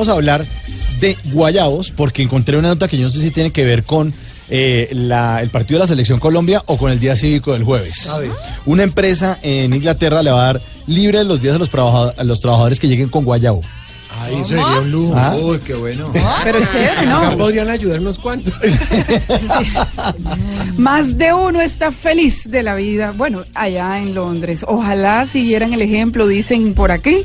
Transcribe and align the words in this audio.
vamos 0.00 0.08
a 0.08 0.12
hablar 0.16 0.46
de 0.98 1.14
guayabos 1.26 1.90
porque 1.90 2.22
encontré 2.22 2.56
una 2.56 2.68
nota 2.68 2.88
que 2.88 2.96
yo 2.96 3.04
no 3.04 3.10
sé 3.10 3.20
si 3.20 3.30
tiene 3.30 3.50
que 3.50 3.66
ver 3.66 3.84
con 3.84 4.14
eh, 4.48 4.88
la- 4.92 5.42
el 5.42 5.50
partido 5.50 5.78
de 5.78 5.84
la 5.84 5.86
Selección 5.88 6.18
Colombia 6.18 6.62
o 6.66 6.78
con 6.78 6.90
el 6.90 6.98
Día 6.98 7.16
Cívico 7.16 7.52
del 7.52 7.64
jueves. 7.64 8.08
Una 8.64 8.82
empresa 8.82 9.38
en 9.42 9.74
Inglaterra 9.74 10.22
le 10.22 10.30
va 10.30 10.40
a 10.40 10.44
dar 10.54 10.62
libre 10.86 11.22
los 11.24 11.42
días 11.42 11.54
a 11.54 11.58
los, 11.58 11.68
trabaja- 11.68 12.14
a 12.16 12.24
los 12.24 12.40
trabajadores 12.40 12.80
que 12.80 12.88
lleguen 12.88 13.10
con 13.10 13.26
guayabo. 13.26 13.60
Ahí 14.22 14.42
sería 14.44 14.66
un 14.80 14.90
lujo. 14.90 15.14
Ah. 15.16 15.36
Uy, 15.40 15.58
qué 15.58 15.74
bueno. 15.74 16.10
Pero 16.44 16.58
chévere, 16.64 16.90
Acá 16.92 17.30
¿no? 17.30 17.36
podrían 17.36 17.68
ayudarnos 17.68 18.18
cuánto. 18.18 18.50
Más 20.76 21.16
de 21.18 21.32
uno 21.32 21.60
está 21.60 21.90
feliz 21.90 22.50
de 22.50 22.62
la 22.62 22.74
vida. 22.74 23.12
Bueno, 23.16 23.44
allá 23.54 23.98
en 24.00 24.14
Londres. 24.14 24.64
Ojalá 24.66 25.26
siguieran 25.26 25.72
el 25.74 25.82
ejemplo, 25.82 26.26
dicen 26.26 26.74
por 26.74 26.90
aquí. 26.90 27.18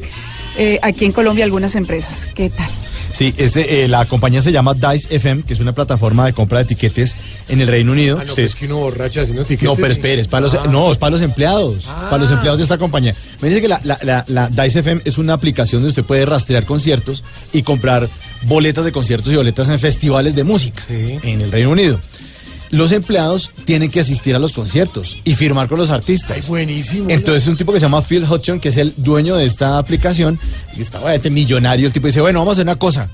Eh, 0.57 0.79
aquí 0.81 1.05
en 1.05 1.11
Colombia 1.11 1.43
algunas 1.45 1.75
empresas. 1.75 2.27
¿Qué 2.33 2.49
tal? 2.49 2.67
Sí, 3.11 3.33
ese, 3.37 3.83
eh, 3.83 3.87
la 3.87 4.05
compañía 4.05 4.41
se 4.41 4.51
llama 4.51 4.73
Dice 4.73 5.07
FM, 5.15 5.43
que 5.43 5.53
es 5.53 5.61
una 5.61 5.71
plataforma 5.73 6.25
de 6.25 6.33
compra 6.33 6.57
de 6.59 6.65
etiquetes 6.65 7.15
en 7.47 7.61
el 7.61 7.67
Reino 7.67 7.93
Unido. 7.93 8.17
Ah, 8.19 8.25
no, 8.25 8.35
Sí. 8.35 8.41
pues 8.41 8.55
que 8.55 8.65
uno 8.65 8.77
borracho 8.77 9.21
haciendo 9.21 9.43
tiquetes. 9.45 9.69
No, 9.69 9.75
pero 9.75 9.93
espere, 9.93 10.21
es 10.21 10.27
para 10.27 10.41
los, 10.41 10.53
Ah. 10.55 10.65
no, 10.69 10.91
es 10.91 10.97
para 10.97 11.11
los 11.11 11.21
empleados, 11.21 11.85
Ah. 11.87 12.07
para 12.09 12.23
los 12.23 12.31
empleados 12.31 12.57
de 12.59 12.63
esta 12.63 12.77
compañía. 12.77 13.15
Me 13.41 13.47
dice 13.47 13.61
que 13.61 13.69
la, 13.69 13.79
la, 13.85 13.97
la, 14.03 14.25
la 14.27 14.49
Dice 14.49 14.79
FM 14.79 15.01
es 15.05 15.17
una 15.17 15.31
aplicación 15.33 15.81
donde 15.81 15.89
usted 15.91 16.03
puede 16.03 16.25
rastrear 16.25 16.65
conciertos 16.65 17.23
y 17.53 17.61
comprar 17.63 18.09
boletas 18.43 18.83
de 18.83 18.91
conciertos 18.91 19.31
y 19.31 19.37
boletas 19.37 19.69
en 19.69 19.79
festivales 19.79 20.35
de 20.35 20.43
música 20.43 20.83
Sí. 20.87 21.17
en 21.23 21.41
el 21.41 21.51
Reino 21.53 21.69
Unido. 21.71 21.99
Los 22.71 22.91
empleados 22.91 23.51
tienen 23.65 23.91
que 23.91 23.99
asistir 23.99 24.35
a 24.35 24.39
los 24.39 24.53
conciertos 24.53 25.17
y 25.23 25.35
firmar 25.35 25.67
con 25.67 25.77
los 25.77 25.89
artistas. 25.89 26.31
Ay, 26.31 26.43
buenísimo. 26.47 27.09
Entonces 27.09 27.47
un 27.47 27.57
tipo 27.57 27.71
que 27.71 27.79
se 27.79 27.85
llama 27.85 28.01
Phil 28.01 28.25
Hodgson, 28.25 28.59
que 28.59 28.69
es 28.69 28.77
el 28.77 28.93
dueño 28.97 29.35
de 29.35 29.45
esta 29.45 29.77
aplicación, 29.77 30.39
y 30.77 30.81
está 30.81 30.99
obviamente 30.99 31.29
millonario, 31.29 31.87
el 31.87 31.93
tipo 31.93 32.07
dice, 32.07 32.21
bueno, 32.21 32.39
vamos 32.39 32.53
a 32.53 32.55
hacer 32.55 32.65
una 32.65 32.77
cosa. 32.77 33.09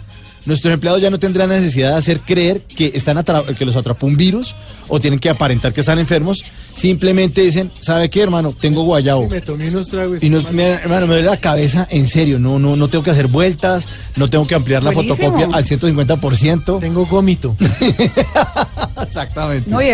Nuestros 0.46 0.74
empleados 0.74 1.02
ya 1.02 1.10
no 1.10 1.20
tendrán 1.20 1.50
necesidad 1.50 1.92
de 1.92 1.98
hacer 1.98 2.20
creer 2.22 2.62
que, 2.62 2.92
están 2.96 3.18
atra- 3.18 3.46
que 3.56 3.64
los 3.66 3.76
atrapó 3.76 4.08
un 4.08 4.18
virus 4.18 4.56
o 4.88 5.00
tienen 5.00 5.20
que 5.20 5.30
aparentar 5.30 5.72
que 5.74 5.82
están 5.82 6.00
enfermos. 6.00 6.44
Simplemente 6.76 7.42
dicen, 7.42 7.70
¿sabe 7.80 8.10
qué, 8.10 8.22
hermano? 8.22 8.54
Tengo 8.60 8.84
guayabo. 8.84 9.28
me 9.30 9.42
tomé 9.42 9.68
unos 9.70 9.90
tragos. 9.90 10.24
Y 10.24 10.30
nos, 10.30 10.52
me, 10.52 10.64
hermano, 10.68 11.06
me 11.06 11.14
duele 11.14 11.30
la 11.30 11.38
cabeza, 11.38 11.88
en 11.92 12.08
serio, 12.08 12.40
no, 12.40 12.58
no, 12.60 12.76
no 12.76 12.88
tengo 12.88 13.04
que 13.04 13.12
hacer 13.12 13.28
vueltas, 13.28 13.88
no 14.16 14.30
tengo 14.30 14.48
que 14.48 14.56
ampliar 14.56 14.82
la 14.82 14.92
Buenísimo. 14.92 15.32
fotocopia 15.32 15.56
al 15.56 15.66
150%. 15.66 16.80
Tengo 16.80 17.06
gómito. 17.06 17.56
Exactamente. 19.04 19.70
No, 19.70 19.82
y, 19.82 19.88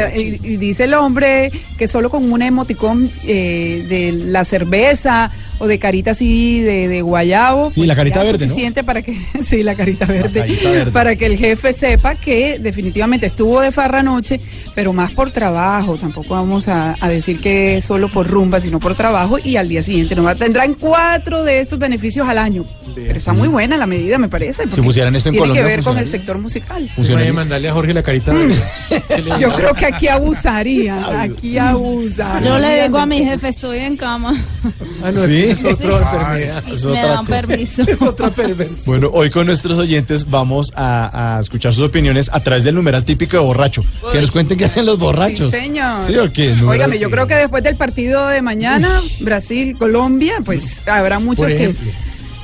y- 0.44 0.58
dice 0.58 0.84
el 0.86 0.94
hombre 0.94 1.52
que 1.78 1.88
solo 1.88 2.09
con 2.09 2.31
un 2.31 2.42
emoticón 2.42 3.09
eh, 3.25 3.85
de 3.90 4.12
la 4.12 4.44
cerveza 4.46 5.31
o 5.59 5.68
de 5.68 5.79
carita 5.79 6.12
así 6.12 6.62
de, 6.62 6.88
de 6.88 7.02
guayabo. 7.02 7.72
Sí, 7.74 7.85
la 7.85 7.96
carita 7.96 8.18
ya 8.18 8.22
es 8.24 8.31
verde, 8.31 8.46
¿no? 8.46 8.50
suficiente 8.52 8.84
para 8.84 9.02
que, 9.02 9.18
sí, 9.44 9.64
la 9.64 9.75
carita 9.75 10.06
verde, 10.06 10.37
carita 10.37 10.37
verde. 10.42 10.92
para 10.92 11.16
que 11.16 11.25
el 11.25 11.38
jefe 11.38 11.74
sepa 11.74 12.16
que 12.16 12.59
definitivamente 12.59 13.25
estuvo 13.25 13.62
de 13.62 13.72
farra 13.72 14.00
anoche, 14.00 14.40
pero 14.75 14.94
más 14.94 15.12
por 15.12 15.31
trabajo. 15.31 15.98
Tampoco 15.98 16.34
vamos 16.36 16.68
a, 16.68 16.96
a 17.00 17.09
decir 17.09 17.40
que 17.40 17.81
solo 17.81 18.09
por 18.09 18.28
rumba, 18.28 18.59
sino 18.62 18.80
por 18.80 18.96
trabajo 18.96 19.38
y 19.44 19.56
al 19.58 19.68
día 19.70 19.81
siguiente 19.84 20.16
no 20.16 20.36
tendrán 20.36 20.74
cuatro 20.76 21.44
de 21.44 21.59
estos 21.59 21.80
beneficios 21.80 22.28
al 22.28 22.38
año. 22.38 22.66
Pero 22.96 23.18
está 23.18 23.34
muy 23.34 23.47
buena 23.47 23.78
la 23.78 23.86
medida, 23.86 24.18
me 24.18 24.28
parece. 24.28 24.64
porque 24.68 24.81
pusieran 24.81 25.16
esto 25.16 25.30
en 25.30 25.34
tiene 25.34 25.42
Colombia, 25.47 25.62
que 25.64 25.68
ver 25.68 25.84
con 25.84 25.97
el 25.97 26.06
funcionaría. 26.06 26.12
sector 26.20 26.38
musical. 26.40 26.92
Funciona 26.96 27.20
Voy 27.20 27.22
a 27.22 27.24
bien. 27.26 27.36
mandarle 27.36 27.70
a 27.70 27.74
Jorge 27.74 27.94
la 27.94 28.03
carita 28.03 28.34
le- 28.34 28.47
Yo 29.40 29.50
creo 29.53 29.74
que 29.74 29.86
aquí 29.86 30.08
abusaría, 30.08 31.22
aquí 31.22 31.58
abusaría. 31.58 32.50
Yo 32.50 32.58
le 32.58 32.84
digo 32.84 32.97
a 32.97 33.06
mi 33.06 33.24
jefe, 33.24 33.50
estoy 33.50 33.80
en 33.80 33.97
cama. 33.97 34.34
Ah, 35.03 35.12
no, 35.12 35.26
Sí. 35.28 35.44
es, 35.44 35.59
que 35.64 35.70
es 35.70 35.86
otra 35.86 36.00
enfermedad. 36.00 36.64
Es 36.68 36.84
me 36.86 36.92
otra 36.92 37.08
dan 37.08 37.26
permiso. 37.28 37.81
Es 37.88 38.02
otra 38.02 38.30
perversión. 38.31 38.86
Bueno, 38.88 39.09
hoy 39.14 39.30
con 39.30 39.46
nuestros 39.46 39.78
oyentes 39.78 40.27
vamos 40.28 40.72
a, 40.76 41.38
a 41.38 41.42
escuchar 41.42 41.74
sus 41.74 41.84
opiniones 41.84 42.30
a 42.34 42.40
través 42.40 42.64
del 42.64 42.76
numeral 42.76 43.04
típico 43.04 43.38
de 43.38 43.44
borracho. 43.44 43.84
Que 44.12 44.22
nos 44.22 44.32
cuenten 44.32 44.58
qué 44.58 44.66
hacen 44.66 44.86
los 44.86 45.00
borrachos. 45.00 45.52
Sí, 45.52 45.58
señor. 45.58 46.06
¿Sí 46.06 46.16
o 46.18 46.32
qué? 46.32 46.54
Óigame, 46.54 47.00
yo 47.00 47.10
creo 47.10 47.28
que 47.28 47.36
después 47.36 47.64
del 47.64 47.76
partido 47.76 48.28
de 48.28 48.42
mañana, 48.42 49.02
Brasil, 49.22 49.76
Colombia, 49.78 50.36
pues 50.44 50.82
habrá 50.88 51.20
muchos 51.20 51.48
que 51.48 51.76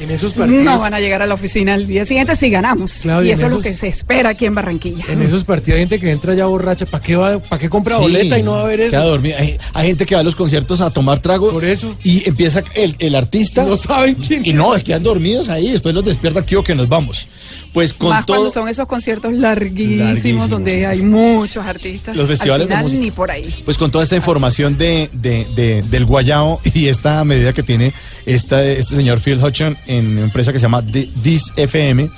en 0.03 0.11
esos 0.11 0.33
partidos. 0.33 0.63
no 0.63 0.79
van 0.79 0.93
a 0.93 0.99
llegar 0.99 1.21
a 1.21 1.25
la 1.25 1.33
oficina 1.33 1.75
el 1.75 1.87
día 1.87 2.05
siguiente 2.05 2.35
si 2.35 2.49
ganamos. 2.49 2.91
Claudia, 3.03 3.29
y 3.29 3.31
eso 3.33 3.45
es 3.47 3.51
lo 3.53 3.59
que 3.59 3.75
se 3.75 3.87
espera 3.87 4.29
aquí 4.31 4.45
en 4.45 4.55
Barranquilla. 4.55 5.03
En 5.07 5.21
esos 5.21 5.43
partidos 5.43 5.75
hay 5.75 5.81
gente 5.81 5.99
que 5.99 6.11
entra 6.11 6.33
ya 6.33 6.45
borracha. 6.45 6.85
¿Para 6.85 7.03
qué, 7.03 7.15
va, 7.15 7.39
¿Para 7.39 7.59
qué 7.59 7.69
compra 7.69 7.95
Sí, 7.95 8.01
boleta 8.01 8.37
y 8.37 8.43
no 8.43 8.51
va 8.51 8.61
a 8.61 8.65
ver 8.65 8.81
eso? 8.81 8.91
queda 8.91 9.03
dormida. 9.05 9.37
Hay, 9.39 9.57
hay 9.73 9.87
gente 9.87 10.05
que 10.05 10.15
va 10.15 10.21
a 10.21 10.23
los 10.23 10.35
conciertos 10.35 10.81
a 10.81 10.91
tomar 10.91 11.19
trago. 11.19 11.51
Por 11.51 11.65
eso. 11.65 11.95
Y 12.03 12.27
empieza 12.27 12.63
el, 12.75 12.95
el 12.99 13.15
artista. 13.15 13.63
No 13.63 13.77
saben 13.77 14.15
quién 14.15 14.45
Y 14.45 14.53
no, 14.53 14.75
es 14.75 14.81
que 14.83 14.87
quedan 14.87 15.03
dormidos 15.03 15.49
ahí. 15.49 15.71
Después 15.71 15.95
los 15.95 16.03
despierta 16.05 16.39
aquí 16.41 16.55
o 16.55 16.63
que 16.63 16.75
nos 16.75 16.87
vamos. 16.89 17.27
Pues 17.73 17.93
con 17.93 18.09
Más 18.09 18.25
todo. 18.25 18.37
cuando 18.37 18.51
son 18.51 18.67
esos 18.69 18.87
conciertos 18.87 19.33
larguísimos, 19.33 20.05
Larguísimos, 20.05 20.49
donde 20.49 20.73
sí. 20.79 20.83
hay 20.85 21.01
muchos 21.01 21.65
artistas. 21.65 22.15
Los 22.15 22.27
festivales 22.27 22.65
Al 22.65 22.69
de 22.69 22.73
final, 22.75 22.83
música. 22.83 23.01
ni 23.01 23.11
por 23.11 23.31
ahí. 23.31 23.53
Pues 23.65 23.77
con 23.77 23.89
toda 23.89 24.03
esta 24.03 24.15
información 24.15 24.77
de, 24.77 25.09
de- 25.13 25.47
de- 25.55 25.81
del 25.83 26.05
guayao 26.05 26.59
y 26.73 26.87
esta 26.87 27.23
medida 27.23 27.51
que 27.53 27.63
tiene 27.63 27.93
esta, 28.25 28.63
este 28.65 28.95
señor 28.95 29.19
Phil 29.19 29.39
Hodgson 29.43 29.77
en 29.87 30.07
una 30.13 30.21
empresa 30.21 30.51
que 30.53 30.59
se 30.59 30.63
llama 30.63 30.81
Dis 30.81 31.51
FM, 31.55 32.09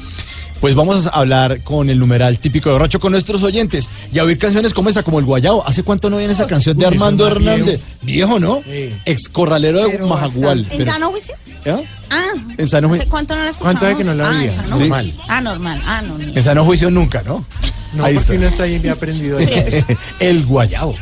pues 0.61 0.73
vamos 0.73 1.05
a 1.07 1.09
hablar 1.09 1.61
con 1.61 1.89
el 1.89 1.99
numeral 1.99 2.39
típico 2.39 2.69
de 2.69 2.73
borracho 2.73 2.99
con 2.99 3.11
nuestros 3.11 3.43
oyentes 3.43 3.89
y 4.11 4.19
a 4.19 4.23
oír 4.23 4.37
canciones 4.37 4.73
como 4.73 4.89
esta, 4.89 5.03
como 5.03 5.19
el 5.19 5.25
guayao. 5.25 5.65
¿Hace 5.67 5.83
cuánto 5.83 6.09
no 6.09 6.17
viene 6.17 6.33
esa 6.33 6.47
canción 6.47 6.77
de 6.77 6.85
Uy, 6.85 6.93
Armando 6.93 7.25
es 7.27 7.31
Hernández? 7.33 7.81
Viejo, 8.01 8.39
¿no? 8.39 8.61
Sí. 8.65 8.93
Ex 9.05 9.29
corralero 9.29 9.83
de 9.83 9.89
Pero 9.89 10.07
Majagual. 10.07 10.59
¿En 10.71 10.77
Pero- 10.77 10.91
sano 10.91 11.11
juicio? 11.11 11.35
¿Eh? 11.65 11.83
Ah, 12.09 12.25
En 12.57 12.67
sano 12.67 12.87
¿hace 12.87 12.97
juicio. 12.97 13.09
cuánto 13.09 13.35
no 13.35 13.43
la 13.43 13.49
escuchamos? 13.49 13.79
¿Cuánto 13.79 13.85
hay 13.87 13.95
que 13.95 14.03
no 14.03 14.13
la 14.15 14.27
Ah, 14.29 14.39
oía? 14.39 14.45
en 14.51 14.55
sano 14.55 14.79
Normal. 14.79 15.13
Ah, 15.27 15.41
normal. 15.41 15.81
Ah, 15.85 16.01
no, 16.01 16.19
En 16.19 16.43
sano 16.43 16.63
juicio 16.65 16.89
nunca, 16.91 17.21
¿no? 17.23 17.45
No, 17.93 18.03
Ahí 18.05 18.15
porque 18.15 18.33
está. 18.33 18.43
no 18.43 18.47
está 18.49 18.63
bien 18.65 18.89
aprendido. 18.89 19.37
el 20.19 20.45
guayao. 20.45 20.95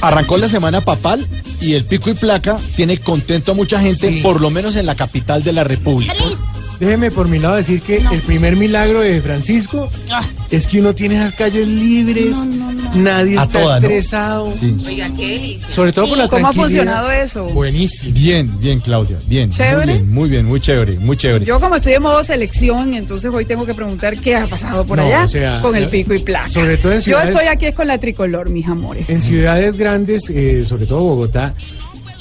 Arrancó 0.00 0.36
la 0.36 0.48
semana 0.48 0.80
papal 0.80 1.26
y 1.60 1.74
el 1.74 1.84
pico 1.84 2.10
y 2.10 2.14
placa 2.14 2.58
tiene 2.74 2.98
contento 2.98 3.52
a 3.52 3.54
mucha 3.54 3.80
gente, 3.80 4.08
Sí. 4.08 4.20
por 4.20 4.40
lo 4.40 4.50
menos 4.50 4.74
en 4.74 4.84
la 4.86 4.96
capital 4.96 5.44
de 5.44 5.52
la 5.52 5.62
República. 5.62 6.12
¡Feliz! 6.14 6.36
Déjeme 6.80 7.12
por 7.12 7.28
mi 7.28 7.38
lado 7.38 7.54
decir 7.56 7.80
que 7.80 7.98
el 7.98 8.20
primer 8.22 8.56
milagro 8.56 9.00
de 9.02 9.20
Francisco 9.22 9.88
Ah, 10.10 10.22
es 10.50 10.66
que 10.66 10.80
uno 10.80 10.94
tiene 10.94 11.14
esas 11.14 11.32
calles 11.32 11.68
libres, 11.68 12.36
No, 12.48 12.72
no, 12.72 12.72
no. 12.72 12.94
nadie 12.96 13.38
A 13.38 13.44
está 13.44 13.60
toda, 13.60 13.78
¿no? 13.80 13.86
estresado. 13.86 14.52
Sí. 14.58 14.74
Oiga, 14.88 15.08
qué 15.16 15.26
delicia. 15.28 15.68
Sobre 15.70 15.92
todo 15.92 16.08
por 16.08 16.18
la 16.18 16.26
¿Cómo 16.28 16.48
ha 16.48 16.52
funcionado 16.52 17.08
eso? 17.10 17.44
Buenísimo. 17.46 18.12
Bien, 18.14 18.58
bien, 18.58 18.80
Claudia, 18.80 19.18
bien. 19.28 19.50
Chévere. 19.50 19.94
Muy 19.94 19.94
bien, 20.02 20.12
muy 20.12 20.28
bien, 20.28 20.46
muy 20.46 20.60
chévere, 20.60 20.98
muy 20.98 21.16
chévere. 21.16 21.44
Yo 21.44 21.60
como 21.60 21.76
estoy 21.76 21.92
en 21.92 22.02
modo 22.02 22.24
selección, 22.24 22.94
entonces 22.94 23.32
hoy 23.32 23.44
tengo 23.44 23.64
que 23.64 23.74
preguntar 23.74 24.18
qué 24.18 24.34
ha 24.34 24.46
pasado 24.48 24.84
por 24.84 24.98
No, 24.98 25.04
allá 25.04 25.22
o 25.24 25.28
sea, 25.28 25.60
con 25.60 25.76
el 25.76 25.88
pico 25.88 26.14
y 26.14 26.18
placa. 26.18 26.48
sobre 26.48 26.78
todo 26.78 26.92
en 26.92 26.98
Yo 26.98 27.04
ciudades- 27.04 27.28
estoy 27.30 27.46
aquí 27.46 27.66
es 27.66 27.74
con 27.74 27.86
la 27.86 27.98
tricolor, 27.98 28.50
mis 28.50 28.66
amores. 28.66 29.08
En 29.08 29.20
ciudades 29.20 29.76
grandes, 29.76 30.28
eh, 30.30 30.64
sobre 30.66 30.86
todo 30.86 30.98
Bogotá, 31.00 31.54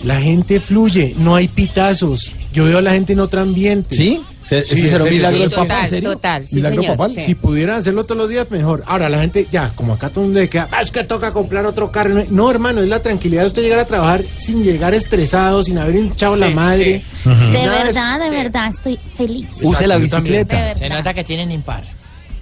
la 0.04 0.22
gente 0.22 0.60
fluye, 0.60 1.16
no 1.18 1.36
hay 1.36 1.48
pitazos. 1.48 2.32
Yo 2.54 2.66
veo 2.66 2.78
a 2.78 2.82
la 2.82 2.92
gente 2.92 3.14
en 3.14 3.20
otro 3.22 3.42
ambiente. 3.42 3.96
¿Sí? 3.96 4.22
¿Se- 4.44 4.64
Sí, 4.66 4.74
¿Ese 4.74 4.82
en 4.82 4.86
será 4.88 4.98
un 4.98 5.04
serio, 5.04 5.18
milagro 5.18 5.50
sí, 5.50 5.56
total, 5.56 6.02
total, 6.02 6.48
sí, 6.48 6.56
¿Milagro 6.56 6.82
señor, 6.82 6.98
papal? 6.98 7.16
sí. 7.16 7.22
Si 7.22 7.36
pudieran 7.36 7.76
hacerlo 7.80 8.04
todos 8.06 8.18
los 8.18 8.30
días, 8.30 8.50
mejor. 8.50 8.84
Ahora, 8.88 9.08
la 9.08 9.20
gente, 9.22 9.48
ya, 9.52 9.70
como 9.76 9.94
acá 9.94 10.10
todo 10.10 10.22
el 10.22 10.28
mundo 10.28 10.40
le 10.42 10.50
queda, 10.50 10.68
"Ah, 10.72 10.82
es 10.82 10.90
que 10.92 11.04
toca 11.04 11.32
comprar 11.32 11.66
otro 11.66 11.92
carro. 11.92 12.14
No, 12.16 12.24
No, 12.30 12.50
hermano, 12.52 12.82
es 12.82 12.90
la 12.90 13.02
tranquilidad 13.02 13.42
de 13.42 13.48
usted 13.48 13.62
llegar 13.62 13.80
a 13.80 13.86
trabajar 13.86 14.24
sin 14.38 14.64
llegar 14.64 14.94
estresado, 14.96 15.64
sin 15.64 15.78
haber 15.78 15.96
hinchado 15.96 16.36
la 16.36 16.48
Sí, 16.48 16.54
madre. 16.56 17.04
De 17.52 17.68
verdad, 17.68 18.20
de 18.20 18.30
verdad, 18.32 18.70
estoy 18.70 19.00
feliz. 19.16 19.48
Use 19.62 19.86
la 19.88 19.98
bicicleta. 19.98 20.56
verdad. 20.56 20.74
Se 20.76 20.90
nota 20.90 21.14
que 21.14 21.24
tienen 21.24 21.52
impar. 21.52 21.84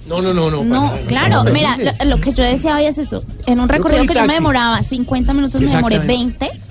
No, 0.07 0.22
no, 0.22 0.34
no, 0.34 0.50
no. 0.50 0.63
No, 0.63 0.86
nada, 0.86 1.00
claro, 1.06 1.44
mira, 1.52 1.75
lo, 1.78 2.06
lo 2.16 2.22
que 2.22 2.34
yo 2.34 2.44
decía 2.44 2.78
hoy 2.78 2.86
es 2.86 2.98
eso. 2.98 3.24
En 3.45 3.60
un 3.60 3.69
recorrido 3.69 4.06
que 4.06 4.13
yo 4.16 4.25
me 4.25 4.34
demoraba 4.34 4.81
50 4.81 5.34
minutos, 5.34 5.62
me 5.62 5.68
demoré 5.68 5.98
Exactamente. 5.98 6.45
20. 6.48 6.69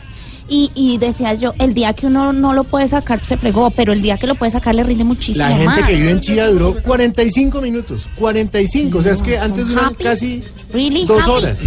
Y, 0.51 0.71
y 0.75 0.97
decía 0.97 1.35
yo, 1.35 1.53
el 1.59 1.75
día 1.75 1.93
que 1.93 2.07
uno 2.07 2.33
no 2.33 2.55
lo 2.55 2.65
puede 2.65 2.89
sacar, 2.89 3.23
se 3.25 3.37
fregó, 3.37 3.71
pero 3.71 3.93
el 3.93 4.01
día 4.01 4.17
que 4.17 4.27
lo 4.27 4.35
puede 4.35 4.51
sacar 4.51 4.75
le 4.75 4.83
rinde 4.83 5.05
muchísimo 5.05 5.45
La 5.47 5.51
gente 5.55 5.67
más. 5.81 5.83
que 5.89 5.95
vive 5.97 6.11
en 6.11 6.21
Chía 6.21 6.47
duró 6.49 6.75
45 6.83 7.61
minutos. 7.61 8.09
45. 8.17 8.97
o 8.99 9.03
sea, 9.03 9.13
es 9.13 9.21
que 9.23 9.37
antes 9.39 9.67
duran 9.69 9.87
happy, 9.87 10.05
casi 10.05 10.43
really 10.73 11.05
dos 11.05 11.21
happy. 11.23 11.31
horas. 11.31 11.59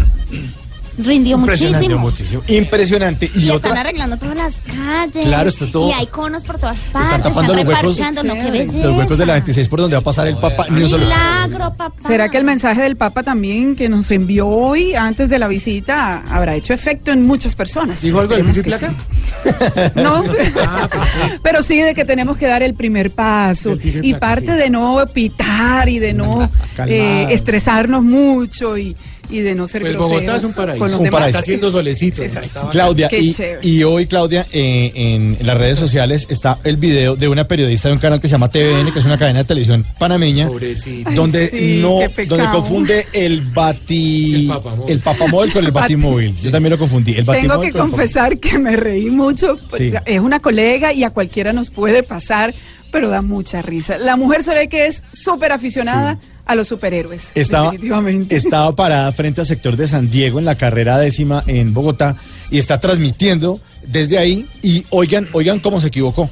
Rindió 1.03 1.37
muchísimo. 1.37 1.97
muchísimo. 1.97 2.41
Impresionante. 2.47 3.31
Y, 3.33 3.39
Y 3.39 3.49
están 3.51 3.71
otra, 3.71 3.81
arreglando 3.81 4.17
todas 4.17 4.35
las 4.35 4.53
calles. 4.75 5.25
Claro, 5.25 5.49
está 5.49 5.69
todo- 5.69 5.89
Y 5.89 5.93
hay 5.93 6.07
conos 6.07 6.43
por 6.43 6.57
todas 6.59 6.77
partes. 6.91 7.11
Están 7.11 7.21
tapando 7.21 7.53
los 7.53 7.65
huecos. 7.65 7.99
no, 8.23 8.33
qué 8.33 8.69
los 8.83 8.97
huecos 8.97 9.17
de 9.17 9.25
la 9.25 9.33
26 9.33 9.67
por 9.67 9.79
donde 9.81 9.95
va 9.95 10.01
a 10.01 10.03
pasar 10.03 10.27
el 10.27 10.37
Papa. 10.37 10.67
Ni 10.69 10.83
un 10.83 10.99
Milagro, 10.99 11.73
papá. 11.77 11.93
¿Será 11.99 12.29
que 12.29 12.37
el 12.37 12.43
mensaje 12.43 12.81
del 12.81 12.97
Papa 12.97 13.23
también 13.23 13.75
que 13.75 13.89
nos 13.89 14.09
envió 14.11 14.47
hoy 14.47 14.95
antes 14.95 15.29
de 15.29 15.39
la 15.39 15.47
visita 15.47 16.23
habrá 16.29 16.55
hecho 16.55 16.73
efecto 16.73 17.11
en 17.11 17.25
muchas 17.25 17.55
personas? 17.55 18.01
¿Dijo 18.01 18.19
algo 18.19 18.35
del 18.35 18.47
Esperemos 18.49 18.57
pico 18.57 18.69
y 18.69 18.71
que 18.71 19.61
placa? 19.65 19.93
sí. 19.93 20.01
No, 20.01 20.23
pero 21.43 21.63
sí 21.63 21.79
de 21.79 21.93
que 21.93 22.05
tenemos 22.05 22.37
que 22.37 22.47
dar 22.47 22.63
el 22.63 22.73
primer 22.73 23.11
paso 23.11 23.77
y 24.01 24.13
parte 24.15 24.51
sí. 24.53 24.57
de 24.57 24.69
no 24.69 24.97
pitar 25.13 25.89
y 25.89 25.99
de 25.99 26.13
no 26.13 26.49
eh, 26.87 27.27
estresarnos 27.29 28.03
mucho 28.03 28.77
y, 28.77 28.95
y 29.31 29.39
de 29.39 29.55
no 29.55 29.65
ser 29.67 29.81
Pues 29.81 29.95
Bogotá 29.95 30.35
es 30.37 30.43
un 30.43 30.53
paraíso. 30.53 30.79
con 30.79 30.91
los 30.91 30.99
Un 30.99 31.05
demás. 31.05 31.19
paraíso. 31.19 31.37
Está 31.37 31.39
haciendo 31.39 31.71
solecito. 31.71 32.21
Exacto. 32.23 32.67
Claudia, 32.69 33.07
Qué 33.07 33.19
y, 33.19 33.33
chévere. 33.33 33.59
y 33.67 33.83
hoy, 33.83 34.05
Claudia, 34.07 34.45
eh, 34.51 34.91
en 34.95 35.37
las 35.45 35.57
redes 35.57 35.79
sociales 35.79 36.27
está 36.29 36.59
el 36.63 36.77
video 36.77 37.15
de 37.15 37.27
una 37.27 37.47
periodista 37.47 37.87
de 37.87 37.93
un 37.93 37.99
canal 37.99 38.19
que 38.19 38.27
se 38.27 38.33
llama 38.33 38.49
TVN, 38.49 38.91
que 38.91 38.99
es 38.99 39.05
una 39.05 39.17
cadena 39.17 39.39
de 39.39 39.45
televisión 39.45 39.85
panameña, 39.97 40.47
Pobrecito. 40.47 41.09
Ay, 41.09 41.15
donde 41.15 41.47
sí, 41.49 41.79
no, 41.81 41.99
donde 42.27 42.49
confunde 42.49 43.05
el 43.13 43.41
bati, 43.41 44.35
El 44.43 44.47
papamóvil. 44.47 44.91
el 44.91 44.99
papamóvil 44.99 45.53
con 45.53 45.65
el 45.65 45.71
Bati- 45.71 45.81
batimóvil. 45.81 46.37
Yo 46.37 46.51
también 46.51 46.71
lo 46.71 46.77
confundí. 46.77 47.13
El 47.13 47.25
Tengo 47.25 47.59
que 47.61 47.71
confesar 47.71 48.39
que 48.39 48.59
me 48.59 48.75
reí 48.75 49.09
mucho. 49.09 49.57
Sí. 49.77 49.91
Es 50.05 50.19
una 50.19 50.39
colega 50.39 50.93
y 50.93 51.03
a 51.03 51.09
cualquiera 51.11 51.53
nos 51.53 51.69
puede 51.69 52.03
pasar, 52.03 52.53
pero 52.91 53.09
da 53.09 53.21
mucha 53.21 53.61
risa. 53.61 53.97
La 53.97 54.17
mujer 54.17 54.43
se 54.43 54.53
ve 54.53 54.67
que 54.67 54.87
es 54.87 55.03
súper 55.13 55.51
aficionada 55.51 56.19
a 56.45 56.55
los 56.55 56.67
superhéroes. 56.67 57.31
Estaba, 57.35 57.71
definitivamente. 57.71 58.35
estaba 58.35 58.75
parada 58.75 59.11
frente 59.11 59.41
al 59.41 59.47
sector 59.47 59.75
de 59.77 59.87
San 59.87 60.09
Diego 60.09 60.39
en 60.39 60.45
la 60.45 60.55
carrera 60.55 60.97
décima 60.97 61.43
en 61.47 61.73
Bogotá 61.73 62.17
y 62.49 62.59
está 62.59 62.79
transmitiendo 62.79 63.59
desde 63.87 64.17
ahí 64.17 64.45
y 64.61 64.85
oigan, 64.89 65.27
oigan 65.33 65.59
cómo 65.59 65.81
se 65.81 65.87
equivocó. 65.87 66.29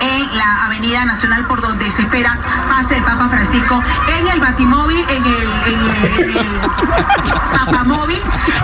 En 0.00 0.36
la 0.36 0.66
Avenida 0.66 1.04
Nacional 1.04 1.46
por 1.46 1.60
donde 1.60 1.90
se 1.92 2.02
espera 2.02 2.38
pase 2.68 2.96
el 2.96 3.04
Papa 3.04 3.28
Francisco 3.28 3.82
en 4.18 4.26
el 4.28 4.40
Batimóvil, 4.40 5.04
en 5.08 5.24
el, 5.24 5.42
en 5.72 5.80
el, 5.80 6.30
en 6.30 6.38
el 6.38 6.46
Papamóvil 7.66 8.18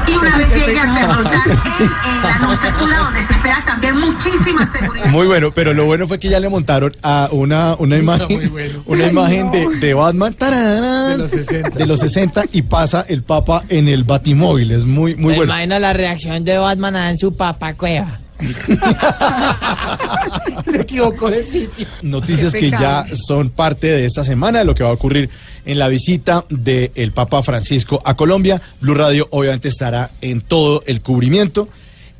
y 0.07 0.13
una 0.17 0.39
vez 0.39 0.49
llegue 0.55 0.81
a 0.81 0.95
Pernoctar 0.95 1.43
en, 1.47 2.13
en 2.15 2.23
la 2.23 2.35
Anunciatura 2.37 2.99
donde 2.99 3.23
se 3.25 3.33
espera 3.35 3.63
también 3.65 3.99
muchísima 3.99 4.71
seguridad. 4.73 5.07
Muy 5.07 5.27
bueno, 5.27 5.53
pero 5.55 5.73
lo 5.75 5.85
bueno 5.85 6.07
fue 6.09 6.19
que 6.19 6.29
ya 6.29 6.41
le 6.41 6.49
montaron 6.49 6.95
a 7.03 7.29
una, 7.31 7.75
una 7.79 7.97
imagen, 7.97 8.51
bueno. 8.51 8.83
una 8.87 9.07
imagen 9.07 9.47
no. 9.47 9.53
de, 9.53 9.77
de 9.77 9.95
Batman 9.95 10.35
tararán, 10.35 11.11
De 11.13 11.19
los 11.19 11.31
60. 11.31 11.71
de 11.71 11.87
los 11.87 12.01
60 12.01 12.45
y 12.53 12.63
pasa 12.63 13.05
el 13.09 13.23
Papa 13.23 13.65
en 13.69 13.89
el 13.89 14.05
Batimóvil. 14.05 14.73
Es 14.73 14.85
muy, 14.85 15.15
muy 15.15 15.33
Me 15.33 15.37
bueno. 15.39 15.53
imagino 15.53 15.79
la 15.79 15.93
reacción 15.93 16.45
de 16.45 16.59
Batman 16.59 16.97
en 16.97 17.19
su 17.19 17.37
papá 17.37 17.75
cueva. 17.75 18.19
Se 20.70 20.81
equivocó 20.81 21.31
de 21.31 21.43
sitio. 21.43 21.87
Noticias 22.02 22.52
que 22.52 22.70
ya 22.70 23.06
son 23.14 23.50
parte 23.50 23.88
de 23.88 24.06
esta 24.06 24.25
semana, 24.25 24.61
de 24.61 24.64
lo 24.64 24.75
que 24.75 24.85
va 24.85 24.90
a 24.90 24.94
ocurrir 24.94 25.29
en 25.64 25.79
la 25.79 25.88
visita 25.88 26.44
del 26.49 27.12
Papa 27.12 27.43
Francisco 27.43 28.00
a 28.05 28.14
Colombia. 28.14 28.61
Blue 28.81 28.94
Radio 28.94 29.29
obviamente 29.31 29.69
estará 29.69 30.11
en 30.20 30.40
todo 30.40 30.82
el 30.87 31.02
cubrimiento. 31.02 31.69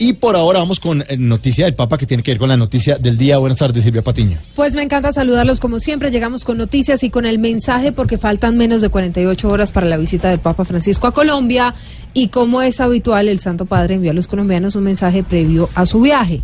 Y 0.01 0.13
por 0.13 0.37
ahora 0.37 0.61
vamos 0.61 0.79
con 0.79 1.03
eh, 1.03 1.17
noticia 1.17 1.65
del 1.65 1.75
Papa 1.75 1.99
que 1.99 2.07
tiene 2.07 2.23
que 2.23 2.31
ver 2.31 2.39
con 2.39 2.49
la 2.49 2.57
noticia 2.57 2.99
del 2.99 3.19
día. 3.19 3.39
Buenas 3.39 3.59
tardes, 3.59 3.83
Silvia 3.83 4.03
Patiño. 4.03 4.39
Pues 4.55 4.77
me 4.77 4.83
encanta 4.83 5.13
saludarlos 5.13 5.59
como 5.59 5.81
siempre. 5.81 6.13
Llegamos 6.13 6.45
con 6.45 6.57
noticias 6.57 7.03
y 7.03 7.11
con 7.11 7.27
el 7.27 7.41
mensaje 7.41 7.91
porque 7.91 8.17
faltan 8.17 8.57
menos 8.57 8.81
de 8.81 8.91
48 8.91 9.49
horas 9.49 9.73
para 9.73 9.87
la 9.87 9.97
visita 9.97 10.31
del 10.31 10.39
Papa 10.39 10.65
Francisco 10.65 11.09
a 11.09 11.13
Colombia 11.13 11.75
y 12.15 12.29
como 12.29 12.63
es 12.63 12.81
habitual 12.81 13.29
el 13.29 13.41
Santo 13.41 13.67
Padre 13.67 13.97
envió 13.97 14.13
a 14.13 14.15
los 14.15 14.29
colombianos 14.29 14.77
un 14.77 14.85
mensaje 14.85 15.25
previo 15.25 15.69
a 15.75 15.85
su 15.85 16.01
viaje. 16.01 16.43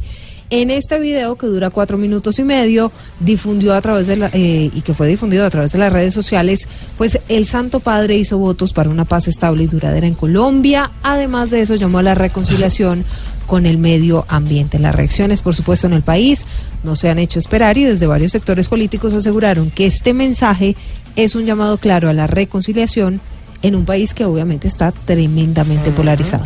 En 0.50 0.70
este 0.70 0.98
video 1.00 1.36
que 1.36 1.46
dura 1.46 1.70
cuatro 1.70 1.96
minutos 1.96 2.38
y 2.38 2.42
medio, 2.44 2.92
difundió 3.20 3.74
a 3.74 3.80
través 3.80 4.06
de 4.06 4.16
la, 4.16 4.30
eh, 4.32 4.70
y 4.72 4.82
que 4.82 4.92
fue 4.92 5.08
difundido 5.08 5.44
a 5.46 5.50
través 5.50 5.72
de 5.72 5.78
las 5.78 5.92
redes 5.92 6.12
sociales, 6.12 6.68
pues 6.98 7.18
el 7.28 7.46
Santo 7.46 7.80
Padre 7.80 8.16
hizo 8.16 8.38
votos 8.38 8.72
para 8.72 8.90
una 8.90 9.04
paz 9.04 9.26
estable 9.26 9.64
y 9.64 9.66
duradera 9.66 10.06
en 10.06 10.14
Colombia. 10.14 10.90
Además 11.02 11.50
de 11.50 11.62
eso, 11.62 11.74
llamó 11.74 11.98
a 11.98 12.02
la 12.02 12.14
reconciliación 12.14 13.04
con 13.46 13.66
el 13.66 13.78
medio 13.78 14.26
ambiente. 14.28 14.78
Las 14.78 14.94
reacciones, 14.94 15.42
por 15.42 15.54
supuesto, 15.54 15.86
en 15.86 15.94
el 15.94 16.02
país 16.02 16.44
no 16.82 16.94
se 16.94 17.08
han 17.08 17.18
hecho 17.18 17.38
esperar 17.38 17.78
y 17.78 17.84
desde 17.84 18.06
varios 18.06 18.32
sectores 18.32 18.68
políticos 18.68 19.14
aseguraron 19.14 19.70
que 19.70 19.86
este 19.86 20.12
mensaje 20.12 20.76
es 21.16 21.34
un 21.34 21.46
llamado 21.46 21.78
claro 21.78 22.08
a 22.08 22.12
la 22.12 22.26
reconciliación 22.26 23.20
en 23.62 23.74
un 23.74 23.86
país 23.86 24.12
que 24.12 24.26
obviamente 24.26 24.68
está 24.68 24.92
tremendamente 24.92 25.90
polarizado. 25.90 26.44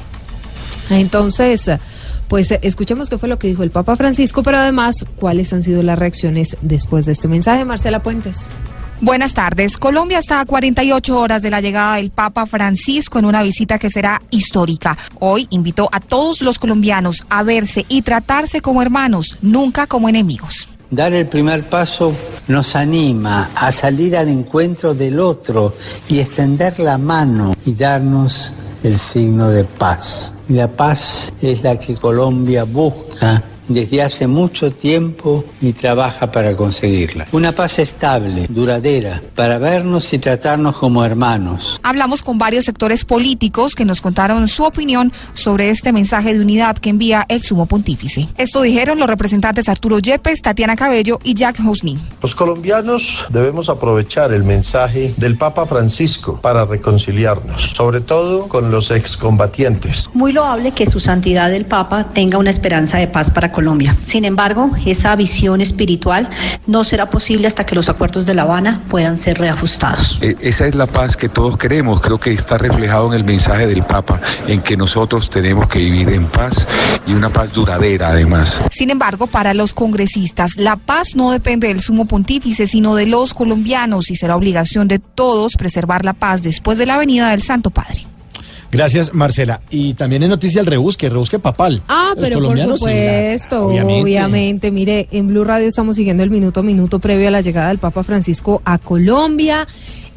Entonces, 0.91 1.69
pues 2.29 2.51
eh, 2.53 2.61
escuchemos 2.63 3.09
qué 3.09 3.19
fue 3.19 3.29
lo 3.29 3.39
que 3.39 3.49
dijo 3.49 3.63
el 3.63 3.71
Papa 3.71 3.97
Francisco, 3.97 4.43
pero 4.43 4.59
además 4.59 5.05
cuáles 5.17 5.53
han 5.53 5.63
sido 5.63 5.83
las 5.83 5.99
reacciones 5.99 6.57
después 6.61 7.07
de 7.07 7.13
este 7.13 7.29
mensaje. 7.29 7.65
Marcela 7.65 8.01
Puentes. 8.01 8.49
Buenas 9.01 9.33
tardes. 9.33 9.77
Colombia 9.77 10.19
está 10.19 10.41
a 10.41 10.45
48 10.45 11.17
horas 11.17 11.41
de 11.41 11.51
la 11.51 11.61
llegada 11.61 11.97
del 11.97 12.11
Papa 12.11 12.47
Francisco 12.47 13.21
en 13.21 13.27
una 13.27 13.45
visita 13.45 13.79
que 13.79 13.91
será 13.91 14.21
histórica. 14.31 14.99
Hoy 15.21 15.47
invitó 15.51 15.89
a 15.93 16.01
todos 16.01 16.43
los 16.43 16.59
colombianos 16.59 17.25
a 17.29 17.45
verse 17.45 17.87
y 17.89 18.03
tratarse 18.03 18.61
como 18.61 18.83
hermanos, 18.83 19.39
nunca 19.41 19.87
como 19.87 20.09
enemigos. 20.09 20.69
Dar 20.91 21.13
el 21.13 21.27
primer 21.27 21.69
paso 21.69 22.13
nos 22.49 22.75
anima 22.75 23.51
a 23.55 23.71
salir 23.71 24.17
al 24.17 24.29
encuentro 24.29 24.95
del 24.95 25.21
otro 25.21 25.77
y 26.09 26.19
extender 26.19 26.81
la 26.81 26.99
mano 26.99 27.55
y 27.67 27.75
darnos 27.75 28.53
el 28.83 28.99
signo 28.99 29.49
de 29.49 29.65
paz. 29.65 30.35
Y 30.49 30.55
la 30.55 30.69
paz 30.69 31.33
es 31.43 31.63
la 31.63 31.79
que 31.79 31.95
Colombia 31.95 32.65
busca 32.65 33.43
desde 33.69 34.03
hace 34.03 34.27
mucho 34.27 34.73
tiempo 34.73 35.45
y 35.61 35.73
trabaja 35.73 36.31
para 36.31 36.57
conseguirla. 36.57 37.27
Una 37.33 37.53
paz 37.53 37.79
estable, 37.79 38.47
duradera, 38.49 39.23
para 39.35 39.59
vernos 39.59 40.13
y 40.13 40.19
tratarnos 40.19 40.77
como 40.77 41.05
hermanos. 41.05 41.81
Hablamos 41.83 42.23
con 42.23 42.39
varios 42.39 42.65
sectores 42.65 43.05
políticos 43.05 43.75
que 43.75 43.85
nos 43.85 44.01
contaron 44.01 44.49
su 44.49 44.65
opinión 44.65 45.13
sobre 45.35 45.71
este 45.71 45.93
mensaje 45.93 46.35
de 46.35 46.41
unidad 46.41 46.77
que 46.79 46.91
envía 46.91 47.25
el 47.29 47.43
sumo 47.43 47.67
pontífice. 47.67 48.29
Esto 48.37 48.63
dijeron 48.63 48.99
los 48.99 49.09
representantes 49.09 49.69
Arturo 49.69 49.99
Yepes, 49.99 50.43
Tatiana 50.43 50.77
Cabello 50.77 51.19
y 51.23 51.35
Jack 51.35 51.59
Hosni. 51.67 51.99
Los 52.23 52.35
colombianos 52.35 53.27
debemos 53.31 53.69
aprovechar 53.69 54.33
el 54.33 54.45
mensaje 54.45 55.15
del 55.17 55.37
Papa 55.37 55.67
Francisco 55.67 56.41
para 56.41 56.65
reconciliarnos, 56.65 57.73
sobre 57.75 58.01
todo 58.01 58.49
con 58.49 58.71
los 58.71 58.91
excombatientes. 58.91 60.09
Muy 60.15 60.33
loable 60.33 60.73
que 60.73 60.87
su 60.87 61.01
santidad 61.01 61.53
el 61.53 61.67
Papa 61.67 62.11
tenga 62.13 62.39
una 62.39 62.51
esperanza 62.51 62.99
de 62.99 63.09
paz 63.09 63.31
para 63.31 63.53
Colombia. 63.59 63.97
Sin 64.03 64.25
embargo, 64.25 64.71
esa 64.87 65.17
visión 65.17 65.61
espiritual 65.61 66.31
no 66.69 66.85
será 66.85 67.11
posible 67.11 67.49
hasta 67.49 67.67
que 67.67 67.75
los 67.75 67.89
acuerdos 67.89 68.25
de 68.25 68.33
La 68.35 68.43
Habana 68.43 68.83
puedan 68.89 69.19
ser 69.19 69.37
reajustados. 69.39 70.17
E- 70.23 70.37
Esa 70.41 70.69
es 70.69 70.77
la 70.77 70.87
paz 70.87 71.17
que 71.17 71.29
todos 71.29 71.57
queremos. 71.59 72.01
Creo 72.01 72.21
que 72.21 72.33
está 72.33 72.57
reflejado 72.57 73.09
en 73.09 73.15
el 73.15 73.25
mensaje 73.25 73.67
del 73.67 73.83
Papa, 73.83 74.21
en 74.47 74.61
que 74.63 74.77
nosotros 74.77 75.29
tenemos 75.29 75.67
que 75.67 75.81
vivir 75.81 76.09
en 76.11 76.27
paz 76.27 76.69
y 77.05 77.13
una 77.15 77.31
paz 77.31 77.53
duradera 77.53 78.11
además. 78.11 78.61
Sin 78.71 78.91
embargo, 78.91 79.27
para 79.27 79.55
los 79.55 79.73
congresistas, 79.73 80.57
la 80.57 80.77
paz 80.77 81.17
no 81.17 81.33
depende 81.33 81.67
del 81.67 81.81
sumo 81.81 82.05
pontífice, 82.05 82.69
sino 82.69 82.95
de 82.95 83.07
los 83.07 83.35
colombianos 83.35 84.09
y 84.13 84.15
será 84.15 84.37
obligación 84.37 84.87
de 84.87 85.01
todos 85.01 85.55
preservar 85.57 86.05
la 86.05 86.13
paz 86.13 86.43
después 86.43 86.79
de 86.79 86.87
la 86.87 86.97
venida 86.97 87.31
del 87.31 87.43
Santo 87.43 87.71
Padre. 87.71 88.07
Gracias, 88.71 89.15
Marcela. 89.15 89.61
Y 89.71 89.95
también 89.95 90.23
en 90.23 90.29
noticia 90.31 90.61
el 90.61 90.67
rebusque, 90.67 91.09
rebusque 91.09 91.39
papal. 91.39 91.81
Ah, 91.89 92.13
Los 92.15 92.25
pero 92.29 92.41
por 92.43 92.59
supuesto, 92.59 93.73
la- 93.73 93.85
obviamente. 93.87 94.71
Mire, 94.71 95.09
en 95.11 95.29
Blue 95.29 95.45
Radio 95.45 95.67
estamos 95.69 95.97
siguiendo 95.97 96.23
el 96.23 96.31
minuto 96.31 96.61
a 96.61 96.63
minuto 96.63 96.99
previo 96.99 97.29
a 97.29 97.31
la 97.31 97.41
llegada 97.41 97.69
del 97.69 97.79
Papa 97.79 98.03
Francisco 98.05 98.61
a 98.65 98.79
Colombia. 98.79 99.67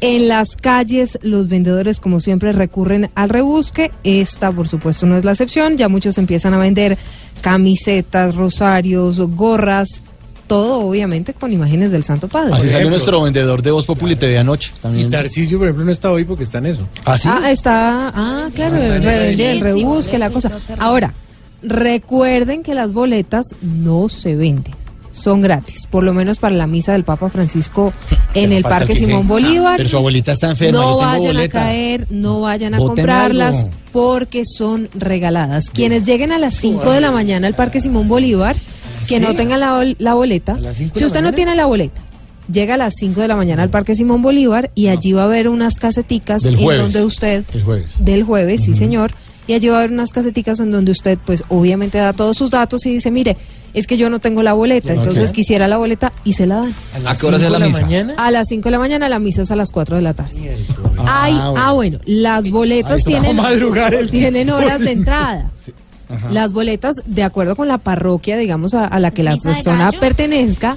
En 0.02 0.26
las 0.26 0.56
calles, 0.56 1.16
los 1.22 1.48
vendedores, 1.48 2.00
como 2.00 2.20
siempre, 2.20 2.50
recurren 2.52 3.08
al 3.14 3.28
rebusque. 3.28 3.92
Esta, 4.02 4.50
por 4.50 4.66
supuesto, 4.68 5.06
no 5.06 5.16
es 5.16 5.24
la 5.24 5.30
excepción. 5.30 5.76
Ya 5.78 5.88
muchos 5.88 6.18
empiezan 6.18 6.52
a 6.54 6.58
vender 6.58 6.98
camisetas, 7.40 8.34
rosarios, 8.34 9.18
gorras, 9.20 10.02
todo 10.52 10.80
obviamente 10.88 11.32
con 11.32 11.50
imágenes 11.52 11.90
del 11.92 12.04
Santo 12.04 12.28
Padre. 12.28 12.52
Así 12.54 12.68
salió 12.68 12.90
nuestro 12.90 13.22
vendedor 13.22 13.62
de 13.62 13.70
Voz 13.70 13.86
Populi 13.86 14.16
TV 14.16 14.38
anoche. 14.38 14.70
Y 14.76 14.80
También. 14.80 15.10
Tarcisio, 15.10 15.56
por 15.58 15.66
ejemplo, 15.68 15.84
no 15.86 15.92
está 15.92 16.10
hoy 16.10 16.24
porque 16.24 16.44
está 16.44 16.58
en 16.58 16.66
eso. 16.66 16.86
¿Ah, 17.06 17.16
sí? 17.16 17.28
Ah, 17.30 17.50
está. 17.50 18.08
Ah, 18.14 18.48
claro, 18.54 18.76
está 18.76 18.96
en 18.96 19.40
el, 19.40 19.60
re- 19.60 19.72
rebusque, 19.72 20.18
la 20.18 20.28
cosa. 20.30 20.50
Ahora, 20.78 21.14
recuerden 21.62 22.62
que 22.62 22.74
las 22.74 22.92
boletas 22.92 23.46
no 23.62 24.08
se 24.08 24.36
venden. 24.36 24.74
Son 25.12 25.42
gratis, 25.42 25.86
por 25.90 26.04
lo 26.04 26.14
menos 26.14 26.38
para 26.38 26.54
la 26.54 26.66
misa 26.66 26.92
del 26.92 27.04
Papa 27.04 27.28
Francisco 27.28 27.92
en 28.34 28.44
Pero 28.48 28.56
el 28.56 28.62
Parque 28.62 28.94
que 28.94 28.98
Simón 28.98 29.28
Bolívar. 29.28 29.76
Pero 29.76 29.88
su 29.88 29.96
abuelita 29.98 30.32
está 30.32 30.48
enferma. 30.50 30.78
No 30.80 30.96
vayan 30.98 31.34
boleta. 31.34 31.58
a 31.60 31.62
caer, 31.64 32.06
no 32.10 32.40
vayan 32.40 32.74
a 32.74 32.78
Voten 32.78 32.96
comprarlas 32.96 33.58
algo. 33.64 33.70
porque 33.92 34.44
son 34.46 34.88
regaladas. 34.94 35.68
Quienes 35.68 36.06
lleguen 36.06 36.32
a 36.32 36.38
las 36.38 36.54
5 36.54 36.90
de 36.92 37.00
la 37.02 37.10
mañana 37.10 37.46
al 37.46 37.54
Parque 37.54 37.80
Simón 37.82 38.08
Bolívar, 38.08 38.56
que 39.08 39.20
no 39.20 39.34
tengan 39.34 39.60
la, 39.60 39.72
bol- 39.78 39.96
la 39.98 40.14
boleta, 40.14 40.54
¿A 40.54 40.60
las 40.60 40.76
cinco 40.76 40.94
de 40.94 41.00
si 41.00 41.06
usted 41.06 41.22
no 41.22 41.32
tiene 41.32 41.54
la 41.54 41.66
boleta, 41.66 42.00
llega 42.50 42.74
a 42.74 42.76
las 42.76 42.94
5 42.98 43.20
de 43.20 43.28
la 43.28 43.36
mañana 43.36 43.62
al 43.62 43.70
Parque 43.70 43.94
Simón 43.94 44.20
Bolívar 44.20 44.70
y 44.74 44.88
allí 44.88 45.12
va 45.12 45.22
a 45.22 45.24
haber 45.26 45.48
unas 45.48 45.76
caseticas 45.78 46.42
Del 46.42 46.58
en 46.58 46.76
donde 46.76 47.04
usted 47.04 47.44
El 47.54 47.62
jueves. 47.62 47.86
del 47.98 48.24
jueves, 48.24 48.64
sí 48.64 48.74
señor, 48.74 49.12
y 49.46 49.54
allí 49.54 49.68
va 49.68 49.76
a 49.76 49.78
haber 49.78 49.92
unas 49.92 50.10
caseticas 50.10 50.60
en 50.60 50.70
donde 50.70 50.90
usted 50.92 51.18
pues 51.24 51.44
obviamente 51.48 51.98
da 51.98 52.12
todos 52.12 52.36
sus 52.36 52.50
datos 52.50 52.84
y 52.86 52.90
dice, 52.92 53.10
mire, 53.10 53.36
es 53.74 53.86
que 53.86 53.96
yo 53.96 54.10
no 54.10 54.18
tengo 54.18 54.42
la 54.42 54.52
boleta, 54.52 54.92
entonces 54.92 55.32
quisiera 55.32 55.66
la 55.66 55.78
boleta 55.78 56.12
y 56.24 56.34
se 56.34 56.46
la 56.46 56.56
dan. 56.56 56.74
¿A 57.06 57.14
qué 57.16 57.26
hora 57.26 57.36
es 57.38 57.42
la 57.42 57.58
misa? 57.58 57.80
mañana? 57.80 58.14
A 58.18 58.30
las 58.30 58.48
5 58.48 58.64
de 58.64 58.70
la 58.70 58.78
mañana, 58.78 59.08
la 59.08 59.18
misa 59.18 59.42
es 59.42 59.50
a 59.50 59.56
las 59.56 59.70
4 59.72 59.96
de 59.96 60.02
la 60.02 60.12
tarde. 60.14 60.56
Ay, 61.06 61.34
Ah, 61.38 61.54
ah, 61.56 61.72
bueno, 61.72 61.98
las 62.04 62.50
boletas 62.50 63.02
tienen, 63.04 63.36
tocó 63.36 63.42
madrugar 63.48 63.94
el- 63.94 64.10
tienen 64.10 64.50
horas 64.50 64.78
de 64.80 64.90
entrada. 64.90 65.50
Las 66.30 66.52
boletas, 66.52 66.96
de 67.06 67.22
acuerdo 67.22 67.56
con 67.56 67.68
la 67.68 67.78
parroquia, 67.78 68.36
digamos, 68.36 68.74
a, 68.74 68.86
a 68.86 68.98
la 69.00 69.10
que 69.10 69.22
la 69.22 69.32
¿Misa 69.34 69.48
de 69.50 69.54
persona 69.56 69.90
pertenezca, 70.00 70.76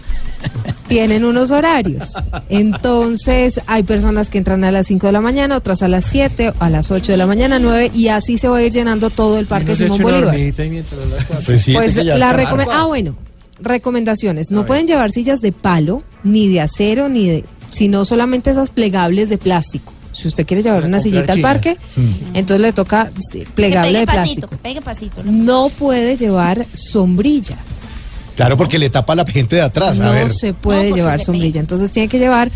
tienen 0.88 1.24
unos 1.26 1.52
horarios. 1.52 2.14
Entonces, 2.50 3.60
hay 3.68 3.84
personas 3.84 4.30
que 4.30 4.38
entran 4.38 4.64
a 4.64 4.72
las 4.72 4.88
5 4.88 5.08
de 5.08 5.14
la 5.14 5.22
mañana, 5.22 5.56
otras 5.58 5.82
a 5.82 5.88
las 5.88 6.06
7, 6.06 6.54
a 6.60 6.70
las 6.70 6.92
8 6.92 7.12
de 7.12 7.18
la 7.18 7.28
mañana, 7.28 7.60
9, 7.60 7.92
y 7.94 8.08
así 8.10 8.38
se 8.38 8.48
va 8.48 8.58
a 8.58 8.62
ir 8.64 8.72
llenando 8.72 9.10
todo 9.10 9.40
el 9.40 9.46
Parque 9.46 9.72
Simón 9.86 9.98
Bolívar. 10.04 10.36
Pues 11.46 11.62
sí, 11.62 11.74
Pues 11.74 11.96
la 11.96 12.14
está. 12.32 12.34
recome- 12.38 12.68
ah 12.72 12.86
bueno, 12.86 13.16
recomendaciones. 13.60 14.52
No 14.52 14.66
pueden 14.66 14.88
llevar 14.88 15.12
sillas 15.12 15.42
de 15.42 15.52
palo, 15.52 16.04
ni 16.24 16.48
de 16.48 16.62
acero, 16.62 17.10
ni 17.10 17.28
de, 17.28 17.46
sino 17.70 18.06
solamente 18.06 18.52
esas 18.52 18.70
plegables 18.70 19.30
de 19.30 19.38
plástico. 19.38 19.94
Si 20.16 20.28
usted 20.28 20.46
quiere 20.46 20.64
llevar 20.64 20.86
una 20.86 21.00
sillita 21.00 21.34
al 21.34 21.42
parque, 21.42 21.78
entonces 22.34 22.62
le 22.62 22.72
toca 22.74 23.12
Que 23.32 23.46
plegable 23.54 23.92
pegue 23.92 24.00
de 24.00 24.06
pasito, 24.06 24.24
plástico. 24.26 24.50
que 24.50 24.58
pegue 24.58 24.82
pasito. 24.82 25.24
¿no? 25.24 25.32
No 25.32 25.70
puede 25.70 26.16
llevar 26.18 26.66
sombrilla. 26.74 27.58
Claro, 28.36 28.58
porque 28.58 28.78
le 28.78 28.90
tapa 28.90 29.14
a 29.14 29.16
la 29.18 29.26
gente 29.26 29.56
de 29.58 29.62
atrás. 29.62 30.00
a 30.00 30.06
No 30.06 30.12
ver. 30.12 30.30
se 30.30 30.54
puede 30.54 30.84
No, 30.84 30.90
pues 30.90 30.96
llevar 30.98 31.20
se 31.20 31.26
sombrilla. 31.26 31.60
Entonces 31.62 31.90
tiene 31.92 32.08
que 32.10 32.20
llevar 32.20 32.52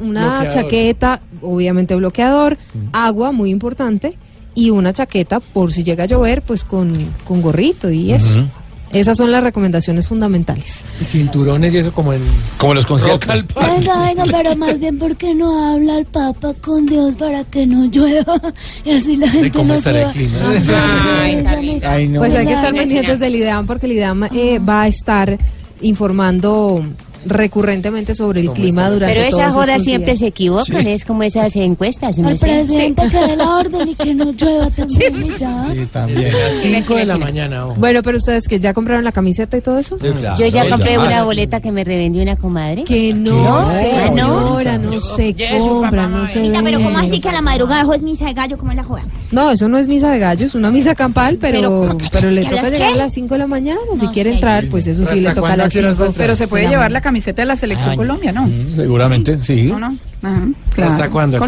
una, 0.00 0.48
chaqueta, 0.48 1.20
obviamente 1.42 1.94
bloqueador, 1.94 2.56
agua, 2.92 3.32
muy 3.32 3.50
importante, 3.50 4.16
y 4.54 4.70
una 4.70 4.92
chaqueta 4.92 5.40
por 5.40 5.72
si 5.72 5.84
llega 5.84 6.04
a 6.04 6.06
llover, 6.06 6.42
pues 6.42 6.64
con, 6.64 7.06
con 7.24 7.42
gorrito 7.42 7.90
y 7.90 8.12
eso. 8.12 8.46
Esas 8.92 9.18
son 9.18 9.30
las 9.30 9.42
recomendaciones 9.42 10.06
fundamentales. 10.08 10.82
Y 11.00 11.04
cinturones 11.04 11.74
y 11.74 11.78
eso 11.78 11.92
como 11.92 12.12
en 12.14 12.22
Como 12.56 12.72
los 12.74 12.86
conciertos. 12.86 13.28
Venga, 13.54 14.02
venga, 14.02 14.24
pero 14.30 14.56
más 14.56 14.78
bien 14.80 14.98
porque 14.98 15.34
no 15.34 15.74
habla 15.74 15.98
el 15.98 16.06
Papa 16.06 16.54
con 16.60 16.86
Dios 16.86 17.16
para 17.16 17.44
que 17.44 17.66
no 17.66 17.84
llueva 17.90 18.40
y 18.84 18.90
así 18.92 19.16
la 19.16 19.28
gente 19.28 19.50
cómo 19.50 19.68
no 19.68 19.74
estará 19.74 20.10
el 20.10 20.16
llueva. 20.16 20.52
clima? 20.56 21.22
Ay, 21.22 21.42
Carlita. 21.42 21.92
Ay, 21.92 22.08
no. 22.08 22.20
Pues 22.20 22.34
hay 22.34 22.46
que 22.46 22.54
estar 22.54 22.72
pendientes 22.72 23.18
del 23.20 23.34
IDEAM 23.34 23.66
porque 23.66 23.86
el 23.86 23.92
IDEAM 23.92 24.24
eh, 24.32 24.58
va 24.58 24.82
a 24.82 24.88
estar 24.88 25.36
informando 25.80 26.82
recurrentemente 27.26 28.14
sobre 28.14 28.40
el 28.40 28.50
clima 28.52 28.90
durante 28.90 29.14
Pero 29.14 29.28
todos 29.30 29.42
esas 29.42 29.54
horas 29.56 29.68
estos 29.76 29.84
siempre 29.84 30.06
días. 30.12 30.18
se 30.20 30.26
equivocan, 30.26 30.86
es 30.86 31.04
como 31.04 31.22
esas 31.22 31.54
encuestas, 31.56 32.18
¿no 32.18 32.28
presidente 32.28 33.02
que 33.10 33.16
dé 33.26 33.36
la 33.36 33.56
orden 33.56 33.88
y 33.88 33.94
que 33.94 34.14
no 34.14 34.32
llueva 34.32 34.70
también. 34.76 35.12
ya. 35.38 35.66
Sí, 35.74 35.86
también. 35.92 36.32
A 36.34 36.38
las 36.38 36.54
5 36.62 36.94
de 36.96 37.06
la 37.06 37.18
mañana. 37.18 37.66
ojo. 37.66 37.74
Bueno, 37.78 38.02
pero 38.02 38.18
ustedes 38.18 38.46
que 38.48 38.60
ya 38.60 38.72
compraron 38.74 39.04
la 39.04 39.12
camiseta 39.12 39.56
y 39.56 39.60
todo 39.60 39.78
eso. 39.78 39.96
Yo 39.98 40.46
ya 40.46 40.64
Sí, 40.64 40.70
compré 40.70 40.98
una 40.98 41.24
boleta 41.24 41.60
que 41.60 41.72
me 41.72 41.84
revendió 41.84 42.22
una 42.22 42.36
comadre. 42.36 42.84
Que 42.84 43.12
no, 43.14 43.32
No, 43.42 43.64
señora, 43.64 44.78
no 44.78 45.00
se 45.00 45.34
Yesu, 45.34 45.68
compra, 45.68 46.06
no 46.06 46.26
se 46.26 46.38
pero 46.62 46.80
¿cómo 46.82 46.98
así 46.98 47.20
que 47.20 47.28
a 47.28 47.32
la 47.32 47.42
madrugada 47.42 47.94
es 47.94 48.02
misa 48.02 48.26
de 48.26 48.34
gallo? 48.34 48.58
¿Cómo 48.58 48.70
es 48.72 48.76
la 48.76 48.84
joda? 48.84 49.02
No, 49.30 49.50
eso 49.50 49.68
no 49.68 49.78
es 49.78 49.88
misa 49.88 50.10
de 50.10 50.18
gallo, 50.18 50.46
es 50.46 50.54
una 50.54 50.70
misa 50.70 50.94
campal, 50.94 51.38
pero, 51.40 51.58
Pero, 51.60 51.98
pero 52.10 52.30
le 52.30 52.42
¿que 52.42 52.46
a 52.46 52.50
toca 52.50 52.70
llegar 52.70 52.92
a 52.92 52.96
las 52.96 53.12
5 53.14 53.34
de 53.34 53.38
la 53.38 53.46
mañana. 53.46 53.78
Si 53.98 54.06
No 54.06 54.12
quiere 54.12 54.30
sé. 54.30 54.34
entrar, 54.36 54.64
pues 54.70 54.86
eso 54.86 55.04
sí 55.06 55.20
le 55.20 55.28
¿Hasta 55.28 55.40
toca 55.40 55.52
a 55.52 55.56
las 55.56 55.66
¿A 55.66 55.70
qué 55.70 55.78
horas 55.80 55.92
va 55.92 55.94
a 55.94 55.96
5. 55.96 56.06
entrar? 56.10 56.24
Pero 56.26 56.36
se 56.36 56.48
puede 56.48 56.68
llevar 56.68 56.92
la 56.92 57.00
camiseta 57.08 57.40
de 57.40 57.46
la 57.46 57.56
selección 57.56 57.92
Ay. 57.92 57.96
Colombia, 57.96 58.32
¿no? 58.32 58.46
Seguramente, 58.76 59.42
sí. 59.42 59.68
¿No, 59.68 59.78
no? 59.78 59.96
Ajá, 60.22 60.46
claro. 60.74 60.92
¿Hasta 60.92 61.08
cuándo? 61.08 61.38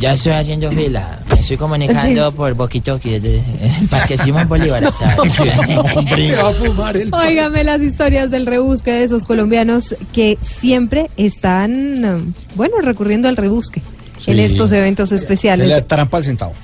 Ya 0.00 0.14
estoy 0.14 0.32
haciendo 0.32 0.72
fila. 0.72 1.20
Me 1.32 1.38
estoy 1.38 1.56
comunicando 1.56 2.32
por 2.32 2.52
Boquitoqui 2.54 3.10
desde 3.10 3.44
el 3.80 3.86
Parque 3.88 4.18
Simón 4.18 4.48
Bolívar. 4.48 4.82
Se 4.92 5.04
Óigame 7.12 7.62
las 7.62 7.80
historias 7.80 8.32
del 8.32 8.46
rebusque 8.46 8.90
de 8.90 9.04
esos 9.04 9.24
colombianos 9.24 9.94
que 10.12 10.36
siempre 10.40 11.08
están, 11.16 12.04
eh, 12.04 12.32
bueno, 12.56 12.80
recurriendo 12.80 13.28
al 13.28 13.36
rebusque 13.36 13.82
en 14.26 14.40
estos 14.40 14.72
eventos 14.72 15.12
Es 15.12 15.22
especiales. 15.22 15.68
la 15.68 15.82
trampa 15.82 16.16
al 16.16 16.24
centavo. 16.24 16.54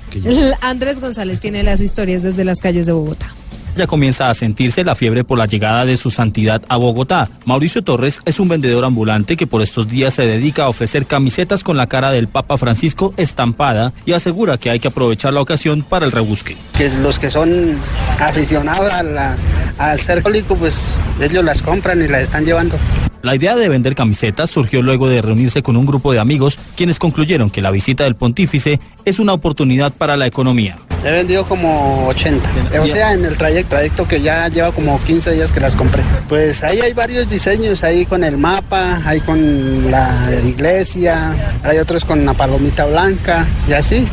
Andrés 0.61 0.99
González 0.99 1.39
tiene 1.39 1.63
las 1.63 1.79
historias 1.79 2.21
desde 2.21 2.43
las 2.43 2.59
calles 2.59 2.85
de 2.85 2.91
Bogotá. 2.91 3.33
Ya 3.79 3.87
comienza 3.87 4.29
a 4.29 4.33
sentirse 4.33 4.83
la 4.83 4.93
fiebre 4.93 5.23
por 5.23 5.37
la 5.37 5.45
llegada 5.45 5.85
de 5.85 5.95
su 5.95 6.11
santidad 6.11 6.61
a 6.67 6.75
Bogotá. 6.75 7.29
Mauricio 7.45 7.81
Torres 7.81 8.19
es 8.25 8.37
un 8.41 8.49
vendedor 8.49 8.83
ambulante 8.83 9.37
que 9.37 9.47
por 9.47 9.61
estos 9.61 9.87
días 9.87 10.13
se 10.15 10.25
dedica 10.27 10.63
a 10.65 10.67
ofrecer 10.67 11.05
camisetas 11.05 11.63
con 11.63 11.77
la 11.77 11.87
cara 11.87 12.11
del 12.11 12.27
Papa 12.27 12.57
Francisco 12.57 13.13
estampada 13.15 13.93
y 14.05 14.11
asegura 14.11 14.57
que 14.57 14.69
hay 14.69 14.81
que 14.81 14.89
aprovechar 14.89 15.31
la 15.33 15.39
ocasión 15.39 15.81
para 15.81 16.05
el 16.05 16.11
rebusque. 16.11 16.57
que 16.77 16.89
los 16.89 17.19
que 17.19 17.29
son 17.29 17.77
aficionados 18.19 18.91
a 18.91 19.01
la- 19.01 19.37
al 19.77 19.99
ser 20.01 20.17
católico, 20.17 20.57
pues 20.57 20.99
ellos 21.21 21.43
las 21.45 21.61
compran 21.61 22.01
y 22.01 22.07
las 22.09 22.21
están 22.23 22.43
llevando. 22.45 22.77
La 23.21 23.35
idea 23.35 23.55
de 23.55 23.67
vender 23.67 23.95
camisetas 23.95 24.49
surgió 24.49 24.81
luego 24.81 25.07
de 25.09 25.21
reunirse 25.21 25.61
con 25.61 25.75
un 25.77 25.85
grupo 25.85 26.11
de 26.13 26.19
amigos 26.19 26.57
quienes 26.77 26.99
concluyeron 26.99 27.49
que 27.49 27.61
la 27.61 27.69
visita 27.71 28.05
del 28.05 28.15
pontífice 28.15 28.79
es 29.05 29.19
una 29.19 29.33
oportunidad 29.33 29.91
para 29.93 30.15
la 30.15 30.25
economía. 30.25 30.77
He 31.03 31.11
vendido 31.11 31.45
como 31.45 32.07
80. 32.07 32.49
O 32.81 32.87
sea, 32.87 33.13
en 33.13 33.23
el 33.25 33.37
trayecto, 33.37 33.68
trayecto 33.69 34.07
que 34.07 34.21
ya 34.21 34.47
lleva 34.49 34.71
como 34.71 34.99
15 35.03 35.31
días 35.33 35.53
que 35.53 35.59
las 35.59 35.75
compré. 35.75 36.03
Pues 36.27 36.63
ahí 36.63 36.79
hay 36.81 36.93
varios 36.93 37.29
diseños, 37.29 37.83
ahí 37.83 38.05
con 38.05 38.23
el 38.23 38.37
mapa, 38.37 39.01
ahí 39.05 39.19
con 39.21 39.89
la 39.89 40.29
iglesia, 40.45 41.35
hay 41.63 41.77
otros 41.77 42.03
con 42.03 42.25
la 42.25 42.33
palomita 42.33 42.85
blanca 42.85 43.47
y 43.67 43.73
así. 43.73 44.07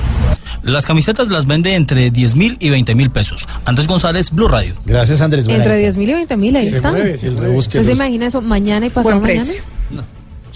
Las 0.63 0.85
camisetas 0.85 1.29
las 1.29 1.47
vende 1.47 1.75
entre 1.75 2.11
10 2.11 2.35
mil 2.35 2.57
y 2.61 2.71
20 2.71 2.95
mil 2.97 3.11
pesos. 3.11 3.47
Andrés 3.65 3.87
González, 3.87 4.31
Blue 4.33 4.49
Radio. 4.49 4.75
Gracias, 4.85 5.21
Andrés. 5.21 5.47
Entre 5.49 5.79
10 5.79 5.97
mil 5.97 6.11
y 6.11 6.13
20 6.15 6.37
mil, 6.37 6.57
ahí 6.57 6.69
Se 6.69 6.77
están. 6.77 6.93
mueve, 6.93 7.17
se. 7.17 7.29
¿Usted 7.31 7.85
se 7.85 7.93
imagina 7.93 8.27
eso 8.27 8.41
mañana 8.43 8.87
y 8.87 8.91
pasado 8.91 9.21
mañana? 9.21 9.45
precio. 9.45 9.63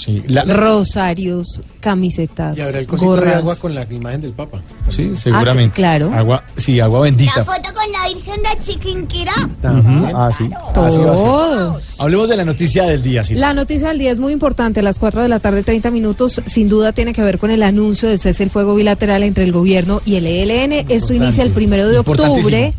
Sí, 0.02 0.22
la- 0.28 0.44
Rosarios, 0.44 1.60
camisetas, 1.78 2.56
Y 2.56 2.62
habrá 2.62 2.78
el 2.80 2.86
cosito 2.86 3.16
de 3.16 3.34
agua 3.34 3.54
con 3.56 3.74
la 3.74 3.84
imagen 3.90 4.22
del 4.22 4.32
Papa. 4.32 4.62
sí, 4.88 5.12
seguramente. 5.14 5.72
Ah, 5.72 5.76
claro. 5.76 6.10
Agua, 6.14 6.42
sí, 6.56 6.80
agua 6.80 7.00
bendita. 7.02 7.44
foto 7.44 7.68
con 7.74 7.92
la 7.92 8.08
Virgen 8.14 8.42
de 8.42 8.62
Chiquinquirá. 8.62 9.34
Ujú, 9.62 10.16
Ah, 10.16 10.30
sí. 10.32 10.44
Así 10.74 10.78
va 10.78 10.86
a 10.86 10.90
ser. 10.90 11.00
Todos. 11.26 11.84
Hablemos 11.98 12.28
de 12.30 12.36
la 12.38 12.44
noticia 12.46 12.84
del 12.84 13.02
día, 13.02 13.22
sí. 13.24 13.34
La 13.34 13.52
noticia 13.52 13.88
del 13.88 13.98
día 13.98 14.10
es 14.10 14.18
muy 14.18 14.32
importante. 14.32 14.80
A 14.80 14.82
las 14.82 14.98
4 14.98 15.22
de 15.22 15.28
la 15.28 15.38
tarde, 15.38 15.62
30 15.62 15.90
minutos, 15.90 16.40
sin 16.46 16.70
duda 16.70 16.92
tiene 16.92 17.12
que 17.12 17.22
ver 17.22 17.38
con 17.38 17.50
el 17.50 17.62
anuncio 17.62 18.08
del 18.08 18.18
cese 18.18 18.42
el 18.42 18.48
fuego 18.50 18.74
bilateral 18.74 19.22
entre 19.22 19.44
el 19.44 19.52
gobierno 19.52 20.00
y 20.06 20.14
el 20.16 20.26
ELN. 20.26 20.86
Esto 20.88 21.12
inicia 21.12 21.44
el 21.44 21.50
primero 21.50 21.86
de 21.88 21.98
octubre 21.98 22.72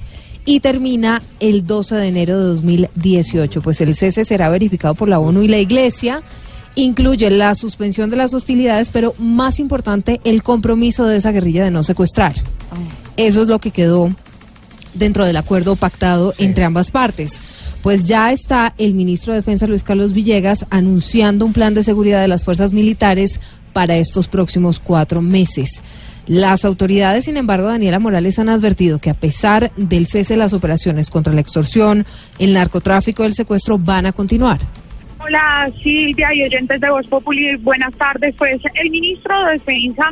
y 0.43 0.59
termina 0.59 1.21
el 1.39 1.67
12 1.67 1.95
de 1.97 2.07
enero 2.07 2.39
de 2.39 2.45
2018. 2.45 3.61
Pues 3.61 3.79
el 3.81 3.95
cese 3.95 4.25
será 4.25 4.49
verificado 4.49 4.95
por 4.95 5.07
la 5.07 5.19
ONU 5.19 5.43
y 5.43 5.47
la 5.47 5.59
Iglesia. 5.59 6.23
Incluye 6.75 7.29
la 7.29 7.53
suspensión 7.55 8.09
de 8.09 8.17
las 8.17 8.33
hostilidades, 8.33 8.89
pero 8.89 9.13
más 9.17 9.59
importante, 9.59 10.21
el 10.23 10.41
compromiso 10.41 11.05
de 11.05 11.17
esa 11.17 11.31
guerrilla 11.31 11.63
de 11.63 11.71
no 11.71 11.83
secuestrar. 11.83 12.33
Eso 13.17 13.41
es 13.41 13.47
lo 13.47 13.59
que 13.59 13.71
quedó 13.71 14.13
dentro 14.93 15.25
del 15.25 15.37
acuerdo 15.37 15.75
pactado 15.75 16.33
entre 16.37 16.63
ambas 16.63 16.91
partes. 16.91 17.39
Pues 17.81 18.05
ya 18.07 18.31
está 18.31 18.73
el 18.77 18.93
ministro 18.93 19.33
de 19.33 19.39
Defensa 19.39 19.67
Luis 19.67 19.83
Carlos 19.83 20.13
Villegas 20.13 20.65
anunciando 20.69 21.45
un 21.45 21.53
plan 21.53 21.73
de 21.73 21.83
seguridad 21.83 22.21
de 22.21 22.27
las 22.27 22.43
fuerzas 22.43 22.73
militares 22.73 23.39
para 23.73 23.97
estos 23.97 24.27
próximos 24.27 24.79
cuatro 24.79 25.21
meses. 25.21 25.81
Las 26.27 26.65
autoridades, 26.65 27.25
sin 27.25 27.37
embargo, 27.37 27.67
Daniela 27.67 27.99
Morales 27.99 28.37
han 28.37 28.49
advertido 28.49 28.99
que 28.99 29.09
a 29.09 29.15
pesar 29.15 29.71
del 29.75 30.05
cese 30.05 30.35
de 30.35 30.39
las 30.39 30.53
operaciones 30.53 31.09
contra 31.09 31.33
la 31.33 31.41
extorsión, 31.41 32.05
el 32.37 32.53
narcotráfico 32.53 33.23
y 33.23 33.27
el 33.27 33.33
secuestro 33.33 33.79
van 33.79 34.05
a 34.05 34.13
continuar. 34.13 34.59
Hola 35.23 35.69
Silvia 35.83 36.33
y 36.33 36.43
oyentes 36.43 36.81
de 36.81 36.89
Voz 36.89 37.05
Populi, 37.05 37.55
buenas 37.57 37.93
tardes. 37.93 38.33
Pues 38.35 38.59
el 38.73 38.89
ministro 38.89 39.45
de 39.45 39.51
Defensa 39.53 40.11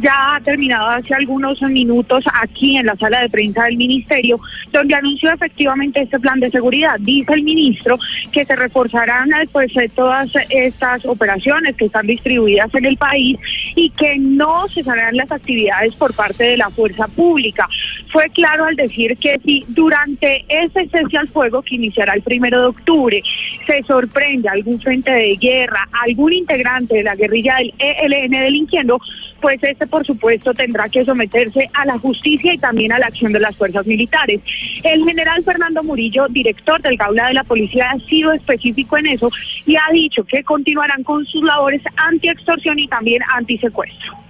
ya 0.00 0.34
ha 0.34 0.40
terminado 0.40 0.88
hace 0.88 1.14
algunos 1.14 1.62
minutos 1.62 2.24
aquí 2.42 2.76
en 2.76 2.86
la 2.86 2.96
sala 2.96 3.20
de 3.20 3.28
prensa 3.28 3.64
del 3.64 3.76
ministerio, 3.76 4.40
donde 4.72 4.96
anunció 4.96 5.32
efectivamente 5.32 6.02
este 6.02 6.18
plan 6.18 6.40
de 6.40 6.50
seguridad. 6.50 6.96
Dice 6.98 7.34
el 7.34 7.44
ministro 7.44 7.98
que 8.32 8.44
se 8.44 8.56
reforzarán 8.56 9.32
eh, 9.32 9.48
pues 9.52 9.76
eh, 9.76 9.88
todas 9.94 10.28
estas 10.50 11.06
operaciones 11.06 11.76
que 11.76 11.84
están 11.84 12.06
distribuidas 12.08 12.74
en 12.74 12.84
el 12.84 12.96
país 12.96 13.38
y 13.76 13.90
que 13.90 14.18
no 14.18 14.66
cesarán 14.68 15.16
las 15.16 15.30
actividades 15.30 15.94
por 15.94 16.12
parte 16.14 16.42
de 16.42 16.56
la 16.56 16.70
fuerza 16.70 17.06
pública. 17.06 17.68
Fue 18.10 18.28
claro 18.30 18.64
al 18.64 18.74
decir 18.74 19.16
que 19.18 19.38
si 19.44 19.64
durante 19.68 20.44
ese 20.48 20.88
cese 20.88 21.18
al 21.18 21.28
fuego 21.28 21.62
que 21.62 21.74
iniciará 21.74 22.14
el 22.14 22.22
primero 22.22 22.60
de 22.60 22.66
octubre 22.66 23.22
se 23.66 23.82
sorprende 23.82 24.48
algún 24.48 24.80
frente 24.80 25.10
de 25.10 25.36
guerra, 25.36 25.86
algún 26.06 26.32
integrante 26.32 26.96
de 26.96 27.02
la 27.02 27.14
guerrilla 27.14 27.56
del 27.56 27.74
ELN 27.78 28.30
delinquiendo, 28.30 28.98
pues 29.40 29.62
este 29.62 29.86
por 29.86 30.06
supuesto 30.06 30.54
tendrá 30.54 30.88
que 30.88 31.04
someterse 31.04 31.68
a 31.74 31.84
la 31.84 31.98
justicia 31.98 32.54
y 32.54 32.58
también 32.58 32.92
a 32.92 32.98
la 32.98 33.06
acción 33.06 33.32
de 33.32 33.40
las 33.40 33.56
fuerzas 33.56 33.86
militares. 33.86 34.40
El 34.82 35.04
general 35.04 35.44
Fernando 35.44 35.82
Murillo, 35.82 36.26
director 36.28 36.80
del 36.80 36.96
Gaula 36.96 37.28
de 37.28 37.34
la 37.34 37.44
Policía, 37.44 37.90
ha 37.90 37.98
sido 38.06 38.32
específico 38.32 38.96
en 38.96 39.06
eso 39.06 39.30
y 39.66 39.76
ha 39.76 39.92
dicho 39.92 40.24
que 40.24 40.42
continuarán 40.42 41.02
con 41.02 41.24
sus 41.26 41.42
labores 41.42 41.82
anti-extorsión 41.96 42.78
y 42.78 42.88
también 42.88 43.22
anti-secuestro. 43.34 44.27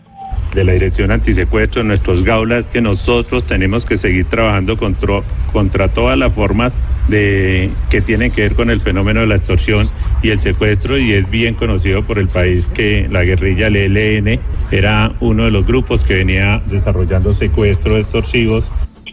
De 0.55 0.65
la 0.65 0.73
Dirección 0.73 1.11
Antisecuestro, 1.11 1.83
nuestros 1.85 2.25
gaulas, 2.25 2.69
que 2.69 2.81
nosotros 2.81 3.45
tenemos 3.45 3.85
que 3.85 3.97
seguir 3.97 4.27
trabajando 4.27 4.77
contra, 4.77 5.23
contra 5.53 5.89
todas 5.89 6.17
las 6.17 6.33
formas 6.33 6.83
de, 7.09 7.71
que 7.91 8.01
tienen 8.01 8.31
que 8.31 8.43
ver 8.43 8.55
con 8.55 8.71
el 8.71 8.81
fenómeno 8.81 9.21
de 9.21 9.27
la 9.27 9.37
extorsión 9.37 9.91
y 10.23 10.31
el 10.31 10.41
secuestro, 10.41 10.99
y 10.99 11.13
es 11.13 11.31
bien 11.31 11.55
conocido 11.55 12.03
por 12.03 12.19
el 12.19 12.29
país 12.29 12.69
que 12.75 13.09
la 13.11 13.25
guerrilla, 13.25 13.69
el 13.69 13.97
ELN, 13.97 14.41
era 14.71 15.13
uno 15.21 15.45
de 15.45 15.51
los 15.51 15.67
grupos 15.67 16.05
que 16.05 16.15
venía 16.15 16.63
desarrollando 16.67 17.35
secuestros 17.35 18.01
extorsivos 18.01 18.65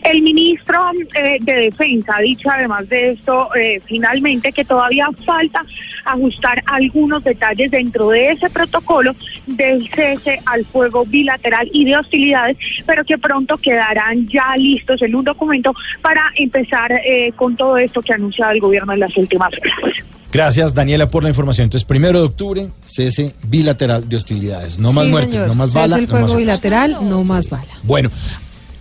El 0.06 0.22
ministro 0.22 0.80
eh, 1.16 1.38
de 1.42 1.54
Defensa 1.54 2.14
ha 2.18 2.22
dicho 2.22 2.48
además 2.50 2.88
de 2.90 3.12
esto 3.12 3.50
eh, 3.56 3.82
finalmente 3.86 4.52
que 4.52 4.64
todavía 4.64 5.08
falta 5.26 5.66
ajustar 6.06 6.62
algunos 6.68 7.24
detalles 7.24 7.72
dentro 7.72 8.10
de 8.10 8.32
ese 8.32 8.50
protocolo 8.52 9.16
del 9.48 9.90
cese 9.90 10.40
al 10.46 10.64
fuego 10.66 11.06
bilateral 11.06 11.68
y 11.74 11.86
de 11.86 11.98
hostilidades, 11.98 12.56
pero 12.86 13.04
que 13.04 13.18
pronto 13.18 13.58
quedarán 13.58 14.28
ya 14.28 14.56
listos 14.58 15.02
en 15.02 15.16
un 15.16 15.24
documento 15.24 15.74
para 16.02 16.22
empezar 16.36 16.92
eh, 16.92 17.32
con 17.36 17.56
todo 17.56 17.78
esto 17.78 18.02
que 18.02 18.14
ha 18.14 18.16
anunciado 18.16 18.52
el 18.52 18.60
gobierno 18.60 18.94
en 18.94 19.00
las 19.00 19.18
últimas 19.18 19.50
horas. 19.54 19.96
Gracias, 20.32 20.74
Daniela, 20.74 21.10
por 21.10 21.24
la 21.24 21.30
información. 21.30 21.64
Entonces, 21.66 21.86
primero 21.86 22.20
de 22.20 22.26
octubre, 22.26 22.68
cese 22.86 23.34
bilateral 23.44 24.08
de 24.10 24.18
hostilidades. 24.18 24.78
No 24.78 24.92
más 24.92 25.06
Sí, 25.06 25.12
muertes, 25.12 25.48
no 25.48 25.56
más 25.56 25.68
Cese 25.70 25.80
bala. 25.80 25.96
el 25.96 26.02
no 26.04 26.08
fuego 26.10 26.28
más- 26.28 26.36
bilateral, 26.38 26.98
no 27.10 27.24
más 27.24 27.50
bala. 27.50 27.72
Bueno, 27.84 28.12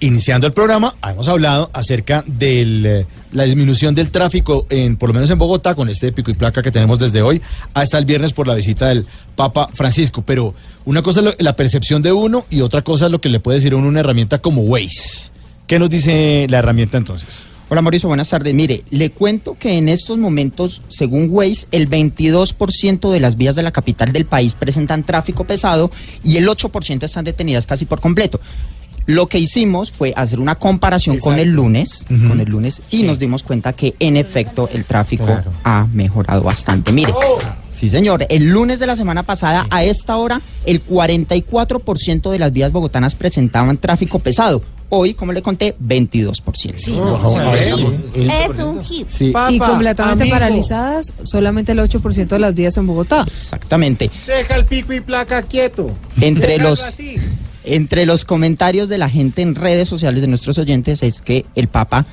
iniciando 0.04 0.46
el 0.46 0.52
programa, 0.52 0.94
hemos 1.08 1.28
hablado 1.28 1.70
acerca 1.73 2.23
de 2.26 3.06
la 3.32 3.44
disminución 3.44 3.94
del 3.94 4.11
tráfico, 4.11 4.66
en, 4.68 4.96
por 4.96 5.08
lo 5.08 5.14
menos 5.14 5.30
en 5.30 5.38
Bogotá, 5.38 5.75
con 5.75 5.88
este 5.88 6.12
pico 6.12 6.30
y 6.30 6.34
placa 6.34 6.62
que 6.62 6.70
tenemos 6.70 6.99
desde 6.99 7.23
hoy 7.23 7.40
hasta 7.73 7.96
el 7.96 8.04
viernes 8.04 8.32
por 8.34 8.46
la 8.46 8.54
visita 8.54 8.88
del 8.88 9.06
Papa 9.34 9.68
Francisco. 9.73 10.23
Pero 10.23 10.54
una 10.84 11.02
cosa 11.02 11.20
es 11.30 11.37
la 11.38 11.56
percepción 11.56 12.02
de 12.02 12.12
uno 12.12 12.44
y 12.50 12.61
otra 12.61 12.82
cosa 12.82 13.06
es 13.06 13.12
lo 13.12 13.20
que 13.20 13.30
le 13.30 13.40
puede 13.40 13.58
decir 13.58 13.73
a 13.73 13.76
uno 13.76 13.88
una 13.88 14.00
herramienta 14.00 14.38
como 14.38 14.62
Waze. 14.62 15.32
¿Qué 15.66 15.78
nos 15.78 15.88
dice 15.88 16.46
la 16.50 16.58
herramienta 16.58 16.99
entonces? 16.99 17.46
Hola 17.70 17.80
Mauricio, 17.80 18.08
buenas 18.08 18.28
tardes. 18.28 18.52
Mire, 18.52 18.84
le 18.90 19.08
cuento 19.08 19.56
que 19.58 19.78
en 19.78 19.88
estos 19.88 20.18
momentos, 20.18 20.82
según 20.88 21.28
Waze, 21.30 21.66
el 21.73 21.88
22% 21.88 23.11
de 23.11 23.20
las 23.20 23.38
vías 23.38 23.56
de 23.56 23.62
la 23.62 23.73
capital 23.73 24.12
del 24.12 24.26
país 24.26 24.54
presentan 24.54 25.02
tráfico 25.02 25.44
pesado 25.44 25.90
y 26.23 26.37
el 26.37 26.46
8% 26.46 27.02
están 27.04 27.25
detenidas 27.25 27.66
casi 27.66 27.87
por 27.87 28.00
completo. 28.00 28.38
Lo 29.06 29.26
que 29.26 29.38
hicimos 29.38 29.92
fue 29.92 30.14
hacer 30.16 30.40
una 30.40 30.54
comparación 30.54 31.18
con 31.18 31.38
el 31.38 31.50
lunes, 31.50 32.06
con 32.08 32.40
el 32.40 32.49
lunes 32.49 32.80
y 32.90 33.02
nos 33.02 33.18
dimos 33.18 33.42
cuenta 33.42 33.75
que 33.75 33.94
en 33.99 34.16
efecto 34.16 34.68
el 34.73 34.84
tráfico 34.84 35.26
ha 35.62 35.87
mejorado 35.92 36.42
bastante. 36.42 36.90
Mire, 36.90 37.12
sí 37.70 37.90
señor, 37.90 38.26
el 38.30 38.46
lunes 38.46 38.78
de 38.78 38.87
la 38.87 38.96
semana 38.96 39.23
pasada 39.23 39.66
a 39.70 39.84
esta 39.84 40.16
hora 40.16 40.40
el 40.64 40.84
44% 40.87 42.30
de 42.30 42.38
las 42.38 42.52
vías 42.52 42.73
bogotanas 42.73 43.14
presentaban 43.14 43.76
tráfico 43.76 44.20
pesado. 44.20 44.62
Hoy, 44.90 45.14
como 45.14 45.32
le 45.32 45.42
conté, 45.42 45.75
22%. 45.82 46.75
Es 46.75 48.58
un 48.58 48.84
hit. 48.84 49.08
y 49.50 49.58
completamente 49.58 50.23
amigo. 50.23 50.37
paralizadas, 50.37 51.12
solamente 51.25 51.73
el 51.73 51.80
8% 51.80 52.28
de 52.28 52.38
las 52.38 52.54
vías 52.54 52.76
en 52.76 52.87
Bogotá. 52.87 53.25
Exactamente. 53.26 54.11
Deja 54.26 54.54
el 54.54 54.66
pico 54.66 54.92
y 54.92 55.00
placa 55.00 55.42
quieto. 55.42 55.90
Entre 56.20 56.52
Déjalo 56.52 56.70
los, 56.70 56.82
así. 56.82 57.16
Entre 57.64 58.06
los 58.06 58.25
comentarios 58.25 58.88
de 58.88 58.99
la 58.99 59.09
gente 59.09 59.42
en 59.42 59.54
redes 59.54 59.88
sociales 59.88 60.21
de 60.21 60.26
nuestros 60.26 60.59
oyentes 60.59 61.02
es 61.02 61.21
que 61.21 61.44
el 61.54 61.68
Papa 61.68 62.06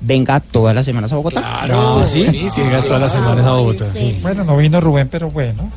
venga 0.00 0.40
todas 0.40 0.74
las 0.74 0.84
semanas 0.84 1.12
a 1.12 1.16
Bogotá. 1.16 1.40
Ah, 1.44 2.04
sí, 2.06 2.26
sí, 2.50 2.60
llega 2.62 2.82
todas 2.82 3.00
las 3.00 3.12
semanas 3.12 3.44
a 3.46 3.52
Bogotá. 3.52 3.86
Sí. 3.94 4.18
Bueno, 4.22 4.44
no 4.44 4.56
vino 4.56 4.80
Rubén, 4.80 5.08
pero 5.08 5.30
bueno. 5.30 5.70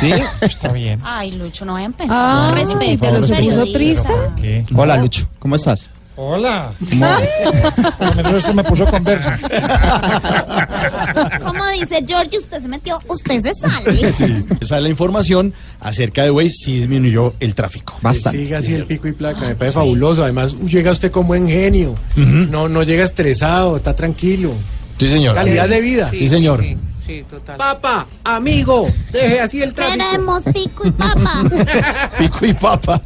Sí, 0.00 0.12
está 0.40 0.72
bien. 0.72 1.00
Ay, 1.04 1.32
Lucho, 1.32 1.64
no 1.64 1.72
voy 1.72 1.82
a 1.82 1.86
empezar. 1.86 2.16
Ah, 2.18 2.50
Respeto, 2.54 2.98
pero 3.00 3.22
se 3.22 3.36
puso 3.36 3.64
periodista. 3.64 3.72
triste. 3.72 4.12
¿Qué? 4.40 4.64
Hola 4.74 4.96
Lucho, 4.96 5.28
¿cómo 5.38 5.54
estás? 5.56 5.90
Hola. 6.16 6.72
Menos 6.80 8.34
eso 8.44 8.54
me 8.54 8.64
puso 8.64 8.86
conversa. 8.86 9.38
Como 11.44 11.66
dice 11.68 12.04
George, 12.06 12.38
usted 12.38 12.62
se 12.62 12.68
metió, 12.68 12.98
usted 13.08 13.40
se 13.42 13.54
sale. 13.54 14.12
Sí, 14.16 14.44
esa 14.60 14.76
es 14.78 14.82
la 14.82 14.88
información 14.88 15.52
acerca 15.80 16.22
de 16.24 16.30
Waze, 16.30 16.48
sí 16.50 16.76
disminuyó 16.76 17.34
el 17.38 17.54
tráfico. 17.54 17.96
Que 18.02 18.14
siga 18.14 18.58
así 18.58 18.72
el 18.74 18.86
pico 18.86 19.08
y 19.08 19.12
placa, 19.12 19.40
me 19.40 19.54
parece 19.54 19.74
fabuloso. 19.74 20.22
Además, 20.22 20.56
llega 20.66 20.90
usted 20.90 21.10
con 21.10 21.26
buen 21.26 21.46
genio. 21.48 21.94
No, 22.16 22.68
no 22.68 22.82
llega 22.82 23.04
estresado, 23.04 23.76
está 23.76 23.94
tranquilo. 23.94 24.52
Sí, 24.98 25.10
señor. 25.10 25.34
Calidad 25.34 25.68
de 25.68 25.80
vida. 25.82 26.10
Sí, 26.10 26.28
señor. 26.28 26.62
Sí, 26.62 26.78
total. 27.28 27.56
Papa, 27.58 28.06
amigo, 28.24 28.90
deje 29.12 29.40
así 29.40 29.62
el 29.62 29.72
tráfico. 29.74 30.04
Queremos 30.04 30.44
pico 30.52 30.86
y 30.86 30.90
papa. 30.90 31.42
Pico 32.18 32.46
y 32.46 32.54
papa. 32.54 33.00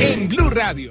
En 0.00 0.28
Blue 0.28 0.50
Radio. 0.50 0.90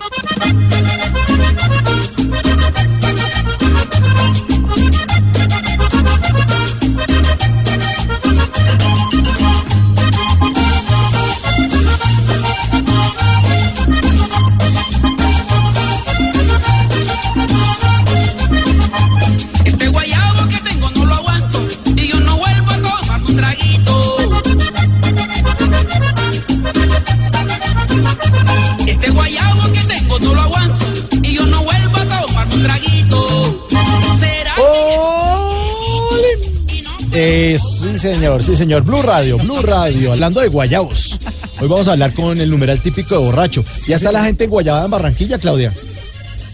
Eh, 37.13 37.58
sí, 37.60 38.00
señor, 38.00 38.41
sí, 38.41 38.56
señor. 38.56 38.84
Blue 38.84 39.02
Radio, 39.02 39.38
Blue 39.38 39.62
Radio, 39.62 40.13
hablando 40.13 40.39
de 40.39 40.47
guayabos. 40.47 41.19
Hoy 41.60 41.67
vamos 41.67 41.88
a 41.88 41.93
hablar 41.93 42.13
con 42.13 42.39
el 42.39 42.50
numeral 42.50 42.80
típico 42.80 43.15
de 43.15 43.26
borracho. 43.26 43.65
¿Ya 43.86 43.97
está 43.97 44.12
la 44.12 44.24
gente 44.24 44.45
en 44.45 44.50
Guayabada 44.50 44.86
en 44.86 44.91
Barranquilla, 44.91 45.38
Claudia? 45.38 45.74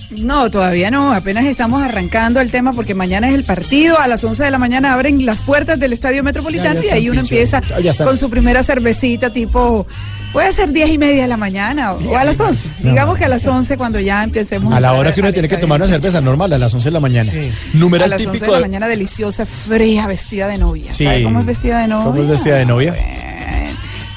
No, 0.10 0.50
todavía 0.50 0.90
no, 0.90 1.12
apenas 1.12 1.46
estamos 1.46 1.84
arrancando 1.84 2.40
el 2.40 2.50
tema 2.50 2.74
porque 2.74 2.96
mañana 2.96 3.30
es 3.30 3.36
el 3.36 3.44
partido, 3.44 4.00
a 4.00 4.08
las 4.08 4.24
11 4.24 4.46
de 4.46 4.52
la 4.52 4.58
mañana 4.58 4.94
abren 4.94 5.26
las 5.26 5.42
puertas 5.42 5.80
del 5.80 5.94
Estadio 5.94 6.24
Metropolitano 6.24 6.82
Ya, 6.82 6.82
ya 6.82 6.88
y 6.88 7.00
ahí 7.00 7.10
uno 7.10 7.20
empieza 7.20 7.62
con 8.04 8.18
su 8.18 8.30
primera 8.30 8.64
cervecita 8.64 9.32
tipo, 9.32 9.86
puede 10.34 10.52
ser 10.54 10.72
10 10.72 10.90
y 10.92 10.98
media 10.98 11.24
de 11.24 11.28
la 11.28 11.38
mañana 11.38 11.94
o, 11.94 12.10
o 12.10 12.18
a 12.18 12.24
las 12.24 12.40
11, 12.40 12.70
No. 12.80 12.90
digamos 12.92 13.18
que 13.18 13.26
a 13.26 13.28
las 13.28 13.46
11 13.46 13.78
cuando 13.78 14.00
ya 14.00 14.24
empecemos. 14.24 14.74
A 14.74 14.80
la 14.80 14.94
hora 14.94 15.14
que 15.14 15.22
uno 15.22 15.32
tiene 15.34 15.48
que 15.48 15.58
tomar 15.58 15.80
una 15.82 15.90
cerveza 15.90 16.22
normal, 16.22 16.52
a 16.54 16.58
las 16.58 16.74
11 16.74 16.88
de 16.88 16.92
la 16.92 17.00
mañana. 17.00 17.32
a 17.32 17.78
Numeral 17.78 18.10
las 18.10 18.22
11 18.22 18.32
de 18.32 18.34
típico 18.38 18.52
la 18.52 18.58
de... 18.60 18.64
mañana 18.66 18.88
deliciosa, 18.88 19.46
fría, 19.46 20.08
vestida 20.08 20.48
de 20.48 20.58
novia. 20.58 20.92
Sí. 20.92 21.06
¿Sabe 21.06 21.24
cómo 21.24 21.40
es 21.40 21.46
vestida 21.46 21.82
de 21.82 21.88
novia? 21.88 22.06
¿Cómo 22.12 22.24
es 22.24 22.30
vestida 22.30 22.56
de 22.58 22.66
novia? 22.66 22.96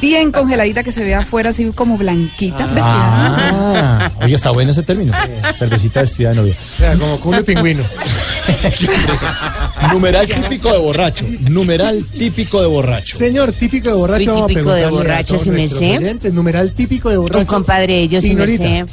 Bien 0.00 0.32
congeladita 0.32 0.82
que 0.82 0.92
se 0.92 1.04
ve 1.04 1.14
afuera 1.14 1.50
así 1.50 1.70
como 1.74 1.98
blanquita, 1.98 2.64
vestida. 2.68 2.82
Ah, 2.86 4.10
oye, 4.22 4.34
está 4.34 4.50
bueno 4.50 4.70
ese 4.70 4.82
término. 4.82 5.12
Cervecita 5.58 6.00
vestida 6.00 6.30
de 6.30 6.36
novia. 6.36 6.54
O 6.74 6.78
sea, 6.78 6.96
como 6.96 7.20
culo 7.20 7.40
y 7.40 7.42
pingüino. 7.42 7.82
Numeral 9.92 10.26
típico 10.26 10.72
de 10.72 10.78
borracho. 10.78 11.24
Numeral 11.40 12.04
típico 12.06 12.60
de 12.60 12.66
borracho. 12.66 13.16
Señor, 13.16 13.52
típico 13.52 13.88
de 13.90 13.94
borracho. 13.96 14.20
Uy, 14.20 14.26
vamos 14.26 14.42
a 14.44 14.46
típico 14.48 14.72
de 14.72 14.86
borracho, 14.86 15.38
sí 15.38 15.50
me 15.50 15.68
sé. 15.68 15.96
oyentes, 15.98 16.32
Numeral 16.32 16.72
típico 16.72 17.08
de 17.10 17.16
borracho. 17.16 17.38
Un 17.40 17.44
compadre 17.46 18.00
ellos, 18.02 18.22
sí 18.22 18.34
me 18.34 18.44
Ignorita. 18.50 18.64
sé. 18.64 18.86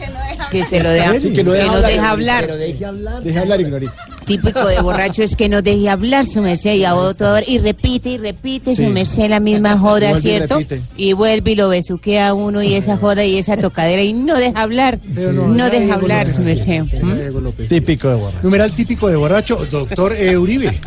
Que 0.52 0.64
se 0.66 0.82
lo 0.82 0.90
deja, 0.90 1.20
Que 1.20 1.34
que 1.34 1.44
no 1.44 1.52
deja 1.52 1.72
hablar, 1.74 1.92
deja 1.92 2.10
hablar. 2.10 2.42
pero 2.46 2.58
deje 2.58 2.86
hablar. 2.86 3.24
Deje 3.24 3.40
hablar, 3.40 3.62
Ignorita. 3.62 3.94
Típico 4.28 4.68
de 4.68 4.82
borracho 4.82 5.24
es 5.24 5.36
que 5.36 5.50
no 5.50 5.62
deje 5.62 5.90
hablar 5.90 6.28
su 6.28 6.42
merced 6.42 6.74
y 6.76 6.84
a 6.86 6.96
otro 6.96 7.36
y 7.46 7.58
repite 7.60 8.10
y 8.10 8.18
repite 8.18 8.76
Sí. 8.76 8.84
su 8.86 8.90
merced 8.92 9.30
la 9.30 9.40
misma 9.40 9.78
joda, 9.80 10.12
Vuelve 10.12 10.22
¿cierto? 10.22 10.60
Y 10.96 11.14
vuelve 11.14 11.52
y 11.52 11.56
lo 11.56 11.70
besuquea 11.70 12.30
a 12.30 12.34
uno 12.34 12.62
y 12.62 12.74
esa 12.76 12.98
joda 12.98 13.24
y 13.26 13.38
esa 13.38 13.56
tocadera 13.58 14.04
y 14.04 14.14
no 14.14 14.36
deja 14.38 14.62
hablar. 14.62 15.00
No, 15.06 15.70
deja 15.70 15.94
hablar 15.96 16.28
López. 16.28 16.36
su 16.42 16.44
merced. 16.44 16.84
¿Mm? 17.02 17.68
Típico 17.68 18.10
de 18.10 18.16
borracho. 18.16 18.40
Numeral 18.44 18.72
típico 18.74 19.08
de 19.08 19.16
borracho, 19.16 19.66
doctor 19.72 20.14
eh, 20.14 20.38
Uribe. 20.38 20.78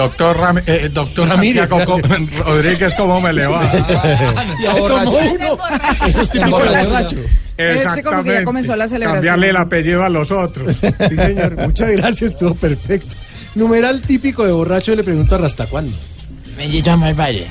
Doctor, 0.00 0.36
Ram- 0.38 0.62
eh, 0.66 0.88
doctor 0.92 1.28
Ramírez, 1.28 1.68
Santiago 1.68 2.00
Co- 2.00 2.44
Rodríguez, 2.44 2.94
¿cómo 2.96 3.20
me 3.20 3.32
le 3.34 3.46
va? 3.46 3.70
Ya 4.62 4.74
uno. 4.74 5.58
Eso 6.08 6.22
es 6.22 6.30
típico 6.30 6.58
de 6.58 6.64
borracho. 6.84 7.16
Como 8.04 8.24
que 8.24 8.30
ya 8.32 8.44
comenzó 8.44 8.74
la 8.76 8.88
celebración. 8.88 9.16
Cambiarle 9.16 9.50
el 9.50 9.56
apellido 9.58 10.02
a 10.02 10.08
los 10.08 10.30
otros. 10.32 10.74
Sí, 11.08 11.16
señor. 11.16 11.56
Muchas 11.66 11.90
gracias, 11.90 12.32
estuvo 12.32 12.54
perfecto. 12.54 13.14
Numeral 13.54 14.00
típico 14.00 14.44
de 14.46 14.52
borracho, 14.52 14.94
le 14.94 15.04
pregunto 15.04 15.34
a 15.36 15.44
¿hasta 15.44 15.66
cuándo? 15.66 15.92
Me 16.56 16.66
llamo 16.68 17.06
el 17.06 17.14
padre. 17.14 17.46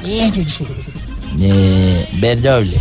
Eh, 1.40 2.08
ver 2.14 2.42
doble. 2.42 2.80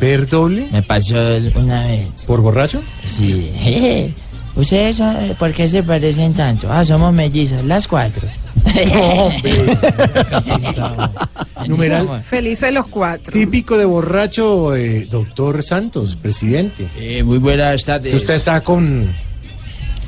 ¿Ver 0.00 0.26
doble? 0.28 0.68
Me 0.72 0.82
pasó 0.82 1.16
una 1.54 1.86
vez. 1.86 2.06
¿Por 2.26 2.40
borracho? 2.40 2.82
Sí. 3.04 4.12
¿Ustedes 4.54 5.02
por 5.38 5.52
qué 5.52 5.68
se 5.68 5.82
parecen 5.82 6.32
tanto? 6.34 6.72
Ah, 6.72 6.82
somos 6.84 7.12
mellizos, 7.12 7.62
las 7.64 7.86
cuatro. 7.86 8.26
Numeral 11.66 12.22
Felices 12.22 12.72
los 12.72 12.86
cuatro. 12.86 13.32
típico 13.32 13.78
de 13.78 13.84
borracho, 13.84 14.74
eh, 14.74 15.06
doctor 15.10 15.62
Santos, 15.62 16.16
presidente. 16.16 16.88
Eh, 16.98 17.22
muy 17.22 17.38
buenas 17.38 17.84
tardes. 17.84 18.14
Usted 18.14 18.34
está 18.34 18.60
con... 18.60 19.12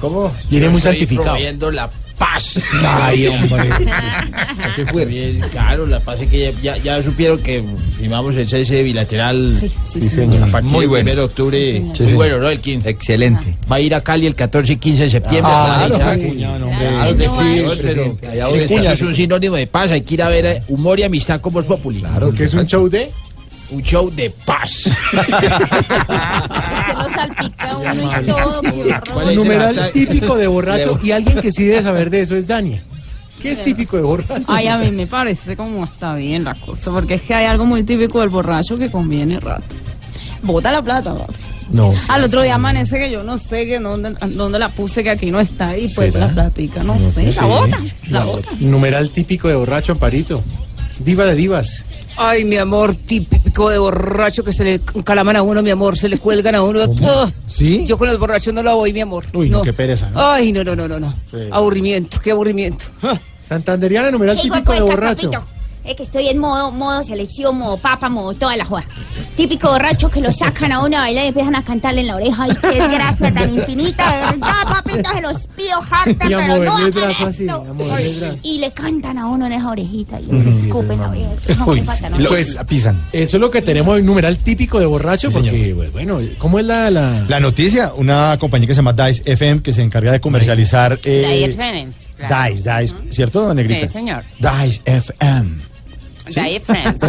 ¿Cómo? 0.01 0.33
Viene 0.49 0.69
muy 0.69 0.81
santificado. 0.81 1.37
la 1.71 1.91
paz. 2.19 2.61
Ay, 2.85 3.27
hombre. 3.29 3.71
Hace 4.65 4.85
fuerza. 4.87 5.49
Claro, 5.51 5.87
la 5.87 6.01
paz 6.01 6.21
es 6.21 6.29
que 6.29 6.39
ya, 6.39 6.53
ya, 6.61 6.77
ya 6.77 7.03
supieron 7.03 7.39
que 7.43 7.65
firmamos 7.97 8.35
el 8.37 8.49
cese 8.49 8.83
bilateral. 8.83 9.57
Sí, 9.59 9.69
sí, 9.69 10.01
Sí, 10.01 10.09
señor. 10.09 10.43
A 10.43 10.47
partir 10.47 10.71
Muy 10.73 10.81
del 10.81 10.89
bueno. 10.89 11.13
1 11.13 11.21
de 11.21 11.25
octubre. 11.25 11.59
Sí, 11.59 11.73
señor. 11.95 12.03
muy 12.03 12.13
bueno, 12.15 12.39
¿no? 12.39 12.49
El 12.49 12.61
15. 12.61 12.89
Excelente. 12.89 13.57
Va 13.71 13.77
a 13.77 13.81
ir 13.81 13.95
a 13.95 14.01
Cali 14.01 14.27
el 14.27 14.35
14 14.35 14.73
y 14.73 14.77
15 14.77 15.03
de 15.05 15.11
septiembre. 15.11 15.53
Ah, 15.55 15.87
claro, 15.89 16.21
cuñado. 16.21 16.67
Claro, 16.67 17.11
sí, 17.11 17.17
pero 18.69 18.81
eso 18.83 18.93
es 18.93 19.03
un 19.03 19.15
sinónimo 19.15 19.57
de 19.57 19.67
paz. 19.67 19.91
Hay 19.91 20.03
que 20.03 20.15
ir 20.15 20.23
a 20.23 20.29
ver 20.29 20.47
eh, 20.47 20.63
humor 20.69 20.99
y 20.99 21.05
amistad 21.05 21.41
con 21.41 21.53
Voz 21.53 21.65
Populi. 21.65 22.01
Claro, 22.01 22.33
que 22.33 22.45
es 22.45 22.55
un 22.55 22.67
show 22.67 22.89
de... 22.89 23.11
Un 23.71 23.83
show 23.83 24.11
de 24.11 24.31
paz. 24.31 24.89
Salpica 27.19 27.77
uno 27.79 28.11
y 28.23 28.27
todo. 28.27 28.63
Numeral 29.35 29.91
típico 29.93 30.37
de 30.37 30.47
borracho 30.47 30.99
y 31.03 31.11
alguien 31.11 31.41
que 31.41 31.53
sí 31.53 31.65
debe 31.65 31.83
saber 31.83 32.11
de 32.11 32.23
eso 32.23 32.37
es 32.37 32.47
Dania. 32.47 32.83
¿Qué 33.43 33.53
es 33.53 33.63
típico 33.63 33.97
de 33.97 34.03
borracho? 34.03 34.45
Ay, 34.49 34.67
a 34.67 34.79
mí 34.79 34.91
me 34.91 35.07
parece 35.07 35.57
como 35.57 35.85
está 35.85 36.15
bien 36.15 36.45
la 36.45 36.55
cosa, 36.55 36.91
porque 36.91 37.15
es 37.15 37.23
que 37.23 37.35
hay 37.35 37.47
algo 37.47 37.65
muy 37.65 37.85
típico 37.85 38.21
del 38.21 38.31
borracho 38.31 38.79
que 38.79 38.91
conviene 38.91 39.39
rato. 39.39 39.77
Bota 40.43 40.73
la 40.73 40.83
plata, 40.83 41.15
papi. 41.15 41.35
No. 41.71 41.93
Al 42.09 42.25
otro 42.25 42.43
día 42.43 42.55
amanece 42.55 42.99
que 42.99 43.11
yo 43.11 43.23
no 43.23 43.37
sé 43.37 43.67
que 43.67 43.79
dónde, 43.79 44.15
dónde 44.29 44.59
la 44.59 44.71
puse, 44.71 45.03
que 45.03 45.11
aquí 45.11 45.31
no 45.31 45.39
está, 45.39 45.77
y 45.77 45.89
pues 45.89 46.13
¿Será? 46.13 46.27
la 46.27 46.33
platica, 46.33 46.83
no, 46.83 46.99
sé. 47.13 47.31
Sí. 47.31 47.39
La 47.39 47.47
bota, 47.47 47.79
la 48.09 48.19
La 48.19 48.25
bota. 48.25 48.49
Numeral 48.61 49.11
típico 49.11 49.49
de 49.49 49.55
borracho, 49.55 49.93
Amparito. 49.93 50.43
Diva 50.99 51.27
de 51.27 51.35
divas. 51.35 51.85
Ay, 52.21 52.45
mi 52.45 52.57
amor, 52.57 52.97
típico 52.97 53.71
de 53.71 53.79
borracho 53.79 54.43
que 54.43 54.53
se 54.53 54.65
le 54.65 54.81
calaman 55.05 55.37
a 55.37 55.43
uno, 55.43 55.63
mi 55.63 55.71
amor, 55.71 55.97
se 55.97 56.09
le 56.09 56.19
cuelgan 56.19 56.57
a 56.57 56.63
uno. 56.63 56.81
¿Sí? 57.49 57.87
Yo 57.87 57.97
con 57.97 58.09
los 58.09 58.19
borrachos 58.19 58.53
no 58.53 58.61
lo 58.61 58.75
voy, 58.75 58.93
mi 58.93 59.01
amor. 59.01 59.25
Uy, 59.33 59.49
no, 59.49 59.63
qué 59.63 59.73
pereza, 59.73 60.11
¿no? 60.11 60.21
Ay, 60.21 60.53
no, 60.53 60.65
no, 60.65 60.75
no, 60.75 60.89
no, 60.89 60.99
no. 60.99 61.15
Sí. 61.31 61.49
Aburrimiento, 61.51 62.19
qué 62.21 62.33
aburrimiento. 62.33 62.87
Santanderiana, 63.45 64.11
numeral 64.11 64.37
típico 64.41 64.73
de 64.73 64.81
borracho. 64.81 65.31
Es 65.89 65.97
que 65.97 66.03
estoy 66.03 66.29
en 66.29 66.37
modo, 66.39 66.71
modo 66.71 67.03
selección, 67.03 67.57
modo 67.57 67.79
papa, 67.79 68.09
modo 68.11 68.35
toda 68.35 68.55
la 68.57 68.65
joda. 68.67 68.85
Típico 69.37 69.71
borracho 69.71 70.11
que 70.11 70.21
lo 70.21 70.33
sacan 70.33 70.71
a 70.73 70.85
uno 70.85 70.99
a 70.99 71.01
bailar 71.01 71.25
y 71.25 71.29
empiezan 71.29 71.55
a 71.57 71.65
cantarle 71.65 72.03
en 72.03 72.09
la 72.09 72.17
oreja. 72.17 72.43
Ay, 72.45 72.57
qué 72.61 72.89
gracia 72.89 73.33
tan 73.33 73.55
infinita, 73.55 74.13
de 74.13 74.21
verdad, 74.39 74.65
papito, 74.65 75.11
se 75.15 75.23
los 75.23 75.47
pido 75.49 75.79
harta, 75.91 76.27
Y 76.27 76.35
pero 76.35 76.65
no 76.65 76.77
hagan 76.77 77.27
así. 77.27 77.47
Y 78.43 78.59
le 78.59 78.73
cantan 78.73 79.17
a 79.19 79.27
uno 79.27 79.47
en 79.47 79.53
esa 79.53 79.71
orejita 79.71 80.21
y 80.21 80.27
le 80.27 80.53
sí, 80.53 80.61
escupen 80.63 80.99
sí, 80.99 81.03
la 81.03 81.09
oreja. 81.09 81.29
No, 81.59 81.67
Uy, 81.67 81.79
qué 81.81 81.87
falta, 81.87 82.11
¿no? 82.11 82.19
lo- 82.19 82.29
pues, 82.29 82.59
pisan. 82.69 83.03
Eso 83.13 83.37
es 83.37 83.41
lo 83.41 83.51
que 83.51 83.63
tenemos 83.63 83.99
en 83.99 84.05
numeral 84.05 84.37
típico 84.39 84.79
de 84.79 84.87
borracho, 84.87 85.31
porque, 85.31 85.73
pues, 85.75 85.93
bueno, 85.93 86.21
¿cómo 86.39 86.59
es 86.59 86.67
la, 86.67 86.91
la... 86.91 87.25
La 87.29 87.41
noticia, 87.41 87.93
una 87.97 88.37
compañía 88.39 88.67
que 88.69 88.75
se 88.75 88.83
llama 88.83 88.93
Dice 88.93 89.23
FM 89.25 89.63
que 89.63 89.73
se 89.73 89.83
encarga 89.83 90.13
de 90.13 90.21
comercializar 90.21 90.99
eh, 91.05 91.47
Dice 91.49 91.57
claro. 92.17 92.51
Dice, 92.53 92.81
Dice, 92.81 92.95
¿cierto, 93.11 93.55
Negrita? 93.55 93.87
Sí, 93.87 93.93
señor. 93.93 94.25
Dice 94.39 94.81
FM. 94.85 95.69
Friends. 96.61 97.03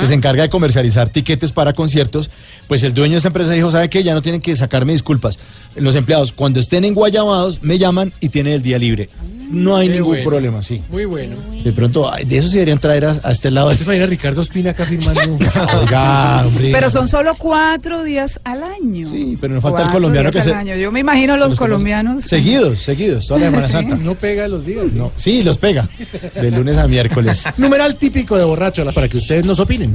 Que 0.00 0.06
se 0.06 0.14
encarga 0.14 0.42
de 0.42 0.50
comercializar 0.50 1.08
tiquetes 1.08 1.52
para 1.52 1.72
conciertos, 1.72 2.30
pues 2.66 2.82
el 2.82 2.94
dueño 2.94 3.12
de 3.12 3.18
esa 3.18 3.28
empresa 3.28 3.52
dijo, 3.52 3.70
¿sabe 3.70 3.90
qué? 3.90 4.02
Ya 4.02 4.14
no 4.14 4.22
tienen 4.22 4.40
que 4.40 4.54
sacarme 4.56 4.92
disculpas. 4.92 5.38
Los 5.76 5.94
empleados, 5.96 6.32
cuando 6.32 6.60
estén 6.60 6.84
en 6.84 6.94
Guayabados, 6.94 7.62
me 7.62 7.78
llaman 7.78 8.12
y 8.20 8.28
tienen 8.28 8.54
el 8.54 8.62
día 8.62 8.78
libre. 8.78 9.08
No 9.54 9.76
hay 9.76 9.88
Qué 9.88 9.94
ningún 9.94 10.08
bueno. 10.12 10.24
problema, 10.30 10.62
sí. 10.62 10.82
Muy 10.90 11.04
bueno. 11.04 11.36
De 11.62 11.72
pronto, 11.72 12.12
ay, 12.12 12.24
de 12.24 12.38
eso 12.38 12.48
se 12.48 12.54
deberían 12.58 12.78
traer 12.78 13.04
a, 13.06 13.16
a 13.22 13.32
este 13.32 13.50
lado. 13.50 13.74
¿Te 13.74 13.82
imaginas 13.84 14.08
Ricardo 14.08 14.42
Espina 14.42 14.70
acá 14.70 14.84
firmando? 14.84 15.20
Oiga, 15.80 16.46
hombre. 16.46 16.70
Pero 16.72 16.90
son 16.90 17.08
solo 17.08 17.34
cuatro 17.38 18.04
días 18.04 18.40
al 18.44 18.62
año. 18.62 19.08
Sí, 19.08 19.38
pero 19.40 19.54
nos 19.54 19.62
falta 19.62 19.78
el 19.78 19.84
Cuatro 19.84 20.00
colombiano 20.00 20.30
días 20.30 20.44
que 20.44 20.50
al 20.50 20.56
se... 20.56 20.60
año. 20.70 20.76
Yo 20.76 20.92
me 20.92 21.00
imagino 21.00 21.36
los 21.36 21.54
colombianos. 21.58 22.24
Seguidos, 22.24 22.80
seguidos, 22.80 23.26
toda 23.26 23.40
la 23.40 23.46
Semana 23.46 23.66
Sí. 23.68 23.72
Santa. 23.72 23.96
No 23.96 24.14
pega 24.14 24.46
los 24.48 24.64
días. 24.66 24.92
No, 24.92 25.10
sí, 25.16 25.42
los 25.42 25.58
pega. 25.58 25.88
De 26.34 26.50
lunes 26.50 26.76
a 26.76 26.86
miércoles. 26.86 27.44
Numeral 27.56 27.96
típico 27.96 28.36
de 28.36 28.44
borracho, 28.44 28.84
para 28.92 29.08
que 29.08 29.16
ustedes 29.16 29.44
nos 29.44 29.58
opinen. 29.60 29.94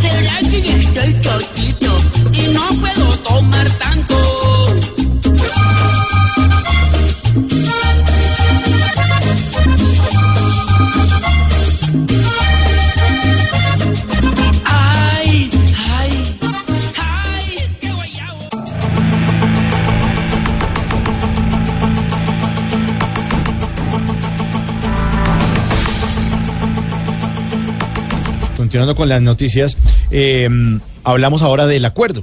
¿Será 0.00 0.40
que 0.50 0.60
ya 0.62 0.76
estoy 0.76 1.20
chochito 1.20 1.96
y 2.32 2.52
no 2.52 2.68
puedo 2.80 3.18
tomar 3.20 3.68
tanto? 3.78 4.16
Continuando 28.68 28.94
con 28.94 29.08
las 29.08 29.22
noticias, 29.22 29.78
eh, 30.10 30.46
hablamos 31.02 31.40
ahora 31.40 31.66
del 31.66 31.86
acuerdo. 31.86 32.22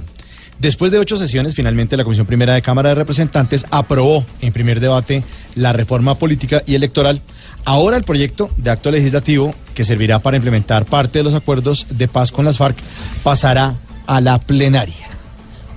Después 0.60 0.92
de 0.92 1.00
ocho 1.00 1.16
sesiones, 1.16 1.56
finalmente 1.56 1.96
la 1.96 2.04
Comisión 2.04 2.24
Primera 2.24 2.54
de 2.54 2.62
Cámara 2.62 2.90
de 2.90 2.94
Representantes 2.94 3.66
aprobó 3.72 4.24
en 4.40 4.52
primer 4.52 4.78
debate 4.78 5.24
la 5.56 5.72
reforma 5.72 6.14
política 6.14 6.62
y 6.64 6.76
electoral. 6.76 7.20
Ahora 7.64 7.96
el 7.96 8.04
proyecto 8.04 8.48
de 8.58 8.70
acto 8.70 8.92
legislativo, 8.92 9.56
que 9.74 9.82
servirá 9.82 10.20
para 10.20 10.36
implementar 10.36 10.84
parte 10.84 11.18
de 11.18 11.24
los 11.24 11.34
acuerdos 11.34 11.88
de 11.90 12.06
paz 12.06 12.30
con 12.30 12.44
las 12.44 12.58
FARC, 12.58 12.76
pasará 13.24 13.74
a 14.06 14.20
la 14.20 14.38
plenaria. 14.38 15.15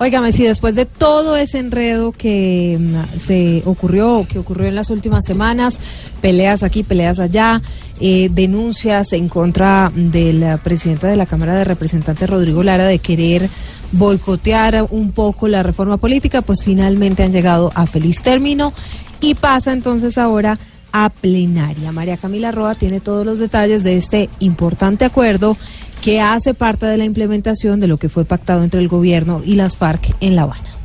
Óigame, 0.01 0.31
si 0.31 0.43
después 0.45 0.75
de 0.75 0.85
todo 0.85 1.35
ese 1.35 1.59
enredo 1.59 2.13
que 2.13 2.77
mm, 2.79 3.19
se 3.19 3.63
ocurrió, 3.65 4.25
que 4.29 4.39
ocurrió 4.39 4.67
en 4.67 4.75
las 4.75 4.89
últimas 4.91 5.25
semanas, 5.25 5.77
peleas 6.21 6.63
aquí, 6.63 6.83
peleas 6.83 7.19
allá, 7.19 7.61
eh, 7.99 8.29
denuncias 8.31 9.11
en 9.11 9.27
contra 9.27 9.91
de 9.93 10.31
la 10.31 10.55
presidenta 10.55 11.07
de 11.07 11.17
la 11.17 11.25
Cámara 11.25 11.53
de 11.53 11.65
Representantes, 11.65 12.29
Rodrigo 12.29 12.63
Lara, 12.63 12.85
de 12.85 12.99
querer 12.99 13.49
boicotear 13.91 14.87
un 14.89 15.11
poco 15.11 15.49
la 15.49 15.63
reforma 15.63 15.97
política, 15.97 16.41
pues 16.41 16.63
finalmente 16.63 17.23
han 17.23 17.33
llegado 17.33 17.69
a 17.75 17.85
feliz 17.85 18.21
término 18.21 18.71
y 19.19 19.35
pasa 19.35 19.73
entonces 19.73 20.17
ahora 20.17 20.57
a 20.93 21.09
plenaria. 21.09 21.91
María 21.91 22.15
Camila 22.15 22.51
Roa 22.51 22.73
tiene 22.73 22.99
todos 22.99 23.25
los 23.25 23.39
detalles 23.39 23.83
de 23.83 23.97
este 23.97 24.29
importante 24.39 25.05
acuerdo 25.05 25.57
que 26.01 26.21
hace 26.21 26.53
parte 26.53 26.85
de 26.85 26.97
la 26.97 27.05
implementación 27.05 27.79
de 27.79 27.87
lo 27.87 27.97
que 27.97 28.09
fue 28.09 28.25
pactado 28.25 28.63
entre 28.63 28.79
el 28.79 28.87
gobierno 28.87 29.41
y 29.45 29.55
las 29.55 29.77
FARC 29.77 30.15
en 30.21 30.35
La 30.35 30.43
Habana. 30.43 30.78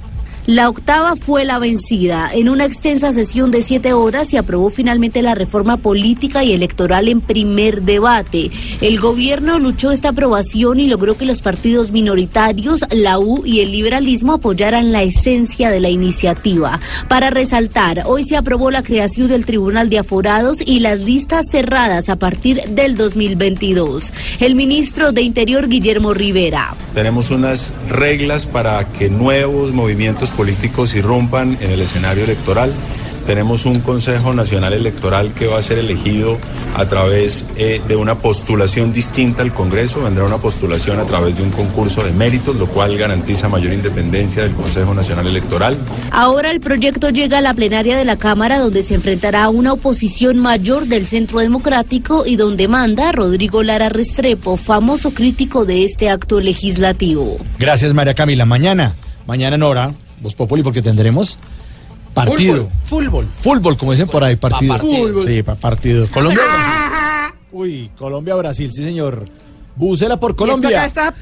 La 0.46 0.68
octava 0.68 1.16
fue 1.16 1.46
la 1.46 1.58
vencida. 1.58 2.28
En 2.30 2.50
una 2.50 2.66
extensa 2.66 3.12
sesión 3.12 3.50
de 3.50 3.62
siete 3.62 3.94
horas 3.94 4.28
se 4.28 4.36
aprobó 4.36 4.68
finalmente 4.68 5.22
la 5.22 5.34
reforma 5.34 5.78
política 5.78 6.44
y 6.44 6.52
electoral 6.52 7.08
en 7.08 7.22
primer 7.22 7.80
debate. 7.80 8.50
El 8.82 9.00
gobierno 9.00 9.58
luchó 9.58 9.90
esta 9.90 10.10
aprobación 10.10 10.80
y 10.80 10.86
logró 10.86 11.16
que 11.16 11.24
los 11.24 11.40
partidos 11.40 11.92
minoritarios, 11.92 12.84
la 12.90 13.18
U 13.18 13.40
y 13.46 13.60
el 13.60 13.72
liberalismo 13.72 14.34
apoyaran 14.34 14.92
la 14.92 15.02
esencia 15.02 15.70
de 15.70 15.80
la 15.80 15.88
iniciativa. 15.88 16.78
Para 17.08 17.30
resaltar, 17.30 18.02
hoy 18.04 18.26
se 18.26 18.36
aprobó 18.36 18.70
la 18.70 18.82
creación 18.82 19.28
del 19.28 19.46
Tribunal 19.46 19.88
de 19.88 20.00
Aforados 20.00 20.58
y 20.60 20.80
las 20.80 21.00
listas 21.00 21.46
cerradas 21.50 22.10
a 22.10 22.16
partir 22.16 22.62
del 22.68 22.96
2022. 22.98 24.12
El 24.40 24.56
ministro 24.56 25.12
de 25.12 25.22
Interior, 25.22 25.68
Guillermo 25.68 26.12
Rivera. 26.12 26.74
Tenemos 26.92 27.30
unas 27.30 27.72
reglas 27.88 28.46
para 28.46 28.92
que 28.92 29.08
nuevos 29.08 29.72
movimientos 29.72 30.33
políticos 30.36 30.94
irrumpan 30.94 31.56
en 31.60 31.70
el 31.70 31.80
escenario 31.80 32.24
electoral. 32.24 32.72
Tenemos 33.26 33.64
un 33.64 33.80
Consejo 33.80 34.34
Nacional 34.34 34.74
Electoral 34.74 35.32
que 35.32 35.46
va 35.46 35.58
a 35.58 35.62
ser 35.62 35.78
elegido 35.78 36.38
a 36.76 36.84
través 36.86 37.46
eh, 37.56 37.80
de 37.88 37.96
una 37.96 38.16
postulación 38.16 38.92
distinta 38.92 39.40
al 39.40 39.54
Congreso. 39.54 40.02
Vendrá 40.02 40.24
una 40.24 40.36
postulación 40.36 41.00
a 41.00 41.06
través 41.06 41.34
de 41.36 41.42
un 41.42 41.50
concurso 41.50 42.02
de 42.02 42.12
méritos, 42.12 42.54
lo 42.56 42.66
cual 42.66 42.98
garantiza 42.98 43.48
mayor 43.48 43.72
independencia 43.72 44.42
del 44.42 44.52
Consejo 44.52 44.92
Nacional 44.92 45.26
Electoral. 45.26 45.78
Ahora 46.10 46.50
el 46.50 46.60
proyecto 46.60 47.08
llega 47.08 47.38
a 47.38 47.40
la 47.40 47.54
plenaria 47.54 47.96
de 47.96 48.04
la 48.04 48.16
Cámara 48.16 48.58
donde 48.58 48.82
se 48.82 48.94
enfrentará 48.94 49.44
a 49.44 49.48
una 49.48 49.72
oposición 49.72 50.38
mayor 50.38 50.84
del 50.84 51.06
Centro 51.06 51.38
Democrático 51.38 52.26
y 52.26 52.36
donde 52.36 52.68
manda 52.68 53.10
Rodrigo 53.10 53.62
Lara 53.62 53.88
Restrepo, 53.88 54.58
famoso 54.58 55.12
crítico 55.12 55.64
de 55.64 55.84
este 55.84 56.10
acto 56.10 56.40
legislativo. 56.40 57.38
Gracias, 57.58 57.94
María 57.94 58.12
Camila. 58.12 58.44
Mañana, 58.44 58.94
mañana 59.26 59.56
en 59.56 59.62
hora, 59.62 59.92
Voz 60.24 60.34
Populi, 60.34 60.62
porque 60.64 60.82
tendremos 60.82 61.38
partido. 62.14 62.68
Fútbol. 62.84 63.28
Fútbol, 63.40 63.76
como 63.76 63.92
dicen 63.92 64.08
por 64.08 64.24
ahí, 64.24 64.34
partido. 64.36 64.74
partido. 64.74 65.22
Sí, 65.24 65.42
pa- 65.44 65.54
partido. 65.54 66.06
Colombia. 66.08 66.42
Brasil. 66.42 67.38
Uy, 67.52 67.90
Colombia, 67.96 68.34
Brasil, 68.34 68.70
sí, 68.72 68.84
señor. 68.84 69.24
Bucela 69.76 70.18
por 70.18 70.32
esto 70.32 70.44
Colombia. 70.44 70.78
acá 70.78 70.86
está. 70.86 71.14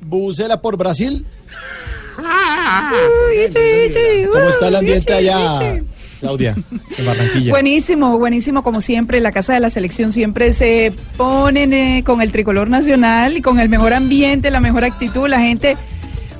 Bucela 0.00 0.60
por 0.60 0.76
Brasil. 0.76 1.24
Uy, 2.18 3.36
sí, 3.50 3.92
sí, 3.92 4.26
¿Cómo 4.32 4.44
está 4.48 4.68
el 4.68 4.76
ambiente 4.76 5.12
allá? 5.12 5.80
Claudia, 6.20 6.54
en 6.98 7.06
Barranquilla. 7.06 7.50
Buenísimo, 7.50 8.18
buenísimo, 8.18 8.62
como 8.62 8.80
siempre, 8.80 9.20
la 9.20 9.32
Casa 9.32 9.52
de 9.52 9.60
la 9.60 9.68
Selección 9.68 10.12
siempre 10.12 10.52
se 10.52 10.92
ponen 11.16 11.72
eh, 11.72 12.02
con 12.04 12.22
el 12.22 12.30
tricolor 12.32 12.70
nacional 12.70 13.36
y 13.36 13.42
con 13.42 13.58
el 13.58 13.68
mejor 13.68 13.92
ambiente, 13.92 14.50
la 14.50 14.60
mejor 14.60 14.84
actitud, 14.84 15.28
la 15.28 15.40
gente 15.40 15.76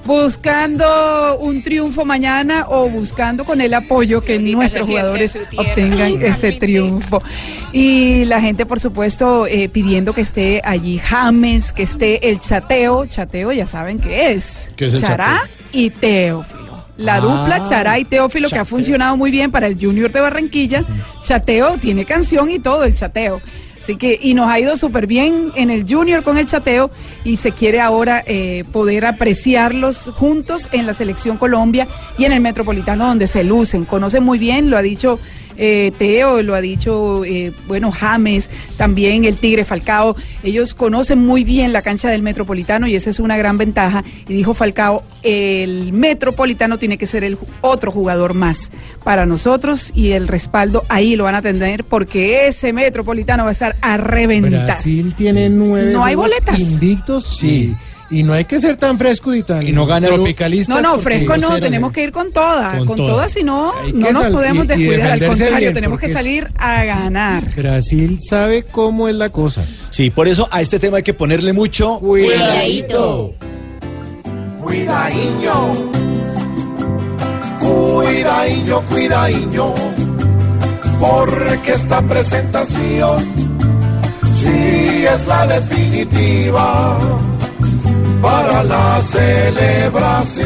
buscando 0.04 1.38
un 1.40 1.62
triunfo 1.62 2.04
mañana 2.04 2.66
o 2.68 2.88
buscando 2.88 3.44
con 3.44 3.60
el 3.60 3.74
apoyo 3.74 4.22
que 4.22 4.38
nuestros 4.38 4.86
jugadores 4.86 5.38
obtengan 5.56 6.22
ese 6.22 6.52
triunfo. 6.52 7.22
Y 7.72 8.24
la 8.26 8.40
gente, 8.40 8.66
por 8.66 8.80
supuesto, 8.80 9.46
eh, 9.46 9.68
pidiendo 9.68 10.12
que 10.12 10.20
esté 10.20 10.60
allí 10.64 10.98
James, 10.98 11.72
que 11.72 11.82
esté 11.82 12.28
el 12.28 12.38
chateo. 12.38 13.06
Chateo 13.06 13.52
ya 13.52 13.66
saben 13.66 13.98
qué 13.98 14.32
es. 14.32 14.70
¿Qué 14.76 14.86
es 14.86 14.94
el 14.94 15.00
Chará 15.00 15.40
chateo? 15.42 15.56
y 15.72 15.90
Teófilo. 15.90 16.64
La 16.96 17.16
Ah, 17.16 17.20
dupla 17.20 17.64
Chará 17.64 17.98
y 17.98 18.04
Teófilo 18.04 18.48
que 18.48 18.58
ha 18.58 18.64
funcionado 18.64 19.16
muy 19.16 19.32
bien 19.32 19.50
para 19.50 19.66
el 19.66 19.76
Junior 19.80 20.12
de 20.12 20.20
Barranquilla. 20.20 20.84
Chateo 21.22 21.76
tiene 21.78 22.04
canción 22.04 22.48
y 22.50 22.60
todo 22.60 22.84
el 22.84 22.94
chateo. 22.94 23.40
Así 23.84 23.96
que, 23.96 24.18
y 24.18 24.32
nos 24.32 24.50
ha 24.50 24.58
ido 24.58 24.78
súper 24.78 25.06
bien 25.06 25.52
en 25.56 25.68
el 25.68 25.84
Junior 25.86 26.22
con 26.22 26.38
el 26.38 26.46
chateo 26.46 26.90
y 27.22 27.36
se 27.36 27.52
quiere 27.52 27.82
ahora 27.82 28.24
eh, 28.26 28.64
poder 28.72 29.04
apreciarlos 29.04 30.10
juntos 30.14 30.70
en 30.72 30.86
la 30.86 30.94
Selección 30.94 31.36
Colombia 31.36 31.86
y 32.16 32.24
en 32.24 32.32
el 32.32 32.40
Metropolitano 32.40 33.06
donde 33.06 33.26
se 33.26 33.44
lucen. 33.44 33.84
Conocen 33.84 34.24
muy 34.24 34.38
bien, 34.38 34.70
lo 34.70 34.78
ha 34.78 34.82
dicho 34.82 35.18
eh, 35.56 35.92
Teo, 35.98 36.42
lo 36.42 36.54
ha 36.54 36.60
dicho, 36.60 37.24
eh, 37.24 37.52
bueno, 37.66 37.90
James, 37.90 38.50
también 38.76 39.24
el 39.24 39.36
Tigre 39.36 39.64
Falcao. 39.64 40.16
Ellos 40.42 40.74
conocen 40.74 41.18
muy 41.18 41.44
bien 41.44 41.72
la 41.72 41.82
cancha 41.82 42.08
del 42.10 42.22
Metropolitano 42.22 42.86
y 42.86 42.96
esa 42.96 43.10
es 43.10 43.20
una 43.20 43.36
gran 43.36 43.58
ventaja. 43.58 44.04
Y 44.28 44.34
dijo 44.34 44.54
Falcao, 44.54 45.02
el 45.22 45.92
Metropolitano 45.92 46.78
tiene 46.78 46.98
que 46.98 47.06
ser 47.06 47.24
el 47.24 47.38
otro 47.60 47.90
jugador 47.90 48.34
más 48.34 48.70
para 49.04 49.26
nosotros 49.26 49.92
y 49.94 50.12
el 50.12 50.28
respaldo 50.28 50.84
ahí 50.88 51.16
lo 51.16 51.24
van 51.24 51.34
a 51.34 51.42
tener 51.42 51.84
porque 51.84 52.46
ese 52.48 52.72
Metropolitano 52.72 53.44
va 53.44 53.50
a 53.50 53.52
estar 53.52 53.76
a 53.80 53.96
reventar. 53.96 54.64
Brasil 54.64 55.14
tiene 55.16 55.48
nueve 55.48 55.92
No 55.92 56.04
hay 56.04 56.14
boletas. 56.14 56.58
invictos 56.60 57.36
sí. 57.38 57.48
y, 57.48 57.76
y 58.18 58.22
no 58.22 58.32
hay 58.32 58.44
que 58.44 58.60
ser 58.60 58.76
tan 58.76 58.98
fresco 58.98 59.34
y 59.34 59.42
tan 59.42 59.66
Y 59.66 59.72
no 59.72 59.86
gana 59.86 60.06
tropicalista. 60.08 60.74
No, 60.74 60.80
no, 60.80 60.98
fresco 60.98 61.36
no, 61.36 61.58
tenemos 61.60 61.92
que 61.92 62.02
ir 62.04 62.12
con 62.12 62.32
todas, 62.32 62.78
Con 62.78 62.86
con, 62.86 62.96
todas. 62.96 63.10
todas, 63.12 63.32
si 63.32 63.42
no, 63.42 63.72
no 63.92 64.12
nos 64.12 64.26
podemos 64.32 64.64
y- 64.64 64.66
y 64.66 64.68
descuidar, 64.68 65.12
al 65.12 65.26
contrario, 65.26 65.56
bien, 65.58 65.72
tenemos 65.72 65.98
que 66.00 66.08
salir 66.08 66.50
a 66.56 66.84
ganar. 66.84 67.44
Brasil 67.54 68.18
sabe 68.20 68.62
cómo 68.64 69.08
es 69.08 69.14
la 69.14 69.30
cosa. 69.30 69.64
Sí, 69.90 70.10
por 70.10 70.28
eso 70.28 70.48
a 70.50 70.60
este 70.60 70.78
tema 70.78 70.98
hay 70.98 71.02
que 71.02 71.14
ponerle 71.14 71.52
mucho 71.52 71.98
Cuidadito. 71.98 73.34
Cuidadinho, 74.62 75.72
cuidadinho, 77.60 78.80
cuidadinho, 78.82 79.74
porque 81.00 81.72
esta 81.72 82.00
presentación 82.02 83.24
sí 84.42 85.04
es 85.06 85.26
la 85.26 85.46
definitiva 85.46 86.98
para 88.24 88.64
la 88.64 89.00
celebración. 89.02 90.44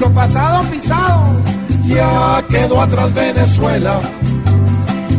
Lo 0.00 0.12
pasado 0.12 0.64
pisado 0.68 1.26
ya 1.84 2.44
quedó 2.50 2.80
atrás 2.80 3.14
Venezuela 3.14 4.00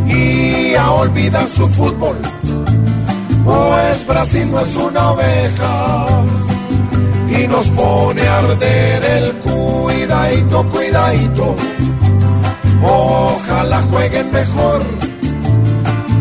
y 0.07 0.75
a 0.75 0.91
olvidar 0.91 1.47
su 1.47 1.69
fútbol, 1.69 2.17
pues 3.45 4.05
Brasil 4.05 4.51
no 4.51 4.59
es 4.59 4.75
una 4.75 5.11
oveja 5.11 6.05
y 7.29 7.47
nos 7.47 7.65
pone 7.67 8.27
a 8.27 8.37
arder 8.39 9.03
el 9.17 9.35
cuidadito, 9.37 10.63
cuidadito. 10.69 11.55
Ojalá 12.83 13.81
jueguen 13.83 14.31
mejor, 14.31 14.81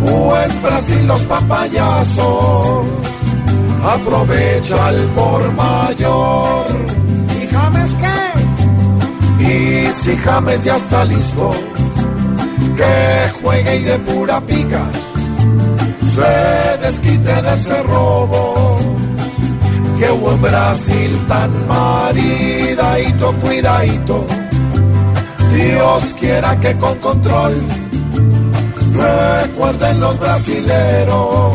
pues 0.04 0.62
Brasil 0.62 1.04
los 1.06 1.22
papayazos 1.22 2.86
aprovecha 3.84 4.90
el 4.90 5.06
por 5.08 5.52
mayor. 5.52 6.66
¿Y 7.40 7.46
James 7.46 7.94
qué? 8.00 9.44
Y 9.44 9.92
si 9.92 10.16
James 10.16 10.64
ya 10.64 10.76
está 10.76 11.04
listo, 11.04 11.52
que 12.76 13.42
juegue 13.42 13.76
y 13.76 13.82
de 13.82 13.98
pura 13.98 14.40
pica 14.40 14.84
se 16.14 16.78
desquite 16.78 17.42
de 17.42 17.54
ese 17.54 17.82
robo 17.82 18.78
que 19.98 20.10
hubo 20.10 20.32
en 20.32 20.42
Brasil 20.42 21.24
tan 21.28 21.50
maridadito, 21.66 23.32
cuidadito. 23.34 24.24
Dios 25.52 26.14
quiera 26.18 26.58
que 26.58 26.74
con 26.76 26.98
control 26.98 27.54
recuerden 28.92 30.00
los 30.00 30.18
brasileros 30.18 31.52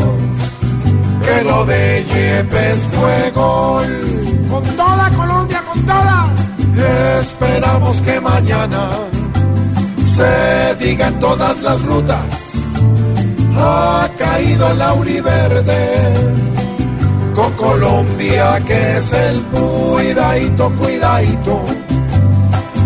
que 1.29 1.43
lo 1.43 1.65
de 1.65 2.05
Yepes 2.11 2.79
fue 2.93 3.31
gol. 3.31 3.91
Con 4.49 4.63
toda 4.75 5.09
Colombia, 5.11 5.61
con 5.67 5.81
toda. 5.85 6.17
Esperamos 7.21 8.01
que 8.01 8.19
mañana 8.21 8.83
se 10.15 10.75
diga 10.83 11.07
en 11.07 11.19
todas 11.19 11.61
las 11.61 11.81
rutas. 11.83 12.25
Ha 13.57 14.09
caído 14.17 14.73
Lauri 14.73 15.19
Verde 15.21 15.83
con 17.35 17.51
Colombia 17.53 18.61
que 18.65 18.97
es 18.97 19.13
el 19.13 19.43
cuidadito, 19.43 20.71
cuidadito. 20.79 21.61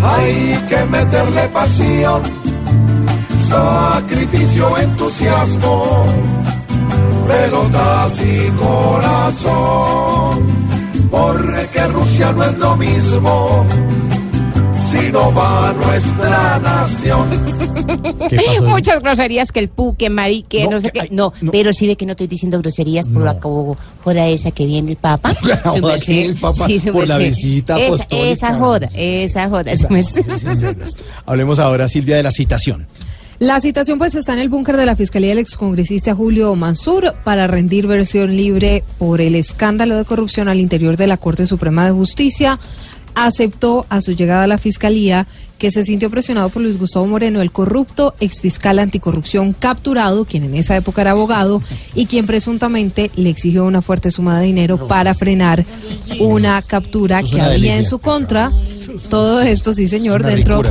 Hay 0.03 0.65
que 0.69 0.86
meterle 0.86 1.43
pasión, 1.49 2.21
sacrificio, 3.49 4.77
entusiasmo, 4.77 6.06
pelotas 7.27 8.21
y 8.23 8.49
corazón. 8.51 10.43
Porque 11.09 11.88
Rusia 11.91 12.31
no 12.33 12.43
es 12.43 12.57
lo 12.57 12.75
mismo 12.77 13.65
si 14.73 15.09
no 15.12 15.33
va 15.33 15.73
nuestra 15.73 16.59
nación. 16.59 17.27
Muchas 18.67 19.01
groserías 19.03 19.51
que 19.51 19.59
el 19.59 19.69
pu, 19.69 19.95
que 19.95 20.09
mari, 20.09 20.43
que 20.43 20.67
no, 20.67 20.81
sé 20.81 20.91
qué. 20.91 21.07
No, 21.12 21.33
pero 21.51 21.73
sí 21.73 21.86
ve 21.88 21.95
que 21.95 22.05
no 22.05 22.12
estoy 22.13 22.27
diciendo 22.27 22.59
groserías 22.59 23.07
por 23.09 23.23
la 23.23 23.39
co- 23.39 23.77
joda 24.03 24.27
esa 24.27 24.51
que 24.51 24.65
viene 24.65 24.91
el 24.91 24.97
Papa. 24.97 25.36
Joda 25.63 25.81
merced. 25.81 26.05
que 26.05 26.13
viene 26.13 26.29
el 26.33 26.36
Papa 26.39 26.65
Sí, 26.67 26.79
por 26.91 27.07
la 27.07 27.17
visita 27.17 27.75
Esa- 27.77 27.86
apostólica. 27.88 28.29
Esa 28.31 28.55
joda, 28.57 28.88
esa 28.95 29.49
joda. 29.49 29.77
su 29.77 29.89
merced. 29.89 30.25
Hablemos 31.25 31.59
ahora, 31.59 31.88
Silvia, 31.88 32.15
de 32.17 32.23
la 32.23 32.31
citación. 32.31 32.88
La 33.39 33.60
citación 33.60 33.98
pues 33.98 34.15
está 34.15 34.34
en 34.34 34.39
el 34.39 34.50
búnker 34.50 34.78
de 34.78 34.86
la 34.86 34.96
Fiscalía 34.96 35.30
del 35.30 35.39
excongresista 35.39 36.13
Julio 36.13 36.56
Mansur 36.56 37.15
para 37.24 37.48
rendir 37.48 37.88
versión 37.88 38.38
libre 38.38 38.84
por 39.00 39.22
el 39.22 39.36
escándalo 39.36 39.98
de 39.98 40.06
corrupción 40.06 40.48
al 40.48 40.60
interior 40.60 40.98
de 40.98 41.08
la 41.08 41.17
Corte 41.17 41.48
Suprema 41.48 41.86
de 41.86 41.91
Justicia. 41.91 42.60
Aceptó 43.15 43.86
a 43.89 44.02
su 44.02 44.13
llegada 44.13 44.43
a 44.43 44.48
la 44.48 44.58
Fiscalía 44.58 45.28
que 45.63 45.71
se 45.71 45.86
sintió 45.86 46.10
presionado 46.10 46.49
por 46.49 46.62
Luis 46.62 46.78
Gustavo 46.78 47.08
Moreno, 47.08 47.41
el 47.41 47.54
corrupto 47.54 48.15
exfiscal 48.19 48.80
anticorrupción 48.80 49.54
capturado, 49.54 50.26
quien 50.26 50.43
en 50.43 50.56
esa 50.56 50.76
época 50.76 50.99
era 50.99 51.12
abogado 51.12 51.63
y 51.95 52.06
quien 52.06 52.26
presuntamente 52.26 53.12
le 53.15 53.30
exigió 53.30 53.63
una 53.63 53.82
fuerte 53.82 54.12
suma 54.12 54.41
de 54.41 54.47
dinero 54.47 54.89
para 54.89 55.13
frenar 55.13 55.63
una 56.19 56.62
captura 56.63 57.23
que 57.23 57.39
había 57.39 57.78
en 57.78 57.86
su 57.86 57.99
contra. 57.99 58.52
Todo 59.10 59.39
esto, 59.39 59.73
sí 59.73 59.88
señor, 59.88 60.26
dentro 60.26 60.63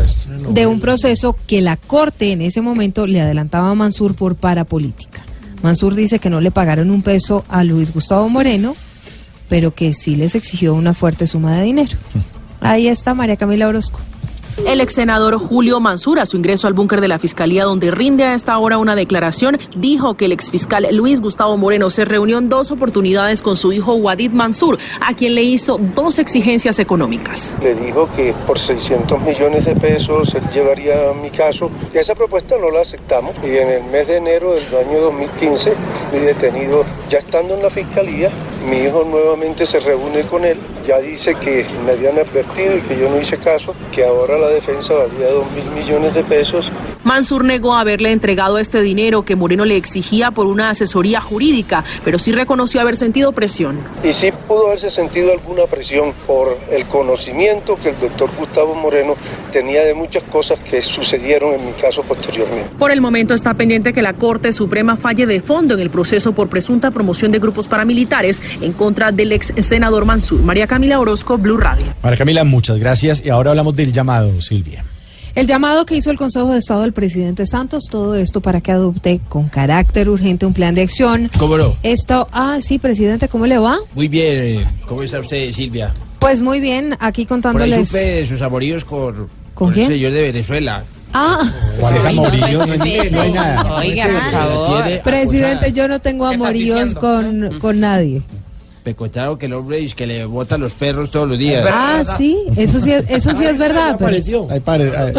de 0.51 0.67
un 0.67 0.79
proceso 0.79 1.39
que 1.47 1.63
la 1.63 1.79
Corte 1.79 2.33
en 2.33 2.43
ese 2.43 2.61
momento 2.61 3.07
le 3.07 3.23
adelantaba 3.23 3.71
a 3.71 3.75
Mansur 3.75 4.15
por 4.15 4.37
parapolítica. 4.37 5.23
Mansur 5.63 5.95
dice 5.95 6.19
que 6.19 6.29
no 6.29 6.43
le 6.43 6.51
pagaron 6.51 6.91
un 6.91 7.01
peso 7.01 7.47
a 7.49 7.65
Luis 7.65 7.95
Gustavo 7.95 8.29
Moreno, 8.29 8.77
pero 9.49 9.75
que 9.75 9.95
sí 9.95 10.17
les 10.17 10.35
exigió 10.35 10.75
una 10.75 10.93
fuerte 10.93 11.27
suma 11.27 11.57
de 11.57 11.63
dinero. 11.63 11.97
Ahí 12.61 12.89
está 12.89 13.15
María 13.15 13.39
Camila 13.39 13.69
Orozco. 13.69 13.99
El 14.67 14.81
ex 14.81 14.95
senador 14.95 15.39
Julio 15.39 15.81
Mansur, 15.81 16.21
a 16.21 16.27
su 16.27 16.37
ingreso 16.37 16.67
al 16.67 16.75
búnker 16.75 17.01
de 17.01 17.09
la 17.09 17.19
Fiscalía, 17.19 17.65
donde 17.65 17.91
rinde 17.91 18.25
a 18.25 18.35
esta 18.35 18.57
hora 18.59 18.79
una 18.79 18.95
declaración, 18.95 19.59
dijo 19.77 20.15
que 20.15 20.27
el 20.27 20.33
exfiscal 20.33 20.87
Luis 20.93 21.21
Gustavo 21.21 21.57
Moreno 21.57 21.91
se 21.91 22.05
reunió 22.05 22.39
en 22.39 22.49
dos 22.49 22.71
oportunidades 22.71 23.41
con 23.41 23.57
su 23.57 23.73
hijo 23.73 23.95
Wadid 23.95 24.31
Mansur, 24.31 24.79
a 25.01 25.15
quien 25.15 25.35
le 25.35 25.43
hizo 25.43 25.79
dos 25.95 26.19
exigencias 26.19 26.79
económicas. 26.79 27.57
Le 27.63 27.75
dijo 27.75 28.09
que 28.15 28.35
por 28.47 28.59
600 28.59 29.21
millones 29.23 29.65
de 29.65 29.75
pesos 29.75 30.35
él 30.35 30.43
llevaría 30.53 31.13
mi 31.21 31.31
caso. 31.31 31.71
Y 31.93 31.99
esa 31.99 32.15
propuesta 32.15 32.57
no 32.59 32.71
la 32.71 32.83
aceptamos. 32.83 33.35
Y 33.43 33.57
en 33.57 33.69
el 33.71 33.85
mes 33.85 34.07
de 34.07 34.19
enero 34.19 34.53
del 34.53 34.87
año 34.87 35.01
2015, 35.01 35.75
mi 36.13 36.19
detenido, 36.19 36.85
ya 37.09 37.19
estando 37.19 37.55
en 37.55 37.63
la 37.63 37.71
fiscalía, 37.71 38.31
mi 38.69 38.79
hijo 38.79 39.05
nuevamente 39.05 39.67
se 39.67 39.81
reúne 39.81 40.23
con 40.23 40.45
él. 40.45 40.59
Ya 40.87 40.99
dice 40.99 41.35
que 41.35 41.67
me 41.85 41.93
habían 41.93 42.19
advertido 42.19 42.77
y 42.77 42.81
que 42.83 42.99
yo 42.99 43.09
no 43.09 43.21
hice 43.21 43.37
caso, 43.39 43.75
que 43.93 44.05
ahora 44.05 44.39
la 44.39 44.49
defensa 44.49 44.95
valía 44.95 45.31
2 45.31 45.47
mil 45.53 45.83
millones 45.83 46.15
de 46.15 46.23
pesos 46.25 46.71
Mansur 47.05 47.45
negó 47.45 47.75
haberle 47.75 48.13
entregado 48.13 48.59
este 48.59 48.81
dinero 48.81 49.25
que 49.25 49.35
Moreno 49.35 49.65
le 49.65 49.77
exigía 49.77 50.31
por 50.31 50.47
una 50.47 50.71
asesoría 50.71 51.21
jurídica, 51.21 51.85
pero 52.05 52.19
sí 52.19 52.31
reconoció 52.31 52.81
haber 52.81 52.97
sentido 52.97 53.33
presión. 53.33 53.81
Y 54.05 54.13
sí 54.13 54.31
pudo 54.47 54.69
haberse 54.69 54.91
sentido 54.91 55.33
alguna 55.33 55.67
presión 55.67 56.15
por 56.27 56.57
el 56.71 56.87
conocimiento 56.87 57.77
que 57.83 57.89
el 57.89 57.99
doctor 57.99 58.31
Gustavo 58.39 58.75
Moreno 58.77 59.15
tenía 59.53 59.83
de 59.83 59.95
muchas 59.95 60.23
cosas 60.29 60.59
que 60.61 60.81
sucedieron 60.81 61.55
en 61.55 61.67
mi 61.67 61.73
caso 61.73 62.03
posteriormente. 62.03 62.71
Por 62.79 62.93
el 62.93 63.01
momento 63.01 63.35
está 63.35 63.53
pendiente 63.55 63.93
que 63.93 64.03
la 64.03 64.13
Corte 64.13 64.53
Suprema 64.53 64.97
falle 64.97 65.27
de 65.27 65.41
fondo 65.41 65.75
en 65.75 65.81
el 65.81 65.91
proceso 65.91 66.33
por 66.33 66.49
presunta 66.49 66.93
promoción 66.93 67.33
de 67.33 67.41
grupos 67.41 67.67
paramilitares 67.67 68.41
en 68.61 68.73
contra 68.73 69.13
del 69.13 69.33
ex 69.33 69.53
senador 69.61 70.05
Mansur. 70.05 70.43
María 70.43 70.67
Camila 70.67 71.01
Orozco, 71.01 71.39
Blue 71.39 71.57
Radio. 71.57 71.87
María 72.03 72.19
Camila, 72.19 72.45
muchas 72.45 72.79
gracias. 72.79 73.25
Y 73.25 73.31
ahora 73.31 73.51
hablamos 73.51 73.75
del 73.77 73.93
llamado, 73.93 74.41
Silvia. 74.41 74.85
El 75.35 75.47
llamado 75.47 75.87
que 75.87 75.97
hizo 75.97 76.11
el 76.11 76.19
Consejo 76.19 76.51
de 76.53 76.59
Estado 76.59 76.83
del 76.83 76.93
presidente 76.93 77.47
Santos, 77.47 77.85
todo 77.91 78.17
esto 78.17 78.43
para 78.43 78.61
que 78.61 78.71
adopte 78.71 79.19
con 79.31 79.49
carácter 79.49 80.11
urgente 80.11 80.45
un 80.45 80.53
plan 80.53 80.75
de 80.75 80.83
acción. 80.83 81.31
¿Cómo 81.39 81.57
no? 81.57 81.75
Esto, 81.83 82.29
ah, 82.33 82.59
sí, 82.61 82.79
presidente, 82.79 83.29
¿cómo 83.29 83.47
le 83.47 83.57
va? 83.57 83.79
Muy 83.95 84.09
bien, 84.09 84.61
eh, 84.61 84.67
¿cómo 84.87 85.03
está 85.03 85.21
usted, 85.21 85.51
Silvia? 85.53 85.95
Pues 86.19 86.43
muy 86.43 86.61
bien, 86.61 86.93
aquí 87.01 87.25
Por 87.25 87.37
ahí 87.37 87.43
contándoles. 87.43 87.89
supe 87.89 87.99
de 87.99 88.27
sus 88.27 88.43
amoríos 88.43 88.85
con, 88.85 89.27
¿Con 89.55 89.73
quién? 89.73 89.87
el 89.91 89.97
señor 89.97 90.13
de 90.13 90.21
Venezuela. 90.23 90.85
Ah, 91.15 91.41
¿Cuál 91.81 91.97
es 91.97 92.05
amorío? 92.05 92.67
No, 92.67 92.85
Sí, 92.85 92.97
no 93.11 93.21
hay 93.23 93.33
nada. 93.33 93.75
Oiga, 93.77 94.07
por 94.09 94.31
favor. 94.33 94.85
Tiene 94.85 95.01
presidente, 95.01 95.73
yo 95.73 95.89
no 95.89 95.99
tengo 96.01 96.29
¿Qué 96.29 96.35
estás 96.35 96.47
amoríos 96.47 96.95
con, 96.95 97.59
con 97.59 97.81
nadie. 97.81 98.23
Me 98.85 98.95
contaron 98.97 99.39
que 99.39 99.47
el 99.47 99.53
hombre 99.53 99.87
que 99.95 100.07
le 100.07 100.25
botan 100.25 100.61
los 100.61 100.73
perros 100.73 101.11
todos 101.11 101.29
los 101.29 101.39
días. 101.39 101.65
Ah, 101.71 102.03
sí, 102.05 102.37
eso 102.57 102.81
sí, 102.81 102.93
es- 102.93 103.05
eso 103.09 103.33
sí 103.33 103.45
es 103.45 103.57
verdad. 103.59 103.95
pero- 103.97 104.09
Apareció. 104.09 104.51
Ahí, 104.51 104.59
pare- 104.61 104.97
ahí. 104.97 105.13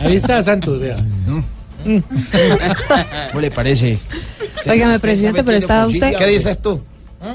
Ahí 0.00 0.16
está 0.16 0.42
Santos, 0.42 0.78
vea. 0.78 0.96
¿Cómo 1.84 3.40
le 3.40 3.50
parece? 3.50 3.98
Óigame, 4.66 4.98
presidente, 5.00 5.42
pero 5.42 5.56
está 5.58 5.86
usted. 5.86 6.16
¿Qué 6.16 6.26
dices 6.26 6.56
tú? 6.62 6.80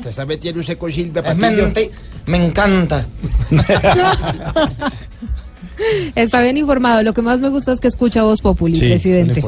¿Se 0.03 0.09
está 0.09 0.25
metiendo 0.25 0.59
usted 0.61 0.77
con 0.77 0.91
Silvia 0.91 1.21
Patiño? 1.21 1.71
me 2.25 2.45
encanta. 2.45 3.05
Está 6.15 6.41
bien 6.41 6.57
informado. 6.57 7.03
Lo 7.03 7.13
que 7.13 7.21
más 7.21 7.39
me 7.41 7.49
gusta 7.49 7.71
es 7.71 7.79
que 7.79 7.87
escucha 7.87 8.23
voz 8.23 8.41
populi, 8.41 8.75
Sí, 8.75 8.89
presidente. 8.89 9.41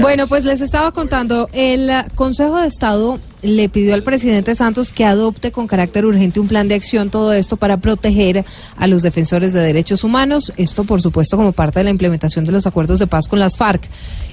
Bueno, 0.00 0.26
pues 0.26 0.44
les 0.44 0.60
estaba 0.60 0.92
contando, 0.92 1.48
el 1.52 1.90
Consejo 2.14 2.58
de 2.60 2.66
Estado 2.66 3.18
le 3.42 3.68
pidió 3.68 3.94
al 3.94 4.02
presidente 4.02 4.54
Santos 4.54 4.92
que 4.92 5.04
adopte 5.04 5.52
con 5.52 5.66
carácter 5.66 6.06
urgente 6.06 6.40
un 6.40 6.48
plan 6.48 6.68
de 6.68 6.76
acción, 6.76 7.10
todo 7.10 7.32
esto 7.32 7.56
para 7.56 7.76
proteger 7.76 8.44
a 8.76 8.86
los 8.86 9.02
defensores 9.02 9.52
de 9.52 9.60
derechos 9.60 10.04
humanos, 10.04 10.52
esto 10.56 10.84
por 10.84 11.02
supuesto 11.02 11.36
como 11.36 11.52
parte 11.52 11.80
de 11.80 11.84
la 11.84 11.90
implementación 11.90 12.44
de 12.44 12.52
los 12.52 12.66
acuerdos 12.66 12.98
de 12.98 13.06
paz 13.06 13.26
con 13.28 13.40
las 13.40 13.56
FARC. 13.56 13.88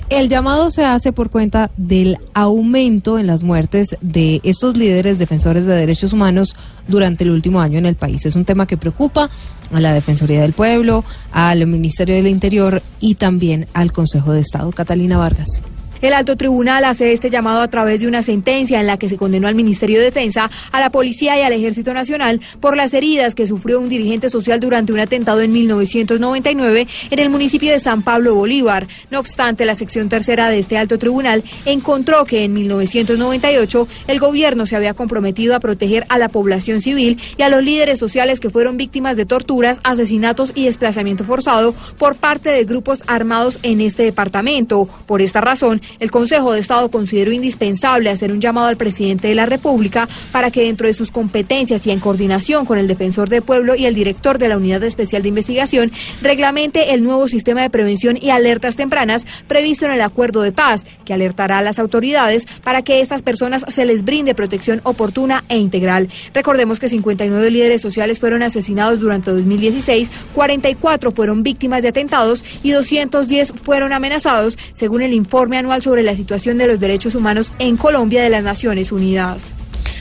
El 0.09 0.29
llamado 0.29 0.71
se 0.71 0.83
hace 0.85 1.11
por 1.11 1.29
cuenta 1.29 1.71
del 1.77 2.17
aumento 2.33 3.19
en 3.19 3.27
las 3.27 3.43
muertes 3.43 3.97
de 4.01 4.41
estos 4.43 4.77
líderes 4.77 5.19
defensores 5.19 5.65
de 5.65 5.75
derechos 5.75 6.13
humanos 6.13 6.55
durante 6.87 7.23
el 7.23 7.31
último 7.31 7.61
año 7.61 7.77
en 7.77 7.85
el 7.85 7.95
país. 7.95 8.25
Es 8.25 8.35
un 8.35 8.45
tema 8.45 8.65
que 8.65 8.77
preocupa 8.77 9.29
a 9.71 9.79
la 9.79 9.93
Defensoría 9.93 10.41
del 10.41 10.53
Pueblo, 10.53 11.03
al 11.31 11.65
Ministerio 11.67 12.15
del 12.15 12.27
Interior 12.27 12.81
y 12.99 13.15
también 13.15 13.67
al 13.73 13.91
Consejo 13.91 14.33
de 14.33 14.41
Estado. 14.41 14.71
Catalina 14.71 15.17
Vargas. 15.17 15.63
El 16.01 16.13
alto 16.13 16.37
tribunal 16.37 16.85
hace 16.85 17.11
este 17.11 17.29
llamado 17.29 17.59
a 17.59 17.67
través 17.67 17.99
de 17.99 18.07
una 18.07 18.21
sentencia 18.21 18.79
en 18.79 18.87
la 18.87 18.97
que 18.97 19.09
se 19.09 19.17
condenó 19.17 19.49
al 19.49 19.55
Ministerio 19.55 19.99
de 19.99 20.05
Defensa, 20.05 20.49
a 20.71 20.79
la 20.79 20.91
Policía 20.91 21.37
y 21.37 21.41
al 21.41 21.51
Ejército 21.51 21.93
Nacional 21.93 22.39
por 22.61 22.77
las 22.77 22.93
heridas 22.93 23.35
que 23.35 23.45
sufrió 23.45 23.81
un 23.81 23.89
dirigente 23.89 24.29
social 24.29 24.61
durante 24.61 24.93
un 24.93 24.99
atentado 24.99 25.41
en 25.41 25.51
1999 25.51 26.87
en 27.11 27.19
el 27.19 27.29
municipio 27.29 27.73
de 27.73 27.81
San 27.81 28.01
Pablo 28.01 28.33
Bolívar. 28.33 28.87
No 29.11 29.19
obstante, 29.19 29.65
la 29.65 29.75
sección 29.75 30.07
tercera 30.07 30.49
de 30.49 30.59
este 30.59 30.77
alto 30.77 30.97
tribunal 30.97 31.43
encontró 31.65 32.23
que 32.23 32.45
en 32.45 32.53
1998 32.53 33.87
el 34.07 34.19
gobierno 34.19 34.65
se 34.65 34.77
había 34.77 34.93
comprometido 34.93 35.53
a 35.53 35.59
proteger 35.59 36.05
a 36.07 36.17
la 36.17 36.29
población 36.29 36.79
civil 36.79 37.19
y 37.37 37.41
a 37.41 37.49
los 37.49 37.61
líderes 37.61 37.99
sociales 37.99 38.39
que 38.39 38.49
fueron 38.49 38.77
víctimas 38.77 39.17
de 39.17 39.25
torturas, 39.25 39.81
asesinatos 39.83 40.53
y 40.55 40.63
desplazamiento 40.63 41.25
forzado 41.25 41.73
por 41.97 42.15
parte 42.15 42.49
de 42.51 42.63
grupos 42.63 42.99
armados 43.05 43.59
en 43.63 43.81
este 43.81 44.03
departamento. 44.03 44.87
Por 45.05 45.21
esta 45.21 45.41
razón, 45.41 45.81
el 45.99 46.11
Consejo 46.11 46.53
de 46.53 46.59
Estado 46.59 46.91
consideró 46.91 47.31
indispensable 47.31 48.09
hacer 48.09 48.31
un 48.31 48.41
llamado 48.41 48.67
al 48.67 48.77
presidente 48.77 49.27
de 49.27 49.35
la 49.35 49.45
República 49.45 50.07
para 50.31 50.51
que 50.51 50.63
dentro 50.63 50.87
de 50.87 50.93
sus 50.93 51.11
competencias 51.11 51.85
y 51.85 51.91
en 51.91 51.99
coordinación 51.99 52.65
con 52.65 52.77
el 52.77 52.87
defensor 52.87 53.29
del 53.29 53.41
pueblo 53.41 53.75
y 53.75 53.85
el 53.85 53.95
director 53.95 54.37
de 54.37 54.49
la 54.49 54.57
Unidad 54.57 54.83
Especial 54.83 55.21
de 55.21 55.29
Investigación, 55.29 55.91
reglamente 56.21 56.93
el 56.93 57.03
nuevo 57.03 57.27
sistema 57.27 57.61
de 57.61 57.69
prevención 57.69 58.17
y 58.21 58.29
alertas 58.29 58.75
tempranas 58.75 59.25
previsto 59.47 59.85
en 59.85 59.91
el 59.91 60.01
acuerdo 60.01 60.41
de 60.41 60.51
paz, 60.51 60.85
que 61.05 61.13
alertará 61.13 61.59
a 61.59 61.61
las 61.61 61.79
autoridades 61.79 62.45
para 62.63 62.81
que 62.81 63.01
estas 63.01 63.21
personas 63.21 63.65
se 63.67 63.85
les 63.85 64.03
brinde 64.03 64.35
protección 64.35 64.81
oportuna 64.83 65.43
e 65.49 65.57
integral. 65.57 66.09
Recordemos 66.33 66.79
que 66.79 66.89
59 66.89 67.51
líderes 67.51 67.81
sociales 67.81 68.19
fueron 68.19 68.43
asesinados 68.43 68.99
durante 68.99 69.31
2016, 69.31 70.09
44 70.33 71.11
fueron 71.11 71.43
víctimas 71.43 71.83
de 71.83 71.89
atentados 71.89 72.43
y 72.63 72.71
210 72.71 73.53
fueron 73.63 73.93
amenazados, 73.93 74.57
según 74.73 75.01
el 75.01 75.13
informe 75.13 75.57
anual 75.57 75.78
sobre 75.81 76.03
la 76.03 76.15
situación 76.15 76.57
de 76.57 76.67
los 76.67 76.79
derechos 76.79 77.15
humanos 77.15 77.51
en 77.59 77.77
Colombia 77.77 78.23
de 78.23 78.29
las 78.29 78.43
Naciones 78.43 78.91
Unidas. 78.91 79.53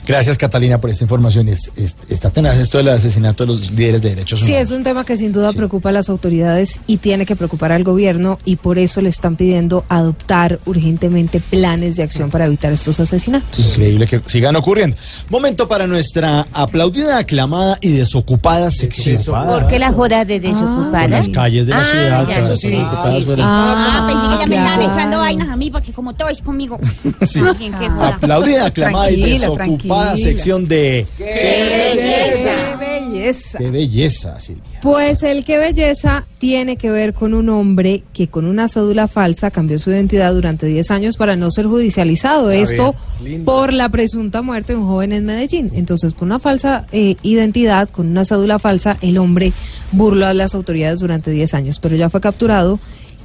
Gracias, 0.09 0.39
Catalina, 0.39 0.81
por 0.81 0.89
esta 0.89 1.05
información. 1.05 1.49
Es, 1.49 1.71
es- 1.77 1.95
está 2.09 2.31
tenaz 2.31 2.57
esto 2.59 2.79
del 2.79 2.89
asesinato 2.89 3.45
de 3.45 3.49
los 3.49 3.71
líderes 3.71 4.01
de 4.01 4.09
derechos 4.09 4.41
Sí, 4.41 4.47
humanos. 4.53 4.63
es 4.71 4.77
un 4.77 4.83
tema 4.83 5.05
que 5.05 5.17
sin 5.19 5.33
duda 5.33 5.53
preocupa 5.53 5.91
a 5.91 5.93
las 5.93 6.09
autoridades 6.09 6.81
y 6.87 6.97
tiene 6.97 7.27
que 7.27 7.37
preocupar 7.37 7.73
al 7.73 7.85
gobierno 7.85 8.39
y 8.47 8.57
por 8.57 8.79
eso 8.79 9.03
le 9.03 9.11
están 9.11 9.37
pidiendo 9.37 9.85
adoptar 9.91 10.59
urgentemente 10.65 11.41
planes 11.41 11.97
de 11.97 12.05
acción 12.05 12.31
para 12.31 12.47
evitar 12.47 12.73
estos 12.73 12.99
asesinatos. 13.01 13.59
Es 13.59 13.69
increíble 13.73 14.07
que 14.07 14.23
sigan 14.27 14.57
ocurriendo. 14.57 14.97
Momento 15.29 15.69
para 15.69 15.87
nuestra 15.87 16.47
aplaudida, 16.55 17.19
aclamada 17.19 17.77
y 17.83 17.91
desocupada 17.93 18.71
sección. 18.71 19.23
¿Por 19.25 19.67
qué 19.69 19.79
la 19.79 19.93
joda 19.93 20.25
de 20.25 20.41
desocupada? 20.41 21.03
Por 21.03 21.11
las 21.11 21.29
calles 21.29 21.67
de 21.67 21.73
la 21.75 21.81
Ah, 21.81 21.85
ciudad, 21.85 22.27
ya, 22.29 22.57
sí, 22.57 22.69
desocupadas 22.71 23.13
sí, 23.15 23.21
sí. 23.21 23.27
fueron- 23.27 23.47
Ah, 23.47 24.07
pensé 24.09 24.51
que 24.51 24.55
ya 24.57 24.63
me 24.63 24.73
estaban 24.75 24.91
echando 24.91 25.19
vainas 25.19 25.49
a 25.51 25.57
mí 25.57 25.71
porque 25.71 25.93
como 25.93 26.15
todo 26.15 26.29
es 26.31 26.41
conmigo. 26.41 26.79
Sí. 27.29 27.41
Alguien 27.41 27.73
joda. 27.75 28.09
Aplaudida, 28.09 28.67
aclamada 28.67 29.11
y 29.11 29.21
desocupada 29.21 29.57
tranquila. 29.67 29.95
Sección 30.17 30.69
de... 30.69 31.07
¡Qué 31.17 31.25
belleza! 31.25 32.79
¡Qué 32.79 33.11
belleza! 33.11 33.59
¡Qué 33.59 33.71
belleza, 33.71 34.41
Silvia! 34.41 34.81
Pues 34.83 35.23
el 35.23 35.45
que 35.45 35.59
belleza 35.59 36.25
tiene 36.39 36.77
que 36.77 36.91
ver 36.91 37.15
con 37.15 37.35
un 37.35 37.49
hombre 37.49 38.03
que 38.13 38.29
con 38.29 38.45
una 38.45 38.69
cédula 38.69 39.09
falsa 39.09 39.51
cambió 39.51 39.79
su 39.79 39.91
identidad 39.91 40.33
durante 40.33 40.67
10 40.67 40.91
años 40.91 41.17
para 41.17 41.37
no 41.37 41.51
ser 41.51 41.67
judicializado. 41.67 42.49
Ah, 42.49 42.55
Esto 42.55 42.95
bien. 43.21 43.45
Por 43.45 43.73
la 43.73 43.89
presunta 43.89 44.43
muerte 44.43 44.73
de 44.73 44.79
un 44.79 44.87
joven 44.87 45.13
en 45.13 45.27
Medellín. 45.27 45.71
Entonces, 45.75 46.15
con 46.15 46.29
una 46.29 46.39
falsa 46.39 46.87
eh, 46.93 47.17
identidad, 47.23 47.89
con 47.89 48.09
una 48.09 48.25
cédula 48.25 48.59
falsa, 48.59 48.97
el 49.01 49.19
hombre 49.19 49.53
burló 49.93 50.27
a 50.27 50.35
las 50.35 50.55
autoridades 50.55 51.01
durante 51.01 51.31
10 51.31 51.55
años, 51.55 51.81
pero 51.81 51.97
ya 51.97 52.11
fue 52.11 52.21
capturado 52.21 52.79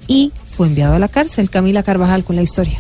y 0.07 0.31
fue 0.49 0.67
enviado 0.67 0.95
a 0.95 0.99
la 0.99 1.07
cárcel. 1.07 1.49
Camila 1.49 1.83
Carvajal 1.83 2.23
con 2.23 2.35
la 2.35 2.41
historia. 2.41 2.79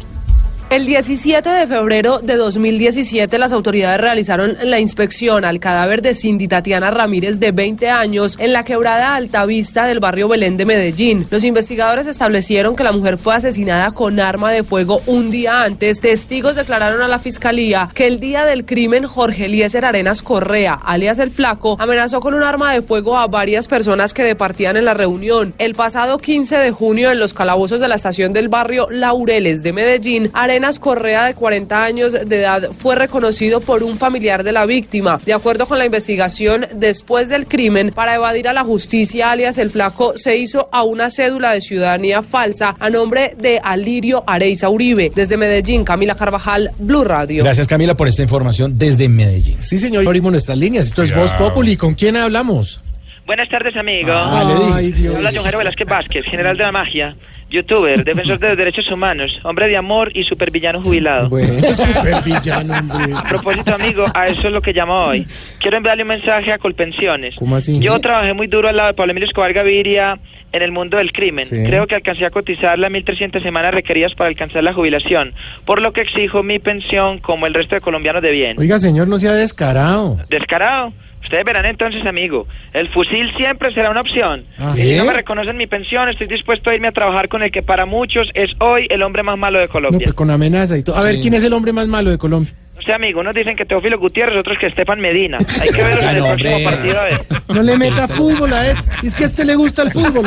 El 0.73 0.87
17 0.87 1.47
de 1.47 1.67
febrero 1.67 2.17
de 2.17 2.35
2017 2.35 3.37
las 3.37 3.51
autoridades 3.51 4.01
realizaron 4.01 4.57
la 4.63 4.79
inspección 4.79 5.45
al 5.45 5.59
cadáver 5.59 6.01
de 6.01 6.15
Cindy 6.15 6.47
Tatiana 6.47 6.89
Ramírez 6.89 7.39
de 7.39 7.51
20 7.51 7.91
años 7.91 8.37
en 8.39 8.53
la 8.53 8.63
quebrada 8.63 9.13
Altavista 9.13 9.85
del 9.85 9.99
barrio 9.99 10.27
Belén 10.29 10.57
de 10.57 10.65
Medellín. 10.65 11.27
Los 11.29 11.43
investigadores 11.43 12.07
establecieron 12.07 12.75
que 12.75 12.83
la 12.83 12.91
mujer 12.91 13.19
fue 13.19 13.35
asesinada 13.35 13.91
con 13.91 14.19
arma 14.19 14.51
de 14.51 14.63
fuego 14.63 15.03
un 15.05 15.29
día 15.29 15.61
antes. 15.61 16.01
Testigos 16.01 16.55
declararon 16.55 17.03
a 17.03 17.07
la 17.07 17.19
fiscalía 17.19 17.91
que 17.93 18.07
el 18.07 18.19
día 18.19 18.43
del 18.47 18.65
crimen 18.65 19.05
Jorge 19.05 19.45
Eliezer 19.45 19.85
Arenas 19.85 20.23
Correa, 20.23 20.73
alias 20.73 21.19
El 21.19 21.29
Flaco, 21.29 21.77
amenazó 21.79 22.19
con 22.19 22.33
un 22.33 22.41
arma 22.41 22.73
de 22.73 22.81
fuego 22.81 23.19
a 23.19 23.27
varias 23.27 23.67
personas 23.67 24.11
que 24.11 24.23
departían 24.23 24.75
en 24.75 24.85
la 24.85 24.95
reunión. 24.95 25.53
El 25.59 25.75
pasado 25.75 26.17
15 26.17 26.57
de 26.57 26.71
junio 26.71 27.11
en 27.11 27.19
los 27.19 27.35
calabozos 27.35 27.79
de 27.79 27.87
la 27.87 27.93
estación 27.93 28.33
del 28.33 28.49
barrio 28.49 28.89
Laureles 28.89 29.61
de 29.61 29.71
Medellín, 29.71 30.31
Arenas 30.33 30.62
Correa, 30.79 31.25
de 31.25 31.33
40 31.33 31.83
años 31.83 32.13
de 32.13 32.39
edad, 32.39 32.69
fue 32.71 32.95
reconocido 32.95 33.59
por 33.59 33.83
un 33.83 33.97
familiar 33.97 34.43
de 34.43 34.51
la 34.51 34.65
víctima. 34.65 35.19
De 35.25 35.33
acuerdo 35.33 35.65
con 35.65 35.77
la 35.77 35.85
investigación, 35.85 36.65
después 36.73 37.29
del 37.29 37.47
crimen, 37.47 37.91
para 37.91 38.15
evadir 38.15 38.47
a 38.47 38.53
la 38.53 38.63
justicia, 38.63 39.31
alias 39.31 39.57
el 39.57 39.69
flaco, 39.69 40.13
se 40.15 40.37
hizo 40.37 40.69
a 40.71 40.83
una 40.83 41.11
cédula 41.11 41.51
de 41.51 41.61
ciudadanía 41.61 42.21
falsa 42.21 42.75
a 42.79 42.89
nombre 42.89 43.35
de 43.37 43.59
Alirio 43.63 44.23
Areiza 44.25 44.69
Uribe. 44.69 45.11
Desde 45.13 45.37
Medellín, 45.37 45.83
Camila 45.83 46.15
Carvajal, 46.15 46.71
Blue 46.79 47.03
Radio. 47.03 47.43
Gracias, 47.43 47.67
Camila, 47.67 47.95
por 47.95 48.07
esta 48.07 48.21
información 48.21 48.77
desde 48.77 49.09
Medellín. 49.09 49.57
Sí, 49.61 49.77
señor, 49.77 50.05
abrimos 50.05 50.31
nuestras 50.31 50.57
líneas. 50.57 50.87
Esto 50.87 51.03
es 51.03 51.15
Voz 51.15 51.31
Populi. 51.33 51.77
¿Con 51.77 51.93
quién 51.93 52.15
hablamos? 52.15 52.79
Buenas 53.25 53.47
tardes, 53.47 53.75
amigo. 53.77 54.11
Ay, 54.13 54.91
Dios. 54.91 55.15
Habla 55.15 55.31
John 55.33 55.43
Jairo 55.43 55.57
Velázquez 55.59 55.87
Vázquez, 55.87 56.25
general 56.25 56.57
de 56.57 56.63
la 56.63 56.73
magia, 56.73 57.15
youtuber, 57.49 58.03
defensor 58.05 58.37
de 58.37 58.49
los 58.49 58.57
derechos 58.57 58.91
humanos, 58.91 59.39
hombre 59.43 59.67
de 59.67 59.77
amor 59.77 60.11
y 60.13 60.23
supervillano 60.23 60.81
jubilado. 60.83 61.29
Bueno, 61.29 61.53
supervillano, 61.63 62.73
hombre. 62.73 63.13
A 63.15 63.23
propósito, 63.23 63.73
amigo, 63.73 64.05
a 64.13 64.27
eso 64.27 64.47
es 64.47 64.53
lo 64.53 64.61
que 64.61 64.73
llamo 64.73 64.95
hoy. 64.95 65.25
Quiero 65.59 65.77
enviarle 65.77 66.03
un 66.03 66.09
mensaje 66.09 66.51
a 66.51 66.57
Colpensiones. 66.57 67.35
¿Cómo 67.35 67.55
así? 67.55 67.79
Yo 67.79 67.97
trabajé 67.99 68.33
muy 68.33 68.47
duro 68.47 68.67
al 68.67 68.75
lado 68.75 68.89
de 68.89 68.93
Pablo 68.93 69.11
Emilio 69.11 69.27
Escobar 69.27 69.53
Gaviria 69.53 70.19
en 70.51 70.61
el 70.61 70.73
mundo 70.73 70.97
del 70.97 71.13
crimen. 71.13 71.45
Sí. 71.45 71.55
Creo 71.65 71.87
que 71.87 71.95
alcancé 71.95 72.25
a 72.25 72.29
cotizar 72.29 72.77
las 72.77 72.91
1.300 72.91 73.41
semanas 73.41 73.73
requeridas 73.73 74.13
para 74.15 74.29
alcanzar 74.29 74.63
la 74.65 74.73
jubilación, 74.73 75.33
por 75.65 75.81
lo 75.81 75.93
que 75.93 76.01
exijo 76.01 76.43
mi 76.43 76.59
pensión 76.59 77.19
como 77.19 77.47
el 77.47 77.53
resto 77.53 77.75
de 77.75 77.81
colombianos 77.81 78.21
de 78.21 78.31
bien. 78.31 78.59
Oiga, 78.59 78.79
señor, 78.79 79.07
no 79.07 79.17
sea 79.17 79.33
descarado. 79.33 80.19
Descarado. 80.29 80.91
Ustedes 81.23 81.45
verán 81.45 81.65
entonces, 81.65 82.05
amigo, 82.05 82.47
el 82.73 82.89
fusil 82.89 83.31
siempre 83.37 83.73
será 83.73 83.89
una 83.89 84.01
opción. 84.01 84.43
Ah. 84.57 84.73
Si 84.75 84.95
no 84.95 85.05
me 85.05 85.13
reconocen 85.13 85.55
mi 85.57 85.67
pensión, 85.67 86.09
estoy 86.09 86.27
dispuesto 86.27 86.69
a 86.69 86.75
irme 86.75 86.89
a 86.89 86.91
trabajar 86.91 87.29
con 87.29 87.41
el 87.43 87.51
que 87.51 87.63
para 87.63 87.85
muchos 87.85 88.29
es 88.33 88.51
hoy 88.59 88.87
el 88.89 89.01
hombre 89.03 89.23
más 89.23 89.37
malo 89.37 89.59
de 89.59 89.67
No, 89.67 89.71
Colombia. 89.71 90.01
pues 90.05 90.13
con 90.15 90.29
amenaza 90.29 90.77
y 90.77 90.83
todo. 90.83 90.97
A 90.97 91.03
ver, 91.03 91.19
¿quién 91.21 91.33
es 91.33 91.43
el 91.43 91.53
hombre 91.53 91.71
más 91.73 91.87
malo 91.87 92.09
de 92.11 92.17
Colombia? 92.17 92.53
No 92.75 92.81
sé, 92.81 92.91
amigo, 92.91 93.21
unos 93.21 93.33
dicen 93.35 93.55
que 93.55 93.65
Teófilo 93.65 93.97
Gutiérrez, 93.99 94.35
otros 94.37 94.57
que 94.57 94.65
Estefan 94.65 94.99
Medina. 94.99 95.37
Hay 95.61 95.69
que 95.69 95.79
en 95.81 95.87
el 95.87 96.17
No, 96.17 96.25
próximo 96.25 96.55
hombre. 96.55 96.63
partido 96.63 96.99
a 96.99 97.03
ver. 97.03 97.21
No 97.47 97.63
le 97.63 97.77
meta 97.77 98.07
fútbol 98.09 98.51
a 98.51 98.67
esto. 98.67 98.87
Es 99.03 99.15
que 99.15 99.23
a 99.23 99.27
este 99.27 99.45
le 99.45 99.55
gusta 99.55 99.83
el 99.83 99.91
fútbol. 99.91 100.25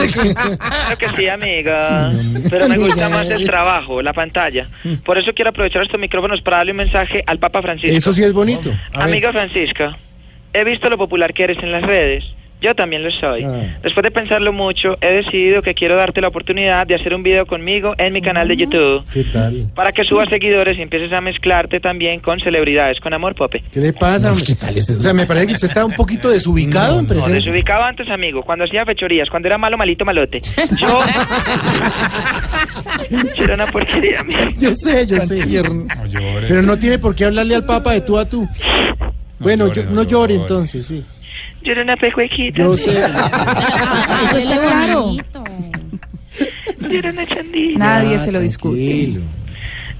Claro 0.58 0.96
que 0.98 1.08
sí, 1.16 1.28
amiga. 1.28 2.12
Pero 2.48 2.68
me 2.68 2.78
gusta 2.78 3.08
más 3.10 3.28
el 3.30 3.44
trabajo, 3.44 4.00
la 4.00 4.12
pantalla. 4.14 4.66
Por 5.04 5.18
eso 5.18 5.32
quiero 5.34 5.50
aprovechar 5.50 5.82
estos 5.82 6.00
micrófonos 6.00 6.40
para 6.40 6.58
darle 6.58 6.72
un 6.72 6.78
mensaje 6.78 7.22
al 7.26 7.38
Papa 7.38 7.60
Francisco. 7.62 7.94
Eso 7.96 8.12
sí 8.12 8.22
es 8.22 8.32
bonito. 8.32 8.70
A 8.94 9.00
ver. 9.00 9.08
Amiga 9.08 9.32
Francisca, 9.32 9.98
he 10.60 10.64
visto 10.64 10.88
lo 10.88 10.96
popular 10.98 11.32
que 11.32 11.44
eres 11.44 11.58
en 11.62 11.70
las 11.72 11.82
redes. 11.82 12.24
Yo 12.58 12.74
también 12.74 13.04
lo 13.04 13.10
soy. 13.10 13.44
Ah. 13.44 13.76
Después 13.82 14.02
de 14.02 14.10
pensarlo 14.10 14.50
mucho, 14.50 14.96
he 15.02 15.12
decidido 15.12 15.60
que 15.60 15.74
quiero 15.74 15.94
darte 15.94 16.22
la 16.22 16.28
oportunidad 16.28 16.86
de 16.86 16.94
hacer 16.94 17.12
un 17.12 17.22
video 17.22 17.44
conmigo 17.44 17.92
en 17.98 18.14
mi 18.14 18.22
canal 18.22 18.48
de 18.48 18.56
YouTube. 18.56 19.04
¿Qué 19.12 19.24
tal? 19.24 19.66
Para 19.74 19.92
que 19.92 20.04
subas 20.04 20.30
seguidores 20.30 20.78
y 20.78 20.82
empieces 20.82 21.12
a 21.12 21.20
mezclarte 21.20 21.80
también 21.80 22.20
con 22.20 22.40
celebridades, 22.40 22.98
con 22.98 23.12
amor, 23.12 23.34
Pope. 23.34 23.62
¿Qué 23.70 23.78
le 23.78 23.92
pasa? 23.92 24.32
hombre? 24.32 24.46
O 24.98 25.02
sea, 25.02 25.12
me 25.12 25.26
parece 25.26 25.48
que 25.48 25.52
usted 25.52 25.68
está 25.68 25.84
un 25.84 25.92
poquito 25.92 26.30
desubicado 26.30 26.94
en 26.98 27.02
No, 27.02 27.08
presencia. 27.08 27.34
desubicado 27.34 27.82
antes, 27.82 28.08
amigo, 28.08 28.42
cuando 28.42 28.64
hacía 28.64 28.86
fechorías, 28.86 29.28
cuando 29.28 29.48
era 29.48 29.58
malo, 29.58 29.76
malito, 29.76 30.06
malote. 30.06 30.40
Yo... 30.80 30.98
Yo 33.36 33.44
era 33.44 33.54
una 33.54 33.66
porquería, 33.66 34.20
amigo. 34.20 34.38
Yo 34.58 34.74
sé, 34.74 35.06
yo 35.06 35.18
sé. 35.18 35.44
Pero 36.48 36.62
no 36.62 36.78
tiene 36.78 36.98
por 36.98 37.14
qué 37.14 37.26
hablarle 37.26 37.54
al 37.54 37.66
Papa 37.66 37.92
de 37.92 38.00
tú 38.00 38.18
a 38.18 38.26
tú. 38.26 38.48
Bueno, 39.38 39.72
yo- 39.72 39.84
no 39.86 40.02
llore 40.02 40.34
entonces, 40.34 40.86
sí. 40.86 41.04
Yo 41.62 41.72
era 41.72 41.82
una 41.82 41.96
pejuequita. 41.96 42.58
Yo 42.58 42.76
sé. 42.76 42.90
Eso 44.24 44.36
está 44.38 44.60
claro. 44.60 45.12
Yo 46.80 46.98
era 46.98 47.10
una 47.10 47.26
chandilla. 47.26 47.78
Nadie 47.78 48.18
se 48.18 48.32
lo 48.32 48.40
discute. 48.40 49.18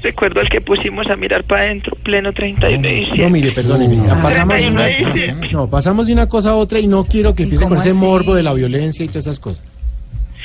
Recuerdo 0.02 0.40
al 0.40 0.48
que 0.48 0.60
pusimos 0.60 1.06
a 1.08 1.16
mirar 1.16 1.42
para 1.44 1.62
adentro, 1.62 1.96
pleno 2.02 2.32
31 2.32 2.80
de 2.82 2.88
diciembre. 2.94 3.24
No, 3.24 3.30
mire, 3.30 3.50
perdóneme. 3.50 3.96
pasamos, 4.22 4.54
de 4.54 4.60
31 4.62 4.82
de 4.84 5.34
una, 5.40 5.52
no, 5.52 5.70
pasamos 5.70 6.06
de 6.06 6.12
una 6.12 6.28
cosa 6.28 6.50
a 6.50 6.54
otra 6.54 6.78
y 6.78 6.86
no 6.86 7.04
quiero 7.04 7.34
que 7.34 7.44
empiece 7.44 7.64
con 7.66 7.78
ese 7.78 7.90
así? 7.90 7.98
morbo 7.98 8.34
de 8.34 8.42
la 8.42 8.52
violencia 8.52 9.04
y 9.04 9.08
todas 9.08 9.26
esas 9.26 9.38
cosas. 9.38 9.64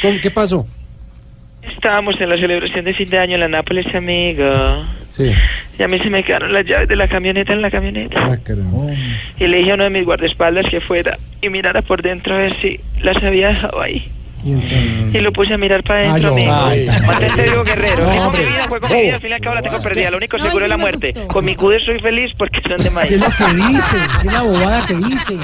¿Cómo- 0.01 0.19
¿Qué 0.21 0.31
pasó? 0.31 0.65
Estábamos 1.73 2.19
en 2.21 2.29
la 2.29 2.37
celebración 2.37 2.85
de 2.85 2.93
fin 2.93 3.09
de 3.09 3.17
año 3.17 3.35
en 3.35 3.41
la 3.41 3.47
Nápoles, 3.47 3.93
amigo. 3.93 4.85
Sí. 5.09 5.31
Y 5.77 5.83
a 5.83 5.87
mí 5.87 5.99
se 5.99 6.09
me 6.09 6.23
quedaron 6.23 6.53
las 6.53 6.65
llaves 6.65 6.87
de 6.87 6.95
la 6.95 7.07
camioneta 7.07 7.53
en 7.53 7.61
la 7.61 7.71
camioneta. 7.71 8.23
Ah, 8.23 8.37
caramba. 8.43 8.93
Y 9.39 9.47
le 9.47 9.57
dije 9.57 9.71
a 9.71 9.73
uno 9.75 9.85
de 9.85 9.89
mis 9.89 10.05
guardaespaldas 10.05 10.67
que 10.67 10.79
fuera 10.79 11.17
y 11.41 11.49
mirara 11.49 11.81
por 11.81 12.01
dentro 12.01 12.35
a 12.35 12.39
ver 12.39 12.55
si 12.61 12.79
las 13.01 13.21
había 13.23 13.49
dejado 13.49 13.81
ahí. 13.81 14.09
Y 14.43 14.51
entonces. 14.53 15.13
Y 15.15 15.17
lo 15.19 15.31
puse 15.31 15.53
a 15.53 15.57
mirar 15.57 15.83
para 15.83 16.11
adentro, 16.11 16.35
Ay, 16.35 16.43
amigo. 16.47 16.65
ay, 16.65 16.87
ay. 16.89 17.01
Mantente 17.07 17.43
vivo, 17.43 17.63
guerrero. 17.63 18.03
No, 18.13 18.31
mi 18.31 18.37
vida, 18.39 18.67
juego 18.67 18.87
mi 18.87 19.01
vida, 19.01 19.15
al 19.15 19.21
fin 19.21 19.29
y 19.29 19.33
al 19.33 19.41
cabo 19.41 19.55
la 19.55 19.61
tengo 19.61 19.81
perdida. 19.81 20.09
Lo 20.11 20.17
único 20.17 20.37
seguro 20.39 20.65
es 20.65 20.69
la 20.69 20.77
muerte. 20.77 21.13
Con 21.27 21.45
mi 21.45 21.55
cude 21.55 21.79
soy 21.85 21.99
feliz 21.99 22.31
porque 22.37 22.59
son 22.61 22.77
de 22.77 22.83
¿Qué 22.83 22.89
maíz. 22.91 23.11
es 23.11 23.19
lo 23.19 23.25
que 23.27 23.53
dice? 23.53 23.97
¿Qué 24.21 24.27
es 24.27 24.33
la 24.33 24.41
bobada 24.41 24.85
que 24.85 24.93
dice? 24.95 25.37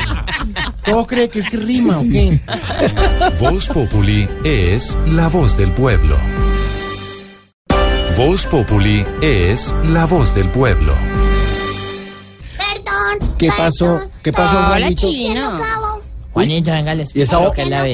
¿Todo 0.86 1.06
cree 1.06 1.30
que 1.30 1.40
es 1.40 1.50
que 1.50 1.58
rima 1.58 2.00
o 2.00 2.04
qué? 2.04 2.40
Voz 3.40 3.68
Populi 3.68 4.28
es 4.44 4.98
la 5.08 5.28
voz 5.28 5.58
del 5.58 5.72
pueblo. 5.72 6.18
Voz 8.16 8.46
Populi 8.48 9.06
es 9.22 9.76
la 9.92 10.06
voz 10.06 10.34
del 10.34 10.50
pueblo. 10.50 10.94
Perdón. 12.58 13.36
¿Qué 13.38 13.50
pasó? 13.56 14.10
¿Qué 14.24 14.34
pasó, 14.34 14.58
Hola, 14.58 14.68
Juanito? 14.70 15.02
chino. 15.08 15.60
Juanito, 16.46 16.72
venga, 16.72 16.96
les 16.96 17.16
¿Y 17.16 17.22
esa 17.22 17.52
que 17.54 17.64
es 17.64 17.70
la. 17.70 17.88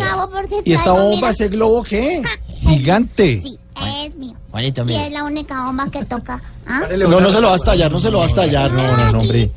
¿Y 0.66 0.74
esta 0.74 0.92
bomba, 0.92 1.30
ese 1.30 1.48
globo 1.50 1.84
qué? 1.84 2.22
Gigante. 2.60 3.42
Sí, 3.44 3.58
es 4.06 4.16
mío. 4.16 4.34
Juanito, 4.52 4.82
Y 4.82 4.86
mira. 4.86 5.06
es 5.08 5.14
la 5.14 5.24
única 5.24 5.66
bomba 5.66 5.90
que 5.90 6.06
toca. 6.06 6.42
¿Ah? 6.68 6.82
No, 6.98 7.20
no 7.20 7.32
se 7.32 7.42
lo 7.42 7.48
va 7.48 7.54
a 7.54 7.58
estallar, 7.58 7.92
no 7.92 8.00
se 8.00 8.12
lo 8.12 8.20
va 8.20 8.26
a 8.26 8.28
estallar. 8.28 8.72
No, 8.72 8.84
no, 8.86 9.12
no, 9.12 9.20
hombre. 9.20 9.50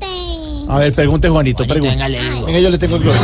A 0.69 0.79
ver, 0.79 0.93
pregunte, 0.93 1.29
Juanito, 1.29 1.63
Juanito, 1.65 1.73
pregunte. 1.73 1.89
venga, 1.89 2.09
le 2.09 2.21
digo. 2.21 2.45
Venga, 2.45 2.59
yo 2.59 2.69
le 2.69 2.77
tengo 2.77 2.95
el 2.97 3.03
globo. 3.03 3.17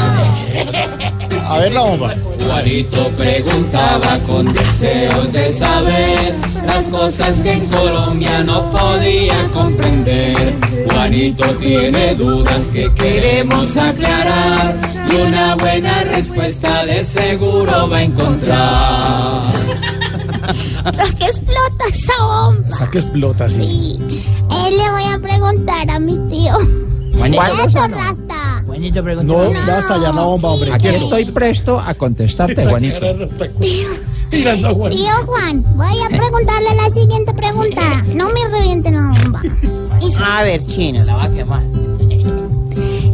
A 1.48 1.58
ver 1.60 1.74
la 1.74 1.82
bomba. 1.82 2.14
Juanito 2.46 3.10
preguntaba 3.18 4.20
con 4.20 4.54
deseos 4.54 5.32
de 5.32 5.52
saber 5.54 6.36
las 6.66 6.88
cosas 6.88 7.36
que 7.42 7.52
en 7.54 7.66
Colombia 7.68 8.44
no 8.44 8.70
podía 8.72 9.50
comprender. 9.52 10.56
Juanito 10.92 11.46
tiene 11.58 12.16
dudas 12.16 12.64
que 12.74 12.94
queremos 12.94 13.76
aclarar 13.76 14.78
y 15.14 15.22
una 15.22 15.56
buena 15.56 16.04
respuesta 16.04 16.86
de 16.86 17.04
seguro 17.04 17.90
va 17.90 17.98
a 17.98 18.04
encontrar. 18.04 19.54
que 21.18 21.26
explota 21.26 21.86
esa 21.90 22.24
bomba. 22.24 22.68
O 22.68 22.78
sea, 22.78 22.88
que 22.88 22.98
explota. 23.00 23.50
Sí. 23.50 24.00
Él 24.02 24.78
le 24.78 24.92
voy 24.92 25.04
a 25.14 25.20
preguntar 25.22 25.90
a 25.90 26.00
mi 26.00 26.18
tío. 26.30 26.54
Juanito, 27.18 27.44
Esto, 27.68 27.88
Rasta. 27.88 28.64
Juanito 28.66 29.04
pregunta. 29.04 29.34
No, 29.34 29.54
va 29.54 29.76
a 29.76 29.80
estallar 29.80 30.16
la 30.16 30.22
bomba, 30.22 30.50
hombre. 30.50 30.74
Aquí 30.74 30.88
quieto. 30.88 31.04
estoy 31.04 31.26
presto 31.26 31.80
a 31.80 31.94
contestarte, 31.94 32.66
Juanito. 32.66 33.00
Mirando 34.32 34.68
a 34.70 34.74
Juanito. 34.74 35.02
Tío 35.04 35.14
Juan, 35.28 35.64
voy 35.78 35.96
a 36.04 36.10
preguntarle 36.10 36.76
la 36.76 36.90
siguiente 36.90 37.34
pregunta. 37.34 37.82
No 38.16 38.30
me 38.30 38.48
reviente 38.50 38.92
la 38.92 39.02
bomba. 39.08 39.42
Y 40.02 40.12
si, 40.12 40.18
A 40.22 40.44
ver, 40.44 40.60
chino, 40.66 41.06
la 41.06 41.16
va 41.16 41.24
a 41.26 41.30
quemar. 41.30 41.64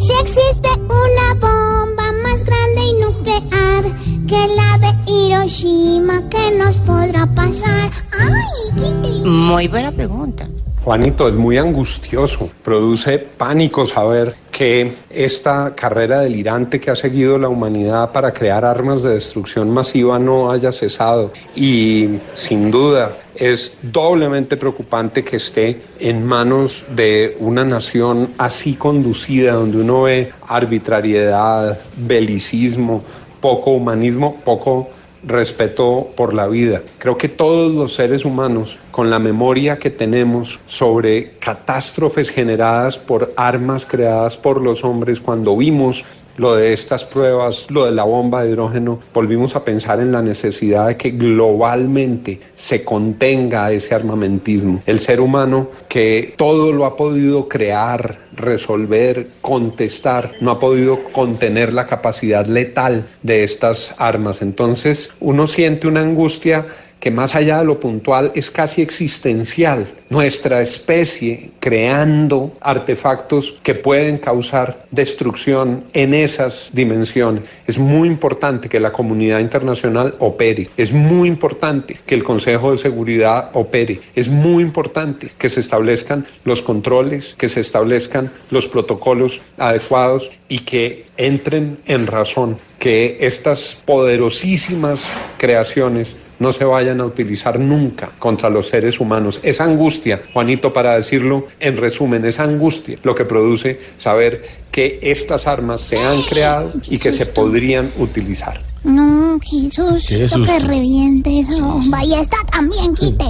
Si 0.10 0.16
existe 0.22 0.70
una 0.86 1.34
bomba 1.36 2.12
más 2.24 2.43
grande 2.43 2.82
y 2.82 2.93
nuclear 2.93 3.84
que 4.28 4.47
la 4.55 4.78
de 4.80 5.12
Hiroshima, 5.12 6.28
¿qué 6.30 6.49
nos 6.57 6.78
podrá 6.80 7.28
pasar? 7.36 7.91
Ay, 8.20 9.22
Muy 9.24 9.68
buena 9.68 9.91
pregunta. 9.91 10.47
Juanito, 10.84 11.27
es 11.27 11.36
muy 11.36 11.57
angustioso, 11.57 12.49
produce 12.63 13.19
pánico 13.19 13.86
saber 13.86 14.36
que 14.49 14.93
esta 15.09 15.75
carrera 15.75 16.21
delirante 16.21 16.80
que 16.80 16.89
ha 16.89 16.95
seguido 16.95 17.38
la 17.38 17.49
humanidad 17.49 18.13
para 18.13 18.32
crear 18.32 18.63
armas 18.63 19.03
de 19.03 19.15
destrucción 19.15 19.69
masiva 19.71 20.17
no 20.17 20.49
haya 20.49 20.71
cesado. 20.71 21.34
Y 21.53 22.19
sin 22.34 22.71
duda 22.71 23.17
es 23.36 23.77
doblemente 23.82 24.55
preocupante 24.55 25.23
que 25.23 25.36
esté 25.36 25.82
en 25.99 26.25
manos 26.25 26.86
de 26.95 27.36
una 27.39 27.65
nación 27.65 28.32
así 28.38 28.75
conducida 28.75 29.53
donde 29.53 29.82
uno 29.82 30.03
ve 30.03 30.32
arbitrariedad, 30.47 31.77
belicismo, 31.97 33.03
poco 33.41 33.71
humanismo, 33.71 34.38
poco 34.45 34.89
respeto 35.24 36.09
por 36.15 36.34
la 36.34 36.47
vida. 36.47 36.82
Creo 36.97 37.17
que 37.17 37.30
todos 37.30 37.74
los 37.74 37.95
seres 37.95 38.26
humanos, 38.26 38.78
con 38.91 39.09
la 39.09 39.20
memoria 39.20 39.78
que 39.78 39.89
tenemos 39.89 40.59
sobre 40.65 41.32
catástrofes 41.39 42.30
generadas 42.30 42.97
por 42.97 43.34
armas 43.36 43.86
creadas 43.86 44.38
por 44.38 44.61
los 44.61 44.84
hombres, 44.84 45.20
cuando 45.20 45.55
vimos 45.57 46.05
lo 46.39 46.55
de 46.55 46.71
estas 46.71 47.03
pruebas, 47.03 47.67
lo 47.69 47.85
de 47.85 47.91
la 47.91 48.05
bomba 48.05 48.43
de 48.43 48.51
hidrógeno, 48.51 48.99
volvimos 49.13 49.55
a 49.57 49.65
pensar 49.65 49.99
en 49.99 50.13
la 50.13 50.21
necesidad 50.21 50.87
de 50.87 50.95
que 50.95 51.11
globalmente 51.11 52.39
se 52.55 52.83
contenga 52.85 53.71
ese 53.71 53.93
armamentismo. 53.93 54.81
El 54.85 55.01
ser 55.01 55.19
humano 55.19 55.69
que 55.89 56.33
todo 56.37 56.71
lo 56.71 56.85
ha 56.85 56.95
podido 56.95 57.49
crear, 57.49 58.19
resolver, 58.37 59.27
contestar, 59.41 60.31
no 60.39 60.51
ha 60.51 60.59
podido 60.59 60.99
contener 61.11 61.73
la 61.73 61.85
capacidad 61.85 62.45
letal 62.45 63.05
de 63.21 63.43
estas 63.43 63.93
armas. 63.97 64.41
Entonces 64.41 65.11
uno 65.19 65.45
siente 65.45 65.87
una 65.87 66.01
angustia 66.01 66.67
que 67.00 67.12
más 67.12 67.36
allá 67.36 67.60
de 67.60 67.66
lo 67.66 67.80
puntual 67.80 68.32
es 68.36 68.52
casi 68.52 68.82
existencial. 68.82 69.88
Nuestra 70.10 70.62
especie 70.62 71.52
creando 71.60 72.56
artefactos 72.62 73.56
que 73.64 73.76
pueden 73.76 74.18
causar 74.18 74.86
destrucción 74.91 75.86
en 75.93 76.14
esas 76.14 76.70
dimensiones. 76.74 77.43
Es 77.68 77.78
muy 77.78 78.08
importante 78.08 78.70
que 78.70 78.80
la 78.80 78.91
comunidad 78.91 79.39
internacional 79.39 80.16
opere. 80.20 80.70
Es 80.78 80.91
muy 80.91 81.28
importante 81.28 81.97
que 82.06 82.16
el 82.16 82.24
Consejo 82.24 82.72
de 82.72 82.78
Seguridad 82.78 83.52
opere. 83.54 84.00
Es 84.16 84.28
muy 84.28 84.64
importante 84.64 85.32
que 85.38 85.50
se 85.50 85.60
establezcan 85.60 86.26
los 86.43 86.62
controles, 86.62 87.36
que 87.38 87.50
se 87.50 87.62
establezcan 87.62 88.32
los 88.52 88.68
protocolos 88.68 89.41
adecuados 89.58 90.32
y 90.47 90.60
que 90.60 91.06
entren 91.18 91.78
en 91.86 92.08
razón 92.08 92.58
que 92.80 93.18
estas 93.20 93.82
poderosísimas 93.86 95.08
creaciones 95.38 96.16
no 96.39 96.51
se 96.51 96.63
vayan 96.65 97.01
a 97.01 97.05
utilizar 97.05 97.59
nunca 97.59 98.11
contra 98.17 98.49
los 98.49 98.67
seres 98.69 98.99
humanos. 98.99 99.39
Es 99.43 99.61
angustia, 99.61 100.21
Juanito, 100.33 100.73
para 100.73 100.95
decirlo 100.95 101.47
en 101.59 101.77
resumen, 101.77 102.25
es 102.25 102.39
angustia 102.39 102.97
lo 103.03 103.13
que 103.15 103.25
produce 103.25 103.79
saber 103.97 104.43
que 104.71 104.99
estas 105.01 105.47
armas 105.47 105.81
se 105.81 105.99
han 105.99 106.21
creado 106.23 106.71
y 106.89 106.97
que 106.97 107.11
se 107.11 107.25
podrían 107.25 107.91
utilizar. 107.97 108.61
No, 108.83 109.37
Jesús, 109.43 110.05
Qué 110.07 110.27
susto. 110.27 110.51
que 110.51 110.59
reviente 110.59 111.39
esa 111.41 111.61
bomba. 111.61 112.03
Y 112.03 112.13
esta 112.13 112.37
también, 112.51 112.93
quite. 112.95 113.25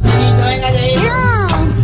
No. 0.00 1.74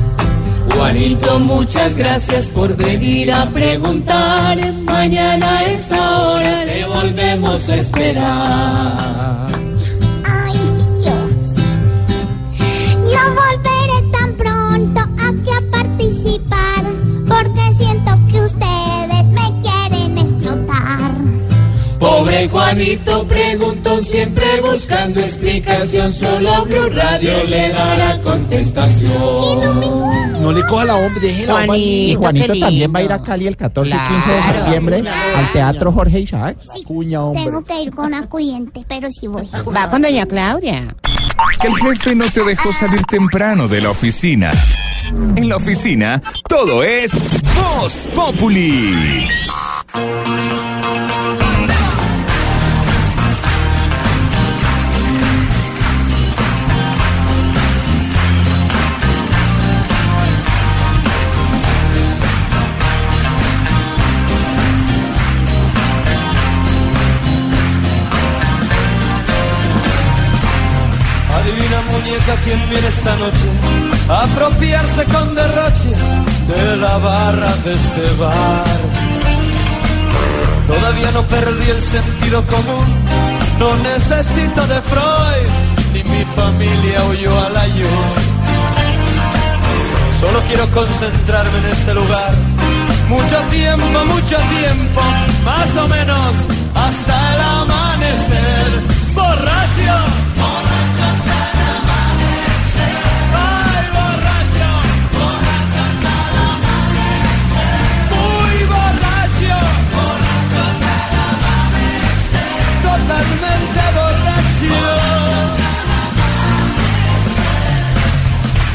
Juanito, 0.76 1.38
muchas 1.40 1.94
gracias 1.96 2.46
por 2.48 2.74
venir 2.76 3.32
a 3.32 3.48
preguntar. 3.50 4.56
Mañana 4.84 5.58
a 5.58 5.64
esta 5.64 6.22
hora 6.28 6.64
le 6.64 6.86
volvemos 6.86 7.68
a 7.68 7.76
esperar. 7.76 9.59
Juanito 22.49 23.26
preguntó 23.26 24.03
siempre 24.03 24.45
buscando 24.62 25.20
explicación. 25.20 26.12
Solo 26.12 26.64
Blue 26.64 26.91
Radio 26.91 27.45
le 27.45 27.68
dará 27.70 28.20
contestación. 28.20 29.80
No 30.41 30.53
le 30.53 30.62
coja 30.62 30.84
la 30.84 30.97
hombre, 30.97 31.20
déjela. 31.20 31.53
Juanito, 31.53 31.76
Y 31.76 32.14
Juanito 32.14 32.59
también 32.59 32.95
va 32.95 32.99
a 32.99 33.03
ir 33.03 33.12
a 33.12 33.22
Cali 33.22 33.47
el 33.47 33.57
14 33.57 33.95
y 33.95 34.09
15 34.09 34.30
de 34.30 34.43
septiembre 34.43 35.01
claro. 35.01 35.38
al 35.38 35.53
Teatro 35.53 35.93
Jorge 35.93 36.20
Isaac. 36.20 36.57
Sí, 36.74 36.84
Cuña, 36.84 37.22
hombre. 37.22 37.45
Tengo 37.45 37.62
que 37.64 37.82
ir 37.82 37.91
con 37.95 38.14
acudiente, 38.14 38.84
pero 38.88 39.11
sí 39.11 39.26
voy. 39.26 39.49
Va 39.76 39.91
con 39.91 40.03
doña 40.03 40.26
Claudia. 40.26 40.95
Que 41.61 41.68
el 41.68 41.76
jefe 41.76 42.14
no 42.14 42.24
te 42.30 42.45
dejó 42.45 42.72
salir 42.72 43.03
temprano 43.05 43.68
de 43.68 43.80
la 43.80 43.91
oficina. 43.91 44.51
En 45.36 45.49
la 45.49 45.57
oficina, 45.57 46.22
todo 46.49 46.82
es 46.84 47.12
Voz 47.55 48.09
Populi. 48.14 49.26
Quién 72.51 72.68
viene 72.68 72.88
esta 72.88 73.14
noche 73.14 73.48
a 74.09 74.24
apropiarse 74.24 75.05
con 75.05 75.34
derroche 75.36 75.92
de 76.51 76.76
la 76.78 76.98
barra 76.98 77.53
de 77.64 77.74
este 77.74 78.11
bar. 78.18 78.80
Todavía 80.66 81.11
no 81.12 81.22
perdí 81.34 81.70
el 81.70 81.80
sentido 81.80 82.44
común, 82.46 82.88
no 83.61 83.76
necesito 83.90 84.66
de 84.66 84.80
Freud, 84.90 85.51
ni 85.92 86.03
mi 86.03 86.24
familia 86.24 87.05
huyó 87.05 87.32
al 87.46 87.57
ayuno. 87.57 88.14
Solo 90.18 90.40
quiero 90.48 90.66
concentrarme 90.72 91.57
en 91.59 91.66
este 91.66 91.94
lugar. 91.94 92.32
Mucho 93.09 93.38
tiempo, 93.48 94.05
mucho 94.07 94.38
tiempo, 94.59 95.01
más 95.44 95.76
o 95.76 95.86
menos 95.86 96.32
hasta 96.74 97.34
el 97.34 97.40
amanecer. 97.42 98.70
Borracho. 99.14 100.29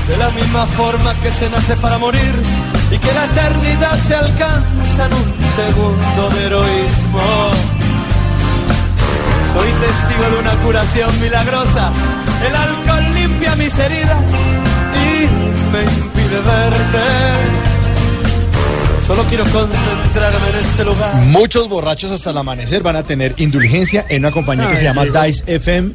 De 0.07 0.17
la 0.17 0.29
misma 0.31 0.65
forma 0.65 1.13
que 1.21 1.31
se 1.31 1.49
nace 1.49 1.75
para 1.75 1.97
morir 1.97 2.33
y 2.91 2.97
que 2.97 3.13
la 3.13 3.25
eternidad 3.25 3.97
se 3.97 4.15
alcanza 4.15 5.05
en 5.05 5.13
un 5.13 5.33
segundo 5.55 6.29
de 6.29 6.45
heroísmo. 6.45 7.21
Soy 9.53 9.69
testigo 9.86 10.29
de 10.31 10.39
una 10.39 10.55
curación 10.63 11.21
milagrosa. 11.21 11.91
El 12.47 12.55
alcohol 12.55 13.13
limpia 13.13 13.55
mis 13.55 13.77
heridas 13.77 14.31
y 14.93 15.27
me 15.71 15.83
impide 15.83 16.41
verte. 16.41 17.74
Solo 19.05 19.23
quiero 19.25 19.43
concentrarme 19.45 20.49
en 20.49 20.55
este 20.55 20.83
lugar. 20.83 21.15
Muchos 21.25 21.69
borrachos 21.69 22.11
hasta 22.11 22.31
el 22.31 22.37
amanecer 22.37 22.81
van 22.81 22.95
a 22.95 23.03
tener 23.03 23.35
indulgencia 23.37 24.03
en 24.09 24.23
una 24.23 24.31
compañía 24.31 24.69
que 24.71 24.77
se 24.77 24.83
llama. 24.83 25.05
Dice 25.05 25.43
FM, 25.55 25.91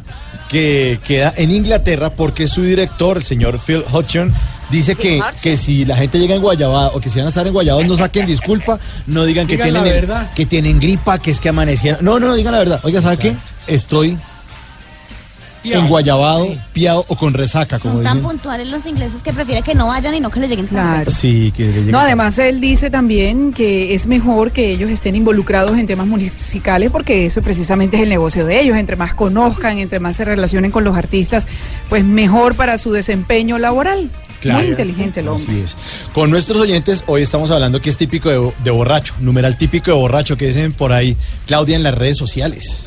que 0.48 1.00
queda 1.04 1.34
en 1.36 1.50
Inglaterra 1.50 2.10
porque 2.10 2.46
su 2.46 2.62
director, 2.62 3.16
el 3.16 3.24
señor 3.24 3.58
Phil 3.58 3.82
Hodgson, 3.90 4.32
dice 4.70 4.94
que, 4.94 5.20
que 5.42 5.56
si 5.56 5.84
la 5.84 5.96
gente 5.96 6.20
llega 6.20 6.36
en 6.36 6.40
Guayabada 6.42 6.88
o 6.88 7.00
que 7.00 7.10
si 7.10 7.18
van 7.18 7.26
a 7.26 7.30
estar 7.30 7.44
en 7.44 7.52
Guayabada 7.52 7.84
no 7.84 7.96
saquen 7.96 8.26
disculpa, 8.26 8.78
no 9.08 9.24
digan 9.24 9.48
que 9.48 9.56
tienen, 9.56 9.74
la 9.74 9.80
el- 9.88 9.92
verdad. 9.92 10.30
que 10.32 10.46
tienen 10.46 10.78
gripa, 10.78 11.18
que 11.18 11.32
es 11.32 11.40
que 11.40 11.48
amanecieron. 11.48 12.04
No, 12.04 12.20
no, 12.20 12.28
no, 12.28 12.36
digan 12.36 12.52
la 12.52 12.58
verdad. 12.60 12.80
Oiga, 12.84 13.02
¿sabe 13.02 13.16
qué? 13.16 13.36
Estoy 13.66 14.16
Piado. 15.62 15.82
en 15.82 15.88
Guayabado, 15.88 16.48
piado 16.72 17.04
o 17.08 17.16
con 17.16 17.34
resaca, 17.34 17.78
como 17.78 17.94
Son 17.96 18.02
tan 18.02 18.14
dicen. 18.18 18.30
puntuales 18.30 18.68
los 18.68 18.86
ingleses 18.86 19.22
que 19.22 19.32
prefieren 19.32 19.62
que 19.62 19.74
no 19.74 19.88
vayan 19.88 20.14
y 20.14 20.20
no 20.20 20.30
que 20.30 20.40
les 20.40 20.48
lleguen 20.48 20.66
tan 20.66 20.74
Claro. 20.94 21.10
Sí, 21.10 21.52
que 21.54 21.64
le 21.66 21.72
lleguen- 21.72 21.90
No, 21.90 21.98
además 22.00 22.38
él 22.38 22.60
dice 22.60 22.88
también 22.90 23.52
que 23.52 23.92
es 23.94 24.06
mejor 24.06 24.52
que 24.52 24.70
ellos 24.70 24.90
estén 24.90 25.16
involucrados 25.16 25.76
en 25.78 25.86
temas 25.86 26.06
musicales 26.06 26.90
porque 26.90 27.26
eso 27.26 27.42
precisamente 27.42 27.96
es 27.98 28.04
el 28.04 28.08
negocio 28.08 28.46
de 28.46 28.60
ellos. 28.60 28.76
Entre 28.78 28.96
más 28.96 29.12
conozcan, 29.14 29.78
entre 29.78 30.00
más 30.00 30.16
se 30.16 30.24
relacionen 30.24 30.70
con 30.70 30.82
los 30.84 30.96
artistas, 30.96 31.46
pues 31.88 32.04
mejor 32.04 32.54
para 32.54 32.78
su 32.78 32.92
desempeño 32.92 33.58
laboral. 33.58 34.10
Claro. 34.40 34.60
Muy 34.60 34.68
inteligente 34.68 35.20
el 35.20 35.28
hombre. 35.28 35.44
Así 35.52 35.60
es. 35.60 35.76
Con 36.14 36.30
nuestros 36.30 36.56
oyentes, 36.62 37.04
hoy 37.06 37.20
estamos 37.20 37.50
hablando 37.50 37.82
que 37.82 37.90
es 37.90 37.98
típico 37.98 38.30
de, 38.30 38.52
de 38.64 38.70
borracho, 38.70 39.12
numeral 39.20 39.58
típico 39.58 39.90
de 39.90 39.96
borracho, 39.98 40.38
que 40.38 40.46
dicen 40.46 40.72
por 40.72 40.94
ahí, 40.94 41.14
Claudia, 41.46 41.76
en 41.76 41.82
las 41.82 41.94
redes 41.94 42.16
sociales. 42.16 42.86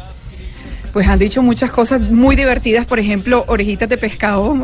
Pues 0.93 1.07
han 1.07 1.17
dicho 1.17 1.41
muchas 1.41 1.71
cosas 1.71 1.99
muy 1.99 2.35
divertidas, 2.35 2.85
por 2.85 2.99
ejemplo, 2.99 3.43
orejitas 3.47 3.89
de 3.89 3.97
pescado, 3.97 4.55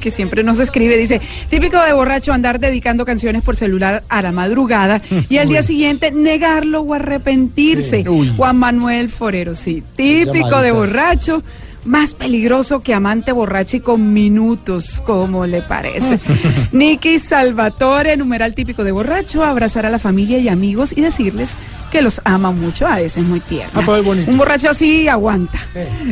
que 0.00 0.10
siempre 0.10 0.42
nos 0.42 0.60
escribe, 0.60 0.98
dice, 0.98 1.22
típico 1.48 1.80
de 1.82 1.94
borracho 1.94 2.34
andar 2.34 2.60
dedicando 2.60 3.06
canciones 3.06 3.42
por 3.42 3.56
celular 3.56 4.04
a 4.10 4.20
la 4.20 4.30
madrugada 4.30 5.00
y 5.30 5.38
al 5.38 5.48
día 5.48 5.62
siguiente 5.62 6.10
negarlo 6.10 6.82
o 6.82 6.92
arrepentirse. 6.92 8.04
Sí. 8.06 8.32
Juan 8.36 8.58
Manuel 8.58 9.08
Forero, 9.08 9.54
sí, 9.54 9.82
típico 9.96 10.60
de 10.60 10.70
borracho. 10.70 11.42
Más 11.84 12.14
peligroso 12.14 12.80
que 12.80 12.94
amante 12.94 13.32
borracho 13.32 13.78
y 13.78 13.80
con 13.80 14.12
minutos, 14.12 15.02
como 15.04 15.46
le 15.46 15.62
parece. 15.62 16.18
Nicky 16.72 17.18
Salvatore, 17.18 18.16
numeral 18.16 18.54
típico 18.54 18.84
de 18.84 18.92
borracho, 18.92 19.42
abrazar 19.42 19.86
a 19.86 19.90
la 19.90 19.98
familia 19.98 20.38
y 20.38 20.48
amigos 20.48 20.92
y 20.96 21.00
decirles 21.00 21.56
que 21.90 22.02
los 22.02 22.20
ama 22.24 22.50
mucho, 22.52 22.86
a 22.86 22.96
veces 22.96 23.24
muy 23.24 23.40
tierno. 23.40 23.80
Un 24.26 24.36
borracho 24.36 24.70
así 24.70 25.08
aguanta. 25.08 25.58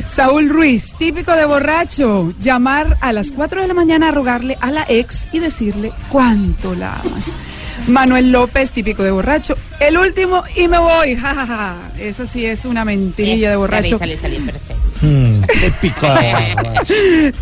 Saúl 0.09 0.49
Ruiz, 0.49 0.95
típico 0.99 1.33
de 1.33 1.45
borracho, 1.45 2.33
llamar 2.41 2.97
a 3.01 3.13
las 3.13 3.31
4 3.31 3.63
de 3.63 3.69
la 3.69 3.75
mañana 3.75 4.09
a 4.09 4.13
rogarle 4.13 4.57
a 4.61 4.71
la 4.71 4.87
ex 4.89 5.29
y 5.33 5.39
decirle 5.39 5.93
cuánto 6.09 6.75
la 6.75 7.01
amas. 7.01 7.37
Manuel 7.87 8.33
López, 8.33 8.73
típico 8.73 9.03
de 9.03 9.11
borracho. 9.11 9.57
El 9.81 9.97
último 9.97 10.43
y 10.57 10.69
me 10.69 10.79
voy, 10.79 11.17
jajaja. 11.17 11.77
Esa 11.99 12.27
sí 12.27 12.45
es 12.45 12.65
una 12.65 12.85
mentirilla 12.85 13.51
de 13.51 13.57
borracho. 13.57 13.99
Sale, 13.99 14.17
sale, 14.17 14.37
sale, 14.37 14.53
perfecto. 14.53 14.75
Hmm, 15.01 15.43
típico 15.81 16.07
de 16.13 16.55
borracho. 16.57 16.95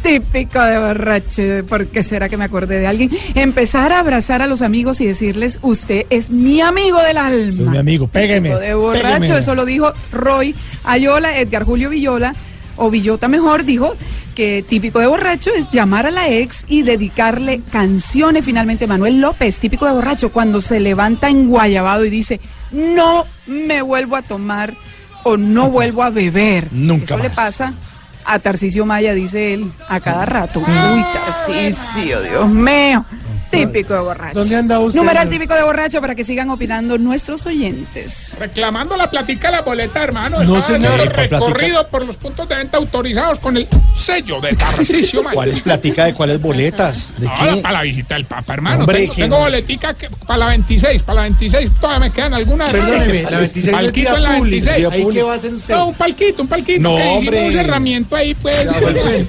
Típico 0.02 0.62
de 0.62 0.78
borracho, 0.78 1.42
¿por 1.68 1.86
qué 1.86 2.02
será 2.02 2.28
que 2.28 2.36
me 2.36 2.44
acordé 2.44 2.78
de 2.78 2.86
alguien? 2.86 3.10
Empezar 3.34 3.92
a 3.92 4.00
abrazar 4.00 4.42
a 4.42 4.46
los 4.46 4.60
amigos 4.62 5.00
y 5.00 5.06
decirles, 5.06 5.58
usted 5.62 6.04
es 6.10 6.30
mi 6.30 6.60
amigo 6.60 7.02
del 7.02 7.16
alma. 7.16 7.72
Mi 7.72 7.78
amigo, 7.78 8.06
pégueme, 8.06 8.50
Típico 8.50 8.60
de 8.60 8.74
borracho, 8.74 9.18
pégueme. 9.20 9.38
eso 9.38 9.54
lo 9.54 9.64
dijo 9.64 9.92
Roy 10.12 10.54
Ayola, 10.84 11.38
Edgar 11.38 11.64
Julio 11.64 11.88
Villola, 11.90 12.34
o 12.76 12.90
Villota 12.90 13.26
mejor, 13.28 13.64
dijo 13.64 13.96
que 14.36 14.62
típico 14.62 15.00
de 15.00 15.06
borracho 15.06 15.50
es 15.56 15.70
llamar 15.70 16.06
a 16.06 16.10
la 16.10 16.28
ex 16.28 16.64
y 16.68 16.82
dedicarle 16.82 17.62
canciones. 17.72 18.44
Finalmente, 18.44 18.86
Manuel 18.86 19.20
López, 19.20 19.58
típico 19.58 19.86
de 19.86 19.92
borracho, 19.92 20.30
cuando 20.30 20.60
se 20.60 20.78
levanta 20.78 21.28
en 21.28 21.48
Guayabado 21.48 22.04
y 22.04 22.10
dice, 22.10 22.40
no 22.70 23.24
me 23.46 23.82
vuelvo 23.82 24.14
a 24.14 24.22
tomar 24.22 24.74
o 25.24 25.36
no 25.38 25.70
vuelvo 25.70 26.02
a 26.02 26.10
beber. 26.10 26.68
Nunca 26.70 27.04
Eso 27.04 27.18
le 27.18 27.30
pasa 27.30 27.72
a 28.26 28.38
Tarcisio 28.38 28.84
Maya, 28.84 29.14
dice 29.14 29.54
él, 29.54 29.72
a 29.88 30.00
cada 30.00 30.26
rato. 30.26 30.60
Uy, 30.60 31.04
Tarcisio, 31.12 32.20
Dios 32.22 32.48
mío. 32.48 33.04
Típico 33.50 33.94
de 33.94 34.00
borracho. 34.00 34.38
¿Dónde 34.38 34.56
anda 34.56 34.78
usted? 34.80 34.98
Numeral 34.98 35.28
típico 35.28 35.54
de 35.54 35.62
borracho 35.62 36.00
para 36.00 36.14
que 36.14 36.24
sigan 36.24 36.50
opinando 36.50 36.98
nuestros 36.98 37.46
oyentes. 37.46 38.36
Reclamando 38.38 38.96
la 38.96 39.08
platica 39.08 39.48
de 39.50 39.56
la 39.56 39.62
boleta, 39.62 40.02
hermano. 40.02 40.42
No, 40.44 40.60
señor. 40.60 41.00
en 41.00 41.00
el 41.08 41.12
¿Cuál 41.12 41.28
recorrido 41.30 41.88
por 41.88 42.04
los 42.04 42.16
puntos 42.16 42.48
de 42.48 42.56
venta 42.56 42.76
autorizados 42.78 43.38
con 43.38 43.56
el 43.56 43.66
sello 43.98 44.40
de 44.40 44.54
Tarcisio. 44.54 45.22
¿Cuál 45.32 45.50
es 45.50 45.60
platica 45.60 46.04
de 46.06 46.14
cuáles 46.14 46.40
boletas? 46.40 47.10
¿De 47.18 47.28
Ahora 47.28 47.54
qué? 47.54 47.60
para 47.62 47.72
la 47.78 47.82
visita 47.82 48.14
del 48.14 48.24
Papa, 48.24 48.54
hermano. 48.54 48.80
Hombre, 48.80 48.98
tengo 49.00 49.14
tengo 49.14 49.38
boletica 49.38 49.94
que- 49.94 50.10
para 50.10 50.38
la 50.38 50.46
26, 50.48 51.02
para 51.02 51.16
la 51.16 51.22
26 51.22 51.70
todavía 51.80 51.98
me 52.08 52.10
quedan 52.12 52.34
algunas. 52.34 52.70
Perdóneme, 52.72 53.22
la 53.22 53.38
26 53.38 53.66
es 53.66 53.72
palquito 53.72 54.08
vía 54.10 54.16
en 54.16 54.22
la 54.22 54.36
pública. 54.36 54.72
26. 54.72 54.92
¿Ahí 55.06 55.12
qué 55.14 55.22
va 55.22 55.32
a 55.32 55.36
hacer 55.36 55.54
usted? 55.54 55.74
No, 55.74 55.86
un 55.86 55.94
palquito, 55.94 56.42
un 56.42 56.48
palquito. 56.48 56.80
No, 56.80 56.96
que 56.96 57.02
hicimos 57.02 57.18
hombre. 57.18 57.46
un 57.46 57.52
cerramiento 57.52 58.16
ahí, 58.16 58.34
pues. 58.34 58.64
Ya, 58.64 58.72
bueno, 58.80 59.00
un 59.04 59.26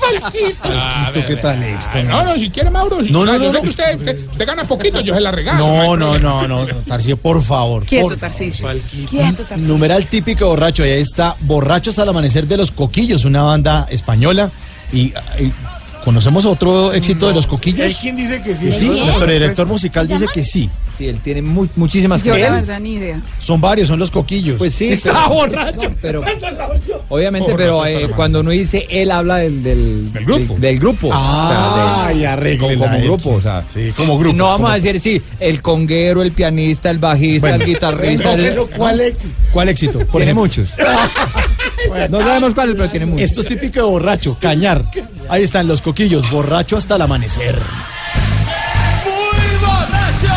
palquito. 0.00 0.62
Palquito, 0.62 1.26
¿qué 1.26 1.36
tal 1.36 1.62
esto? 1.62 2.02
No, 2.04 2.24
no, 2.24 2.34
si 2.38 2.50
quiere, 2.50 2.70
Mauro. 2.70 3.02
Si 3.02 3.09
No, 3.10 3.26
no, 3.26 3.32
yo 3.32 3.38
no, 3.38 3.44
sé 3.46 3.52
no. 3.52 3.62
que 3.62 3.68
usted, 3.68 3.96
usted, 3.96 4.28
usted 4.30 4.46
gana 4.46 4.64
poquito, 4.64 5.00
yo 5.00 5.14
se 5.14 5.20
la 5.20 5.30
regalo. 5.30 5.58
No, 5.58 5.96
no, 5.96 6.18
no, 6.18 6.46
no, 6.46 6.66
no, 6.66 7.16
por 7.22 7.42
favor. 7.42 7.84
Quieto, 7.84 8.08
favor. 8.16 8.80
Quieto, 9.08 9.44
Tarcisio. 9.44 9.72
Numeral 9.72 10.06
típico 10.06 10.46
borracho, 10.48 10.82
ahí 10.82 10.90
está 10.92 11.36
Borrachos 11.40 11.98
al 11.98 12.08
Amanecer 12.08 12.46
de 12.46 12.56
los 12.56 12.70
Coquillos, 12.70 13.24
una 13.24 13.42
banda 13.42 13.86
española. 13.90 14.50
Y, 14.92 15.12
y 15.38 15.52
conocemos 16.04 16.44
otro 16.44 16.92
éxito 16.92 17.28
de 17.28 17.34
los 17.34 17.46
Coquillos. 17.46 17.80
Hay 17.86 17.94
quien 17.94 18.16
dice 18.16 18.42
que 18.42 18.56
sí. 18.56 18.86
Nuestro 18.86 19.26
director 19.26 19.66
musical 19.66 20.06
dice 20.08 20.26
que 20.32 20.44
sí. 20.44 20.68
Sí, 20.98 21.08
él 21.08 21.18
tiene 21.24 21.40
mu- 21.40 21.66
muchísimas 21.76 22.22
Yo 22.22 22.36
la 22.36 22.50
verdad 22.56 22.78
ni 22.78 22.94
idea. 22.96 23.22
Son 23.38 23.58
varios, 23.58 23.88
son 23.88 23.98
los 23.98 24.10
Coquillos. 24.10 24.58
Pues 24.58 24.74
sí. 24.74 24.90
Está 24.90 25.12
pero- 25.14 25.28
borracho. 25.34 25.88
no, 25.88 25.96
pero 26.02 26.20
Borracho 26.20 27.04
obviamente, 27.08 27.54
pero 27.56 27.86
eh, 27.86 28.06
cuando 28.14 28.40
uno 28.40 28.50
dice 28.50 28.86
él 28.90 29.10
habla 29.10 29.36
del, 29.38 29.62
del, 29.62 30.12
Del 30.12 30.24
grupo. 30.26 30.52
Del, 30.52 30.60
del 30.60 30.78
grupo. 30.78 31.08
Ah, 31.10 31.48
o 31.48 32.04
sea, 32.04 32.08
de- 32.14 32.20
y 32.20 32.24
arréglela 32.26 32.74
como, 32.74 32.84
como 32.92 33.04
grupo, 33.04 33.30
o 33.30 33.40
sea. 33.40 33.64
Sí, 33.72 33.92
como 33.96 34.18
grupo. 34.18 34.36
No 34.36 34.44
vamos 34.44 34.56
como- 34.58 34.68
a 34.68 34.74
decir 34.78 35.00
sí, 35.00 35.22
el 35.40 35.62
conguero, 35.62 36.20
el 36.22 36.32
pianista, 36.32 36.90
el 36.90 36.98
bajista, 36.98 37.48
Bueno. 37.48 37.64
el 37.64 37.70
guitarrista. 37.70 38.24
No, 38.24 38.32
el- 38.32 38.42
pero 38.50 38.66
¿cuál 38.66 39.00
éxito? 39.00 39.34
¿Cuál 39.52 39.68
éxito? 39.70 39.98
Por 40.00 40.06
tiene 40.22 40.24
ejemplo. 40.24 40.42
muchos. 40.42 40.68
no 42.10 42.18
sabemos 42.20 42.54
cuáles, 42.54 42.76
pero 42.76 42.88
tiene 42.90 43.06
muchos. 43.06 43.22
Esto 43.22 43.40
es 43.42 43.46
típico 43.48 43.80
de 43.80 43.86
borracho, 43.86 44.36
cañar. 44.40 44.84
Ahí 45.28 45.42
están 45.42 45.68
los 45.68 45.80
coquillos, 45.80 46.30
borracho 46.30 46.76
hasta 46.76 46.96
el 46.96 47.02
amanecer. 47.02 47.58
Muy 49.04 49.58
borracho, 49.60 50.34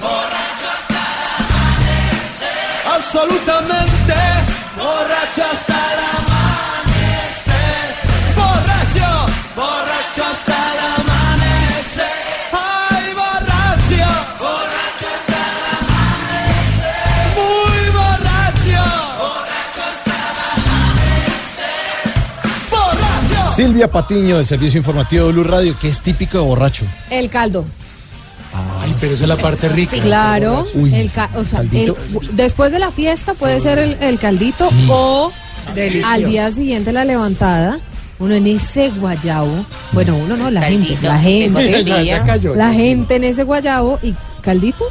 borracho 0.00 0.68
hasta 0.72 1.00
el 1.04 1.54
amanecer. 1.54 2.46
Absolutamente 2.94 3.95
Silvia 23.56 23.90
Patiño 23.90 24.36
del 24.36 24.46
Servicio 24.46 24.78
Informativo 24.78 25.26
de 25.26 25.32
Blue 25.32 25.44
Radio, 25.44 25.74
que 25.80 25.88
es 25.88 26.00
típico 26.00 26.38
de 26.38 26.44
borracho. 26.44 26.84
El 27.10 27.30
caldo. 27.30 27.64
Ay, 28.80 28.94
pero 29.00 29.14
eso 29.14 29.22
es 29.24 29.28
la 29.28 29.36
parte 29.36 29.68
rica. 29.68 29.96
Claro, 30.00 30.66
Uy, 30.74 30.94
el 30.94 31.10
ca- 31.10 31.30
o 31.34 31.44
sea, 31.44 31.60
el- 31.60 31.94
después 32.32 32.70
de 32.72 32.78
la 32.78 32.90
fiesta 32.92 33.34
puede 33.34 33.60
ser 33.60 33.78
el, 33.78 33.96
el 34.00 34.18
caldito 34.18 34.68
Sí. 34.68 34.86
o 34.90 35.32
Delicioso. 35.74 36.08
al 36.08 36.24
día 36.24 36.52
siguiente 36.52 36.92
la 36.92 37.04
levantada, 37.04 37.80
uno 38.18 38.34
en 38.34 38.46
ese 38.46 38.90
guayabo, 38.90 39.64
bueno, 39.92 40.16
uno 40.16 40.36
no, 40.36 40.50
la 40.50 40.60
Caldito, 40.62 40.86
gente, 40.88 41.06
la 41.06 41.18
gente, 41.18 41.84
la 42.54 42.72
gente 42.72 43.16
en 43.16 43.24
ese 43.24 43.42
guayabo 43.44 43.98
y 44.02 44.14
caldito. 44.42 44.84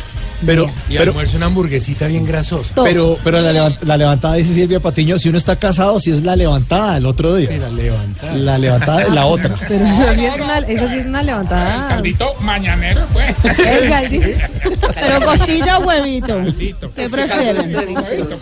Pero, 0.46 0.70
Y 0.90 0.98
pero, 0.98 1.12
almuerzo 1.12 1.38
una 1.38 1.46
hamburguesita 1.48 2.08
bien 2.08 2.26
grasosa. 2.26 2.74
Todo. 2.76 2.86
pero, 2.86 3.18
pero 3.24 3.40
la, 3.42 3.52
levan- 3.54 3.78
la 3.82 3.98
levantada 3.98 4.36
dice 4.36 4.54
Silvia 4.54 4.80
Patiño, 4.80 5.18
si 5.20 5.30
uno 5.30 5.38
está 5.38 5.56
casado, 5.58 6.00
si 6.00 6.12
es 6.12 6.24
la 6.24 6.36
levantada 6.36 6.98
el 6.98 7.06
otro 7.06 7.36
día. 7.36 7.48
Sí, 7.50 7.58
la 7.58 7.70
levantada. 7.70 8.34
La 8.36 8.58
levantada 8.58 9.02
es 9.04 9.10
la 9.10 9.26
otra. 9.26 9.56
Pero 9.68 9.86
esa 9.86 10.16
sí 10.16 10.26
es 10.26 10.36
una, 10.40 10.58
esa 10.60 10.90
sí 10.92 10.98
es 11.00 11.06
una 11.06 11.20
El 11.22 11.26
levantada. 11.28 11.88
caldito 11.88 12.34
mañanero, 12.42 13.06
pues. 13.14 13.36
El 13.60 13.90
caldito. 13.90 14.26
Pero 14.96 15.26
costilla 15.26 15.78
o 15.80 15.86
huevito. 15.88 16.28
Caldito. 16.28 16.92
¿Qué 16.94 17.10
prefieren? 17.10 17.74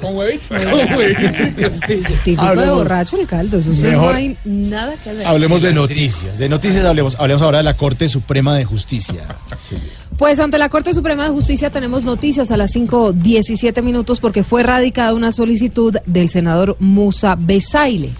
Con 0.01 0.15
huevito, 0.15 0.49
con 0.49 0.95
huevito. 0.97 1.69
Típico 2.23 2.55
de 2.55 2.69
borracho 2.69 3.19
el 3.19 3.27
caldo, 3.27 3.59
eso 3.59 3.73
sí 3.75 3.83
no 3.83 4.09
hay 4.09 4.37
nada 4.45 4.93
que 5.03 5.09
hacer. 5.11 5.25
Hablemos 5.27 5.61
de 5.61 5.73
noticias. 5.73 6.37
De 6.37 6.49
noticias 6.49 6.85
hablemos, 6.85 7.15
hablemos 7.19 7.41
ahora 7.41 7.59
de 7.59 7.63
la 7.63 7.75
Corte 7.75 8.09
Suprema 8.09 8.55
de 8.55 8.65
Justicia. 8.65 9.23
Silvia. 9.63 9.89
Pues 10.17 10.39
ante 10.39 10.57
la 10.59 10.69
Corte 10.69 10.93
Suprema 10.93 11.23
de 11.23 11.31
Justicia 11.31 11.71
tenemos 11.71 12.03
noticias 12.03 12.51
a 12.51 12.57
las 12.57 12.75
5.17 12.75 13.81
minutos 13.81 14.19
porque 14.19 14.43
fue 14.43 14.61
radicada 14.61 15.15
una 15.15 15.31
solicitud 15.31 15.95
del 16.05 16.29
senador 16.29 16.77
Musa 16.79 17.35
Besaile. 17.39 18.11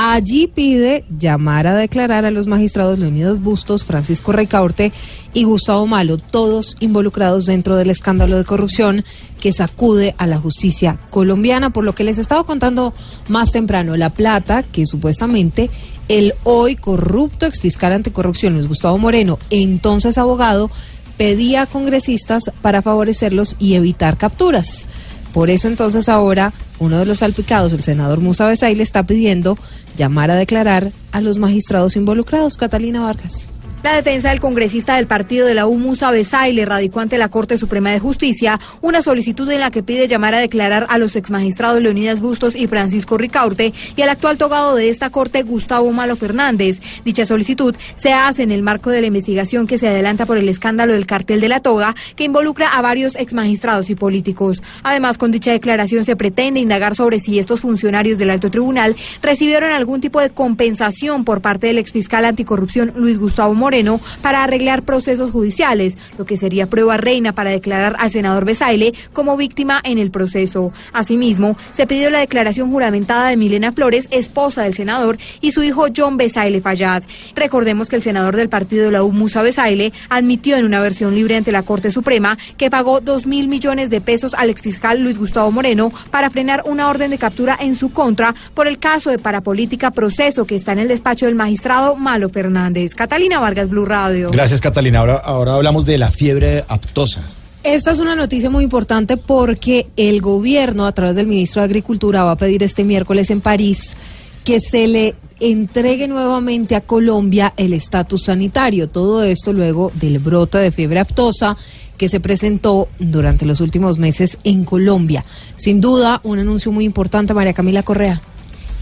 Allí 0.00 0.46
pide 0.46 1.04
llamar 1.18 1.66
a 1.66 1.74
declarar 1.74 2.24
a 2.24 2.30
los 2.30 2.46
magistrados 2.46 3.00
Leonidas 3.00 3.40
Bustos, 3.40 3.84
Francisco 3.84 4.30
Reicaurte 4.30 4.92
y 5.34 5.42
Gustavo 5.42 5.88
Malo, 5.88 6.18
todos 6.18 6.76
involucrados 6.78 7.46
dentro 7.46 7.74
del 7.74 7.90
escándalo 7.90 8.36
de 8.36 8.44
corrupción 8.44 9.04
que 9.40 9.50
sacude 9.50 10.14
a 10.16 10.28
la 10.28 10.38
justicia 10.38 10.98
colombiana, 11.10 11.70
por 11.70 11.82
lo 11.82 11.96
que 11.96 12.04
les 12.04 12.18
estaba 12.18 12.44
contando 12.44 12.94
más 13.28 13.50
temprano, 13.50 13.96
la 13.96 14.10
plata 14.10 14.62
que 14.62 14.86
supuestamente 14.86 15.68
el 16.06 16.32
hoy 16.44 16.76
corrupto 16.76 17.46
exfiscal 17.46 17.92
anticorrupción 17.92 18.54
Luis 18.54 18.68
Gustavo 18.68 18.98
Moreno, 18.98 19.40
entonces 19.50 20.16
abogado, 20.16 20.70
pedía 21.18 21.62
a 21.62 21.66
congresistas 21.66 22.50
para 22.62 22.80
favorecerlos 22.80 23.56
y 23.58 23.74
evitar 23.74 24.16
capturas. 24.16 24.86
Por 25.34 25.50
eso 25.50 25.68
entonces 25.68 26.08
ahora 26.08 26.54
uno 26.78 26.98
de 26.98 27.06
los 27.06 27.18
salpicados, 27.18 27.72
el 27.72 27.82
senador 27.82 28.20
Musa 28.20 28.46
Besay, 28.46 28.74
le 28.74 28.82
está 28.82 29.02
pidiendo 29.02 29.58
llamar 29.96 30.30
a 30.30 30.36
declarar 30.36 30.92
a 31.12 31.20
los 31.20 31.38
magistrados 31.38 31.96
involucrados. 31.96 32.56
Catalina 32.56 33.00
Vargas. 33.00 33.50
La 33.84 33.94
defensa 33.94 34.30
del 34.30 34.40
congresista 34.40 34.96
del 34.96 35.06
partido 35.06 35.46
de 35.46 35.54
la 35.54 35.68
U, 35.68 35.78
Musa 35.78 36.10
le 36.10 36.64
radicó 36.64 36.98
ante 36.98 37.16
la 37.16 37.28
Corte 37.28 37.56
Suprema 37.58 37.90
de 37.90 38.00
Justicia 38.00 38.58
una 38.80 39.02
solicitud 39.02 39.48
en 39.52 39.60
la 39.60 39.70
que 39.70 39.84
pide 39.84 40.08
llamar 40.08 40.34
a 40.34 40.40
declarar 40.40 40.86
a 40.88 40.98
los 40.98 41.14
exmagistrados 41.14 41.80
Leonidas 41.80 42.20
Bustos 42.20 42.56
y 42.56 42.66
Francisco 42.66 43.16
Ricaurte 43.16 43.72
y 43.94 44.02
al 44.02 44.08
actual 44.08 44.36
togado 44.36 44.74
de 44.74 44.88
esta 44.88 45.10
Corte, 45.10 45.44
Gustavo 45.44 45.92
Malo 45.92 46.16
Fernández. 46.16 46.80
Dicha 47.04 47.24
solicitud 47.24 47.76
se 47.94 48.12
hace 48.12 48.42
en 48.42 48.50
el 48.50 48.62
marco 48.62 48.90
de 48.90 49.00
la 49.00 49.06
investigación 49.06 49.68
que 49.68 49.78
se 49.78 49.86
adelanta 49.86 50.26
por 50.26 50.38
el 50.38 50.48
escándalo 50.48 50.92
del 50.92 51.06
cartel 51.06 51.40
de 51.40 51.48
la 51.48 51.60
toga 51.60 51.94
que 52.16 52.24
involucra 52.24 52.70
a 52.70 52.82
varios 52.82 53.14
exmagistrados 53.14 53.90
y 53.90 53.94
políticos. 53.94 54.60
Además, 54.82 55.18
con 55.18 55.30
dicha 55.30 55.52
declaración 55.52 56.04
se 56.04 56.16
pretende 56.16 56.58
indagar 56.58 56.96
sobre 56.96 57.20
si 57.20 57.38
estos 57.38 57.60
funcionarios 57.60 58.18
del 58.18 58.30
alto 58.30 58.50
tribunal 58.50 58.96
recibieron 59.22 59.70
algún 59.70 60.00
tipo 60.00 60.20
de 60.20 60.30
compensación 60.30 61.24
por 61.24 61.40
parte 61.42 61.68
del 61.68 61.78
exfiscal 61.78 62.24
anticorrupción 62.24 62.92
Luis 62.96 63.18
Gustavo 63.18 63.54
Moreno 63.68 64.00
para 64.22 64.42
arreglar 64.42 64.82
procesos 64.82 65.30
judiciales, 65.30 65.98
lo 66.16 66.24
que 66.24 66.38
sería 66.38 66.70
prueba 66.70 66.96
reina 66.96 67.34
para 67.34 67.50
declarar 67.50 67.96
al 67.98 68.10
senador 68.10 68.46
Besaile 68.46 68.94
como 69.12 69.36
víctima 69.36 69.78
en 69.84 69.98
el 69.98 70.10
proceso. 70.10 70.72
Asimismo, 70.94 71.54
se 71.70 71.86
pidió 71.86 72.08
la 72.08 72.20
declaración 72.20 72.70
juramentada 72.70 73.28
de 73.28 73.36
Milena 73.36 73.72
Flores, 73.72 74.08
esposa 74.10 74.62
del 74.62 74.72
senador, 74.72 75.18
y 75.42 75.50
su 75.50 75.62
hijo 75.62 75.88
John 75.94 76.16
Besaile 76.16 76.62
Fayad. 76.62 77.02
Recordemos 77.34 77.88
que 77.88 77.96
el 77.96 78.02
senador 78.02 78.36
del 78.36 78.48
partido 78.48 78.86
de 78.86 78.92
la 78.92 79.02
U, 79.02 79.12
Musa 79.12 79.42
Besaile, 79.42 79.92
admitió 80.08 80.56
en 80.56 80.64
una 80.64 80.80
versión 80.80 81.14
libre 81.14 81.36
ante 81.36 81.52
la 81.52 81.62
Corte 81.62 81.90
Suprema 81.90 82.38
que 82.56 82.70
pagó 82.70 83.02
dos 83.02 83.26
mil 83.26 83.48
millones 83.48 83.90
de 83.90 84.00
pesos 84.00 84.32
al 84.32 84.48
exfiscal 84.48 85.02
Luis 85.02 85.18
Gustavo 85.18 85.50
Moreno 85.50 85.92
para 86.10 86.30
frenar 86.30 86.62
una 86.64 86.88
orden 86.88 87.10
de 87.10 87.18
captura 87.18 87.58
en 87.60 87.74
su 87.74 87.90
contra 87.90 88.34
por 88.54 88.66
el 88.66 88.78
caso 88.78 89.10
de 89.10 89.18
parapolítica 89.18 89.90
proceso 89.90 90.46
que 90.46 90.56
está 90.56 90.72
en 90.72 90.78
el 90.78 90.88
despacho 90.88 91.26
del 91.26 91.34
magistrado 91.34 91.96
Malo 91.96 92.30
Fernández. 92.30 92.94
Catalina 92.94 93.40
Vargas, 93.40 93.57
Blue 93.66 93.84
Radio. 93.84 94.30
Gracias, 94.30 94.60
Catalina. 94.60 95.00
Ahora, 95.00 95.16
ahora 95.16 95.54
hablamos 95.54 95.84
de 95.84 95.98
la 95.98 96.10
fiebre 96.10 96.64
aptosa. 96.68 97.22
Esta 97.64 97.90
es 97.90 97.98
una 97.98 98.14
noticia 98.14 98.50
muy 98.50 98.64
importante 98.64 99.16
porque 99.16 99.88
el 99.96 100.20
gobierno, 100.20 100.86
a 100.86 100.92
través 100.92 101.16
del 101.16 101.26
ministro 101.26 101.60
de 101.60 101.66
Agricultura, 101.66 102.22
va 102.22 102.32
a 102.32 102.36
pedir 102.36 102.62
este 102.62 102.84
miércoles 102.84 103.30
en 103.30 103.40
París 103.40 103.96
que 104.44 104.60
se 104.60 104.86
le 104.86 105.16
entregue 105.40 106.08
nuevamente 106.08 106.74
a 106.74 106.80
Colombia 106.80 107.52
el 107.56 107.72
estatus 107.72 108.24
sanitario. 108.24 108.88
Todo 108.88 109.22
esto 109.22 109.52
luego 109.52 109.92
del 109.94 110.18
brote 110.18 110.58
de 110.58 110.72
fiebre 110.72 111.00
aftosa 111.00 111.56
que 111.96 112.08
se 112.08 112.20
presentó 112.20 112.88
durante 112.98 113.44
los 113.44 113.60
últimos 113.60 113.98
meses 113.98 114.38
en 114.44 114.64
Colombia. 114.64 115.24
Sin 115.56 115.80
duda, 115.80 116.20
un 116.22 116.38
anuncio 116.38 116.72
muy 116.72 116.84
importante, 116.84 117.34
María 117.34 117.52
Camila 117.52 117.82
Correa. 117.82 118.22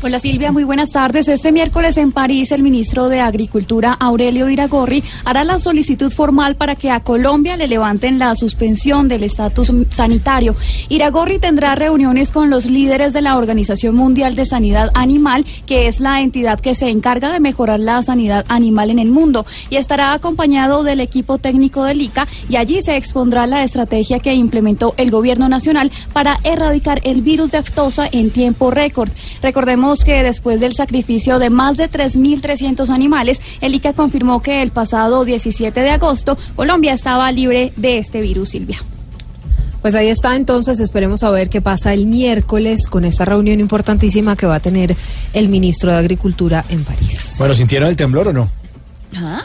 Hola 0.03 0.19
Silvia, 0.19 0.53
muy 0.53 0.65
buenas 0.65 0.93
tardes. 0.93 1.27
Este 1.27 1.53
miércoles 1.53 1.97
en 1.97 2.13
París 2.13 2.53
el 2.53 2.63
ministro 2.63 3.09
de 3.09 3.21
Agricultura 3.21 3.95
Aurelio 3.95 4.51
Iragorri 4.51 5.03
hará 5.25 5.43
la 5.43 5.59
solicitud 5.59 6.13
formal 6.13 6.55
para 6.55 6.77
que 6.77 6.91
a 6.91 7.01
Colombia 7.01 7.57
le 7.57 7.67
levanten 7.67 8.19
la 8.19 8.35
suspensión 8.35 9.09
del 9.09 9.25
estatus 9.25 9.73
sanitario. 9.89 10.55
Iragorri 10.91 11.39
tendrá 11.39 11.75
reuniones 11.77 12.31
con 12.31 12.51
los 12.51 12.67
líderes 12.67 13.15
de 13.15 13.23
la 13.23 13.39
Organización 13.39 13.97
Mundial 13.97 14.37
de 14.37 14.45
Sanidad 14.45 14.91
Animal, 14.93 15.47
que 15.65 15.89
es 15.89 15.99
la 15.99 16.21
entidad 16.21 16.61
que 16.61 16.75
se 16.75 16.91
encarga 16.91 17.33
de 17.33 17.41
mejorar 17.41 17.81
la 17.81 18.03
sanidad 18.03 18.45
animal 18.49 18.91
en 18.91 18.99
el 18.99 19.11
mundo, 19.11 19.47
y 19.71 19.77
estará 19.77 20.13
acompañado 20.13 20.85
del 20.85 21.01
equipo 21.01 21.39
técnico 21.39 21.85
del 21.85 22.03
ICA 22.03 22.29
y 22.51 22.57
allí 22.57 22.83
se 22.83 22.97
expondrá 22.97 23.47
la 23.47 23.65
estrategia 23.65 24.19
que 24.19 24.35
implementó 24.35 24.93
el 24.99 25.11
gobierno 25.11 25.49
nacional 25.49 25.91
para 26.13 26.39
erradicar 26.45 27.01
el 27.03 27.23
virus 27.23 27.53
de 27.53 27.59
aftosa 27.59 28.07
en 28.13 28.31
tiempo 28.31 28.71
récord. 28.71 29.11
Recordemos 29.43 29.86
que 29.95 30.23
después 30.23 30.61
del 30.61 30.75
sacrificio 30.75 31.39
de 31.39 31.51
más 31.51 31.77
de 31.77 31.91
3.300 31.91 32.89
animales, 32.91 33.41
el 33.61 33.75
ICA 33.75 33.93
confirmó 33.93 34.43
que 34.43 34.63
el 34.63 34.71
pasado 34.71 35.25
17 35.25 35.81
de 35.81 35.91
agosto 35.91 36.37
Colombia 36.57 36.93
estaba 36.93 37.31
libre 37.33 37.73
de 37.77 37.99
este 37.99 38.21
virus, 38.21 38.51
Silvia. 38.51 38.79
Pues 39.83 39.95
ahí 39.95 40.09
está, 40.09 40.35
entonces 40.35 40.81
esperemos 40.81 41.23
a 41.23 41.31
ver 41.31 41.49
qué 41.49 41.61
pasa 41.61 41.95
el 41.95 42.07
miércoles 42.07 42.89
con 42.89 43.05
esta 43.05 43.25
reunión 43.25 43.61
importantísima 43.61 44.35
que 44.35 44.47
va 44.47 44.57
a 44.57 44.61
tener 44.61 44.97
el 45.33 45.49
ministro 45.49 45.93
de 45.93 45.99
Agricultura 45.99 46.65
en 46.69 46.83
París. 46.85 47.37
Bueno, 47.39 47.55
¿sintieron 47.55 47.89
el 47.89 47.97
temblor 47.97 48.29
o 48.29 48.33
no? 48.33 48.51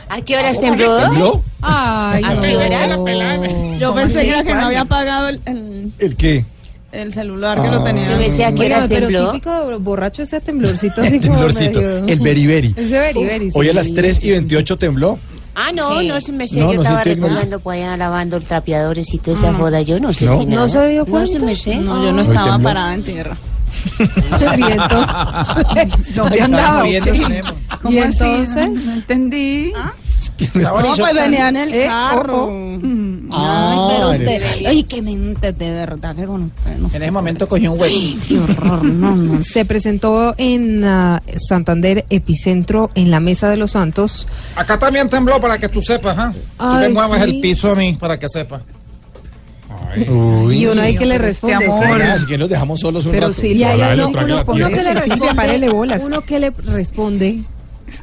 ¿A 0.10 0.22
qué 0.22 0.38
horas 0.38 0.60
tembló? 0.60 0.98
¿Tembló? 0.98 1.44
Ay, 1.62 2.24
¿A 2.26 2.42
qué 2.42 2.58
horas? 2.58 3.00
Yo 3.80 3.94
pensé 3.94 4.24
que 4.44 4.54
no 4.54 4.66
había 4.66 4.82
apagado 4.82 5.30
el, 5.30 5.42
el, 5.46 5.94
¿El 6.00 6.16
qué? 6.16 6.46
El 6.92 7.14
celular 7.14 7.62
que 7.62 7.70
lo 7.70 7.84
tenía. 7.84 8.06
Sí, 8.06 8.12
me 8.12 8.24
decía 8.24 8.52
que 8.54 8.66
horas 8.66 8.86
pero 8.90 9.08
tembló. 9.08 9.32
típico 9.32 9.80
borracho 9.80 10.24
ese 10.24 10.40
temblorcito 10.42 11.02
así 11.02 11.16
El 11.16 11.22
como 11.22 11.34
temblorcito, 11.34 11.80
medio- 11.82 12.06
el 12.08 12.20
beriberi. 12.20 12.74
Ese 12.78 13.00
beriberi, 13.00 13.52
sí. 13.52 13.58
Hoy 13.58 13.70
a 13.70 13.74
las 13.74 13.94
3 13.94 14.24
y 14.26 14.32
28 14.32 14.78
tembló. 14.78 15.20
Ah, 15.54 15.72
no, 15.74 16.02
no 16.02 16.22
se 16.22 16.32
me 16.32 16.48
sé. 16.48 16.60
No, 16.62 16.68
yo 16.70 16.76
no 16.76 16.82
estaba 16.82 17.04
recordando 17.04 17.60
por 17.60 17.74
allá 17.74 17.98
lavando 17.98 18.38
el 18.38 18.44
trapeadores 18.44 19.14
y 19.14 19.18
toda 19.18 19.38
esa 19.38 19.50
Ah. 19.50 19.54
joda. 19.54 19.82
Yo 19.82 20.00
no 20.00 20.14
sé 20.14 20.26
¿No? 20.26 20.44
¿No 20.46 20.70
se 20.70 20.88
dio 20.88 21.00
No 21.02 21.06
cuenta? 21.12 21.32
se 21.32 21.40
me 21.40 21.56
sé. 21.56 21.76
No, 21.76 22.04
yo 22.04 22.14
no 22.14 22.22
estaba 22.22 22.58
parada 22.60 22.94
en 22.94 23.04
tierra. 23.04 23.38
Y 24.00 24.64
entonces- 24.72 26.16
¿Dónde 26.16 26.42
andaba? 26.42 26.88
¿Y 26.88 26.96
entonces? 27.98 28.56
No 28.56 28.94
entendí. 28.94 29.74
No, 30.54 30.82
No, 30.82 30.96
pues 30.96 31.14
venía 31.16 31.50
en 31.50 31.56
el 31.58 31.74
Eh, 31.74 31.86
carro. 31.88 32.48
Ah, 32.50 32.78
Ay, 33.34 33.80
pero 33.90 34.14
en 34.14 34.22
el 34.22 34.28
usted, 34.44 34.66
ay, 34.68 34.84
qué 34.84 35.02
mente 35.02 35.54
de 35.54 35.72
verdad 35.72 36.16
que 36.16 36.26
con 36.26 36.44
usted, 36.44 36.78
no 36.78 36.86
En 36.86 36.92
sé. 36.92 36.98
ese 36.98 37.12
momento 37.12 37.48
cogió 37.48 37.72
un 37.74 37.80
huevo. 37.80 38.18
Qué 38.28 38.40
horror, 38.40 38.84
no, 38.84 39.16
no. 39.16 39.44
Se 39.44 39.66
presentó 39.66 40.34
en 40.38 40.84
ah, 40.86 41.22
Santander 41.38 42.06
Epicentro 42.10 42.92
en 42.96 43.12
la 43.12 43.20
Mesa 43.20 43.50
de 43.50 43.58
los 43.58 43.72
Santos. 43.72 44.28
Acá 44.56 44.78
también 44.80 45.10
tembló 45.10 45.40
para 45.40 45.58
que 45.58 45.70
tú 45.70 45.82
sepas, 45.82 46.18
¿ah? 46.18 46.32
Tú 46.58 46.66
me 46.80 46.90
mueves 46.90 47.24
sí. 47.24 47.30
el 47.30 47.40
piso 47.42 47.72
a 47.72 47.76
mí 47.76 47.94
para 48.00 48.18
que 48.20 48.28
sepas. 48.30 48.62
Uy. 50.08 50.58
Y 50.64 50.66
uno 50.68 50.82
hay 50.82 50.96
que 50.96 51.06
le 51.06 51.16
pero 51.18 51.28
este 51.28 51.48
responde. 51.58 52.04
así 52.04 52.26
que 52.26 52.38
nos 52.38 52.50
dejamos 52.50 52.80
solos 52.80 53.06
un 53.06 53.12
Pero 53.12 53.28
rato. 53.28 53.38
Y 53.38 53.42
Silvia, 53.42 53.72
hay 53.72 53.82
Háblale 53.82 54.04
uno, 54.04 54.10
uno- 54.10 54.20
que 54.20 54.26
le 54.26 54.36
responde, 54.36 54.64
uno 56.06 56.22
que 56.22 56.40
le 56.40 56.50
responde 56.52 57.44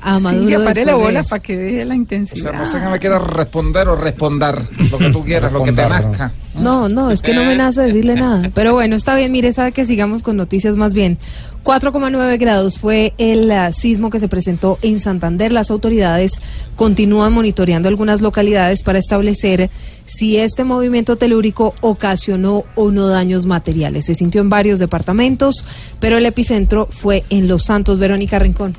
a 0.02 0.18
Maduro. 0.18 0.60
Después 0.60 0.86
de 0.86 0.94
bola 0.94 1.22
para 1.22 1.42
que 1.42 1.56
deje 1.56 1.84
la 1.84 1.94
O 1.94 1.96
intensidad. 1.96 2.50
sea, 2.50 2.60
no 2.60 2.66
sé 2.66 2.78
que 2.78 2.86
me 2.86 2.98
quieras 2.98 3.22
responder 3.22 3.88
o 3.88 3.96
responder. 3.96 4.66
Lo 4.90 4.98
que 4.98 5.10
tú 5.10 5.24
quieras, 5.24 5.52
lo 5.52 5.62
que 5.62 5.72
te 5.72 5.88
nazca. 5.88 6.32
No, 6.54 6.88
no, 6.88 7.10
es 7.10 7.22
que 7.22 7.34
no 7.34 7.44
me 7.44 7.54
nace 7.54 7.82
decirle 7.82 8.14
nada. 8.14 8.50
Pero 8.52 8.72
bueno, 8.72 8.96
está 8.96 9.14
bien, 9.14 9.30
mire, 9.30 9.52
sabe 9.52 9.72
que 9.72 9.86
sigamos 9.86 10.22
con 10.22 10.36
noticias 10.36 10.76
más 10.76 10.92
bien. 10.92 11.18
4,9 11.64 12.38
grados 12.38 12.78
fue 12.78 13.12
el 13.18 13.50
ah, 13.52 13.72
sismo 13.72 14.10
que 14.10 14.20
se 14.20 14.28
presentó 14.28 14.78
en 14.82 15.00
Santander. 15.00 15.52
Las 15.52 15.70
autoridades 15.70 16.40
continúan 16.76 17.32
monitoreando 17.32 17.88
algunas 17.88 18.22
localidades 18.22 18.82
para 18.82 18.98
establecer 18.98 19.70
si 20.06 20.38
este 20.38 20.64
movimiento 20.64 21.16
telúrico 21.16 21.74
ocasionó 21.80 22.64
o 22.74 22.90
no 22.90 23.08
daños 23.08 23.46
materiales. 23.46 24.06
Se 24.06 24.14
sintió 24.14 24.40
en 24.40 24.50
varios 24.50 24.78
departamentos, 24.78 25.64
pero 26.00 26.16
el 26.16 26.26
epicentro 26.26 26.88
fue 26.90 27.24
en 27.30 27.48
Los 27.48 27.64
Santos. 27.64 27.98
Verónica 27.98 28.38
Rincón. 28.38 28.74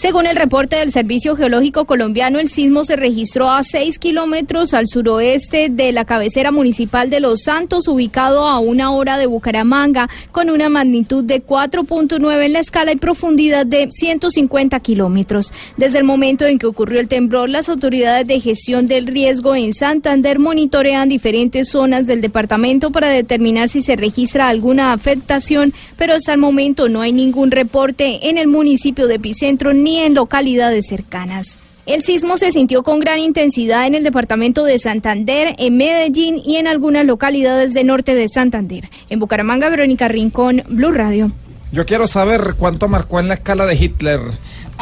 Según 0.00 0.24
el 0.24 0.34
reporte 0.34 0.76
del 0.76 0.92
Servicio 0.92 1.36
Geológico 1.36 1.84
Colombiano, 1.84 2.38
el 2.38 2.48
sismo 2.48 2.84
se 2.84 2.96
registró 2.96 3.50
a 3.50 3.62
6 3.62 3.98
kilómetros 3.98 4.72
al 4.72 4.86
suroeste 4.86 5.68
de 5.68 5.92
la 5.92 6.06
cabecera 6.06 6.52
municipal 6.52 7.10
de 7.10 7.20
Los 7.20 7.42
Santos, 7.42 7.86
ubicado 7.86 8.46
a 8.46 8.60
una 8.60 8.92
hora 8.92 9.18
de 9.18 9.26
Bucaramanga, 9.26 10.08
con 10.32 10.48
una 10.48 10.70
magnitud 10.70 11.22
de 11.22 11.44
4.9 11.44 12.46
en 12.46 12.54
la 12.54 12.60
escala 12.60 12.92
y 12.92 12.96
profundidad 12.96 13.66
de 13.66 13.90
150 13.90 14.80
kilómetros. 14.80 15.52
Desde 15.76 15.98
el 15.98 16.04
momento 16.04 16.46
en 16.46 16.58
que 16.58 16.66
ocurrió 16.66 16.98
el 16.98 17.06
temblor, 17.06 17.50
las 17.50 17.68
autoridades 17.68 18.26
de 18.26 18.40
gestión 18.40 18.86
del 18.86 19.06
riesgo 19.06 19.54
en 19.54 19.74
Santander 19.74 20.38
monitorean 20.38 21.10
diferentes 21.10 21.68
zonas 21.68 22.06
del 22.06 22.22
departamento 22.22 22.90
para 22.90 23.10
determinar 23.10 23.68
si 23.68 23.82
se 23.82 23.96
registra 23.96 24.48
alguna 24.48 24.94
afectación, 24.94 25.74
pero 25.98 26.14
hasta 26.14 26.32
el 26.32 26.40
momento 26.40 26.88
no 26.88 27.02
hay 27.02 27.12
ningún 27.12 27.50
reporte 27.50 28.30
en 28.30 28.38
el 28.38 28.48
municipio 28.48 29.06
de 29.06 29.16
Epicentro 29.16 29.74
ni 29.74 29.89
en 29.98 30.14
localidades 30.14 30.86
cercanas. 30.86 31.58
El 31.86 32.02
sismo 32.02 32.36
se 32.36 32.52
sintió 32.52 32.82
con 32.82 33.00
gran 33.00 33.18
intensidad 33.18 33.86
en 33.86 33.94
el 33.94 34.04
departamento 34.04 34.64
de 34.64 34.78
Santander, 34.78 35.54
en 35.58 35.76
Medellín 35.76 36.40
y 36.44 36.56
en 36.56 36.66
algunas 36.66 37.04
localidades 37.04 37.72
del 37.72 37.88
norte 37.88 38.14
de 38.14 38.28
Santander. 38.28 38.88
En 39.08 39.18
Bucaramanga, 39.18 39.68
Verónica 39.70 40.06
Rincón, 40.06 40.62
Blue 40.68 40.92
Radio. 40.92 41.32
Yo 41.72 41.86
quiero 41.86 42.06
saber 42.06 42.54
cuánto 42.58 42.88
marcó 42.88 43.18
en 43.20 43.28
la 43.28 43.34
escala 43.34 43.64
de 43.66 43.74
Hitler. 43.74 44.20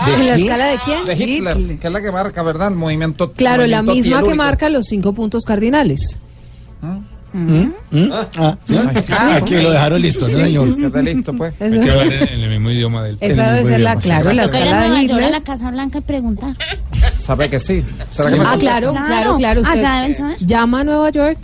¿En 0.07 0.27
la 0.27 0.35
escala 0.35 0.67
de 0.67 0.79
quién? 0.85 1.05
De 1.05 1.15
Hitler, 1.15 1.79
que 1.79 1.87
es 1.87 1.93
la 1.93 2.01
que 2.01 2.13
marca, 2.13 2.43
¿verdad? 2.43 2.69
El 2.69 2.75
movimiento. 2.75 3.33
Claro, 3.33 3.67
la 3.67 3.83
movimiento 3.83 4.11
misma 4.11 4.29
que 4.29 4.35
marca 4.35 4.69
los 4.69 4.87
cinco 4.87 5.13
puntos 5.13 5.45
cardinales. 5.45 6.19
¿Mm? 6.81 7.18
Ah, 8.39 8.57
¿sí? 8.65 8.77
Ah, 9.13 9.41
que 9.45 9.63
lo 9.63 9.71
dejaron 9.71 10.01
listo, 10.03 10.23
¿no, 10.23 10.29
Sí. 10.29 10.35
señor? 10.35 10.69
Esté 10.85 11.03
listo, 11.03 11.33
pues. 11.35 11.55
Eso- 11.61 11.75
Hay 11.81 11.85
que 11.85 11.91
hablar 11.91 12.13
en, 12.13 12.29
en 12.29 12.41
el 12.43 12.51
mismo 12.51 12.71
idioma 12.71 13.03
del 13.05 13.17
Esa 13.21 13.53
debe 13.53 13.67
ser 13.67 13.81
la, 13.81 13.97
claro, 13.97 14.33
la 14.33 14.45
escala 14.45 14.83
de 14.83 14.89
York, 14.89 14.97
a 14.99 15.03
Hitler. 15.03 15.31
la 15.31 15.41
Casa 15.43 15.71
Blanca 15.71 15.99
y 15.99 16.01
preguntar. 16.03 16.55
¿Sabe 17.19 17.49
que 17.51 17.59
sí? 17.61 17.85
¿Será 18.11 18.31
que 18.31 18.37
me 18.37 18.45
Ah, 18.47 18.57
claro, 18.59 18.93
claro, 18.93 19.37
claro. 19.37 19.61
Usted 19.63 19.79
Allá 19.79 20.01
deben 20.03 20.17
saber. 20.17 20.37
llama 20.41 20.81
a 20.81 20.85
Nueva 20.85 21.11
York, 21.11 21.39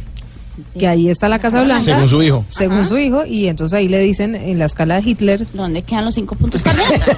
que 0.78 0.86
ahí 0.88 1.08
está 1.10 1.28
la 1.28 1.38
Casa 1.38 1.62
Blanca. 1.62 1.82
Según 1.84 2.08
su 2.08 2.22
hijo. 2.22 2.44
Según 2.48 2.86
su 2.86 2.98
hijo, 2.98 3.24
y 3.26 3.48
entonces 3.48 3.76
ahí 3.78 3.88
le 3.88 3.98
dicen 4.00 4.34
en 4.34 4.58
la 4.58 4.66
escala 4.66 4.96
de 5.00 5.08
Hitler. 5.10 5.46
¿Dónde 5.52 5.82
quedan 5.82 6.04
los 6.04 6.14
cinco 6.14 6.34
puntos 6.36 6.62
cardinales? 6.62 7.00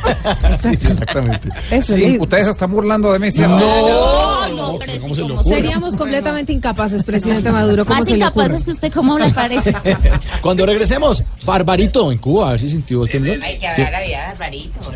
Sí, 0.60 0.68
exactamente. 0.70 1.48
Eso 1.70 1.94
Sí, 1.94 2.04
es. 2.04 2.20
ustedes 2.20 2.48
están 2.48 2.70
burlando 2.70 3.12
de 3.12 3.18
mí, 3.18 3.30
¿cierto? 3.30 3.58
No, 3.58 4.48
no, 4.48 4.78
pero. 4.78 5.42
Seríamos 5.42 5.96
completamente 5.96 6.52
incapaces, 6.52 7.04
presidente 7.04 7.50
Maduro, 7.50 7.84
¿cómo 7.84 8.00
Más 8.00 8.08
se 8.08 8.16
le 8.16 8.18
incapaces 8.24 8.64
que 8.64 8.70
usted, 8.72 8.92
¿cómo 8.92 9.18
le 9.18 9.30
parece? 9.30 9.74
Cuando 10.40 10.64
regresemos, 10.66 11.22
Barbarito 11.44 12.10
en 12.10 12.18
Cuba, 12.18 12.48
a 12.48 12.50
ver 12.52 12.60
si 12.60 12.70
sintió 12.70 13.04
temblor. 13.06 13.38
Hay 13.42 13.58
que 13.58 13.66
hablar 13.68 13.92
la 13.92 14.00
vida, 14.02 14.26
Barbarito. 14.28 14.92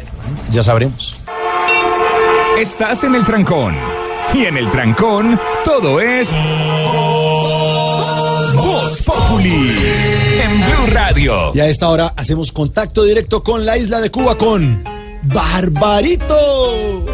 Ya 0.52 0.62
sabremos. 0.62 1.14
Estás 2.58 3.04
en 3.04 3.14
el 3.14 3.24
trancón. 3.24 3.74
Y 4.34 4.44
en 4.44 4.56
el 4.56 4.70
trancón, 4.70 5.40
todo 5.64 6.00
es. 6.00 6.30
En 9.42 10.60
Blue 10.60 10.86
Radio. 10.92 11.52
Y 11.54 11.60
a 11.60 11.66
esta 11.66 11.88
hora 11.88 12.12
hacemos 12.14 12.52
contacto 12.52 13.04
directo 13.04 13.42
con 13.42 13.64
la 13.64 13.78
isla 13.78 13.98
de 14.02 14.10
Cuba 14.10 14.36
con 14.36 14.84
Barbarito. 15.22 17.04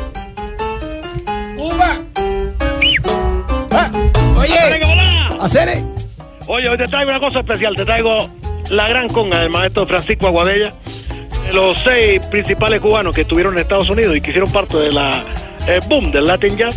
¡Uba! 1.57 2.01
Ah, 3.71 3.91
Oye, 4.37 4.55
¡Acere! 5.41 5.85
oye, 6.49 6.69
hoy 6.69 6.77
te 6.77 6.87
traigo 6.89 7.11
una 7.11 7.21
cosa 7.21 7.41
especial. 7.41 7.75
Te 7.77 7.85
traigo 7.85 8.29
la 8.71 8.89
gran 8.89 9.09
conga 9.09 9.41
del 9.41 9.51
maestro 9.51 9.87
Francisco 9.87 10.27
Aguadella. 10.27 10.75
De 11.47 11.53
los 11.53 11.79
seis 11.79 12.21
principales 12.27 12.81
cubanos 12.81 13.15
que 13.15 13.21
estuvieron 13.21 13.55
en 13.55 13.61
Estados 13.61 13.89
Unidos 13.89 14.17
y 14.17 14.21
que 14.21 14.31
hicieron 14.31 14.51
parte 14.51 14.77
de 14.79 14.91
la 14.91 15.23
eh, 15.69 15.79
boom 15.89 16.11
del 16.11 16.25
Latin 16.25 16.57
Jazz. 16.57 16.77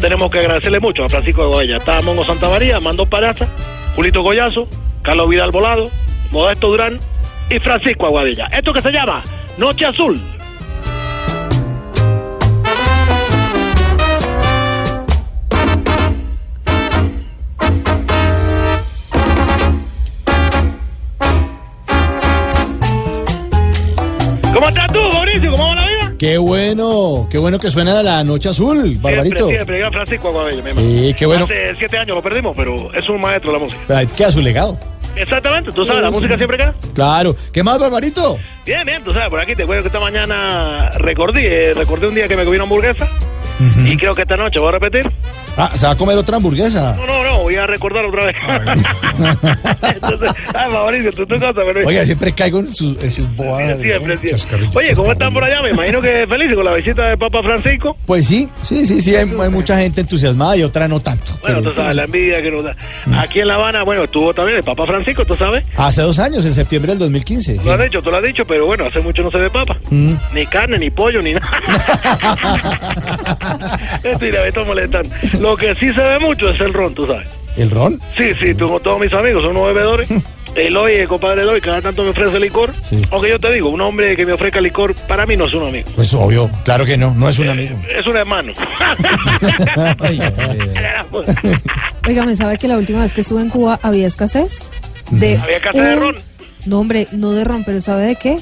Tenemos 0.00 0.30
que 0.30 0.38
agradecerle 0.38 0.78
mucho 0.78 1.02
a 1.04 1.08
Francisco 1.08 1.42
Aguadella. 1.42 1.78
Está 1.78 2.00
Mongo 2.02 2.24
Santa 2.24 2.48
María, 2.48 2.78
Mando 2.78 3.04
Paraza, 3.06 3.48
Julito 3.96 4.22
Goyazo, 4.22 4.68
Carlos 5.00 5.26
Vidal 5.30 5.50
Volado, 5.50 5.90
Modesto 6.30 6.68
Durán 6.68 7.00
y 7.48 7.58
Francisco 7.58 8.04
Aguadella. 8.04 8.44
Esto 8.52 8.74
que 8.74 8.82
se 8.82 8.92
llama 8.92 9.24
Noche 9.56 9.86
Azul. 9.86 10.20
Qué 26.18 26.38
bueno, 26.38 27.28
qué 27.30 27.36
bueno 27.36 27.58
que 27.58 27.70
suena 27.70 28.02
la 28.02 28.24
noche 28.24 28.48
azul, 28.48 28.96
Barbarito. 29.00 29.36
Siempre, 29.36 29.56
siempre, 29.56 29.78
gran 29.78 29.92
Francisco 29.92 30.28
Aguadella, 30.28 30.62
mi 30.62 30.70
hermano. 30.70 30.88
Sí, 30.88 31.14
qué 31.14 31.26
bueno. 31.26 31.44
Hace 31.44 31.74
siete 31.76 31.98
años 31.98 32.16
lo 32.16 32.22
perdimos, 32.22 32.56
pero 32.56 32.94
es 32.94 33.06
un 33.08 33.20
maestro 33.20 33.52
de 33.52 33.58
la 33.58 33.64
música. 33.64 34.06
Queda 34.16 34.32
su 34.32 34.40
legado. 34.40 34.78
Exactamente, 35.14 35.72
tú 35.72 35.84
sabes, 35.84 36.02
la 36.02 36.10
música 36.10 36.36
siempre 36.36 36.58
queda. 36.58 36.74
Claro. 36.94 37.36
¿Qué 37.52 37.62
más, 37.62 37.78
Barbarito? 37.78 38.38
Bien, 38.64 38.84
bien, 38.86 39.02
tú 39.02 39.12
sabes, 39.12 39.28
por 39.28 39.40
aquí 39.40 39.54
te 39.54 39.66
cuento 39.66 39.82
que 39.82 39.88
esta 39.88 40.00
mañana 40.00 40.90
recordé, 40.98 41.70
eh, 41.70 41.74
recordé 41.74 42.08
un 42.08 42.14
día 42.14 42.28
que 42.28 42.36
me 42.36 42.44
comí 42.44 42.56
una 42.56 42.64
hamburguesa 42.64 43.08
y 43.84 43.96
creo 43.96 44.14
que 44.14 44.22
esta 44.22 44.36
noche 44.36 44.58
voy 44.58 44.68
a 44.68 44.72
repetir. 44.72 45.10
Ah, 45.56 45.70
¿se 45.74 45.86
va 45.86 45.92
a 45.92 45.96
comer 45.96 46.16
otra 46.18 46.36
hamburguesa? 46.36 46.94
No, 46.96 47.06
no, 47.06 47.24
no, 47.24 47.42
voy 47.42 47.56
a 47.56 47.66
recordar 47.66 48.04
otra 48.04 48.26
vez. 48.26 48.36
Entonces, 49.94 50.30
ah, 50.54 50.68
Mauricio, 50.70 51.12
tú 51.12 51.26
tu 51.26 51.38
cosa, 51.38 51.54
pero... 51.54 51.86
Oiga, 51.86 52.04
siempre 52.04 52.32
caigo 52.32 52.60
en 52.60 52.74
sus, 52.74 53.02
en 53.02 53.10
sus 53.10 53.34
bobadas. 53.34 53.78
Siempre, 53.78 54.14
¿no? 54.14 54.38
siempre. 54.38 54.68
Oye, 54.74 54.94
¿cómo 54.94 55.12
están 55.12 55.32
por 55.32 55.42
allá? 55.44 55.62
Me 55.62 55.70
imagino 55.70 56.02
que 56.02 56.26
felices 56.28 56.54
con 56.54 56.64
la 56.64 56.74
visita 56.74 57.08
de 57.08 57.16
Papa 57.16 57.42
Francisco. 57.42 57.96
Pues 58.04 58.26
sí, 58.26 58.48
sí, 58.62 58.84
sí, 58.84 59.00
sí, 59.00 59.16
hay, 59.16 59.30
hay 59.40 59.50
mucha 59.50 59.78
gente 59.78 60.02
entusiasmada 60.02 60.56
y 60.58 60.62
otra 60.62 60.86
no 60.88 61.00
tanto. 61.00 61.32
Bueno, 61.40 61.60
pero- 61.60 61.70
tú 61.70 61.76
sabes, 61.80 61.96
la 61.96 62.04
envidia 62.04 62.42
que 62.42 62.50
nos 62.50 62.64
da. 62.64 62.76
Aquí 63.18 63.40
en 63.40 63.48
La 63.48 63.54
Habana, 63.54 63.82
bueno, 63.82 64.04
estuvo 64.04 64.34
también 64.34 64.58
el 64.58 64.64
Papa 64.64 64.86
Francisco, 64.86 65.24
tú 65.24 65.36
sabes. 65.36 65.64
Hace 65.76 66.02
dos 66.02 66.18
años, 66.18 66.44
en 66.44 66.52
septiembre 66.52 66.92
del 66.92 66.98
2015. 66.98 67.54
Tú 67.54 67.62
sí. 67.62 67.66
lo 67.66 67.74
has 67.74 67.82
dicho, 67.82 68.02
tú 68.02 68.10
lo 68.10 68.18
has 68.18 68.22
dicho, 68.22 68.44
pero 68.44 68.66
bueno, 68.66 68.84
hace 68.84 69.00
mucho 69.00 69.22
no 69.22 69.30
se 69.30 69.38
ve 69.38 69.48
Papa. 69.48 69.78
Mm. 69.90 70.12
Ni 70.34 70.46
carne, 70.46 70.78
ni 70.78 70.90
pollo, 70.90 71.22
ni 71.22 71.32
nada. 71.32 71.48
Mentira, 74.04 74.40
me 74.54 74.64
molestando. 74.64 75.10
Lo 75.40 75.56
que 75.56 75.74
sí 75.76 75.92
se 75.92 76.00
ve 76.00 76.18
mucho 76.18 76.50
es 76.50 76.60
el 76.60 76.72
ron, 76.72 76.94
tú 76.94 77.06
sabes. 77.06 77.28
¿El 77.56 77.70
ron? 77.70 78.00
Sí, 78.16 78.32
sí, 78.40 78.54
tengo 78.54 78.80
todos 78.80 79.00
mis 79.00 79.12
amigos, 79.12 79.42
son 79.42 79.56
unos 79.56 79.74
bebedores. 79.74 80.08
Eloy, 80.56 80.94
el 80.94 81.08
compadre 81.08 81.42
Eloy, 81.42 81.60
cada 81.60 81.82
tanto 81.82 82.02
me 82.02 82.08
ofrece 82.10 82.40
licor. 82.40 82.72
Aunque 83.10 83.28
yo 83.28 83.38
te 83.38 83.52
digo, 83.52 83.68
un 83.68 83.80
hombre 83.82 84.16
que 84.16 84.24
me 84.24 84.32
ofrezca 84.32 84.58
licor, 84.60 84.94
para 85.06 85.26
mí 85.26 85.36
no 85.36 85.44
es 85.44 85.52
un 85.52 85.68
amigo. 85.68 85.86
Pues 85.94 86.14
obvio, 86.14 86.50
claro 86.64 86.86
que 86.86 86.96
no, 86.96 87.14
no 87.14 87.28
es 87.28 87.38
un 87.38 87.50
amigo. 87.50 87.76
Es 87.94 88.06
un 88.06 88.16
hermano. 88.16 88.52
Óigame, 92.06 92.36
¿sabe 92.36 92.56
que 92.56 92.68
la 92.68 92.78
última 92.78 93.00
vez 93.00 93.12
que 93.12 93.20
estuve 93.20 93.42
en 93.42 93.50
Cuba 93.50 93.78
había 93.82 94.06
escasez? 94.06 94.70
De 95.10 95.36
Había 95.36 95.56
escasez 95.56 95.82
de 95.82 95.96
ron. 95.96 96.16
No, 96.64 96.80
hombre, 96.80 97.06
no 97.12 97.32
de 97.32 97.44
ron, 97.44 97.62
pero 97.64 97.82
¿sabe 97.82 98.06
de 98.06 98.16
qué? 98.16 98.38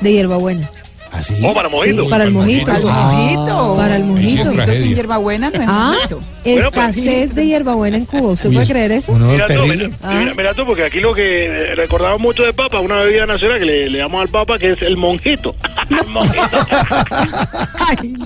De 0.00 0.12
hierbabuena. 0.12 0.70
¿Ah, 1.10 1.22
sí? 1.22 1.34
Oh, 1.42 1.54
para 1.54 1.68
mojito. 1.70 2.04
Sí, 2.04 2.10
para 2.10 2.24
el 2.24 2.30
mojito. 2.32 2.66
Para 2.66 2.78
el 2.78 2.84
mojito. 2.84 3.74
Para 3.76 3.96
el 3.96 4.04
mojito. 4.04 4.44
Mojito 4.52 4.74
sin 4.74 4.94
hierbabuena 4.94 5.50
no 5.50 5.62
es 5.62 5.68
Ah, 5.68 5.92
mojito. 5.94 6.20
escasez 6.44 7.34
de 7.34 7.46
hierbabuena 7.46 7.96
en 7.96 8.04
Cuba. 8.04 8.32
¿Usted 8.32 8.50
Uy, 8.50 8.54
puede 8.56 8.66
creer 8.68 8.92
eso? 8.92 9.12
Mira 9.14 9.46
tú, 9.46 9.54
mira, 9.66 9.88
Ah. 10.02 10.16
mira- 10.20 10.34
mira 10.34 10.54
tú, 10.54 10.66
porque 10.66 10.84
aquí 10.84 11.00
lo 11.00 11.14
que 11.14 11.46
eh, 11.46 11.74
recordamos 11.74 12.20
mucho 12.20 12.42
de 12.44 12.52
Papa, 12.52 12.80
una 12.80 12.96
bebida 12.96 13.24
nacional 13.26 13.58
que 13.58 13.64
le, 13.64 13.88
le 13.88 13.98
damos 13.98 14.20
al 14.20 14.28
Papa, 14.28 14.58
que 14.58 14.68
es 14.68 14.82
el 14.82 14.96
monjito. 14.98 15.54
El 15.90 16.06
monjito. 16.08 16.42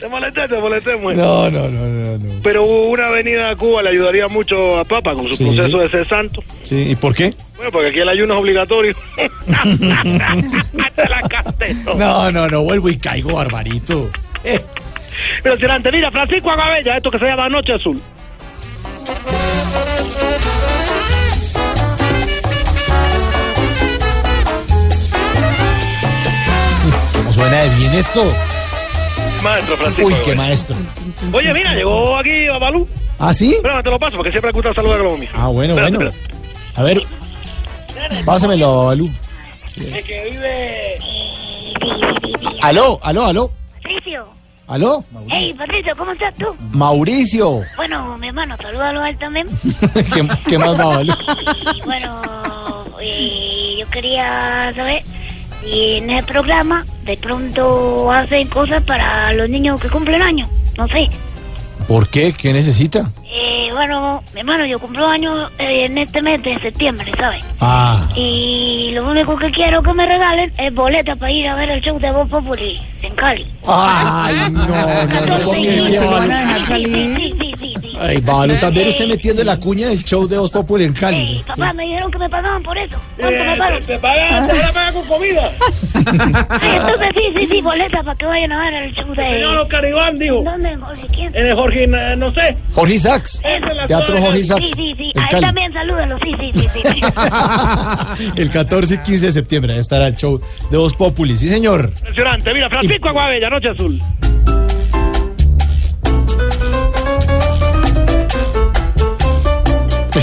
Te 0.00 0.08
molesté, 0.08 0.48
te 0.48 0.58
molesté, 0.58 0.96
muy. 0.96 1.14
No, 1.14 1.50
no, 1.50 1.68
no, 1.68 1.86
no, 1.86 2.18
no. 2.18 2.32
Pero 2.42 2.64
una 2.64 3.08
avenida 3.08 3.50
a 3.50 3.56
Cuba 3.56 3.82
le 3.82 3.90
ayudaría 3.90 4.28
mucho 4.28 4.78
a 4.78 4.84
Papa 4.84 5.12
con 5.14 5.28
su 5.28 5.34
Sí. 5.36 5.44
proceso 5.44 5.78
de 5.78 5.90
ser 5.90 6.06
santo. 6.06 6.42
Sí, 6.64 6.86
¿y 6.90 6.94
por 6.94 7.14
qué? 7.14 7.34
Bueno, 7.56 7.70
porque 7.70 7.88
aquí 7.88 7.98
el 7.98 8.08
ayuno 8.08 8.32
es 8.34 8.40
obligatorio. 8.40 8.94
La 10.96 11.20
No, 11.96 12.30
no, 12.32 12.48
no, 12.48 12.62
vuelvo 12.62 12.88
y 12.88 12.96
caigo, 12.96 13.34
Barbarito. 13.34 14.10
Eh, 14.44 14.60
Pero 15.42 15.56
si 15.56 15.64
antes, 15.66 15.92
mira, 15.92 16.10
Francisco 16.10 16.50
Agabella, 16.50 16.96
esto 16.96 17.10
que 17.10 17.18
se 17.18 17.26
llama 17.26 17.48
Noche 17.48 17.74
Azul. 17.74 18.00
¿Cómo 27.16 27.32
suena 27.32 27.62
de 27.62 27.68
bien 27.76 27.94
esto? 27.94 28.34
Maestro 29.42 29.76
Francisco. 29.76 30.06
Uy, 30.06 30.14
qué 30.24 30.34
maestro. 30.34 30.76
Oye, 31.32 31.52
mira, 31.54 31.74
llegó 31.74 32.16
aquí 32.16 32.46
Babalú. 32.48 32.88
¿Ah, 33.18 33.32
sí? 33.32 33.54
Espérame, 33.54 33.82
te 33.82 33.90
lo 33.90 33.98
paso, 33.98 34.16
porque 34.16 34.30
siempre 34.30 34.52
gusta 34.52 34.74
saludar 34.74 35.00
a 35.00 35.02
los. 35.04 35.20
Ah, 35.34 35.48
bueno, 35.48 35.74
Espérate, 35.74 35.96
bueno. 35.96 36.12
A 36.74 36.82
ver, 36.82 37.02
pásamelo, 38.24 38.86
Balú. 38.86 39.10
Es 39.76 40.04
que 40.04 40.30
vive... 40.30 40.98
Aló, 42.62 42.98
aló, 43.02 43.26
aló, 43.26 43.50
Patricio. 43.74 44.26
aló. 44.66 45.04
Hey, 45.28 45.54
Patricio, 45.56 45.94
¿cómo 45.96 46.12
estás 46.12 46.34
tú? 46.34 46.54
Mauricio. 46.72 47.62
Bueno, 47.76 48.16
mi 48.18 48.28
hermano, 48.28 48.56
salúdalo 48.60 49.02
a 49.02 49.08
él 49.10 49.18
también. 49.18 49.46
¿Qué, 49.94 50.28
qué 50.48 50.58
más 50.58 50.78
va, 50.78 50.96
Balú? 50.96 51.14
Y 51.74 51.82
bueno, 51.82 52.22
eh, 53.00 53.76
yo 53.80 53.88
quería 53.90 54.72
saber 54.74 55.02
si 55.60 55.96
en 55.96 56.10
el 56.10 56.24
programa 56.24 56.84
de 57.04 57.16
pronto 57.16 58.10
hacen 58.12 58.46
cosas 58.48 58.82
para 58.84 59.32
los 59.32 59.48
niños 59.48 59.80
que 59.80 59.88
cumplen 59.88 60.22
años. 60.22 60.48
No 60.76 60.86
sé. 60.88 61.08
¿Por 61.90 62.08
qué? 62.08 62.32
¿Qué 62.32 62.52
necesita? 62.52 63.10
Eh, 63.28 63.68
bueno, 63.72 64.22
mi 64.32 64.38
hermano, 64.38 64.64
yo 64.64 64.78
cumplo 64.78 65.08
años 65.08 65.50
eh, 65.58 65.86
en 65.86 65.98
este 65.98 66.22
mes 66.22 66.40
de 66.40 66.56
septiembre, 66.60 67.10
¿sabes? 67.18 67.44
Ah, 67.58 68.06
Y 68.14 68.92
lo 68.94 69.10
único 69.10 69.36
que 69.36 69.50
quiero 69.50 69.82
que 69.82 69.92
me 69.92 70.06
regalen 70.06 70.52
es 70.56 70.72
boleta 70.72 71.16
para 71.16 71.32
ir 71.32 71.48
a 71.48 71.56
ver 71.56 71.68
el 71.68 71.80
show 71.82 71.98
de 71.98 72.12
Voz 72.12 72.28
Populi 72.28 72.80
en 73.02 73.12
Cali. 73.16 73.44
ay, 73.66 74.52
no. 74.52 74.68
Ay, 78.00 78.16
Balú, 78.22 78.58
también 78.58 78.88
usted 78.88 79.06
metiendo 79.06 79.44
la 79.44 79.58
cuña 79.58 79.88
del 79.88 80.02
show 80.02 80.26
de 80.26 80.38
Voz 80.38 80.50
Populi 80.50 80.84
en 80.84 80.92
Cali. 80.94 81.44
Papá, 81.46 81.72
me 81.74 81.84
dijeron 81.84 82.10
que 82.10 82.18
me 82.18 82.28
pagaban 82.30 82.62
por 82.62 82.76
eso. 82.78 82.96
¿Cuánto 83.18 83.44
me 83.44 83.56
pagan? 83.56 83.82
Te 83.82 83.98
pagan, 83.98 84.46
te 84.48 84.52
van 84.58 84.62
a 84.68 84.72
pagar 84.72 84.92
con 84.94 85.06
comida. 85.06 85.50
Ay, 86.60 86.76
entonces 86.76 87.08
sí, 87.14 87.22
sí, 87.36 87.46
sí, 87.50 87.60
boleta 87.60 88.02
para 88.02 88.16
que 88.16 88.24
vayan 88.26 88.52
a 88.52 88.58
ver 88.70 88.74
el 88.84 88.94
show 88.94 89.14
de... 89.14 89.24
Señor 89.26 89.56
Oscar 89.58 89.84
Iván 89.84 90.18
dijo. 90.18 90.42
¿Dónde, 90.42 90.76
Jorge? 90.76 91.06
¿Quién? 91.14 91.36
En 91.36 91.46
el 91.46 91.54
Jorge, 91.54 91.84
eh, 91.84 92.16
no 92.16 92.32
sé. 92.32 92.56
Jorge 92.74 92.94
Isaacs. 92.94 93.42
Teatro 93.86 94.18
Jorge 94.20 94.34
Sí, 94.36 94.40
Isaacs. 94.40 94.70
sí, 94.74 94.94
sí. 94.96 95.12
en 95.14 95.20
A 95.20 95.24
él 95.24 95.28
Cali. 95.30 95.46
también 95.46 95.72
salúdalo. 95.72 96.18
Sí, 96.22 96.34
sí, 96.40 96.50
sí, 96.54 96.68
sí. 96.72 96.82
sí. 98.16 98.32
El 98.40 98.50
14 98.50 98.94
y 98.94 98.98
15 98.98 99.26
de 99.26 99.32
septiembre 99.32 99.72
ahí 99.74 99.80
estará 99.80 100.06
el 100.08 100.16
show 100.16 100.40
de 100.70 100.76
Voz 100.78 100.94
Populi. 100.94 101.36
Sí, 101.36 101.48
señor. 101.48 101.92
Impresionante. 101.98 102.54
Mira, 102.54 102.70
Francisco 102.70 103.08
Aguabella, 103.08 103.50
Noche 103.50 103.68
Azul. 103.70 104.00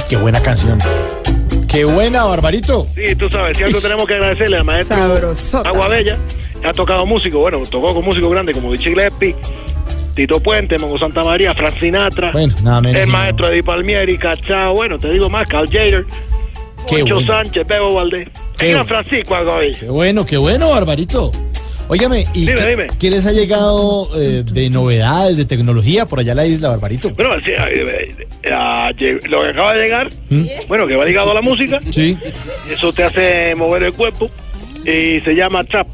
Qué 0.10 0.16
buena 0.18 0.41
canción. 0.41 0.78
Qué 1.68 1.84
buena, 1.86 2.24
Barbarito. 2.26 2.88
Sí, 2.95 3.16
tú 3.16 3.30
sabes, 3.30 3.58
si 3.58 3.64
algo 3.64 3.80
tenemos 3.82 4.08
que 4.08 4.14
agradecerle 4.16 4.58
al 4.58 4.64
maestro 4.64 4.95
Sabrosota. 4.97 5.70
Aguabella. 5.70 6.18
Ha 6.66 6.74
tocado 6.74 7.05
músico, 7.05 7.39
bueno, 7.39 7.62
tocó 7.70 7.93
con 7.93 8.03
músicos 8.03 8.32
grandes 8.32 8.55
como 8.55 8.72
Vichy 8.72 8.86
Gillespie, 8.89 9.36
Tito 10.16 10.39
Puente, 10.39 10.80
Mongo 10.80 10.97
Santa 10.97 11.24
María, 11.24 11.53
Frank 11.53 11.76
Sinatra, 11.80 12.32
Bueno, 12.32 12.55
nada 12.64 12.82
menos. 12.82 12.99
el 13.01 13.08
maestro 13.10 13.49
Eddie 13.49 13.62
Palmieri, 13.64 14.18
Cachao, 14.18 14.74
bueno, 14.74 14.97
te 14.97 15.12
digo 15.12 15.30
más, 15.30 15.47
Carl 15.47 15.68
Jader, 15.68 16.05
Qué 16.89 16.99
Poncho 16.99 17.16
bueno. 17.16 17.28
Sánchez, 17.34 17.68
Bebo 17.68 17.93
Valdés. 17.93 18.28
Qué 18.58 18.68
El 18.70 18.74
gran 18.74 18.88
Francisco 18.88 19.36
Aguabella. 19.36 19.80
Qué 19.80 19.89
bueno, 19.89 20.26
qué 20.26 20.38
bueno, 20.38 20.70
Barbarito. 20.72 21.32
Óigame, 21.90 22.26
¿y 22.34 22.42
Dime, 22.46 22.56
qué, 22.56 22.66
dime. 22.68 22.88
qué 23.00 23.10
les 23.10 23.26
ha 23.26 23.32
llegado 23.32 24.10
eh, 24.20 24.44
de 24.46 24.70
novedades, 24.70 25.38
de 25.38 25.46
tecnología 25.46 26.06
por 26.06 26.20
allá 26.20 26.34
a 26.34 26.36
la 26.36 26.46
isla, 26.46 26.70
Barbarito? 26.70 27.10
Bueno, 27.12 27.36
sí, 27.44 27.52
eh, 27.52 28.16
eh, 28.44 28.50
ah, 28.52 28.92
lo 29.30 29.42
que 29.42 29.48
acaba 29.48 29.74
de 29.74 29.84
llegar, 29.84 30.10
bueno, 30.68 30.86
que 30.86 30.98
va 30.98 31.06
ligado 31.06 31.32
a 31.32 31.34
la 31.34 31.42
música, 31.42 31.80
¿Mm? 31.80 31.94
Sí. 31.94 32.18
eso 32.70 32.92
te 32.92 33.04
hace 33.04 33.56
mover 33.56 33.84
el 33.84 33.94
cuerpo 33.94 34.30
y 34.84 35.22
se 35.22 35.34
llama 35.34 35.64
trap. 35.64 35.88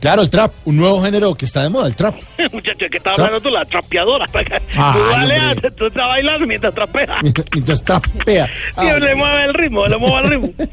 Claro, 0.00 0.22
el 0.22 0.30
trap, 0.30 0.52
un 0.64 0.76
nuevo 0.76 1.02
género 1.02 1.34
que 1.34 1.44
está 1.44 1.62
de 1.62 1.68
moda, 1.68 1.86
el 1.88 1.96
trap. 1.96 2.14
Muchacho, 2.52 2.86
que 2.90 2.98
estaba 2.98 3.14
hablando 3.16 3.40
tú, 3.40 3.50
la 3.50 3.64
trapeadora. 3.64 4.26
Ah, 4.78 4.92
tú 4.94 5.10
dale, 5.10 5.40
hombre. 5.52 5.70
tú 5.72 5.86
estás 5.86 6.06
bailando 6.08 6.46
mientras 6.46 6.74
trapeas. 6.74 7.08
Mientras 7.52 7.82
trapea. 7.82 8.46
Sí, 8.78 8.86
le 9.00 9.14
mueve 9.14 9.44
el 9.44 9.54
ritmo, 9.54 9.86
le 9.86 9.96
mueve 9.96 10.18
el 10.18 10.30
ritmo. 10.30 10.66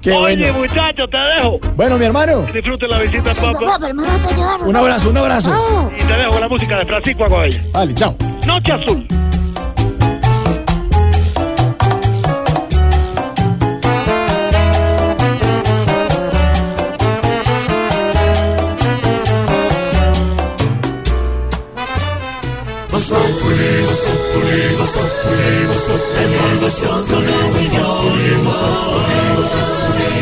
Qué 0.00 0.12
Oye, 0.12 0.36
bueno. 0.50 0.58
muchacho, 0.58 1.06
te 1.08 1.18
dejo. 1.18 1.58
Bueno, 1.76 1.98
mi 1.98 2.06
hermano, 2.06 2.42
Disfrute 2.52 2.88
la 2.88 2.98
visita 3.00 3.30
al 3.32 3.36
Papa. 3.36 3.78
un 4.64 4.76
abrazo, 4.76 5.10
un 5.10 5.16
abrazo. 5.18 5.90
Y 5.98 6.02
te 6.04 6.12
dejo 6.16 6.30
con 6.32 6.40
la 6.40 6.48
música 6.48 6.78
de 6.78 6.86
Francisco 6.86 7.24
Aguabella. 7.24 7.60
Vale, 7.72 7.94
chao. 7.94 8.16
Noche 8.46 8.72
Azul. 8.72 9.06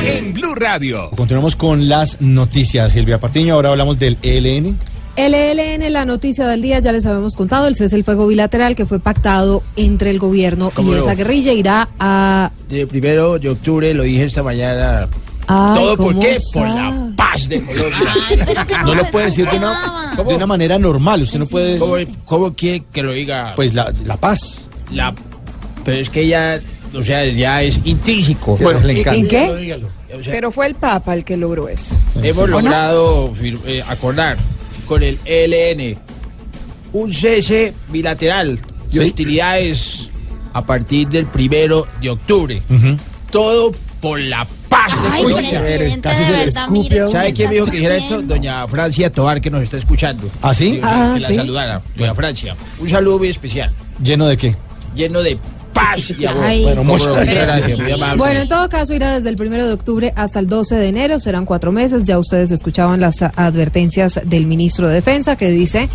En 0.06 0.34
Blue 0.34 0.54
Radio. 0.54 1.10
Continuamos 1.16 1.56
con 1.56 1.88
las 1.88 2.20
noticias, 2.20 2.92
Silvia 2.92 3.18
Patiño. 3.18 3.54
Ahora 3.54 3.70
hablamos 3.70 3.98
del 3.98 4.18
ELN. 4.22 4.76
El 5.16 5.34
ELN, 5.34 5.92
la 5.92 6.04
noticia 6.04 6.46
del 6.46 6.62
día, 6.62 6.78
ya 6.80 6.92
les 6.92 7.04
habíamos 7.06 7.34
contado, 7.34 7.66
el 7.66 7.74
cese 7.74 7.96
del 7.96 8.04
fuego 8.04 8.26
bilateral 8.26 8.76
que 8.76 8.86
fue 8.86 9.00
pactado 9.00 9.62
entre 9.74 10.10
el 10.10 10.18
gobierno 10.18 10.70
y 10.76 10.92
esa 10.92 11.14
guerrilla 11.14 11.52
irá 11.52 11.88
a... 11.98 12.52
El 12.70 12.86
primero 12.86 13.38
de 13.38 13.50
octubre, 13.50 13.92
lo 13.94 14.04
dije 14.04 14.26
esta 14.26 14.42
mañana. 14.42 15.08
Ay, 15.48 15.74
¿Todo 15.80 15.96
por 15.96 16.06
¿cómo 16.08 16.20
qué? 16.20 16.36
Por 16.54 16.68
la 16.68 17.08
paz 17.16 17.48
de 17.48 17.62
Colombia. 17.62 18.66
No 18.84 18.94
lo 18.94 19.10
puede 19.10 19.26
decir 19.26 19.48
de 19.48 19.56
una, 19.56 20.14
de 20.16 20.34
una 20.34 20.46
manera 20.46 20.78
normal. 20.78 21.22
Usted 21.22 21.38
no 21.38 21.46
puede. 21.46 21.78
¿Cómo, 21.78 21.94
cómo 22.26 22.52
quiere 22.54 22.84
que 22.92 23.02
lo 23.02 23.12
diga? 23.12 23.54
Pues 23.56 23.72
la, 23.74 23.92
la 24.04 24.16
paz. 24.18 24.68
La, 24.92 25.14
pero 25.84 25.96
es 25.98 26.10
que 26.10 26.20
ella 26.22 26.60
o 26.94 27.02
sea, 27.02 27.24
ya 27.26 27.62
es 27.62 27.80
intrínseco. 27.84 28.56
Bueno, 28.58 28.80
Le 28.80 28.94
¿y- 28.94 29.00
encanta. 29.00 29.18
y 29.18 29.28
qué? 29.28 29.56
Dígalo. 29.56 29.88
O 30.18 30.22
sea, 30.22 30.32
Pero 30.32 30.50
fue 30.50 30.66
el 30.66 30.74
Papa 30.74 31.14
el 31.14 31.24
que 31.24 31.36
logró 31.36 31.68
eso. 31.68 31.94
Hemos 32.22 32.48
logrado 32.48 33.32
eh, 33.66 33.82
acordar 33.88 34.36
con 34.86 35.02
el 35.02 35.18
ELN 35.24 35.98
un 36.94 37.12
cese 37.12 37.74
bilateral 37.90 38.58
de 38.90 39.00
hostilidades 39.00 40.08
a 40.54 40.64
partir 40.64 41.08
del 41.08 41.26
primero 41.26 41.86
de 42.00 42.08
octubre. 42.10 42.62
Todo 43.30 43.72
por 44.00 44.20
la 44.20 44.46
paz 44.68 44.92
Ay, 45.10 45.24
de 45.26 45.34
presidente. 45.34 46.00
Casi 46.00 46.24
se 46.24 46.30
verdad, 46.32 46.68
mire. 46.68 47.10
¿Sabe 47.10 47.32
quién 47.32 47.50
dijo 47.50 47.64
que 47.66 47.72
dijera 47.72 47.96
esto? 47.96 48.22
Doña 48.22 48.66
Francia 48.68 49.10
Tobar, 49.10 49.40
que 49.40 49.50
nos 49.50 49.62
está 49.62 49.76
escuchando. 49.78 50.28
¿Ah, 50.42 50.54
sí? 50.54 50.74
Que- 50.76 50.80
Ah, 50.82 51.12
que 51.14 51.20
la 51.20 51.28
sí. 51.28 51.34
saludara. 51.34 51.82
Doña 51.96 52.14
Francia. 52.14 52.56
Un 52.78 52.88
saludo 52.88 53.18
muy 53.18 53.28
especial. 53.28 53.72
¿Lleno 54.02 54.26
de 54.26 54.36
qué? 54.36 54.56
Lleno 54.94 55.22
de 55.22 55.38
y. 56.18 56.62
Bueno, 56.62 56.84
muchas 56.84 57.08
Muchas 57.08 57.24
gracias. 57.26 57.46
gracias. 57.46 57.78
Muy 57.78 57.92
amable. 57.92 58.18
Bueno, 58.18 58.40
en 58.40 58.48
todo 58.48 58.68
caso, 58.68 58.94
irá 58.94 59.14
desde 59.14 59.28
el 59.28 59.36
primero 59.36 59.66
de 59.66 59.72
octubre 59.72 60.12
hasta 60.16 60.38
el 60.40 60.48
12 60.48 60.76
de 60.76 60.88
enero, 60.88 61.20
serán 61.20 61.44
cuatro 61.44 61.72
meses. 61.72 62.04
Ya 62.04 62.18
ustedes 62.18 62.50
escuchaban 62.50 63.00
las 63.00 63.22
advertencias 63.22 64.20
del 64.24 64.46
ministro 64.46 64.88
de 64.88 64.94
Defensa 64.94 65.36
que 65.36 65.50
dice 65.50 65.88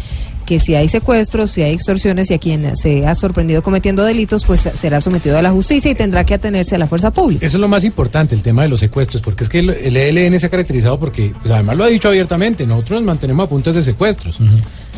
que 0.46 0.60
si 0.60 0.76
hay 0.76 0.90
secuestros, 0.90 1.52
si 1.52 1.62
hay 1.62 1.74
extorsiones 1.74 2.30
y 2.30 2.34
a 2.34 2.38
quien 2.38 2.76
se 2.76 3.08
ha 3.08 3.16
sorprendido 3.16 3.64
cometiendo 3.64 4.04
delitos, 4.04 4.44
pues 4.44 4.62
será 4.76 5.00
sometido 5.00 5.38
a 5.38 5.42
la 5.42 5.52
justicia 5.52 5.90
y 5.92 5.96
tendrá 5.96 6.26
que 6.26 6.34
atenerse 6.34 6.76
a 6.76 6.80
la 6.80 6.88
fuerza 6.88 7.12
pública. 7.12 7.46
Eso 7.46 7.58
es 7.58 7.62
lo 7.62 7.70
más 7.70 7.86
importante, 7.86 8.36
el 8.36 8.42
tema 8.42 8.64
de 8.64 8.68
los 8.68 8.82
secuestros, 8.82 9.22
porque 9.22 9.46
es 9.46 9.50
que 9.50 9.60
el, 9.60 9.70
el 9.70 9.96
ELN 9.96 10.38
se 10.40 10.48
ha 10.48 10.50
caracterizado 10.50 11.00
porque, 11.00 11.32
pues, 11.42 11.54
además 11.54 11.78
lo 11.78 11.86
ha 11.86 11.88
dicho 11.88 12.10
abiertamente, 12.10 12.68
nosotros 12.68 13.00
nos 13.00 13.08
mantenemos 13.08 13.46
a 13.46 13.50
puntos 13.50 13.74
de 13.76 13.84
secuestros. 13.84 14.38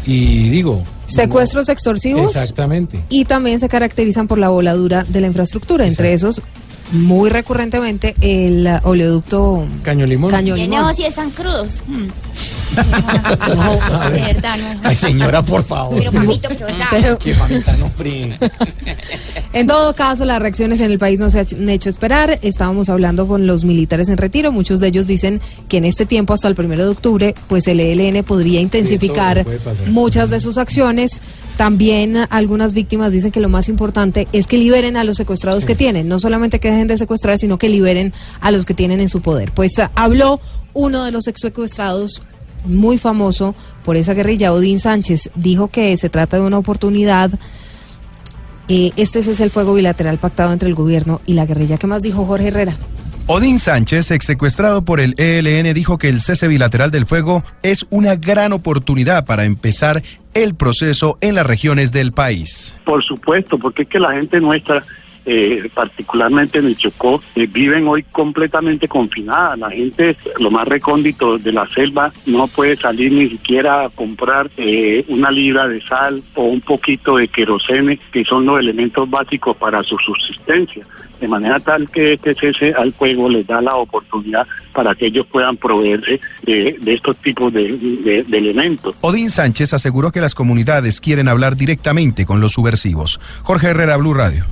Y 0.06 0.50
digo... 0.50 0.84
Secuestros 1.06 1.70
extorsivos. 1.70 2.36
Exactamente. 2.36 3.00
y 3.10 3.26
también 3.26 3.60
se 3.60 3.70
caracterizan 3.70 4.28
por 4.28 4.40
la 4.40 4.50
voladura 4.50 5.06
de 5.08 5.22
la 5.22 5.28
infraestructura, 5.28 5.86
entre 5.86 6.14
esos 6.14 6.42
muy 6.92 7.30
recurrentemente 7.30 8.16
el 8.22 8.68
uh, 8.84 8.88
oleoducto 8.90 9.68
Caño 9.84 10.06
Limón. 10.06 10.32
Caño 10.32 10.56
¿Qué 10.56 10.62
Limón. 10.62 10.80
negocios 10.80 11.10
están 11.10 11.32
crudos? 11.32 11.82
Mm. 12.76 12.80
a 13.94 14.10
De 14.10 14.20
ver. 14.20 14.34
verdad, 14.36 14.58
no. 14.58 14.80
Ay, 14.84 14.96
señora, 14.98 15.42
por 15.42 15.64
favor. 15.64 15.98
Pero, 15.98 16.12
papito, 16.12 16.50
pero. 16.50 16.68
Pero- 16.92 17.20
Qué 17.20 17.34
mamita, 17.36 17.78
no. 17.78 17.90
En 19.54 19.68
todo 19.68 19.96
caso, 19.96 20.26
las 20.26 20.42
reacciones 20.42 20.82
en 20.82 20.92
el 20.92 21.00
país 21.00 21.18
no 21.20 21.30
se 21.30 21.40
han 21.40 21.70
hecho 21.70 21.90
esperar. 21.90 22.38
Estábamos 22.42 22.90
hablando 22.90 23.28
con 23.28 23.48
los 23.48 23.64
militares 23.64 24.10
en 24.10 24.18
retiro. 24.18 24.52
Muchos 24.52 24.82
de 24.82 24.88
ellos 24.88 25.08
dicen 25.08 25.40
que 25.70 25.78
en 25.78 25.86
este 25.86 26.06
tiempo, 26.06 26.34
hasta 26.34 26.50
el 26.50 26.56
primero 26.56 26.84
de 26.84 26.90
octubre, 26.90 27.36
pues 27.48 27.66
el 27.68 27.80
ELN 27.80 28.24
podría 28.26 28.60
intensificar 28.60 29.46
muchas 29.88 30.30
de 30.30 30.42
sus 30.42 30.58
acciones. 30.58 31.22
También 31.58 32.18
algunas 32.30 32.74
víctimas 32.74 33.14
dicen 33.14 33.32
que 33.32 33.40
lo 33.40 33.50
más 33.50 33.70
importante 33.70 34.28
es 34.34 34.48
que 34.48 34.58
liberen 34.58 34.98
a 34.98 35.04
los 35.04 35.18
secuestrados 35.18 35.66
que 35.66 35.76
tienen. 35.76 36.08
No 36.08 36.20
solamente 36.20 36.60
que 36.60 36.70
dejen 36.70 36.88
de 36.88 36.98
secuestrar, 36.98 37.38
sino 37.38 37.58
que 37.58 37.70
liberen 37.70 38.14
a 38.42 38.52
los 38.52 38.66
que 38.66 38.74
tienen 38.74 39.00
en 39.00 39.10
su 39.10 39.22
poder. 39.22 39.52
Pues 39.52 39.78
eh, 39.80 39.90
habló 39.96 40.42
uno 40.74 41.04
de 41.04 41.12
los 41.12 41.28
ex 41.28 41.40
secuestrados 41.42 42.22
muy 42.66 42.98
famoso 42.98 43.56
por 43.84 43.96
esa 43.96 44.14
guerrilla, 44.14 44.52
Odín 44.52 44.80
Sánchez, 44.80 45.30
dijo 45.36 45.68
que 45.68 45.96
se 45.98 46.10
trata 46.10 46.38
de 46.38 46.44
una 46.44 46.58
oportunidad 46.58 47.32
eh, 48.68 48.92
este 48.96 49.20
es 49.20 49.40
el 49.40 49.52
fuego 49.52 49.76
bilateral 49.76 50.18
pactado 50.18 50.52
entre 50.52 50.68
el 50.70 50.76
gobierno 50.76 51.22
y 51.26 51.34
la 51.34 51.46
guerrilla. 51.46 51.78
¿Qué 51.78 51.88
más 51.88 52.02
dijo 52.02 52.26
Jorge 52.26 52.48
Herrera? 52.48 52.76
Odín 53.28 53.60
Sánchez, 53.60 54.12
ex 54.12 54.26
secuestrado 54.26 54.86
por 54.86 55.00
el 55.00 55.16
ELN, 55.18 55.74
dijo 55.74 55.98
que 55.98 56.10
el 56.10 56.22
cese 56.22 56.48
bilateral 56.48 56.92
del 56.92 57.08
fuego 57.08 57.44
es 57.64 57.86
una 57.90 58.16
gran 58.16 58.54
oportunidad 58.54 59.26
para 59.26 59.46
empezar 59.46 60.04
el 60.36 60.54
proceso 60.54 61.18
en 61.22 61.34
las 61.34 61.48
regiones 61.48 61.92
del 61.92 62.12
país. 62.12 62.78
Por 62.84 63.04
supuesto, 63.04 63.58
porque 63.58 63.84
es 63.84 63.88
que 63.88 64.00
la 64.00 64.12
gente 64.12 64.40
nuestra, 64.40 64.84
eh, 65.26 65.70
particularmente 65.74 66.60
en 66.60 66.68
el 66.68 66.78
Chocó, 66.78 67.22
eh, 67.36 67.48
viven 67.48 67.88
hoy 67.88 68.04
completamente 68.04 68.88
confinadas. 68.88 69.58
La 69.60 69.70
gente, 69.72 70.16
lo 70.40 70.52
más 70.52 70.68
recóndito 70.68 71.38
de 71.38 71.52
la 71.52 71.68
selva, 71.70 72.12
no 72.26 72.48
puede 72.48 72.76
salir 72.76 73.12
ni 73.12 73.30
siquiera 73.30 73.86
a 73.86 73.90
comprar 73.90 74.50
eh, 74.58 75.06
una 75.08 75.32
libra 75.32 75.68
de 75.68 75.82
sal 75.88 76.22
o 76.36 76.44
un 76.44 76.62
poquito 76.62 77.18
de 77.18 77.28
querosene, 77.28 78.00
que 78.12 78.24
son 78.26 78.46
los 78.46 78.60
elementos 78.60 79.10
básicos 79.10 79.56
para 79.58 79.84
su 79.84 79.98
subsistencia. 79.98 80.86
De 81.20 81.28
manera 81.30 81.60
tal 81.60 81.90
que 81.90 82.14
este 82.14 82.34
cese 82.36 82.74
al 82.78 82.92
fuego 82.92 83.30
les 83.30 83.48
da 83.48 83.62
la 83.62 83.76
oportunidad 83.76 84.46
para 84.74 84.94
que 84.94 85.06
ellos 85.08 85.26
puedan 85.32 85.56
proveerse 85.56 86.20
de, 86.44 86.78
de 86.82 86.94
estos 86.94 87.16
tipos 87.18 87.54
de- 87.54 88.24
de 88.28 88.38
elementos. 88.38 88.96
Odín 89.02 89.30
Sánchez 89.30 89.74
aseguró 89.74 90.12
que 90.12 90.20
las 90.20 90.36
comunidades 90.36 91.00
quieren 91.00 91.30
hablar 91.30 91.56
directamente 91.56 92.26
con 92.26 92.42
los 92.42 92.52
subversivos. 92.52 93.22
Jorge 93.44 93.68
Herrera, 93.68 93.96
Blue 93.96 94.14
Radio. 94.14 94.44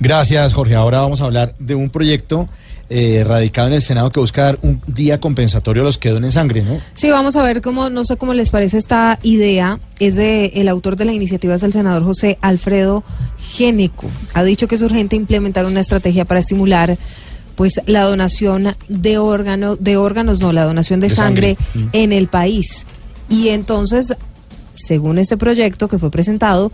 Gracias, 0.00 0.54
Jorge. 0.54 0.74
Ahora 0.74 1.00
vamos 1.00 1.20
a 1.20 1.24
hablar 1.24 1.54
de 1.58 1.74
un 1.74 1.90
proyecto 1.90 2.48
eh, 2.90 3.22
radicado 3.26 3.68
en 3.68 3.74
el 3.74 3.82
Senado 3.82 4.10
que 4.10 4.18
busca 4.18 4.44
dar 4.44 4.58
un 4.62 4.80
día 4.86 5.20
compensatorio 5.20 5.82
a 5.82 5.84
los 5.84 5.98
que 5.98 6.08
donen 6.08 6.32
sangre, 6.32 6.62
¿no? 6.62 6.78
Sí, 6.94 7.10
vamos 7.10 7.36
a 7.36 7.42
ver 7.42 7.60
cómo, 7.60 7.90
no 7.90 8.04
sé 8.04 8.16
cómo 8.16 8.32
les 8.32 8.50
parece 8.50 8.78
esta 8.78 9.18
idea. 9.22 9.78
Es 9.98 10.16
de 10.16 10.46
el 10.54 10.68
autor 10.68 10.96
de 10.96 11.04
la 11.04 11.12
iniciativa 11.12 11.54
es 11.54 11.62
el 11.62 11.72
senador 11.72 12.04
José 12.04 12.38
Alfredo 12.40 13.04
Géneco. 13.38 14.08
Ha 14.32 14.42
dicho 14.42 14.68
que 14.68 14.76
es 14.76 14.82
urgente 14.82 15.16
implementar 15.16 15.66
una 15.66 15.80
estrategia 15.80 16.24
para 16.24 16.40
estimular 16.40 16.96
pues 17.56 17.80
la 17.86 18.04
donación 18.04 18.76
de 18.88 19.18
órganos, 19.18 19.78
de 19.80 19.96
órganos, 19.96 20.40
no, 20.40 20.52
la 20.52 20.64
donación 20.64 21.00
de, 21.00 21.08
De 21.08 21.14
sangre, 21.14 21.56
sangre. 21.72 21.90
En 21.92 22.12
el 22.12 22.28
país. 22.28 22.86
Y 23.28 23.48
entonces, 23.48 24.14
según 24.72 25.18
este 25.18 25.36
proyecto 25.36 25.88
que 25.88 25.98
fue 25.98 26.10
presentado, 26.10 26.70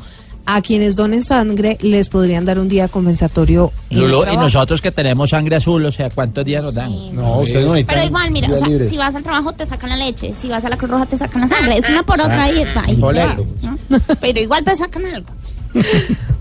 a 0.47 0.61
quienes 0.61 0.97
donen 0.97 1.23
sangre 1.23 1.79
les 1.81 2.09
podrían 2.09 2.45
dar 2.45 2.59
un 2.59 2.69
día 2.69 2.89
compensatorio 2.89 3.73
Lolo, 3.91 4.25
y 4.31 4.37
nosotros 4.37 4.83
que 4.83 4.93
tenemos 4.93 5.31
sangre 5.31 5.57
azul, 5.57 5.85
o 5.85 5.93
sea, 5.93 6.11
¿cuántos 6.11 6.45
días 6.45 6.63
nos 6.63 6.75
dan? 6.75 6.93
No, 7.15 7.41
ustedes 7.41 7.67
no 7.67 7.75
Pero 7.87 8.05
igual, 8.05 8.31
mira, 8.31 8.49
o 8.53 8.57
sea, 8.57 8.89
si 8.89 8.97
vas 8.97 9.15
al 9.15 9.23
trabajo 9.23 9.53
te 9.53 9.65
sacan 9.65 9.91
la 9.91 9.97
leche, 9.97 10.35
si 10.39 10.49
vas 10.49 10.65
a 10.65 10.69
la 10.69 10.77
Cruz 10.77 10.91
Roja 10.91 11.07
te 11.07 11.17
sacan 11.17 11.43
la 11.43 11.49
sangre, 11.49 11.79
es 11.79 11.89
una 11.89 12.03
por 12.03 12.21
otra 12.21 12.51
y, 12.51 12.65
va, 12.65 12.85
boleto. 12.97 13.47
¿no? 13.63 13.79
Pero 14.21 14.41
igual 14.41 14.65
te 14.65 14.77
sacan 14.77 15.07
algo. 15.07 15.29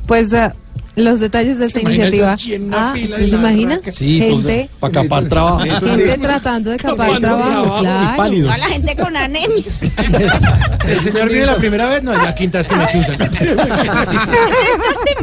Pues 0.06 0.34
ah, 0.34 0.54
los 0.96 1.20
detalles 1.20 1.58
de 1.58 1.66
esta 1.66 1.82
iniciativa. 1.82 2.34
Ah, 2.34 2.38
fila 2.38 3.10
¿Usted 3.10 3.26
y 3.26 3.30
se 3.30 3.36
imagina? 3.36 3.80
Sí, 3.91 4.20
gente, 4.20 4.70
para 4.80 4.94
capar 4.94 5.26
trabajo. 5.26 5.60
gente 5.60 6.18
tratando 6.20 6.70
de 6.72 6.78
capar 6.78 7.20
trabajo, 7.20 7.78
y 7.78 8.41
claro. 8.41 8.58
la 8.58 8.68
gente 8.68 8.96
con 8.96 9.18
anemia. 9.18 9.64
El 10.88 11.00
señor 11.00 11.30
viene 11.30 11.46
la 11.46 11.56
primera 11.56 11.88
vez, 11.89 12.04
no, 12.04 12.12
es 12.14 12.22
la 12.22 12.36
quinta 12.36 12.60
vez 12.60 12.68
que 12.68 12.76
me 12.76 12.88
chusan. 12.89 13.18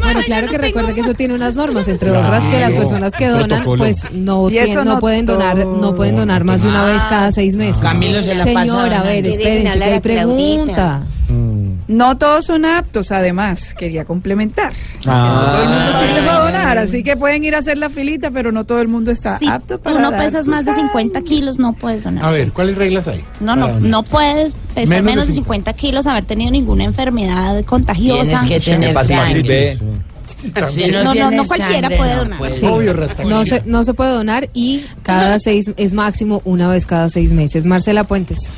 Bueno, 0.01 0.21
claro 0.25 0.47
que 0.49 0.57
recuerda 0.57 0.93
que 0.93 1.01
eso 1.01 1.13
tiene 1.13 1.33
unas 1.33 1.55
normas, 1.55 1.87
entre 1.87 2.09
Claro. 2.09 2.25
otras 2.27 2.43
que 2.45 2.59
las 2.59 2.73
personas 2.73 3.13
que 3.13 3.27
donan, 3.27 3.63
pues 3.77 4.11
no, 4.11 4.49
no 4.49 4.99
pueden 4.99 5.25
donar, 5.25 5.57
no 5.65 5.95
pueden 5.95 6.15
donar 6.15 6.43
más 6.43 6.63
de 6.63 6.69
una 6.69 6.83
vez 6.85 7.01
cada 7.03 7.31
seis 7.31 7.55
meses. 7.55 7.81
Camilo 7.81 8.21
se 8.23 8.35
la 8.35 8.43
pasa 8.43 8.59
Señora, 8.61 8.99
a 9.01 9.03
ver, 9.03 9.25
espérense, 9.25 9.77
que 9.77 9.83
hay 9.83 9.99
pregunta. 9.99 11.03
No 11.91 12.17
todos 12.17 12.45
son 12.45 12.65
aptos, 12.65 13.11
además, 13.11 13.73
quería 13.73 14.05
complementar. 14.05 14.73
Ah. 15.05 15.41
No 15.45 15.51
todo 15.51 15.63
el 15.63 15.69
mundo 15.69 15.93
sirve 15.99 16.27
para 16.27 16.39
donar, 16.45 16.77
así 16.77 17.03
que 17.03 17.17
pueden 17.17 17.43
ir 17.43 17.55
a 17.55 17.59
hacer 17.59 17.77
la 17.77 17.89
filita, 17.89 18.31
pero 18.31 18.51
no 18.51 18.65
todo 18.65 18.79
el 18.79 18.87
mundo 18.87 19.11
está 19.11 19.37
apto 19.49 19.79
para 19.79 19.95
tú 19.95 20.01
no 20.01 20.11
dar 20.11 20.19
pesas 20.21 20.47
más 20.47 20.65
de 20.65 20.71
sangre. 20.71 20.87
50 20.87 21.21
kilos, 21.23 21.59
no 21.59 21.73
puedes 21.73 22.03
donar. 22.03 22.25
A 22.25 22.31
ver, 22.31 22.53
¿cuáles 22.53 22.77
reglas 22.77 23.07
hay? 23.07 23.23
No, 23.39 23.55
no, 23.55 23.67
donar? 23.67 23.81
no 23.81 24.03
puedes 24.03 24.55
pesar 24.73 24.87
Menos 24.87 25.05
menos, 25.05 25.27
de 25.27 25.31
de 25.31 25.35
50 25.35 25.73
kilos, 25.73 26.07
haber 26.07 26.23
tenido 26.23 26.51
ninguna 26.51 26.85
enfermedad 26.85 27.63
contagiosa. 27.65 28.23
Tienes 28.23 28.45
que 28.45 28.59
tener. 28.59 28.97
Si 30.69 30.87
No, 30.87 31.13
no, 31.13 31.31
no 31.31 31.45
cualquiera 31.45 31.89
sangre, 31.89 31.97
puede 31.97 32.15
no 32.15 32.23
donar. 32.23 32.51
Sí. 32.51 32.65
no, 33.25 33.45
se, 33.45 33.63
no 33.65 33.83
se 33.83 33.93
puede 33.93 34.11
donar 34.11 34.49
y 34.53 34.85
cada 35.03 35.37
seis, 35.39 35.71
es 35.77 35.93
máximo 35.93 36.41
una 36.45 36.69
vez 36.69 36.85
cada 36.85 37.09
seis 37.09 37.31
meses. 37.31 37.65
Marcela 37.65 38.05
Puentes. 38.05 38.49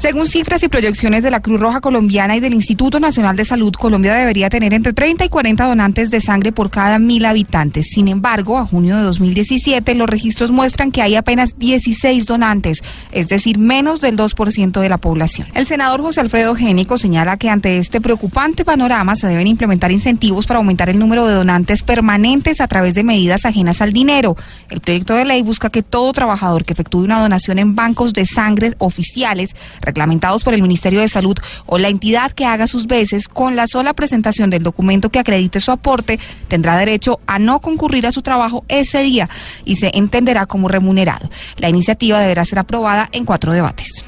Según 0.00 0.26
cifras 0.26 0.62
y 0.62 0.68
proyecciones 0.68 1.22
de 1.22 1.30
la 1.30 1.40
Cruz 1.40 1.60
Roja 1.60 1.82
Colombiana 1.82 2.34
y 2.34 2.40
del 2.40 2.54
Instituto 2.54 3.00
Nacional 3.00 3.36
de 3.36 3.44
Salud, 3.44 3.74
Colombia 3.74 4.14
debería 4.14 4.48
tener 4.48 4.72
entre 4.72 4.94
30 4.94 5.26
y 5.26 5.28
40 5.28 5.66
donantes 5.66 6.10
de 6.10 6.22
sangre 6.22 6.52
por 6.52 6.70
cada 6.70 6.98
mil 6.98 7.26
habitantes. 7.26 7.88
Sin 7.90 8.08
embargo, 8.08 8.56
a 8.56 8.64
junio 8.64 8.96
de 8.96 9.02
2017 9.02 9.94
los 9.94 10.08
registros 10.08 10.52
muestran 10.52 10.90
que 10.90 11.02
hay 11.02 11.16
apenas 11.16 11.58
16 11.58 12.24
donantes, 12.24 12.82
es 13.12 13.28
decir, 13.28 13.58
menos 13.58 14.00
del 14.00 14.16
2% 14.16 14.80
de 14.80 14.88
la 14.88 14.96
población. 14.96 15.48
El 15.54 15.66
senador 15.66 16.00
José 16.00 16.20
Alfredo 16.20 16.54
Génico 16.54 16.96
señala 16.96 17.36
que 17.36 17.50
ante 17.50 17.76
este 17.76 18.00
preocupante 18.00 18.64
panorama 18.64 19.16
se 19.16 19.26
deben 19.26 19.48
implementar 19.48 19.92
incentivos 19.92 20.46
para 20.46 20.60
aumentar 20.60 20.88
el 20.88 20.98
número 20.98 21.26
de 21.26 21.34
donantes 21.34 21.82
permanentes 21.82 22.62
a 22.62 22.68
través 22.68 22.94
de 22.94 23.04
medidas 23.04 23.44
ajenas 23.44 23.82
al 23.82 23.92
dinero. 23.92 24.34
El 24.70 24.80
proyecto 24.80 25.14
de 25.14 25.26
ley 25.26 25.42
busca 25.42 25.68
que 25.68 25.82
todo 25.82 26.10
trabajador 26.14 26.64
que 26.64 26.72
efectúe 26.72 27.02
una 27.02 27.20
donación 27.20 27.58
en 27.58 27.74
bancos 27.74 28.14
de 28.14 28.24
sangre 28.24 28.72
oficiales 28.78 29.54
reglamentados 29.90 30.42
por 30.42 30.54
el 30.54 30.62
Ministerio 30.62 31.00
de 31.00 31.08
Salud 31.08 31.36
o 31.66 31.78
la 31.78 31.88
entidad 31.88 32.32
que 32.32 32.46
haga 32.46 32.66
sus 32.66 32.86
veces 32.86 33.28
con 33.28 33.56
la 33.56 33.66
sola 33.66 33.94
presentación 33.94 34.50
del 34.50 34.62
documento 34.62 35.10
que 35.10 35.18
acredite 35.18 35.60
su 35.60 35.70
aporte 35.70 36.18
tendrá 36.48 36.76
derecho 36.76 37.20
a 37.26 37.38
no 37.38 37.60
concurrir 37.60 38.06
a 38.06 38.12
su 38.12 38.22
trabajo 38.22 38.64
ese 38.68 39.02
día 39.02 39.28
y 39.64 39.76
se 39.76 39.90
entenderá 39.96 40.46
como 40.46 40.68
remunerado. 40.68 41.28
La 41.58 41.68
iniciativa 41.68 42.20
deberá 42.20 42.44
ser 42.44 42.58
aprobada 42.58 43.08
en 43.12 43.24
cuatro 43.24 43.52
debates. 43.52 44.04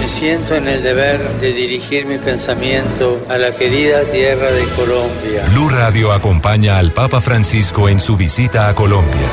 Me 0.00 0.08
siento 0.08 0.54
en 0.54 0.66
el 0.66 0.82
deber 0.82 1.40
de 1.40 1.52
dirigir 1.52 2.06
mi 2.06 2.18
pensamiento 2.18 3.24
a 3.28 3.36
la 3.36 3.52
querida 3.52 4.02
tierra 4.10 4.50
de 4.50 4.64
Colombia. 4.76 5.44
Blue 5.50 5.68
Radio 5.68 6.12
acompaña 6.12 6.78
al 6.78 6.92
Papa 6.92 7.20
Francisco 7.20 7.88
en 7.88 8.00
su 8.00 8.16
visita 8.16 8.68
a 8.68 8.74
Colombia. 8.74 9.28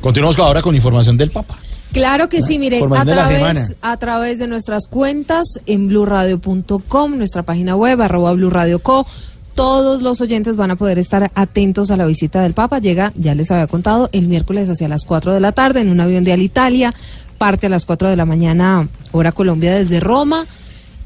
Continuamos 0.00 0.38
ahora 0.38 0.62
con 0.62 0.74
información 0.74 1.16
del 1.16 1.30
Papa. 1.30 1.58
Claro 1.92 2.28
que 2.28 2.42
sí, 2.42 2.58
mire, 2.58 2.82
a 2.94 3.04
través, 3.04 3.76
a 3.80 3.96
través 3.96 4.38
de 4.38 4.46
nuestras 4.46 4.86
cuentas 4.88 5.46
en 5.66 5.88
blurradio.com, 5.88 7.16
nuestra 7.16 7.42
página 7.42 7.76
web, 7.76 8.00
arroba 8.02 8.32
blurradioco, 8.32 9.06
todos 9.54 10.02
los 10.02 10.20
oyentes 10.20 10.56
van 10.56 10.70
a 10.70 10.76
poder 10.76 10.98
estar 10.98 11.32
atentos 11.34 11.90
a 11.90 11.96
la 11.96 12.06
visita 12.06 12.42
del 12.42 12.52
Papa. 12.52 12.78
Llega, 12.78 13.12
ya 13.16 13.34
les 13.34 13.50
había 13.50 13.66
contado, 13.66 14.08
el 14.12 14.28
miércoles 14.28 14.68
hacia 14.68 14.86
las 14.86 15.04
4 15.04 15.32
de 15.32 15.40
la 15.40 15.52
tarde 15.52 15.80
en 15.80 15.88
un 15.88 15.98
avión 16.00 16.24
de 16.24 16.32
Alitalia, 16.32 16.94
parte 17.38 17.66
a 17.66 17.70
las 17.70 17.84
4 17.84 18.08
de 18.08 18.16
la 18.16 18.24
mañana, 18.24 18.88
hora 19.10 19.32
Colombia 19.32 19.74
desde 19.74 19.98
Roma, 19.98 20.46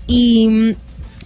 y 0.07 0.49
mm, 0.49 0.75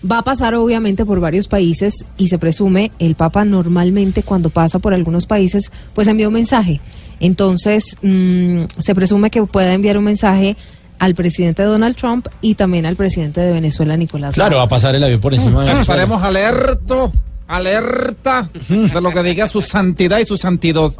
va 0.08 0.18
a 0.18 0.22
pasar 0.22 0.54
obviamente 0.54 1.04
por 1.04 1.18
varios 1.18 1.48
países 1.48 2.04
y 2.16 2.28
se 2.28 2.38
presume 2.38 2.92
el 2.98 3.14
Papa 3.14 3.44
normalmente 3.44 4.22
cuando 4.22 4.50
pasa 4.50 4.78
por 4.78 4.94
algunos 4.94 5.26
países, 5.26 5.72
pues 5.94 6.06
envía 6.06 6.28
un 6.28 6.34
mensaje. 6.34 6.80
Entonces, 7.20 7.96
mm, 8.02 8.62
se 8.78 8.94
presume 8.94 9.30
que 9.30 9.42
pueda 9.44 9.72
enviar 9.72 9.96
un 9.98 10.04
mensaje 10.04 10.56
al 10.98 11.14
presidente 11.14 11.62
Donald 11.62 11.96
Trump 11.96 12.26
y 12.40 12.54
también 12.54 12.86
al 12.86 12.96
presidente 12.96 13.40
de 13.40 13.52
Venezuela, 13.52 13.96
Nicolás 13.96 14.34
Claro, 14.34 14.56
va 14.56 14.62
a 14.64 14.68
pasar 14.68 14.94
el 14.94 15.04
avión 15.04 15.20
por 15.20 15.34
encima 15.34 15.60
de 15.60 15.68
Venezuela. 15.72 15.80
Estaremos 16.04 16.22
alerto, 16.22 17.12
alerta 17.46 18.50
de 18.68 19.00
lo 19.00 19.10
que 19.12 19.22
diga 19.22 19.46
su 19.48 19.60
santidad 19.60 20.18
y 20.18 20.24
su 20.24 20.36
santidad. 20.36 20.90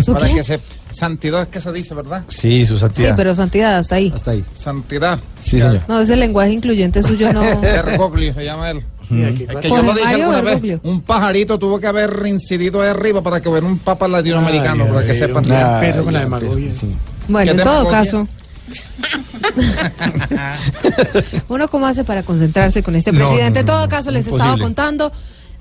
¿Su 0.00 0.12
Para 0.14 0.28
qué? 0.28 0.34
que 0.34 0.44
se, 0.44 0.60
santidad 0.90 1.42
es 1.42 1.48
que 1.48 1.60
se 1.60 1.72
dice, 1.72 1.94
¿verdad? 1.94 2.24
Sí, 2.28 2.66
su 2.66 2.74
Sí, 2.76 2.80
santidad. 2.80 3.14
pero 3.16 3.34
santidad, 3.34 3.76
hasta 3.78 3.94
ahí. 3.96 4.10
Hasta 4.14 4.32
ahí. 4.32 4.44
Santidad. 4.52 5.18
Sí, 5.40 5.58
señor. 5.60 5.80
No, 5.88 6.00
ese 6.00 6.16
lenguaje 6.16 6.52
incluyente 6.52 7.02
suyo 7.02 7.32
no. 7.32 7.40
Bergoglio 7.60 8.34
se 8.34 8.44
llama 8.44 8.70
él. 8.70 8.82
Es 9.10 9.60
que 9.60 9.68
yo 9.68 9.76
Jorge 9.76 9.86
lo 9.86 9.92
dije 9.94 10.04
Mario 10.04 10.24
alguna 10.24 10.40
vez. 10.42 10.44
Bergoglio. 10.44 10.80
Un 10.82 11.00
pajarito 11.02 11.58
tuvo 11.58 11.78
que 11.78 11.86
haber 11.86 12.26
incidido 12.26 12.82
ahí 12.82 12.88
arriba 12.88 13.22
para 13.22 13.40
que 13.40 13.48
hubiera 13.48 13.66
un 13.66 13.78
papa 13.78 14.08
latinoamericano, 14.08 14.84
Ay, 14.84 14.90
para 14.92 15.06
que 15.06 15.14
sepan. 15.14 15.44
empezó 15.44 16.04
con 16.04 16.12
la 16.12 16.20
demagogia. 16.20 16.70
Bueno, 17.28 17.52
¿Qué 17.52 17.58
en 17.58 17.64
todo 17.64 17.88
caso. 17.88 18.26
Uno 21.48 21.68
cómo 21.68 21.86
hace 21.86 22.04
para 22.04 22.22
concentrarse 22.22 22.82
con 22.82 22.94
este 22.96 23.12
presidente. 23.12 23.42
no, 23.44 23.54
no, 23.54 23.60
en 23.60 23.66
todo 23.66 23.88
caso, 23.88 24.10
les 24.10 24.26
imposible. 24.26 24.50
estaba 24.50 24.62
contando 24.62 25.12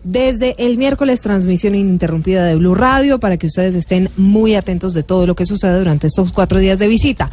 desde 0.04 0.56
el 0.60 0.78
miércoles 0.78 1.22
transmisión 1.22 1.76
ininterrumpida 1.76 2.46
de 2.46 2.56
Blue 2.56 2.76
Radio 2.76 3.20
para 3.20 3.38
que 3.38 3.48
ustedes 3.48 3.76
estén 3.76 4.10
muy 4.18 4.56
atentos 4.56 4.94
de 4.94 5.04
todo 5.04 5.26
lo 5.28 5.36
que 5.36 5.46
sucede 5.46 5.78
durante 5.78 6.08
estos 6.08 6.32
cuatro 6.32 6.60
días 6.60 6.80
de 6.80 6.88
visita. 6.88 7.30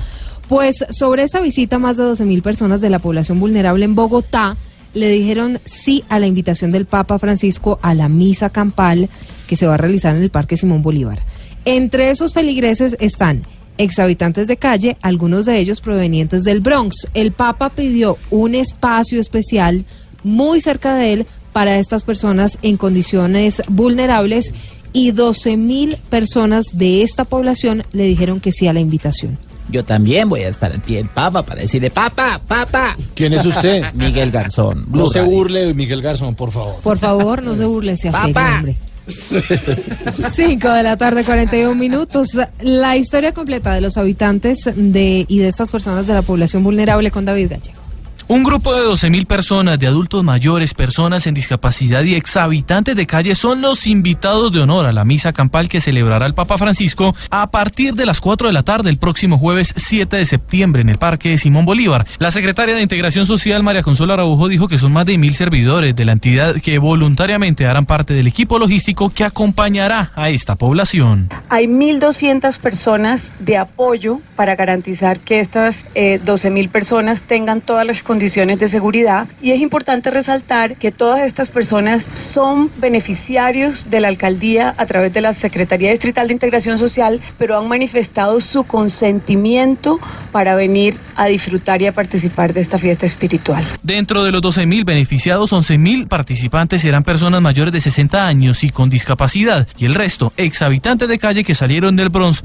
Pues 0.49 0.85
sobre 0.91 1.23
esta 1.23 1.41
visita, 1.41 1.79
más 1.79 1.97
de 1.97 2.05
12 2.05 2.25
mil 2.25 2.43
personas 2.43 2.81
de 2.81 2.91
la 2.91 2.99
población 2.99 3.41
vulnerable 3.41 3.85
en 3.85 3.95
Bogotá 3.95 4.57
le 4.95 5.09
dijeron 5.09 5.61
sí 5.65 6.05
a 6.09 6.19
la 6.19 6.27
invitación 6.27 6.71
del 6.71 6.87
Papa 6.87 7.19
Francisco 7.19 7.79
a 7.83 7.95
la 7.95 8.09
misa 8.09 8.51
campal 8.51 9.09
que 9.47 9.57
se 9.57 9.67
va 9.67 9.75
a 9.75 9.79
realizar 9.79 10.17
en 10.17 10.23
el 10.23 10.31
Parque 10.31 10.57
Simón 10.57 10.83
Bolívar. 10.83 11.21
Entre 11.65 12.11
esos 12.11 12.35
feligreses 12.35 12.97
están 13.01 13.47
exhabitantes 13.79 14.49
de 14.49 14.57
calle, 14.57 14.97
algunos 15.03 15.47
de 15.47 15.59
ellos 15.59 15.81
provenientes 15.81 16.45
del 16.45 16.61
Bronx. 16.61 17.09
El 17.15 17.33
Papa 17.33 17.71
pidió 17.71 18.19
un 18.31 18.55
espacio 18.55 19.21
especial 19.21 19.85
muy 20.25 20.61
cerca 20.61 20.95
de 20.95 21.13
él 21.13 21.27
para 21.53 21.79
estas 21.79 22.05
personas 22.05 22.59
en 22.63 22.77
condiciones 22.77 23.63
vulnerables 23.69 24.53
y 24.93 25.11
12 25.11 25.57
mil 25.57 25.97
personas 26.11 26.67
de 26.73 27.03
esta 27.03 27.25
población 27.25 27.85
le 27.93 28.05
dijeron 28.05 28.41
que 28.41 28.53
sí 28.53 28.67
a 28.67 28.73
la 28.73 28.81
invitación. 28.81 29.39
Yo 29.73 29.85
también 29.85 30.29
voy 30.29 30.43
a 30.43 30.49
estar 30.49 30.71
al 30.71 30.81
pie 30.81 30.99
del 30.99 31.09
Papa 31.09 31.43
para 31.43 31.63
decirle, 31.63 31.91
Papa, 31.91 32.41
Papa. 32.47 32.97
¿Quién 33.15 33.33
es 33.33 33.45
usted? 33.45 33.83
Miguel 33.95 34.31
Garzón. 34.31 34.87
No 34.91 35.09
se 35.09 35.23
burle 35.23 35.65
de 35.67 35.75
Miguel 35.75 36.03
Garzón, 36.03 36.35
por 36.35 36.53
favor. 36.53 36.77
Por 36.83 36.99
favor, 36.99 37.43
no 37.43 37.57
se 37.57 37.65
burle, 37.65 37.97
serio, 37.97 38.19
Papá. 38.21 38.57
hombre. 38.57 38.77
5 39.07 40.69
de 40.69 40.83
la 40.83 40.97
tarde, 40.97 41.25
41 41.25 41.75
minutos. 41.75 42.29
La 42.61 42.97
historia 42.97 43.33
completa 43.33 43.73
de 43.75 43.81
los 43.81 43.97
habitantes 43.97 44.59
de 44.77 45.25
y 45.27 45.39
de 45.39 45.49
estas 45.49 45.71
personas 45.71 46.07
de 46.07 46.15
la 46.15 46.23
población 46.23 46.63
vulnerable 46.63 47.11
con 47.11 47.25
David 47.25 47.51
Gallego. 47.51 47.82
Un 48.29 48.45
grupo 48.45 48.75
de 48.75 48.87
12.000 48.87 49.27
personas, 49.27 49.79
de 49.79 49.87
adultos 49.87 50.23
mayores, 50.23 50.75
personas 50.75 51.27
en 51.27 51.35
discapacidad 51.35 52.03
y 52.05 52.15
exhabitantes 52.15 52.95
de 52.95 53.07
calle 53.07 53.35
son 53.35 53.61
los 53.61 53.87
invitados 53.87 54.53
de 54.53 54.61
honor 54.61 54.87
a 54.87 54.93
la 54.93 55.05
misa 55.05 55.33
campal 55.33 55.69
que 55.69 55.81
celebrará 55.81 56.27
el 56.27 56.35
Papa 56.35 56.57
Francisco 56.57 57.15
a 57.31 57.51
partir 57.51 57.95
de 57.95 58.07
las 58.07 58.21
4 58.21 58.47
de 58.47 58.53
la 58.53 58.63
tarde 58.63 58.91
el 58.91 58.97
próximo 58.97 59.39
jueves 59.39 59.75
7 59.77 60.17
de 60.17 60.25
septiembre 60.25 60.83
en 60.83 60.89
el 60.89 60.99
Parque 60.99 61.37
Simón 61.37 61.65
Bolívar. 61.65 62.07
La 62.19 62.31
secretaria 62.31 62.75
de 62.75 62.83
Integración 62.83 63.27
Social, 63.27 63.63
María 63.63 63.83
Consuelo 63.83 64.15
Araujo, 64.15 64.49
dijo 64.49 64.69
que 64.69 64.79
son 64.79 64.93
más 64.93 65.07
de 65.07 65.19
mil 65.19 65.35
servidores 65.35 65.95
de 65.95 66.05
la 66.05 66.13
entidad 66.13 66.55
que 66.61 66.79
voluntariamente 66.79 67.67
harán 67.67 67.87
parte 67.87 68.15
del 68.15 68.29
equipo 68.29 68.59
logístico 68.59 69.11
que 69.11 69.25
acompañará 69.25 70.13
a 70.15 70.31
esta 70.31 70.55
población. 70.55 71.29
Hay 71.49 71.67
1.200 71.67 72.59
personas 72.61 73.33
de 73.41 73.59
apoyo 73.59 74.21
para 74.37 74.57
garantizar 74.57 75.19
que 75.21 75.41
estas 75.41 75.87
eh, 75.95 76.21
12.000 76.25 76.69
personas 76.69 77.25
tengan 77.25 77.61
todas 77.61 77.87
las 77.87 78.03
condiciones 78.03 78.12
de 78.19 78.69
seguridad 78.69 79.27
y 79.41 79.53
es 79.53 79.61
importante 79.61 80.11
resaltar 80.11 80.77
que 80.77 80.93
todas 80.93 81.21
estas 81.23 81.51
personas 81.51 82.07
son 82.15 82.71
beneficiarios 82.77 83.91
de 83.91 84.01
la 84.01 84.09
alcaldía 84.09 84.75
a 84.77 84.85
través 84.87 85.15
de 85.15 85.23
la 85.23 85.33
Secretaría 85.33 85.91
Distrital 85.91 86.29
de 86.29 86.35
Integración 86.35 86.79
Social, 86.79 87.21
pero 87.39 87.59
han 87.59 87.69
manifestado 87.69 88.41
su 88.41 88.65
consentimiento 88.65 89.99
para 90.31 90.55
venir 90.55 90.97
a 91.17 91.27
disfrutar 91.27 91.81
y 91.81 91.87
a 91.87 91.93
participar 91.93 92.53
de 92.53 92.61
esta 92.61 92.79
fiesta 92.79 93.07
espiritual. 93.07 93.65
Dentro 93.83 94.25
de 94.25 94.31
los 94.31 94.43
12.000 94.43 94.85
beneficiados, 94.85 95.53
11.000 95.53 96.07
participantes 96.07 96.83
serán 96.83 97.05
personas 97.05 97.41
mayores 97.41 97.73
de 97.73 97.81
60 97.81 98.27
años 98.27 98.63
y 98.63 98.71
con 98.71 98.91
discapacidad, 98.91 99.67
y 99.79 99.87
el 99.87 99.95
resto, 99.95 100.33
exhabitantes 100.37 101.09
de 101.09 101.19
calle 101.19 101.45
que 101.45 101.55
salieron 101.55 101.97
del 101.97 102.11
Bronx. 102.11 102.43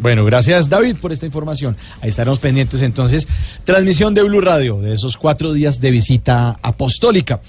Bueno, 0.00 0.24
gracias 0.24 0.68
David 0.68 0.96
por 1.00 1.12
esta 1.12 1.26
información. 1.26 1.76
Ahí 2.00 2.10
estaremos 2.10 2.38
pendientes 2.38 2.82
entonces. 2.82 3.26
Transmisión 3.64 4.14
de 4.14 4.22
Blue 4.22 4.40
Radio 4.40 4.80
de 4.80 4.94
esos 4.94 5.16
cuatro 5.16 5.52
días 5.52 5.80
de 5.80 5.90
visita 5.90 6.58
apostólica. 6.62 7.40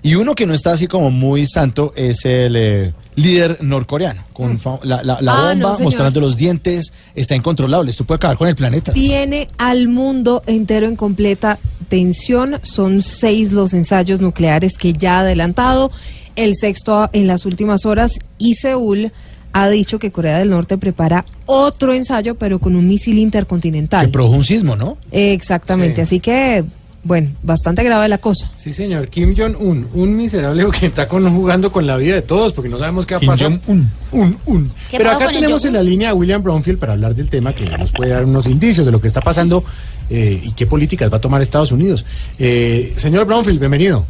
Y 0.00 0.14
uno 0.14 0.36
que 0.36 0.46
no 0.46 0.54
está 0.54 0.72
así 0.72 0.86
como 0.86 1.10
muy 1.10 1.44
santo 1.44 1.92
es 1.96 2.24
el 2.24 2.54
eh, 2.54 2.92
líder 3.16 3.58
norcoreano. 3.64 4.22
Con 4.32 4.60
fa- 4.60 4.78
la, 4.84 5.02
la- 5.02 5.20
la 5.20 5.32
Ah, 5.50 5.54
bomba 5.54 5.76
mostrando 5.80 6.20
los 6.20 6.36
dientes 6.36 6.92
está 7.16 7.34
incontrolable. 7.34 7.90
Esto 7.90 8.04
puede 8.04 8.18
acabar 8.18 8.38
con 8.38 8.46
el 8.46 8.54
planeta. 8.54 8.92
Tiene 8.92 9.48
al 9.58 9.88
mundo 9.88 10.44
entero 10.46 10.86
en 10.86 10.94
completa 10.94 11.58
tensión. 11.88 12.60
Son 12.62 13.02
seis 13.02 13.50
los 13.50 13.72
ensayos 13.74 14.20
nucleares 14.20 14.78
que 14.78 14.92
ya 14.92 15.16
ha 15.16 15.20
adelantado, 15.22 15.90
el 16.36 16.54
sexto 16.54 17.10
en 17.12 17.26
las 17.26 17.44
últimas 17.44 17.84
horas 17.84 18.12
y 18.38 18.54
Seúl 18.54 19.10
ha 19.52 19.68
dicho 19.68 19.98
que 19.98 20.10
Corea 20.10 20.38
del 20.38 20.50
Norte 20.50 20.78
prepara 20.78 21.24
otro 21.46 21.92
ensayo, 21.94 22.34
pero 22.36 22.58
con 22.58 22.76
un 22.76 22.86
misil 22.86 23.18
intercontinental. 23.18 24.06
Que 24.06 24.12
produjo 24.12 24.36
un 24.36 24.44
sismo, 24.44 24.76
¿no? 24.76 24.98
Eh, 25.12 25.32
Exactamente, 25.32 25.96
Sí. 25.96 26.00
así 26.02 26.20
que, 26.20 26.64
bueno, 27.04 27.30
bastante 27.42 27.82
grave 27.82 28.08
la 28.08 28.18
cosa. 28.18 28.50
Sí, 28.54 28.72
señor. 28.72 29.08
Kim 29.08 29.34
Jong-un, 29.36 29.88
un 29.94 30.16
miserable 30.16 30.66
que 30.78 30.86
está 30.86 31.08
con, 31.08 31.28
jugando 31.34 31.72
con 31.72 31.86
la 31.86 31.96
vida 31.96 32.14
de 32.16 32.22
todos, 32.22 32.52
porque 32.52 32.68
no 32.68 32.78
sabemos 32.78 33.06
qué 33.06 33.14
va 33.14 33.18
a 33.18 33.20
Kim 33.20 33.28
pasar. 33.28 33.48
Jong-un. 33.50 33.90
Un, 34.12 34.38
un. 34.46 34.72
¿Qué 34.90 34.98
Pero 34.98 35.10
acá 35.12 35.28
tenemos 35.30 35.64
en 35.64 35.72
la 35.74 35.82
línea 35.82 36.10
a 36.10 36.14
William 36.14 36.42
Brownfield 36.42 36.78
para 36.78 36.92
hablar 36.94 37.14
del 37.14 37.30
tema 37.30 37.54
que 37.54 37.64
nos 37.68 37.92
puede 37.92 38.10
dar 38.10 38.24
unos 38.24 38.46
indicios 38.46 38.84
de 38.86 38.92
lo 38.92 39.00
que 39.00 39.06
está 39.06 39.20
pasando 39.20 39.64
eh, 40.10 40.40
y 40.44 40.52
qué 40.52 40.66
políticas 40.66 41.10
va 41.12 41.16
a 41.16 41.20
tomar 41.20 41.40
Estados 41.42 41.72
Unidos. 41.72 42.04
Eh, 42.38 42.92
señor 42.96 43.24
Brownfield, 43.26 43.58
bienvenido. 43.60 44.04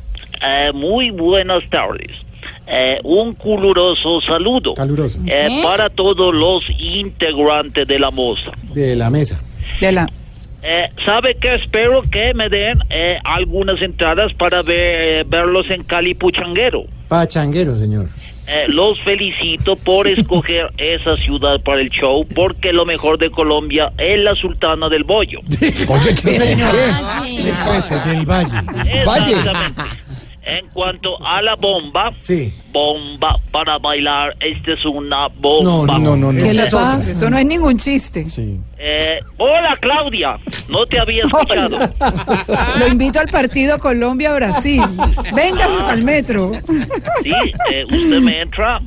Eh, 0.44 0.70
muy 0.72 1.10
buenas 1.10 1.62
tardes. 1.70 2.10
Eh, 2.70 3.00
un 3.02 3.32
caluroso 3.34 4.20
saludo 4.20 4.74
Caluroso. 4.74 5.18
eh, 5.26 5.60
para 5.62 5.88
todos 5.88 6.34
los 6.34 6.62
integrantes 6.78 7.88
de 7.88 7.98
la 7.98 8.10
moza. 8.10 8.50
De 8.74 8.94
la 8.94 9.08
mesa. 9.08 9.40
De 9.80 9.90
la... 9.92 10.06
Eh, 10.62 10.90
¿Sabe 11.04 11.36
qué? 11.40 11.54
Espero 11.54 12.02
que 12.10 12.34
me 12.34 12.48
den 12.50 12.78
eh, 12.90 13.18
algunas 13.24 13.80
entradas 13.80 14.34
para 14.34 14.60
ver, 14.62 15.24
verlos 15.24 15.70
en 15.70 15.82
Cali 15.84 16.14
Puchanguero. 16.14 16.84
Pachanguero, 17.08 17.74
señor. 17.76 18.08
Eh, 18.48 18.64
los 18.68 18.98
felicito 19.00 19.76
por 19.76 20.06
escoger 20.08 20.70
esa 20.78 21.16
ciudad 21.16 21.60
para 21.60 21.80
el 21.80 21.90
show, 21.90 22.26
porque 22.34 22.72
lo 22.72 22.84
mejor 22.84 23.18
de 23.18 23.30
Colombia 23.30 23.92
es 23.98 24.18
la 24.18 24.34
Sultana 24.34 24.88
del 24.88 25.04
Bollo. 25.04 25.40
Oye, 25.88 26.14
¿qué 26.22 26.38
señor? 26.38 26.74
Valle. 26.74 27.42
Del 28.84 29.06
Valle. 29.06 29.32
Exactamente. 29.32 29.82
En 30.48 30.66
cuanto 30.68 31.22
a 31.26 31.42
la 31.42 31.54
bomba, 31.56 32.10
Sí. 32.20 32.52
bomba 32.72 33.38
para 33.52 33.78
bailar, 33.78 34.34
esta 34.40 34.72
es 34.72 34.84
una 34.86 35.28
No, 35.28 35.30
bomba. 35.40 35.98
no, 35.98 36.16
no, 36.16 36.32
no. 36.32 36.42
¿Qué 36.42 36.54
le 36.54 36.62
pasa? 36.70 37.12
Eso 37.12 37.28
no 37.28 37.36
es 37.36 37.44
ningún 37.46 37.76
chiste. 37.76 38.26
Eh, 38.78 39.20
hola 39.36 39.76
Claudia, 39.80 40.38
no 40.68 40.86
te 40.86 40.98
había 40.98 41.24
escuchado. 41.24 41.78
Lo 42.78 42.86
invito 42.88 43.20
al 43.20 43.28
partido 43.28 43.78
Colombia-Brasil. 43.78 44.80
Véngase 45.34 45.82
al 45.84 46.02
metro. 46.02 46.52
Sí, 47.22 47.32
eh, 47.72 47.84
usted 47.84 48.20
me 48.20 48.40
entra, 48.42 48.80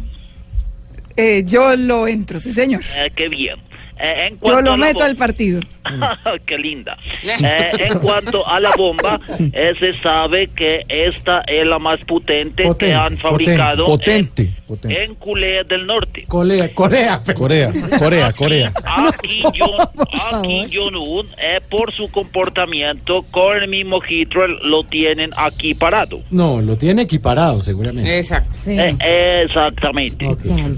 Eh, 1.18 1.44
yo 1.46 1.76
lo 1.76 2.08
entro, 2.08 2.40
sí, 2.40 2.52
señor. 2.52 2.82
Eh, 2.96 3.12
qué 3.16 3.28
bien. 3.28 3.60
Eh, 4.02 4.28
en 4.28 4.40
Yo 4.40 4.62
lo 4.62 4.78
meto 4.78 5.04
al 5.04 5.16
partido. 5.16 5.62
Qué 6.46 6.58
linda. 6.58 6.98
Eh, 7.24 7.72
en 7.80 8.00
cuanto 8.00 8.48
a 8.48 8.60
la 8.60 8.72
bomba, 8.76 9.20
eh, 9.54 9.74
se 9.80 9.94
sabe 10.02 10.48
que 10.48 10.84
esta 10.88 11.42
es 11.42 11.66
la 11.68 11.78
más 11.78 12.00
potente, 12.06 12.64
que 12.64 12.70
Potente, 12.70 12.94
han 12.96 13.18
fabricado 13.18 13.86
Potente. 13.86 14.54
en, 14.84 14.92
en 14.92 15.16
Corea 15.16 15.64
del 15.64 15.86
Norte. 15.86 16.26
Corea, 16.28 16.74
Corea. 16.74 17.22
Corea, 17.36 17.72
Corea, 18.00 18.34
Corea. 18.38 18.74
Aquí 18.86 19.44
aquí 19.46 20.62
Jong-un, 20.74 21.28
eh, 21.38 21.60
por 21.70 21.92
su 21.92 22.10
comportamiento 22.10 23.24
con 23.32 23.58
el 23.58 23.68
mismo 23.68 24.02
Hitler, 24.08 24.50
lo 24.64 24.84
tienen 24.84 25.32
aquí 25.38 25.74
parado. 25.74 26.22
No, 26.32 26.62
lo 26.62 26.78
tiene 26.78 27.04
equiparado, 27.04 27.62
seguramente. 27.62 28.18
Exacto. 28.18 28.58
Eh, 28.68 29.44
exactamente. 29.46 30.28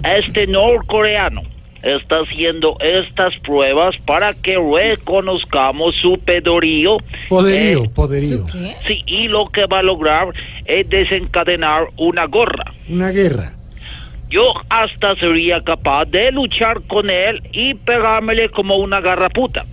Este 0.04 0.48
norcoreano 0.48 1.53
está 1.84 2.20
haciendo 2.22 2.78
estas 2.80 3.38
pruebas 3.40 3.96
para 4.06 4.34
que 4.34 4.58
reconozcamos 4.58 5.96
su 6.02 6.18
pedorío. 6.18 6.98
Poderío, 7.30 7.84
Eh, 7.84 7.90
poderío. 7.94 8.46
Sí, 8.88 9.04
y 9.06 9.28
lo 9.28 9.50
que 9.50 9.66
va 9.66 9.80
a 9.80 9.84
lograr 9.84 10.30
es 10.66 10.90
desencadenar 10.90 11.88
una 11.98 12.26
gorra. 12.26 12.72
Una 12.90 13.10
guerra. 13.12 13.54
Yo 14.30 14.54
hasta 14.70 15.16
sería 15.18 15.62
capaz 15.62 16.06
de 16.06 16.32
luchar 16.32 16.82
con 16.88 17.10
él 17.10 17.42
y 17.52 17.74
pegármele 17.76 18.50
como 18.50 18.78
una 18.78 19.00
garraputa. 19.00 19.66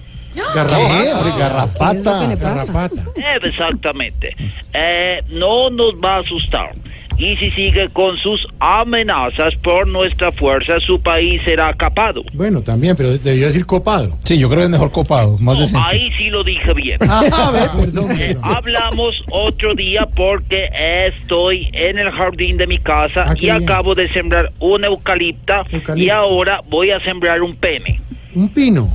Garrapata. 0.54 1.36
garrapata. 1.38 2.34
Garrapata. 2.36 3.02
Eh, 3.16 3.38
Exactamente. 3.42 4.36
Eh, 4.72 5.22
no 5.28 5.70
nos 5.70 5.94
va 5.94 6.16
a 6.16 6.18
asustar. 6.20 6.72
Y 7.20 7.36
si 7.36 7.50
sigue 7.50 7.90
con 7.90 8.16
sus 8.16 8.46
amenazas 8.60 9.54
por 9.56 9.86
nuestra 9.86 10.32
fuerza, 10.32 10.80
su 10.80 11.00
país 11.02 11.40
será 11.44 11.72
capado. 11.74 12.22
Bueno, 12.32 12.62
también, 12.62 12.96
pero 12.96 13.16
debió 13.18 13.46
decir 13.46 13.66
copado. 13.66 14.16
Sí, 14.24 14.38
yo 14.38 14.48
creo 14.48 14.60
que 14.60 14.64
es 14.64 14.70
mejor 14.70 14.90
copado, 14.90 15.36
más 15.38 15.58
decente. 15.58 15.86
Ahí 15.86 16.10
sí 16.16 16.30
lo 16.30 16.42
dije 16.42 16.72
bien. 16.74 16.98
Ah, 17.08 17.20
a 17.48 17.50
ver, 17.50 17.70
perdón, 17.72 18.10
Eh, 18.12 18.34
perdón. 18.34 18.42
hablamos 18.44 19.22
otro 19.30 19.74
día 19.74 20.06
porque 20.16 20.68
estoy 21.08 21.68
en 21.72 21.98
el 21.98 22.10
jardín 22.10 22.56
de 22.56 22.66
mi 22.66 22.78
casa 22.78 23.24
Ah, 23.28 23.34
y 23.36 23.40
bien. 23.42 23.56
acabo 23.64 23.94
de 23.94 24.08
sembrar 24.12 24.50
un 24.58 24.84
eucalipta 24.84 25.64
y 25.96 26.08
ahora 26.08 26.62
voy 26.70 26.90
a 26.90 27.00
sembrar 27.00 27.42
un 27.42 27.54
pene. 27.56 28.00
Un 28.34 28.48
pino. 28.48 28.88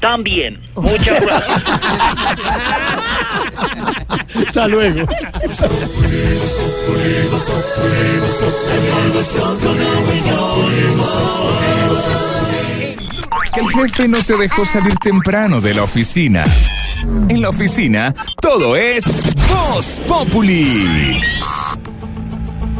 También. 0.00 0.58
Muchas 0.74 1.20
gracias. 1.20 1.62
Hasta 4.46 4.68
luego. 4.68 5.06
Que 13.52 13.60
el 13.60 13.68
jefe 13.68 14.08
no 14.08 14.22
te 14.22 14.36
dejó 14.36 14.64
salir 14.64 14.94
temprano 14.96 15.60
de 15.60 15.74
la 15.74 15.82
oficina. 15.82 16.44
En 17.28 17.40
la 17.40 17.48
oficina, 17.48 18.14
todo 18.40 18.76
es 18.76 19.04
Voz 19.48 20.00
Populi. 20.06 21.20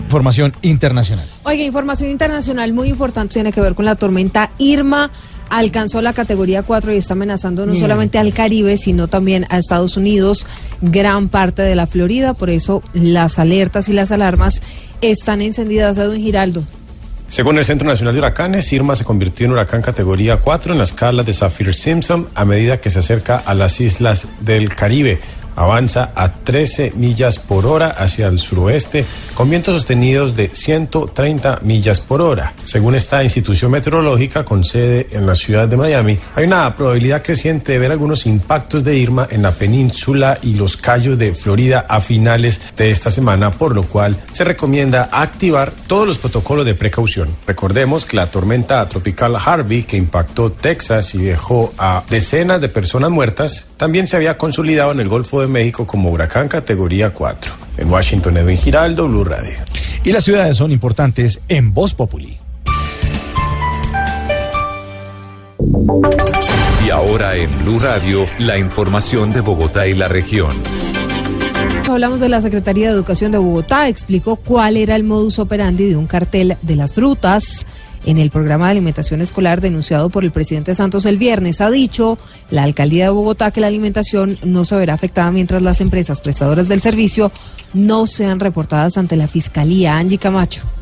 Información 0.05 0.53
internacional. 0.63 1.27
Oiga, 1.45 1.63
información 1.63 2.11
internacional 2.11 2.73
muy 2.73 2.89
importante 2.89 3.35
tiene 3.35 3.53
que 3.53 3.61
ver 3.61 3.75
con 3.75 3.85
la 3.85 3.95
tormenta 3.95 4.51
Irma. 4.59 5.11
Alcanzó 5.51 6.01
la 6.01 6.13
categoría 6.13 6.63
4 6.63 6.93
y 6.95 6.97
está 6.97 7.15
amenazando 7.15 7.67
no 7.67 7.75
solamente 7.77 8.19
al 8.19 8.33
Caribe, 8.33 8.77
sino 8.77 9.09
también 9.09 9.47
a 9.51 9.59
Estados 9.59 9.97
Unidos, 9.97 10.47
gran 10.81 11.29
parte 11.29 11.63
de 11.63 11.75
la 11.75 11.87
Florida. 11.87 12.35
Por 12.35 12.51
eso 12.51 12.83
las 12.93 13.39
alertas 13.39 13.89
y 13.89 13.93
las 13.93 14.13
alarmas 14.13 14.63
están 15.01 15.43
encendidas. 15.43 15.99
Edwin 15.99 16.23
Giraldo. 16.23 16.65
Según 17.31 17.59
el 17.59 17.65
Centro 17.65 17.89
Nacional 17.89 18.15
de 18.15 18.19
Huracanes, 18.19 18.73
Irma 18.73 18.97
se 18.97 19.05
convirtió 19.05 19.47
en 19.47 19.53
huracán 19.53 19.83
categoría 19.83 20.39
4 20.39 20.73
en 20.73 20.79
la 20.79 20.85
escala 20.85 21.23
de 21.23 21.33
Saffir-Simpson 21.33 22.27
a 22.35 22.45
medida 22.45 22.81
que 22.81 22.91
se 22.91 22.99
acerca 22.99 23.37
a 23.37 23.55
las 23.55 23.81
islas 23.81 24.27
del 24.41 24.75
Caribe. 24.75 25.21
Avanza 25.57 26.13
a 26.15 26.33
13 26.33 26.93
millas 26.97 27.39
por 27.39 27.67
hora 27.67 27.89
hacia 27.89 28.29
el 28.29 28.39
suroeste 28.39 29.05
con 29.35 29.51
vientos 29.51 29.75
sostenidos 29.75 30.37
de 30.37 30.51
130 30.53 31.61
millas 31.63 32.01
por 32.01 32.23
hora. 32.23 32.55
Según 32.65 32.95
esta 32.95 33.23
institución 33.23 33.71
meteorológica 33.71 34.45
con 34.45 34.65
sede 34.65 35.09
en 35.13 35.27
la 35.27 35.35
ciudad 35.35 35.69
de 35.69 35.77
Miami, 35.77 36.19
hay 36.35 36.45
una 36.45 36.75
probabilidad 36.77 37.23
creciente 37.23 37.73
de 37.73 37.79
ver 37.79 37.93
algunos 37.93 38.27
impactos 38.27 38.85
de 38.85 38.97
Irma 38.97 39.27
en 39.31 39.43
la 39.43 39.53
península 39.53 40.39
y 40.43 40.55
los 40.55 40.77
cayos 40.77 41.19
de 41.19 41.35
Florida 41.35 41.87
a 41.89 42.01
finales 42.01 42.61
de 42.77 42.91
esta 42.91 43.11
semana, 43.11 43.51
por 43.51 43.75
lo 43.75 43.83
cual 43.83 44.17
se 44.33 44.45
recomienda 44.45 45.09
activar 45.13 45.73
todos 45.87 46.07
los 46.07 46.19
protocolos 46.19 46.67
de 46.67 46.75
precaución. 46.75 47.29
Recordemos 47.47 48.05
que 48.05 48.17
la 48.17 48.31
tormenta 48.31 48.89
tropical 48.89 49.37
Harvey, 49.37 49.83
que 49.85 49.97
impactó 49.97 50.53
Texas 50.53 51.15
y 51.15 51.19
dejó 51.19 51.73
a 51.79 52.03
decenas 52.09 52.61
de 52.61 52.69
personas 52.69 53.11
muertas, 53.11 53.67
también 53.77 54.07
se 54.07 54.17
había 54.17 54.37
consolidado 54.37 54.93
en 54.93 55.01
el 55.01 55.09
Golfo 55.09 55.40
de 55.41 55.49
México 55.49 55.87
como 55.87 56.11
huracán 56.11 56.49
categoría 56.49 57.11
4. 57.11 57.53
En 57.79 57.91
Washington, 57.91 58.37
Edwin 58.37 58.57
Giraldo, 58.57 59.09
Blue 59.09 59.25
Radio. 59.25 59.59
Y 60.05 60.13
las 60.13 60.25
ciudades 60.25 60.57
son 60.57 60.73
importantes 60.73 61.41
en 61.49 61.73
Voz 61.73 61.95
Populi. 61.95 62.39
Y 66.85 66.91
ahora 66.91 67.37
en 67.37 67.51
Blue 67.65 67.79
Radio, 67.79 68.25
la 68.39 68.59
información 68.59 69.33
de 69.33 69.41
Bogotá 69.41 69.87
y 69.87 69.95
la 69.95 70.09
región. 70.09 70.53
Hablamos 71.89 72.21
de 72.21 72.29
la 72.29 72.41
Secretaría 72.41 72.87
de 72.87 72.93
Educación 72.93 73.33
de 73.33 73.39
Bogotá, 73.39 73.89
explicó 73.89 74.37
cuál 74.37 74.77
era 74.77 74.95
el 74.95 75.03
modus 75.03 75.39
operandi 75.39 75.89
de 75.89 75.97
un 75.97 76.07
cartel 76.07 76.57
de 76.63 76.77
las 76.77 76.93
frutas 76.93 77.67
en 78.05 78.19
el 78.19 78.31
programa 78.31 78.67
de 78.67 78.73
alimentación 78.73 79.21
escolar 79.21 79.61
denunciado 79.61 80.11
por 80.11 80.25
el 80.25 80.33
presidente 80.33 80.75
Santos 80.75 81.07
el 81.07 81.19
viernes. 81.19 81.61
Ha 81.61 81.71
dicho 81.71 82.19
la 82.51 82.63
alcaldía 82.63 83.05
de 83.05 83.11
Bogotá 83.11 83.51
que 83.51 83.61
la 83.61 83.67
alimentación 83.67 84.39
no 84.45 84.65
se 84.65 84.77
verá 84.77 84.95
afectada 84.95 85.31
mientras 85.31 85.63
las 85.63 85.81
empresas 85.81 86.21
prestadoras 86.21 86.69
del 86.69 86.81
servicio 86.81 87.33
no 87.75 88.07
sean 88.07 88.41
reportadas 88.41 88.97
ante 88.99 89.17
la 89.17 89.29
Fiscalía. 89.29 89.99
Angie 89.99 90.19
Camacho. 90.19 90.80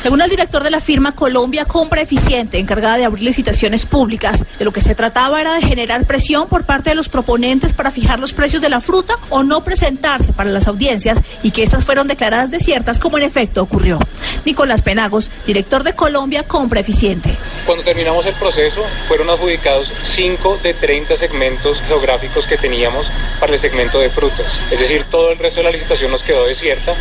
Según 0.00 0.22
el 0.22 0.30
director 0.30 0.64
de 0.64 0.70
la 0.70 0.80
firma 0.80 1.14
Colombia 1.14 1.66
Compra 1.66 2.00
Eficiente, 2.00 2.58
encargada 2.58 2.96
de 2.96 3.04
abrir 3.04 3.22
licitaciones 3.22 3.84
públicas, 3.84 4.46
de 4.58 4.64
lo 4.64 4.72
que 4.72 4.80
se 4.80 4.94
trataba 4.94 5.42
era 5.42 5.52
de 5.52 5.60
generar 5.60 6.06
presión 6.06 6.48
por 6.48 6.64
parte 6.64 6.88
de 6.88 6.96
los 6.96 7.10
proponentes 7.10 7.74
para 7.74 7.90
fijar 7.90 8.18
los 8.18 8.32
precios 8.32 8.62
de 8.62 8.70
la 8.70 8.80
fruta 8.80 9.18
o 9.28 9.42
no 9.42 9.62
presentarse 9.62 10.32
para 10.32 10.48
las 10.48 10.68
audiencias 10.68 11.18
y 11.42 11.50
que 11.50 11.62
estas 11.62 11.84
fueron 11.84 12.06
declaradas 12.06 12.50
desiertas 12.50 12.98
como 12.98 13.18
en 13.18 13.24
efecto 13.24 13.62
ocurrió. 13.62 13.98
Nicolás 14.46 14.80
Penagos, 14.80 15.30
director 15.46 15.84
de 15.84 15.92
Colombia 15.92 16.44
Compra 16.44 16.80
Eficiente. 16.80 17.36
Cuando 17.66 17.84
terminamos 17.84 18.24
el 18.24 18.32
proceso, 18.36 18.82
fueron 19.06 19.28
adjudicados 19.28 19.92
5 20.16 20.60
de 20.62 20.72
30 20.72 21.18
segmentos 21.18 21.78
geográficos 21.86 22.46
que 22.46 22.56
teníamos 22.56 23.06
para 23.38 23.52
el 23.52 23.60
segmento 23.60 24.00
de 24.00 24.08
frutas. 24.08 24.46
Es 24.70 24.80
decir, 24.80 25.04
todo 25.10 25.30
el 25.30 25.38
resto 25.38 25.60
de 25.60 25.64
la 25.64 25.72
licitación 25.72 26.10
nos 26.10 26.22
quedó 26.22 26.46
desierta 26.46 26.94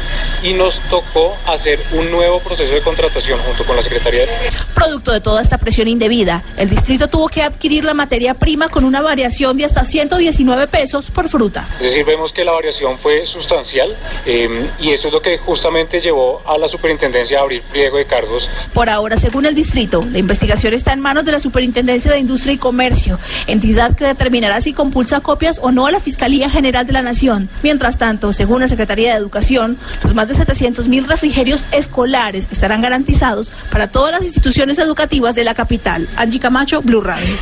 y 0.43 0.51
nos 0.51 0.77
tocó 0.89 1.37
hacer 1.45 1.79
un 1.93 2.11
nuevo 2.11 2.41
proceso 2.41 2.73
de 2.73 2.81
contratación 2.89 3.39
junto 3.41 3.63
con 3.65 3.75
la 3.75 3.83
Secretaría 3.83 4.21
de... 4.21 4.27
Producto 4.73 5.11
de 5.11 5.21
toda 5.21 5.43
esta 5.43 5.59
presión 5.59 5.87
indebida, 5.87 6.43
el 6.57 6.69
distrito 6.69 7.07
tuvo 7.07 7.27
que 7.27 7.43
adquirir 7.43 7.85
la 7.85 7.93
materia 7.93 8.33
prima 8.33 8.69
con 8.69 8.83
una 8.83 8.99
variación 9.01 9.57
de 9.57 9.65
hasta 9.65 9.83
119 9.83 10.67
pesos 10.67 11.11
por 11.11 11.29
fruta. 11.29 11.67
Es 11.79 11.87
decir, 11.87 12.03
vemos 12.03 12.33
que 12.33 12.43
la 12.43 12.51
variación 12.51 12.97
fue 12.97 13.27
sustancial 13.27 13.95
eh, 14.25 14.67
y 14.79 14.91
eso 14.91 15.09
es 15.09 15.13
lo 15.13 15.21
que 15.21 15.37
justamente 15.37 16.01
llevó 16.01 16.41
a 16.47 16.57
la 16.57 16.67
superintendencia 16.67 17.37
a 17.37 17.43
abrir 17.43 17.61
pliego 17.61 17.97
de 17.97 18.05
cargos 18.05 18.49
Por 18.73 18.89
ahora, 18.89 19.17
según 19.17 19.45
el 19.45 19.53
distrito, 19.53 20.03
la 20.11 20.17
investigación 20.17 20.73
está 20.73 20.93
en 20.93 20.99
manos 20.99 21.25
de 21.25 21.31
la 21.31 21.39
Superintendencia 21.39 22.11
de 22.11 22.17
Industria 22.17 22.53
y 22.53 22.57
Comercio, 22.57 23.19
entidad 23.45 23.95
que 23.95 24.05
determinará 24.05 24.61
si 24.61 24.73
compulsa 24.73 25.19
copias 25.19 25.59
o 25.61 25.71
no 25.71 25.85
a 25.85 25.91
la 25.91 25.99
Fiscalía 25.99 26.49
General 26.49 26.87
de 26.87 26.93
la 26.93 27.03
Nación. 27.03 27.49
Mientras 27.61 27.99
tanto, 27.99 28.33
según 28.33 28.61
la 28.61 28.67
Secretaría 28.67 29.11
de 29.11 29.19
Educación, 29.19 29.77
los 30.03 30.15
más 30.15 30.27
de 30.27 30.33
700 30.33 30.87
mil 30.87 31.07
refrigerios 31.07 31.65
escolares 31.71 32.47
estarán 32.51 32.78
garantizados 32.81 33.51
para 33.71 33.87
todas 33.87 34.11
las 34.11 34.23
instituciones 34.23 34.77
educativas 34.77 35.35
de 35.35 35.43
la 35.43 35.53
capital. 35.53 36.07
Angie 36.17 36.39
Camacho, 36.39 36.81
Blue 36.81 37.01
Radio. 37.01 37.35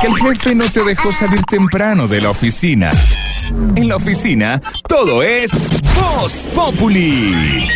Que 0.00 0.06
el 0.06 0.14
jefe 0.14 0.54
no 0.54 0.70
te 0.70 0.84
dejó 0.84 1.10
salir 1.10 1.42
temprano 1.42 2.06
de 2.06 2.20
la 2.20 2.30
oficina. 2.30 2.90
En 3.74 3.88
la 3.88 3.96
oficina, 3.96 4.60
todo 4.86 5.22
es 5.22 5.50
Voz 5.94 6.46
Populi. 6.54 7.68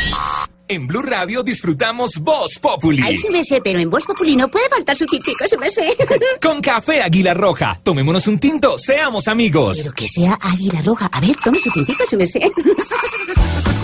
En 0.72 0.86
Blue 0.86 1.02
Radio 1.02 1.42
disfrutamos 1.42 2.16
Voz 2.18 2.58
Populi. 2.58 3.02
Ay, 3.04 3.14
sí 3.18 3.28
me 3.30 3.44
sé, 3.44 3.60
pero 3.60 3.78
en 3.78 3.90
Voz 3.90 4.06
Populi 4.06 4.36
no 4.36 4.48
puede 4.48 4.70
faltar 4.70 4.96
su 4.96 5.04
tintico, 5.04 5.46
sí 5.46 5.54
me 5.58 5.68
sé. 5.68 5.94
Con 6.40 6.62
café 6.62 7.02
Águila 7.02 7.34
Roja. 7.34 7.78
Tomémonos 7.82 8.26
un 8.26 8.38
tinto, 8.38 8.78
seamos 8.78 9.28
amigos. 9.28 9.76
Pero 9.82 9.92
que 9.92 10.08
sea 10.08 10.38
Águila 10.40 10.80
Roja. 10.80 11.10
A 11.12 11.20
ver, 11.20 11.36
tome 11.44 11.58
su 11.60 11.70
tintico, 11.70 12.04
sí 12.08 12.16
me 12.16 12.26
sé. 12.26 12.50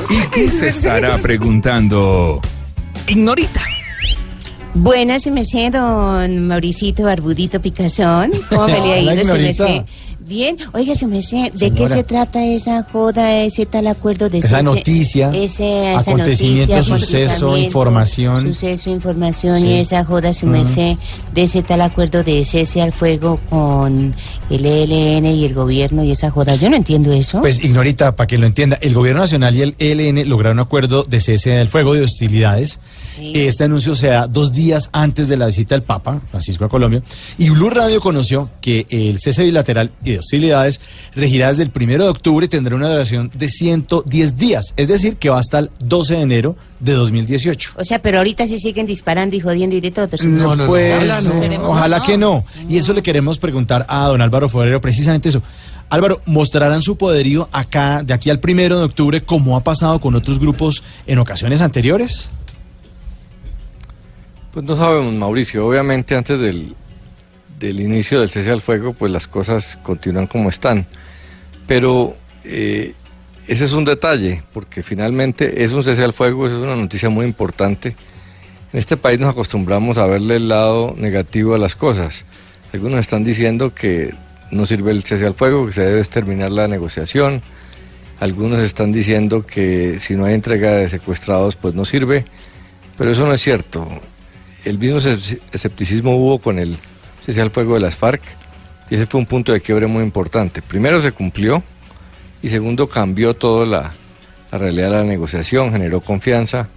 ¿Y 0.09 0.29
qué 0.33 0.49
se 0.49 0.69
estará 0.69 1.19
preguntando? 1.19 2.41
Ignorita. 3.07 3.61
Buenas, 4.73 5.25
se 5.25 5.31
me 5.31 5.45
sé, 5.45 5.69
don 5.69 6.47
Mauricito 6.47 7.03
Barbudito 7.03 7.61
Picazón. 7.61 8.31
¿Cómo 8.49 8.67
me 8.67 8.81
le 8.81 8.95
ha 8.95 9.01
ido, 9.01 9.27
se 9.27 9.39
me 9.39 9.53
sé? 9.53 9.85
Bien, 10.29 10.59
oiga, 10.75 10.95
su 10.95 11.07
merced, 11.09 11.53
¿de 11.55 11.71
qué 11.71 11.89
se 11.89 12.05
trata 12.05 12.45
esa 12.45 12.83
joda, 12.83 13.35
ese 13.43 13.65
tal 13.65 13.87
acuerdo 13.87 14.29
de 14.29 14.39
Esa 14.39 14.61
noticia, 14.63 15.31
ese- 15.35 15.95
esa 15.95 16.01
acontecimiento, 16.11 16.75
noticia, 16.77 16.99
suceso, 16.99 17.57
información. 17.57 18.49
Suceso, 18.53 18.91
información 18.91 19.59
Sí. 19.59 19.67
y 19.69 19.73
esa 19.79 20.05
joda, 20.05 20.35
su 20.35 20.45
Mm. 20.47 20.51
merced, 20.51 20.97
de 21.33 21.43
ese 21.43 21.63
tal 21.63 21.81
acuerdo 21.81 22.23
de 22.25 22.45
cese 22.45 22.83
al 22.83 22.93
fuego 22.93 23.41
con 23.49 24.15
el 24.51 24.67
ELN 24.67 25.25
y 25.35 25.47
el 25.47 25.55
gobierno 25.55 26.05
y 26.05 26.11
esa 26.11 26.31
joda. 26.31 26.57
Yo 26.57 26.69
no 26.69 26.77
entiendo 26.77 27.11
eso. 27.11 27.41
Pues, 27.41 27.65
Ignorita, 27.65 28.15
para 28.15 28.27
que 28.27 28.37
lo 28.37 28.47
entienda, 28.47 28.77
el 28.83 28.93
gobierno 28.93 29.23
nacional 29.23 29.57
y 29.57 29.63
el 29.63 29.77
ELN 29.79 30.25
lograron 30.29 30.59
un 30.59 30.63
acuerdo 30.65 31.05
de 31.05 31.21
cese 31.21 31.51
del 31.51 31.69
fuego 31.69 31.95
de 31.95 32.03
hostilidades. 32.03 32.81
Este 33.21 33.65
anuncio 33.65 33.95
se 33.97 34.09
da 34.09 34.27
dos 34.29 34.53
días 34.53 34.91
antes 34.93 35.27
de 35.29 35.37
la 35.37 35.47
visita 35.47 35.75
del 35.75 35.83
Papa 35.83 36.21
Francisco 36.31 36.67
a 36.67 36.69
Colombia. 36.69 37.03
Y 37.39 37.49
Blue 37.49 37.71
Radio 37.71 38.01
conoció 38.01 38.51
que 38.61 38.87
el 38.91 39.19
cese 39.21 39.43
bilateral 39.43 39.91
y 40.05 40.18
de 40.19 40.21
hostilidades 40.21 40.81
regirá 41.15 41.49
desde 41.49 41.63
el 41.63 41.71
primero 41.71 42.05
de 42.05 42.11
octubre 42.11 42.47
y 42.47 42.49
tendrá 42.49 42.77
una 42.77 42.89
duración 42.89 43.31
de 43.35 43.49
110 43.49 44.37
días. 44.37 44.75
Es 44.77 44.89
decir, 44.89 45.17
que 45.17 45.31
va 45.31 45.39
hasta 45.39 45.61
el 45.61 45.71
12 45.81 46.15
de 46.17 46.21
enero 46.21 46.57
de 46.81 46.93
2018. 46.93 47.73
O 47.77 47.85
sea, 47.85 48.01
pero 48.01 48.19
ahorita 48.19 48.47
sí 48.47 48.59
siguen 48.59 48.87
disparando 48.87 49.37
y 49.37 49.41
jodiendo 49.41 49.77
y 49.77 49.81
de 49.81 49.91
todo. 49.91 50.09
No, 50.25 50.57
merced. 50.57 50.67
pues, 50.67 50.95
Ojalá 50.95 51.21
no. 51.21 51.69
ojalá 51.69 51.99
no. 51.99 52.05
que 52.05 52.19
no. 52.19 52.45
Y 52.69 52.79
eso 52.79 52.93
le 52.93 53.03
queremos 53.03 53.39
preguntar 53.39 53.87
a 53.89 54.07
don 54.07 54.21
Álvaro 54.21 54.49
Forero, 54.49 54.81
precisamente 54.81 55.29
eso. 55.29 55.43
Álvaro, 55.91 56.21
¿mostrarán 56.27 56.83
su 56.83 56.97
poderío 56.97 57.49
acá, 57.51 58.03
de 58.03 58.13
aquí 58.13 58.29
al 58.29 58.41
primero 58.41 58.79
de 58.79 58.85
octubre, 58.85 59.23
como 59.23 59.57
ha 59.57 59.65
pasado 59.65 60.01
con 60.01 60.15
otros 60.15 60.39
grupos 60.39 60.83
en 61.07 61.19
ocasiones 61.19 61.63
anteriores? 61.63 62.29
Pues 64.53 64.65
no 64.67 64.77
sabemos, 64.77 65.15
Mauricio. 65.15 65.67
Obviamente 65.67 66.15
antes 66.15 66.39
del, 66.39 66.75
del 67.59 67.81
inicio 67.81 68.21
del 68.21 68.31
cese 68.31 68.51
al 68.51 68.61
fuego, 68.61 68.93
pues 68.93 69.11
las 69.11 69.27
cosas 69.27 69.79
continúan 69.83 70.27
como 70.27 70.49
están. 70.49 70.87
Pero 71.67 72.17
eh, 72.45 72.95
ese 73.47 73.65
es 73.65 73.73
un 73.73 73.85
detalle, 73.85 74.43
porque 74.53 74.83
finalmente 74.83 75.65
es 75.65 75.73
un 75.73 75.83
cese 75.83 76.05
al 76.05 76.13
fuego, 76.13 76.47
es 76.47 76.53
una 76.53 76.77
noticia 76.77 77.11
muy 77.11 77.27
importante. 77.27 77.97
En 78.73 78.79
este 78.79 78.97
país 78.97 79.19
nos 79.19 79.31
acostumbramos 79.31 79.99
a 79.99 80.07
verle 80.07 80.37
el 80.37 80.49
lado 80.49 80.95
negativo 80.99 81.55
a 81.55 81.59
las 81.59 81.75
cosas. 81.75 82.25
Algunos 82.73 83.01
están 83.01 83.25
diciendo 83.25 83.75
que 83.75 84.15
no 84.51 84.67
sirve 84.67 84.91
el 84.93 85.03
cese 85.03 85.27
al 85.27 85.35
fuego, 85.35 85.67
que 85.67 85.73
se 85.73 85.83
debe 85.83 86.05
terminar 86.05 86.53
la 86.53 86.69
negociación. 86.69 87.43
Algunos 88.21 88.59
están 88.61 88.93
diciendo 88.93 89.47
que 89.47 89.99
si 89.99 90.17
no 90.17 90.25
hay 90.25 90.35
entrega 90.35 90.73
de 90.73 90.89
secuestrados, 90.89 91.57
pues 91.57 91.75
no 91.75 91.85
sirve. 91.85 92.27
Pero 92.99 93.11
eso 93.11 93.27
no 93.27 93.33
es 93.33 93.41
cierto. 93.41 93.89
El 94.65 94.79
mismo 94.79 94.99
escep- 94.99 95.41
escepticismo 95.53 96.17
hubo 96.17 96.39
con 96.39 96.59
el 96.59 96.77
cese 97.29 97.43
al 97.43 97.51
fuego 97.51 97.75
de 97.75 97.81
las 97.81 97.95
FARC 97.95 98.23
y 98.89 98.95
ese 98.95 99.05
fue 99.05 99.21
un 99.21 99.27
punto 99.27 99.53
de 99.53 99.61
quiebre 99.61 99.87
muy 99.87 100.03
importante. 100.03 100.63
Primero 100.63 100.99
se 100.99 101.13
cumplió 101.13 101.63
y 102.41 102.49
segundo 102.49 102.87
cambió 102.87 103.35
toda 103.35 103.67
la, 103.67 103.93
realidad 104.51 104.87
de 104.91 104.97
la 104.97 105.05
negociación, 105.05 105.71
generó 105.71 106.01
confianza. 106.01 106.69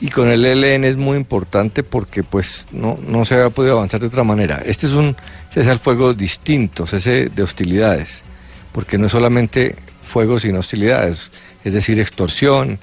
Y 0.00 0.10
con 0.10 0.28
el 0.28 0.44
ELN 0.44 0.84
es 0.84 0.96
muy 0.96 1.16
importante 1.16 1.82
porque 1.82 2.22
pues 2.22 2.68
no, 2.70 2.96
no 3.04 3.24
se 3.24 3.34
había 3.34 3.50
podido 3.50 3.78
avanzar 3.78 4.00
de 4.00 4.06
otra 4.06 4.22
manera. 4.22 4.62
Este 4.64 4.86
es 4.86 4.92
un 4.92 5.16
cese 5.52 5.68
al 5.68 5.80
fuego 5.80 6.14
distinto, 6.14 6.86
cese 6.86 7.28
de 7.34 7.42
hostilidades, 7.42 8.22
porque 8.70 8.96
no 8.96 9.06
es 9.06 9.12
solamente 9.12 9.74
fuego 10.02 10.38
sin 10.38 10.56
hostilidades, 10.56 11.32
es 11.64 11.72
decir, 11.72 11.98
extorsión 11.98 12.78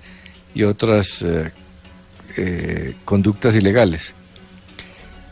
y 0.53 0.63
otras 0.63 1.21
eh, 1.21 1.51
eh, 2.35 2.95
conductas 3.05 3.55
ilegales. 3.55 4.13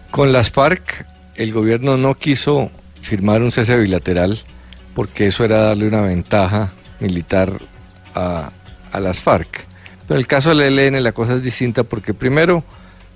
Con 0.10 0.32
las 0.32 0.52
FARC, 0.52 1.06
el 1.36 1.54
gobierno 1.54 1.98
no 1.98 2.16
quiso 2.16 2.72
firmar 3.02 3.42
un 3.42 3.52
cese 3.52 3.78
bilateral 3.78 4.42
porque 4.94 5.28
eso 5.28 5.44
era 5.44 5.58
darle 5.62 5.88
una 5.88 6.02
ventaja 6.02 6.72
militar 7.00 7.52
a, 8.16 8.50
a 8.92 9.00
las 9.00 9.20
FARC. 9.20 9.66
Pero 10.08 10.16
en 10.16 10.22
el 10.22 10.28
caso 10.28 10.54
del 10.54 10.80
ELN 10.80 11.04
la 11.04 11.12
cosa 11.12 11.36
es 11.36 11.44
distinta 11.44 11.84
porque 11.84 12.14
primero, 12.14 12.64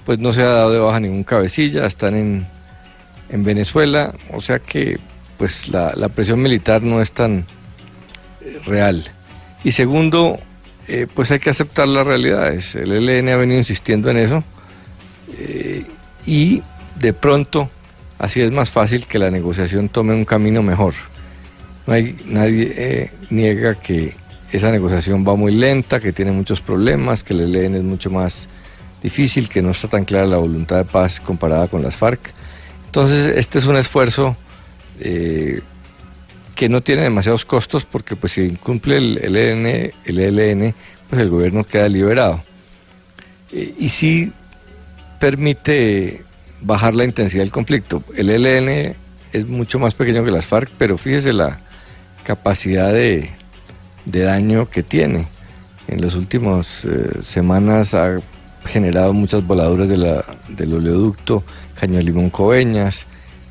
pues 0.05 0.19
no 0.19 0.33
se 0.33 0.41
ha 0.41 0.47
dado 0.47 0.71
de 0.71 0.79
baja 0.79 0.99
ningún 0.99 1.23
cabecilla, 1.23 1.85
están 1.85 2.15
en, 2.15 2.47
en 3.29 3.43
Venezuela, 3.43 4.13
o 4.33 4.39
sea 4.39 4.59
que 4.59 4.99
pues 5.37 5.69
la, 5.69 5.93
la 5.95 6.09
presión 6.09 6.41
militar 6.41 6.81
no 6.81 7.01
es 7.01 7.11
tan 7.11 7.45
eh, 8.41 8.59
real. 8.65 9.03
Y 9.63 9.71
segundo, 9.71 10.39
eh, 10.87 11.07
pues 11.13 11.29
hay 11.31 11.39
que 11.39 11.49
aceptar 11.49 11.87
las 11.87 12.07
realidades. 12.07 12.75
El 12.75 12.91
ELN 12.91 13.29
ha 13.29 13.37
venido 13.37 13.59
insistiendo 13.59 14.09
en 14.09 14.17
eso 14.17 14.43
eh, 15.37 15.85
y 16.25 16.63
de 16.95 17.13
pronto 17.13 17.69
así 18.19 18.41
es 18.41 18.51
más 18.51 18.71
fácil 18.71 19.05
que 19.05 19.19
la 19.19 19.31
negociación 19.31 19.89
tome 19.89 20.13
un 20.13 20.25
camino 20.25 20.61
mejor. 20.63 20.93
No 21.85 21.93
hay, 21.93 22.15
nadie 22.25 22.73
eh, 22.75 23.11
niega 23.29 23.75
que 23.75 24.13
esa 24.51 24.71
negociación 24.71 25.25
va 25.27 25.35
muy 25.35 25.53
lenta, 25.53 25.99
que 25.99 26.13
tiene 26.13 26.31
muchos 26.31 26.61
problemas, 26.61 27.23
que 27.23 27.33
el 27.33 27.55
ELN 27.55 27.75
es 27.75 27.83
mucho 27.83 28.09
más 28.09 28.47
difícil, 29.01 29.49
que 29.49 29.61
no 29.61 29.71
está 29.71 29.87
tan 29.87 30.05
clara 30.05 30.25
la 30.25 30.37
voluntad 30.37 30.77
de 30.77 30.85
paz 30.85 31.19
comparada 31.19 31.67
con 31.67 31.81
las 31.81 31.95
FARC. 31.95 32.33
Entonces, 32.85 33.37
este 33.37 33.59
es 33.59 33.65
un 33.65 33.75
esfuerzo 33.75 34.35
eh, 34.99 35.61
que 36.55 36.69
no 36.69 36.81
tiene 36.81 37.03
demasiados 37.03 37.45
costos 37.45 37.85
porque 37.85 38.15
pues 38.15 38.33
si 38.33 38.41
incumple 38.41 38.97
el, 38.97 39.19
el 39.21 39.35
ELN, 39.35 39.91
el 40.05 40.19
ELN, 40.19 40.75
pues 41.09 41.21
el 41.21 41.29
gobierno 41.29 41.63
queda 41.63 41.87
liberado. 41.87 42.41
Eh, 43.51 43.75
y 43.77 43.89
sí 43.89 44.31
permite 45.19 46.23
bajar 46.61 46.95
la 46.95 47.03
intensidad 47.03 47.43
del 47.43 47.51
conflicto. 47.51 48.03
El 48.15 48.29
ELN 48.29 48.95
es 49.33 49.47
mucho 49.47 49.79
más 49.79 49.93
pequeño 49.93 50.23
que 50.23 50.31
las 50.31 50.45
FARC, 50.45 50.69
pero 50.77 50.97
fíjese 50.97 51.33
la 51.33 51.59
capacidad 52.23 52.91
de, 52.91 53.29
de 54.05 54.21
daño 54.21 54.69
que 54.69 54.83
tiene. 54.83 55.27
En 55.87 56.01
las 56.01 56.15
últimas 56.15 56.85
eh, 56.85 57.19
semanas 57.21 57.93
ha 57.93 58.19
generado 58.65 59.13
muchas 59.13 59.45
voladuras 59.45 59.87
de 59.87 59.97
la, 59.97 60.25
del 60.49 60.73
oleoducto 60.73 61.43
Caño 61.79 62.01
Limón 62.01 62.29
Coveñas 62.29 63.05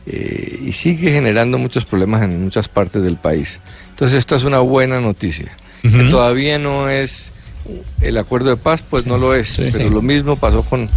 eh, 0.07 0.61
y 0.63 0.73
sigue 0.73 1.11
generando 1.11 1.59
muchos 1.59 1.85
problemas 1.85 2.23
en 2.23 2.43
muchas 2.45 2.69
partes 2.69 3.03
del 3.03 3.17
país. 3.17 3.61
Entonces, 3.91 4.19
esta 4.19 4.37
es 4.37 4.45
una 4.45 4.59
buena 4.61 5.01
noticia. 5.01 5.51
Que 5.83 6.09
todavía 6.11 6.59
no 6.59 6.89
es 6.89 7.31
el 8.01 8.19
acuerdo 8.19 8.51
de 8.51 8.57
paz, 8.57 8.83
pues 8.83 9.07
no 9.07 9.19
lo 9.19 9.37
es, 9.37 9.51
sí, 9.51 9.69
pero 9.71 9.85
sí. 9.85 9.95
lo 9.95 10.03
mismo 10.03 10.35
pasó 10.35 10.63
con, 10.63 10.89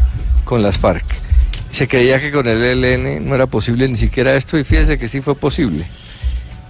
con 0.46 0.64
las 0.64 0.80
FARC. 0.80 1.06
Se 1.72 1.88
creía 1.88 2.20
que 2.20 2.32
con 2.32 2.48
el 2.48 2.64
ELN 2.84 3.28
no 3.28 3.36
era 3.36 3.46
posible 3.46 3.88
ni 3.88 3.96
siquiera 3.96 4.36
esto 4.36 4.58
y 4.58 4.64
fíjese 4.64 4.98
que 4.98 5.08
sí 5.08 5.22
fue 5.22 5.36
posible. 5.36 5.86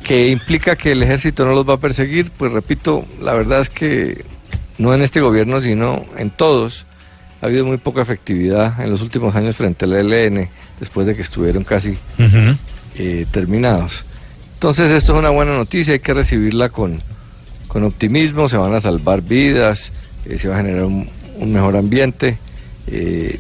Que 0.04 0.30
implica 0.30 0.76
que 0.76 0.92
el 0.92 1.04
ejército 1.04 1.46
no 1.46 1.54
los 1.54 1.68
va 1.68 1.76
a 1.76 1.78
perseguir, 1.78 2.32
pues 2.32 2.52
repito, 2.52 3.06
la 3.22 3.34
verdad 3.34 3.62
es 3.62 3.70
que 3.70 4.24
no 4.78 4.94
en 4.94 5.02
este 5.02 5.22
gobierno, 5.22 5.62
sino 5.62 6.06
en 6.18 6.30
todos, 6.30 6.86
ha 7.42 7.46
habido 7.46 7.66
muy 7.66 7.78
poca 7.78 8.02
efectividad 8.02 8.82
en 8.82 8.90
los 8.90 9.02
últimos 9.02 9.36
años 9.36 9.56
frente 9.56 9.86
al 9.86 9.94
ELN, 9.94 10.50
después 10.80 11.08
de 11.08 11.16
que 11.16 11.22
estuvieron 11.22 11.64
casi 11.64 11.98
eh, 12.96 13.26
terminados. 13.32 14.06
Entonces 14.56 14.92
esto 14.92 15.14
es 15.14 15.20
una 15.20 15.30
buena 15.30 15.54
noticia, 15.56 15.94
hay 15.94 16.00
que 16.00 16.14
recibirla 16.14 16.70
con, 16.70 17.02
con 17.68 17.84
optimismo, 17.86 18.50
se 18.50 18.58
van 18.58 18.74
a 18.74 18.82
salvar 18.82 19.22
vidas, 19.22 19.94
eh, 20.26 20.38
se 20.38 20.50
va 20.50 20.56
a 20.56 20.58
generar 20.60 20.84
un, 20.84 21.08
un 21.38 21.54
mejor 21.54 21.78
ambiente. 21.78 22.38
eh, 22.88 23.40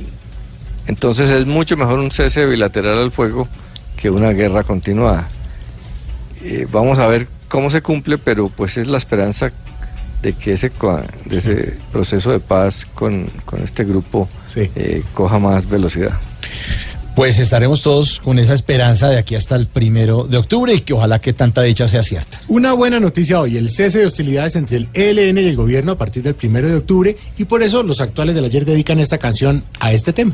entonces 0.89 1.29
es 1.29 1.45
mucho 1.45 1.77
mejor 1.77 1.99
un 1.99 2.09
cese 2.09 2.47
bilateral 2.47 2.97
al 2.97 3.11
fuego 3.11 3.47
que 3.95 4.09
una 4.09 4.31
guerra 4.31 4.63
continuada. 4.63 5.29
Eh, 6.43 6.65
vamos 6.71 6.97
a 6.97 7.05
ver 7.05 7.27
cómo 7.47 7.69
se 7.69 7.83
cumple, 7.83 8.17
pero 8.17 8.49
pues 8.49 8.75
es 8.75 8.87
la 8.87 8.97
esperanza 8.97 9.51
de 10.23 10.33
que 10.33 10.53
ese, 10.53 10.71
de 11.25 11.37
ese 11.37 11.77
proceso 11.91 12.31
de 12.31 12.39
paz 12.39 12.87
con, 12.95 13.27
con 13.45 13.61
este 13.61 13.83
grupo 13.83 14.27
eh, 14.55 15.03
coja 15.13 15.37
más 15.37 15.69
velocidad. 15.69 16.13
Pues 17.15 17.37
estaremos 17.37 17.83
todos 17.83 18.19
con 18.19 18.39
esa 18.39 18.55
esperanza 18.55 19.09
de 19.09 19.19
aquí 19.19 19.35
hasta 19.35 19.55
el 19.55 19.67
primero 19.67 20.23
de 20.23 20.37
octubre 20.37 20.73
y 20.73 20.81
que 20.81 20.93
ojalá 20.93 21.19
que 21.19 21.33
tanta 21.33 21.61
dicha 21.61 21.87
sea 21.87 22.01
cierta. 22.01 22.41
Una 22.47 22.73
buena 22.73 22.99
noticia 22.99 23.39
hoy, 23.39 23.57
el 23.57 23.69
cese 23.69 23.99
de 23.99 24.05
hostilidades 24.07 24.55
entre 24.55 24.77
el 24.77 24.89
ELN 24.93 25.37
y 25.37 25.49
el 25.49 25.55
gobierno 25.55 25.91
a 25.91 25.97
partir 25.97 26.23
del 26.23 26.33
primero 26.33 26.67
de 26.67 26.77
octubre 26.77 27.15
y 27.37 27.45
por 27.45 27.61
eso 27.61 27.83
los 27.83 28.01
actuales 28.01 28.33
del 28.33 28.45
ayer 28.45 28.65
dedican 28.65 28.97
esta 28.99 29.19
canción 29.19 29.63
a 29.79 29.93
este 29.93 30.13
tema. 30.13 30.33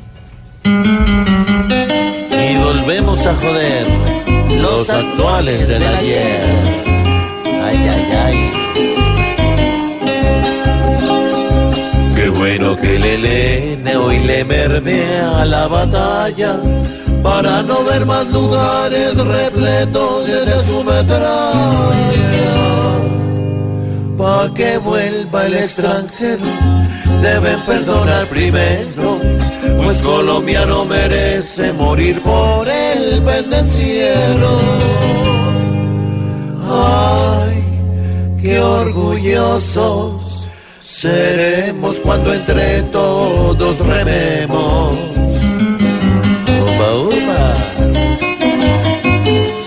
Y 0.65 2.57
volvemos 2.57 3.25
a 3.25 3.35
joder 3.35 3.85
los 4.61 4.89
actuales 4.89 5.67
del 5.67 5.83
ayer. 5.83 6.41
Ay, 7.63 7.77
ay, 7.95 8.05
ay. 8.25 8.51
Qué 12.15 12.29
bueno 12.29 12.75
que 12.77 12.95
el 12.95 13.05
ELN 13.05 13.95
hoy 13.97 14.19
le 14.19 14.43
mermea 14.43 15.41
a 15.41 15.45
la 15.45 15.67
batalla 15.67 16.57
para 17.21 17.61
no 17.61 17.83
ver 17.83 18.05
más 18.05 18.27
lugares 18.29 19.15
repletos 19.15 20.25
de 20.25 20.63
su 20.65 20.83
metralla. 20.83 22.05
Pa' 24.17 24.51
que 24.55 24.77
vuelva 24.79 25.45
el 25.45 25.55
extranjero, 25.55 26.45
deben 27.21 27.59
perdonar 27.61 28.25
primero, 28.27 29.19
pues 29.77 30.01
Colombia 30.01 30.65
no 30.65 30.85
merece 30.85 31.73
morir 31.73 32.21
por 32.21 32.67
el 32.67 33.21
pendenciero. 33.21 34.59
Ay, 36.69 37.63
qué 38.41 38.59
orgullosos 38.59 40.25
seremos 40.81 41.99
cuando 41.99 42.33
entre 42.33 42.81
todos 42.83 43.77
rememos. 43.79 44.93
Upa, 46.47 46.93
upa. 47.09 47.55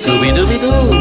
Subidubidú. 0.05 0.98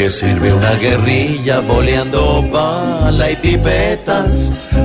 Qué 0.00 0.08
sirve 0.08 0.50
una 0.54 0.72
guerrilla 0.76 1.60
boleando 1.60 2.42
bala 2.50 3.30
y 3.30 3.36
pipetas? 3.36 4.30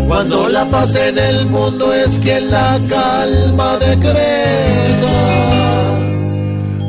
Cuando 0.08 0.50
la 0.50 0.66
paz 0.66 0.94
en 0.94 1.18
el 1.18 1.46
mundo 1.46 1.94
es 1.94 2.20
quien 2.20 2.52
la 2.52 2.78
calma 2.90 3.78
decreta. 3.78 5.16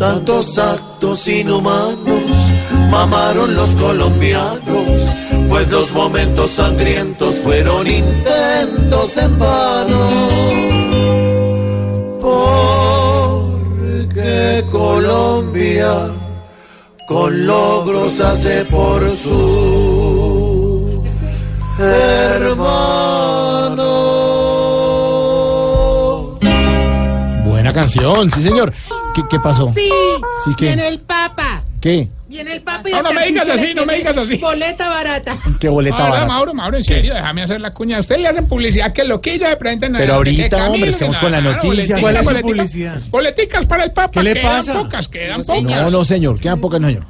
Tantos 0.00 0.58
actos 0.58 1.28
inhumanos 1.28 2.24
mamaron 2.90 3.54
los 3.54 3.70
colombianos, 3.76 4.88
pues 5.48 5.70
los 5.70 5.92
momentos 5.92 6.50
sangrientos 6.50 7.36
fueron 7.36 7.86
intentos 7.86 9.16
en 9.18 9.38
vano. 9.38 10.00
Porque 14.18 14.64
Colombia 14.72 16.15
con 17.06 17.46
logros 17.46 18.18
hace 18.20 18.64
por 18.66 19.08
su 19.10 21.02
hermano. 25.36 26.38
Buena 27.44 27.72
canción, 27.72 28.30
sí 28.30 28.42
señor. 28.42 28.72
¿Qué, 29.14 29.22
qué 29.30 29.38
pasó? 29.40 29.72
Sí, 29.74 29.88
Sí, 30.44 30.54
¿qué? 30.56 30.66
viene 30.66 30.88
el 30.88 31.00
Papa. 31.00 31.62
¿Qué? 31.80 32.08
Viene 32.28 32.54
el 32.54 32.62
Papa 32.62 32.88
y 32.88 32.92
No, 32.92 32.98
a 32.98 33.02
no 33.02 33.12
me 33.12 33.26
digas 33.26 33.48
así, 33.48 33.72
no 33.72 33.86
me 33.86 33.96
digas 33.96 34.16
así. 34.16 34.36
Boleta 34.36 34.88
barata. 34.88 35.38
¿Qué 35.60 35.68
boleta 35.68 35.96
Ahora, 35.96 36.10
barata? 36.10 36.26
Mauro, 36.26 36.54
Mauro, 36.54 36.76
en 36.76 36.82
serio, 36.84 37.14
déjame 37.14 37.42
hacer 37.42 37.60
la 37.60 37.72
cuña. 37.72 38.00
Usted 38.00 38.16
le 38.18 38.26
hacen 38.26 38.48
publicidad 38.48 38.92
que 38.92 39.04
loquilla 39.04 39.50
de 39.50 39.56
frente. 39.56 39.88
Pero 39.90 40.14
ahorita, 40.14 40.68
hombre, 40.68 40.90
es 40.90 40.96
que 40.96 41.04
vamos 41.04 41.18
con 41.18 41.30
la 41.30 41.40
noticia. 41.40 41.98
¿Cuál 42.00 42.16
es 42.16 42.26
su 42.26 42.40
publicidad? 42.40 43.00
Boleticas 43.10 43.66
para 43.66 43.84
el 43.84 43.92
Papa. 43.92 44.10
¿Qué 44.10 44.22
le 44.24 44.32
quedan 44.34 44.56
pasa? 44.56 44.74
pocas, 44.74 45.08
quedan 45.08 45.44
pocas. 45.44 45.62
No, 45.62 45.90
no, 45.90 46.04
señor. 46.04 46.40
Quedan 46.40 46.60
pocas, 46.60 46.80
no, 46.80 46.88
señor. 46.88 47.04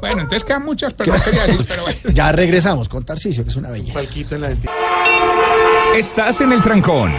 Bueno, 0.00 0.22
entonces 0.22 0.42
quedan 0.44 0.64
muchas, 0.64 0.94
pero 0.94 1.12
no 1.12 1.22
quería 1.22 1.46
decir, 1.46 1.66
pero 1.68 1.82
bueno. 1.82 1.98
Ya 2.12 2.32
regresamos 2.32 2.88
con 2.88 3.04
Tarcisio, 3.04 3.44
que 3.44 3.50
es 3.50 3.56
una 3.56 3.70
belleza. 3.70 4.00
Estás 5.96 6.40
en 6.40 6.52
el 6.52 6.60
trancón. 6.60 7.12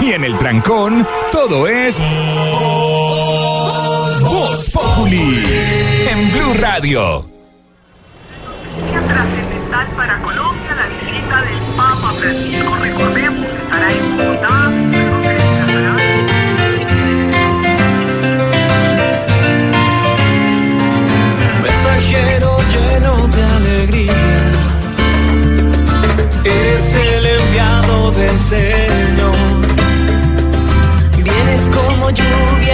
Y 0.00 0.12
en 0.12 0.24
el 0.24 0.36
trancón, 0.38 1.06
todo 1.30 1.68
es. 1.68 2.02
Populi. 4.76 5.42
En 6.10 6.32
Blue 6.32 6.54
Radio. 6.60 7.26
trascendental 9.08 9.86
para 9.96 10.18
Colombia 10.20 10.74
la 10.74 10.86
visita 10.94 11.36
del 11.46 11.60
Papa 11.78 12.10
Francisco. 12.20 12.76
Recordemos, 12.82 13.46
estará 13.46 13.90
en 13.90 14.16
Bogotá. 14.18 14.56
Mensajero 21.62 22.58
lleno 22.74 23.28
de 23.28 23.42
alegría, 23.58 24.12
eres 26.44 26.94
el 26.94 27.26
enviado 27.26 28.10
del 28.10 28.40
Señor. 28.40 29.36
Vienes 31.24 31.62
como 31.74 32.10
lluvia 32.10 32.65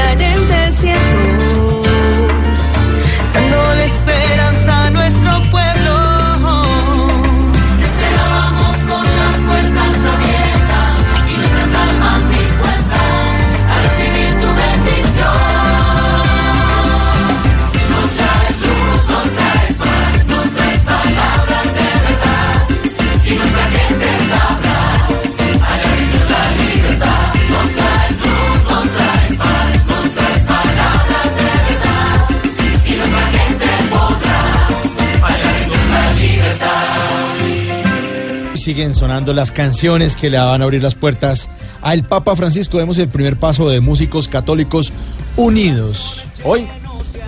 Siguen 38.62 38.94
sonando 38.94 39.32
las 39.32 39.50
canciones 39.50 40.14
que 40.14 40.30
le 40.30 40.38
van 40.38 40.62
a 40.62 40.64
abrir 40.64 40.84
las 40.84 40.94
puertas 40.94 41.48
al 41.80 42.04
Papa 42.04 42.36
Francisco. 42.36 42.76
Vemos 42.76 42.96
el 42.98 43.08
primer 43.08 43.36
paso 43.36 43.68
de 43.68 43.80
músicos 43.80 44.28
católicos 44.28 44.92
unidos. 45.36 46.22
Hoy 46.44 46.68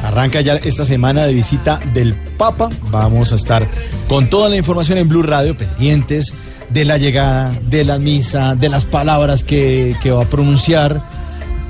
arranca 0.00 0.42
ya 0.42 0.54
esta 0.54 0.84
semana 0.84 1.26
de 1.26 1.34
visita 1.34 1.80
del 1.92 2.14
Papa. 2.14 2.70
Vamos 2.92 3.32
a 3.32 3.34
estar 3.34 3.66
con 4.06 4.30
toda 4.30 4.48
la 4.48 4.54
información 4.54 4.96
en 4.96 5.08
Blue 5.08 5.24
Radio, 5.24 5.56
pendientes 5.56 6.32
de 6.70 6.84
la 6.84 6.98
llegada, 6.98 7.52
de 7.62 7.84
la 7.84 7.98
misa, 7.98 8.54
de 8.54 8.68
las 8.68 8.84
palabras 8.84 9.42
que, 9.42 9.96
que 10.00 10.12
va 10.12 10.22
a 10.22 10.30
pronunciar. 10.30 11.02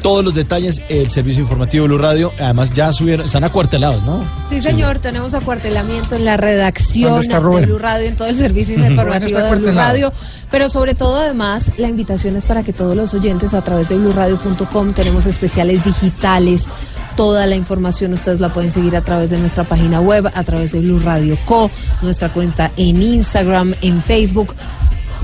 Todos 0.05 0.23
los 0.23 0.35
detalles, 0.35 0.83
el 0.91 1.11
servicio 1.11 1.41
informativo 1.41 1.87
Blue 1.87 1.97
Radio. 1.97 2.31
Además, 2.39 2.69
ya 2.75 2.93
subieron, 2.93 3.25
están 3.25 3.43
acuartelados, 3.43 4.03
¿no? 4.05 4.23
Sí, 4.47 4.61
señor, 4.61 4.99
tenemos 4.99 5.33
acuartelamiento 5.33 6.15
en 6.15 6.27
la 6.27 6.33
¿Dónde 6.33 6.47
redacción 6.47 7.27
de? 7.27 7.39
Blue 7.65 7.79
Radio, 7.79 8.09
en 8.09 8.15
todo 8.15 8.29
el 8.29 8.35
servicio 8.35 8.75
informativo 8.87 9.39
de 9.39 9.57
Blue. 9.57 9.73
Radio, 9.73 10.13
pero 10.51 10.69
sobre 10.69 10.95
todo 10.95 11.17
además 11.17 11.73
la 11.79 11.89
invitación 11.89 12.37
es 12.37 12.45
para 12.45 12.63
que 12.63 12.75
todos 12.75 12.95
los 12.95 13.15
oyentes 13.15 13.55
a 13.55 13.65
través 13.65 13.89
de 13.89 13.97
bluradio.com 13.97 14.93
tenemos 14.93 15.25
especiales 15.25 15.83
digitales. 15.83 16.67
Toda 17.17 17.47
la 17.47 17.57
información 17.57 18.13
ustedes 18.13 18.41
la 18.41 18.53
pueden 18.53 18.73
seguir 18.73 18.97
a 18.97 19.01
través 19.01 19.31
de 19.31 19.39
nuestra 19.39 19.65
página 19.65 20.03
web, 20.03 20.31
a 20.35 20.43
través 20.43 20.73
de 20.73 20.81
Blue 20.81 20.99
Radio 20.99 21.39
Co, 21.47 21.71
nuestra 22.03 22.31
cuenta 22.31 22.73
en 22.77 23.01
Instagram, 23.01 23.75
en 23.81 24.03
Facebook. 24.03 24.55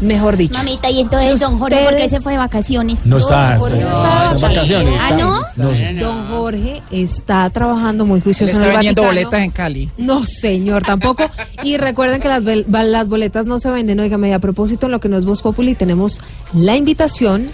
Mejor 0.00 0.36
dicho. 0.36 0.54
Mamita, 0.58 0.90
y 0.90 1.00
entonces 1.00 1.34
Si 1.34 1.40
don 1.40 1.58
Jorge, 1.58 1.84
¿por 1.84 1.96
qué 1.96 2.08
se 2.08 2.20
fue 2.20 2.32
de 2.32 2.38
vacaciones? 2.38 3.04
No 3.04 3.18
está, 3.18 3.56
Jorge 3.58 3.78
está- 3.78 3.90
está- 3.90 4.24
está 4.24 4.34
en 4.34 4.40
vacaciones. 4.54 5.00
Ah, 5.02 5.10
¿no? 5.16 5.42
no 5.56 5.74
sé. 5.74 5.92
Don 5.94 6.26
Jorge 6.28 6.82
está 6.90 7.50
trabajando 7.50 8.06
muy 8.06 8.20
juicioso 8.20 8.50
en 8.52 8.56
está 8.58 8.66
el 8.66 8.72
vendiendo 8.72 9.02
Vaticano. 9.02 9.20
boletas 9.28 9.44
en 9.44 9.50
Cali. 9.50 9.90
No, 9.98 10.24
señor, 10.26 10.82
tampoco. 10.84 11.24
Y 11.62 11.76
recuerden 11.76 12.20
que 12.20 12.28
las, 12.28 12.42
las 12.44 13.08
boletas 13.08 13.46
no 13.46 13.58
se 13.58 13.70
venden. 13.70 14.00
Óigame, 14.00 14.32
a 14.32 14.38
propósito, 14.38 14.86
en 14.86 14.92
lo 14.92 15.00
que 15.00 15.08
no 15.08 15.18
es 15.18 15.24
Voz 15.24 15.42
Populi, 15.42 15.74
tenemos 15.74 16.20
la 16.54 16.76
invitación 16.76 17.50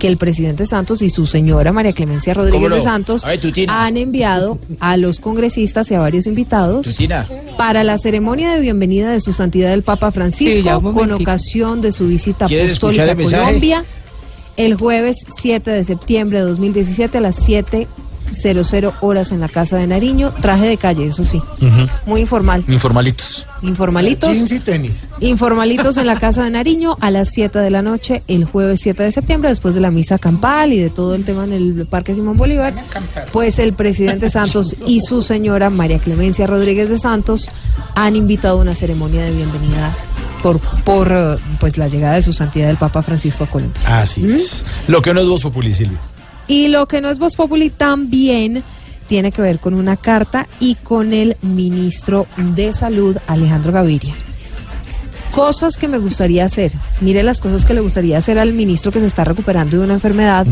que 0.00 0.08
el 0.08 0.16
presidente 0.16 0.66
Santos 0.66 1.02
y 1.02 1.10
su 1.10 1.26
señora 1.26 1.72
María 1.72 1.92
Clemencia 1.92 2.34
Rodríguez 2.34 2.70
de 2.70 2.80
Santos 2.80 3.22
ver, 3.24 3.38
han 3.68 3.96
enviado 3.96 4.58
a 4.80 4.96
los 4.96 5.20
congresistas 5.20 5.90
y 5.90 5.94
a 5.94 6.00
varios 6.00 6.26
invitados 6.26 6.86
Tutina. 6.86 7.28
para 7.56 7.84
la 7.84 7.98
ceremonia 7.98 8.50
de 8.52 8.60
bienvenida 8.60 9.12
de 9.12 9.20
su 9.20 9.32
santidad 9.32 9.72
el 9.72 9.82
Papa 9.82 10.10
Sí, 10.10 10.14
Francisco 10.14 10.80
con 10.92 11.12
ocasión 11.12 11.82
de 11.82 11.92
su 11.92 12.08
visita 12.08 12.46
¿Quieren 12.46 12.66
apostólica 12.66 13.14
a? 13.14 13.46
Colombia 13.46 13.84
el 14.56 14.74
jueves 14.74 15.18
7 15.28 15.70
de 15.70 15.84
septiembre 15.84 16.38
de 16.38 16.44
2017 16.46 17.18
a 17.18 17.20
las 17.20 17.36
7.00 18.32 18.94
horas 19.00 19.32
en 19.32 19.40
la 19.40 19.48
Casa 19.48 19.76
de 19.76 19.86
Nariño. 19.86 20.32
Traje 20.40 20.66
de 20.66 20.76
calle, 20.76 21.06
eso 21.06 21.24
sí. 21.24 21.40
Muy 22.06 22.22
informal. 22.22 22.64
Informalitos. 22.68 23.46
Informalitos. 23.62 24.32
Jeans 24.32 24.52
y 24.52 24.60
tenis. 24.60 25.08
Informalitos 25.20 25.96
en 25.96 26.06
la 26.06 26.16
Casa 26.16 26.44
de 26.44 26.50
Nariño 26.50 26.96
a 27.00 27.10
las 27.10 27.30
7 27.30 27.58
de 27.58 27.70
la 27.70 27.82
noche 27.82 28.22
el 28.28 28.44
jueves 28.44 28.80
7 28.80 29.02
de 29.02 29.12
septiembre, 29.12 29.50
después 29.50 29.74
de 29.74 29.80
la 29.80 29.90
misa 29.90 30.18
campal 30.18 30.72
y 30.72 30.78
de 30.78 30.90
todo 30.90 31.14
el 31.14 31.24
tema 31.24 31.44
en 31.44 31.52
el 31.52 31.86
Parque 31.86 32.14
Simón 32.14 32.36
Bolívar. 32.36 32.74
Pues 33.32 33.58
el 33.58 33.72
presidente 33.72 34.28
Santos 34.28 34.76
y 34.86 35.00
su 35.00 35.22
señora 35.22 35.70
María 35.70 35.98
Clemencia 35.98 36.46
Rodríguez 36.46 36.88
de 36.88 36.98
Santos 36.98 37.50
han 37.94 38.16
invitado 38.16 38.58
a 38.58 38.62
una 38.62 38.74
ceremonia 38.74 39.24
de 39.24 39.32
bienvenida 39.32 39.94
por, 40.42 40.58
por 40.84 41.12
eh, 41.12 41.36
pues 41.58 41.76
la 41.76 41.88
llegada 41.88 42.14
de 42.14 42.22
su 42.22 42.32
santidad 42.32 42.70
el 42.70 42.76
Papa 42.76 43.02
Francisco 43.02 43.44
a 43.44 43.46
Colombia. 43.46 43.80
Así 43.84 44.30
es. 44.30 44.64
Lo 44.88 45.02
que 45.02 45.12
no 45.12 45.20
es 45.20 45.28
Voz 45.28 45.42
Populi, 45.42 45.74
Silvia. 45.74 46.00
Y 46.50 46.66
lo 46.66 46.86
que 46.86 47.00
no 47.00 47.10
es 47.10 47.20
Voz 47.20 47.36
Populi 47.36 47.70
también 47.70 48.64
tiene 49.06 49.30
que 49.30 49.40
ver 49.40 49.60
con 49.60 49.72
una 49.72 49.96
carta 49.96 50.48
y 50.58 50.74
con 50.74 51.12
el 51.12 51.36
ministro 51.42 52.26
de 52.36 52.72
Salud, 52.72 53.16
Alejandro 53.28 53.72
Gaviria. 53.72 54.12
Cosas 55.30 55.76
que 55.76 55.86
me 55.86 55.98
gustaría 55.98 56.44
hacer. 56.44 56.72
Mire 57.00 57.22
las 57.22 57.40
cosas 57.40 57.64
que 57.64 57.72
le 57.72 57.78
gustaría 57.78 58.18
hacer 58.18 58.36
al 58.40 58.52
ministro 58.52 58.90
que 58.90 58.98
se 58.98 59.06
está 59.06 59.22
recuperando 59.22 59.78
de 59.78 59.84
una 59.84 59.94
enfermedad. 59.94 60.44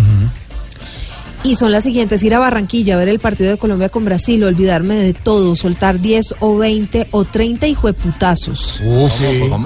Y 1.45 1.55
son 1.57 1.71
las 1.73 1.85
siguientes, 1.85 2.23
ir 2.25 2.35
a 2.35 2.39
Barranquilla, 2.41 2.97
ver 2.97 3.09
el 3.09 3.21
partido 3.21 3.51
de 3.51 3.59
Colombia 3.59 3.89
con 3.89 4.05
Brasil, 4.05 4.43
olvidarme 4.45 4.97
de 4.97 5.15
todo, 5.15 5.55
soltar 5.57 6.01
10 6.01 6.35
o 6.41 6.59
20 6.59 7.09
o 7.13 7.25
30 7.25 7.67
hijueputazos. 7.69 8.81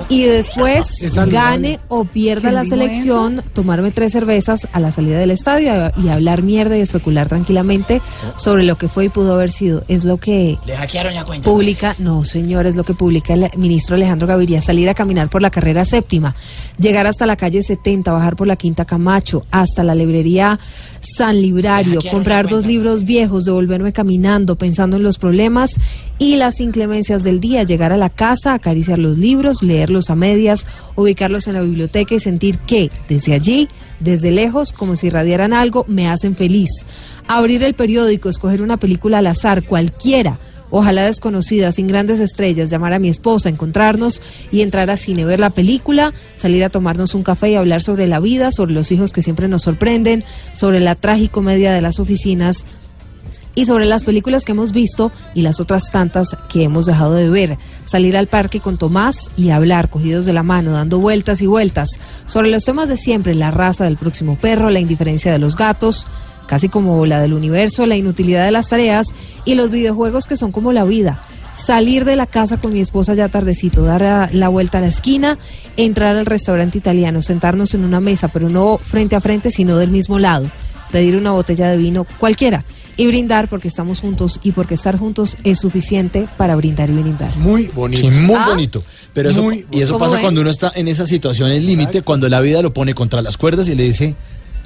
Y 0.09 0.24
después, 0.24 1.03
Es 1.03 1.15
saludable. 1.15 1.32
gane 1.32 1.81
o 1.89 2.05
pierda 2.05 2.43
¿Quién 2.51 2.55
la 2.55 2.65
selección, 2.66 3.43
tomarme 3.55 3.90
tres 3.90 4.12
cervezas 4.12 4.69
a 4.73 4.81
la 4.81 4.93
salida 4.93 5.19
del 5.19 5.31
estadio 5.31 5.90
y 6.03 6.09
hablar 6.09 6.43
mierda 6.43 6.77
y 6.77 6.81
especular 6.82 7.28
tranquilamente 7.28 8.01
sobre 8.36 8.65
lo 8.65 8.77
que 8.77 8.89
fue 8.89 9.07
y 9.07 9.09
pudo 9.09 9.32
haber 9.35 9.51
sido. 9.51 9.82
Es 9.89 10.05
lo 10.05 10.19
que 10.19 10.59
Le 10.66 10.77
hackearon 10.77 11.15
la 11.15 11.24
cuenta. 11.24 11.49
publica, 11.51 11.97
no 11.99 12.23
señor, 12.24 12.66
es 12.66 12.77
lo 12.77 12.85
que 12.85 12.94
publica 12.94 13.32
el 13.35 13.49
ministro 13.57 13.97
Alejandro 13.97 14.28
Gaviria, 14.28 14.61
salir 14.61 14.89
a 14.90 14.94
caminar 14.94 15.28
por 15.31 15.40
la 15.43 15.51
carrera 15.51 15.85
séptima, 15.85 16.35
llegar 16.78 17.07
hasta 17.07 17.24
la 17.27 17.36
calle 17.36 17.62
70, 17.62 18.12
bajar 18.12 18.36
por 18.36 18.47
la 18.47 18.57
quinta 18.57 18.85
Camacho, 18.85 19.47
hasta 19.51 19.82
la 19.82 19.94
librería 19.94 20.61
San 21.01 21.40
Librario, 21.62 22.01
comprar 22.10 22.48
dos 22.48 22.66
libros 22.66 23.05
viejos, 23.05 23.44
devolverme 23.44 23.93
caminando, 23.93 24.56
pensando 24.56 24.97
en 24.97 25.05
los 25.05 25.16
problemas 25.16 25.76
y 26.18 26.34
las 26.34 26.60
inclemencias 26.60 27.22
del 27.22 27.39
día, 27.39 27.62
llegar 27.62 27.93
a 27.93 27.97
la 27.97 28.10
casa, 28.10 28.52
acariciar 28.52 28.98
los 28.98 29.16
libros, 29.16 29.62
leerlos 29.62 30.10
a 30.10 30.16
medias, 30.16 30.66
ubicarlos 30.97 31.47
en 31.47 31.55
la 31.55 31.60
biblioteca 31.60 32.16
y 32.16 32.20
sentir 32.20 32.59
que 32.59 32.90
desde 33.09 33.34
allí, 33.34 33.68
desde 34.01 34.32
lejos, 34.32 34.72
como 34.72 34.97
si 34.97 35.06
irradiaran 35.06 35.52
algo, 35.52 35.84
me 35.86 36.09
hacen 36.09 36.34
feliz. 36.34 36.84
Abrir 37.28 37.62
el 37.62 37.74
periódico, 37.74 38.28
escoger 38.28 38.60
una 38.60 38.76
película 38.76 39.18
al 39.18 39.28
azar, 39.28 39.62
cualquiera, 39.62 40.40
ojalá 40.73 41.05
desconocida, 41.05 41.70
sin 41.70 41.86
grandes 41.86 42.19
estrellas, 42.19 42.70
llamar 42.70 42.94
a 42.94 42.99
mi 42.99 43.11
esposa, 43.11 43.51
encontrarnos 43.51 44.20
y 44.51 44.62
entrar 44.62 44.90
a 44.90 44.97
cine, 44.97 45.24
ver 45.24 45.39
la 45.39 45.51
película, 45.51 46.12
salir 46.35 46.65
a 46.65 46.70
tomarnos 46.70 47.15
un 47.15 47.23
café 47.23 47.51
y 47.51 47.55
hablar 47.55 47.82
sobre 47.82 48.09
la 48.09 48.19
vida, 48.19 48.51
sobre 48.51 48.73
los 48.73 48.90
hijos 48.90 49.12
que 49.12 49.23
siempre 49.23 49.47
nos 49.49 49.62
sorprenden, 49.62 50.24
sobre 50.55 50.81
la 50.81 50.94
tragicomedia 50.94 51.73
de 51.73 51.82
las 51.82 52.01
oficinas 52.01 52.65
y 53.55 53.66
sobre 53.66 53.85
las 53.85 54.05
películas 54.05 54.47
que 54.47 54.53
hemos 54.53 54.73
visto 54.73 55.12
y 55.35 55.43
las 55.43 55.61
otras 55.61 55.90
tantas 55.90 56.36
que 56.49 56.65
hemos 56.65 56.86
dejado 56.86 57.15
de 57.15 57.28
ver. 57.28 57.59
Salir 57.85 58.16
al 58.16 58.27
parque 58.27 58.61
con 58.61 58.78
Tomás 58.78 59.31
y 59.36 59.51
hablar, 59.51 59.90
cogidos 59.90 60.24
de 60.24 60.32
la 60.32 60.43
mano, 60.43 60.73
dando 60.73 60.99
vueltas 61.01 61.43
y 61.43 61.47
vueltas, 61.47 61.90
sobre 62.24 62.49
los 62.49 62.65
temas 62.65 62.89
de 62.89 62.97
siempre, 62.97 63.35
la 63.35 63.51
raza 63.51 63.85
del 63.85 63.99
próximo 63.99 64.39
perro, 64.39 64.70
la 64.70 64.81
indiferencia 64.81 65.32
de 65.32 65.39
los 65.39 65.55
gatos, 65.55 66.07
casi 66.47 66.69
como 66.69 67.05
la 67.06 67.20
del 67.20 67.32
universo, 67.35 67.86
la 67.86 67.97
inutilidad 67.97 68.44
de 68.44 68.51
las 68.52 68.69
tareas 68.69 69.09
y 69.44 69.55
los 69.55 69.70
videojuegos 69.70 70.27
que 70.27 70.36
son 70.36 70.52
como 70.52 70.73
la 70.73 70.85
vida. 70.85 71.23
Salir 71.55 72.05
de 72.06 72.16
la 72.16 72.27
casa 72.27 72.56
con 72.59 72.73
mi 72.73 72.81
esposa 72.81 73.12
ya 73.14 73.28
tardecito, 73.28 73.82
dar 73.85 74.02
a- 74.05 74.31
la 74.32 74.48
vuelta 74.48 74.78
a 74.78 74.81
la 74.81 74.86
esquina, 74.86 75.39
entrar 75.77 76.16
al 76.16 76.24
restaurante 76.27 76.78
italiano, 76.78 77.20
sentarnos 77.20 77.74
en 77.74 77.85
una 77.85 78.01
mesa, 78.01 78.28
pero 78.28 78.48
no 78.48 78.78
frente 78.78 79.16
a 79.16 79.20
frente, 79.20 79.51
sino 79.51 79.77
del 79.77 79.90
mismo 79.90 80.19
lado, 80.19 80.47
pedir 80.90 81.14
una 81.16 81.31
botella 81.32 81.69
de 81.70 81.77
vino 81.77 82.05
cualquiera 82.19 82.64
y 82.97 83.06
brindar 83.06 83.48
porque 83.48 83.69
estamos 83.69 84.01
juntos 84.01 84.40
y 84.43 84.52
porque 84.52 84.74
estar 84.74 84.98
juntos 84.98 85.36
es 85.44 85.59
suficiente 85.60 86.27
para 86.39 86.56
brindar 86.56 86.89
y 86.90 86.94
brindar. 86.94 87.35
Muy 87.36 87.66
bonito. 87.74 88.10
Sí, 88.10 88.16
muy 88.19 88.40
bonito. 88.47 88.82
Pero 89.12 89.28
eso, 89.31 89.43
Muy 89.43 89.66
y 89.70 89.82
eso 89.82 89.98
pasa 89.98 90.12
¿Cómo 90.12 90.23
cuando 90.23 90.40
uno 90.40 90.51
está 90.51 90.73
en 90.74 90.89
esas 90.89 91.09
situaciones 91.10 91.62
límite, 91.64 92.01
cuando 92.02 92.28
la 92.31 92.40
vida 92.40 92.62
lo 92.62 92.73
pone 92.73 92.94
contra 92.94 93.20
las 93.20 93.36
cuerdas 93.36 93.69
y 93.69 93.74
le 93.74 93.85
dice, 93.85 94.14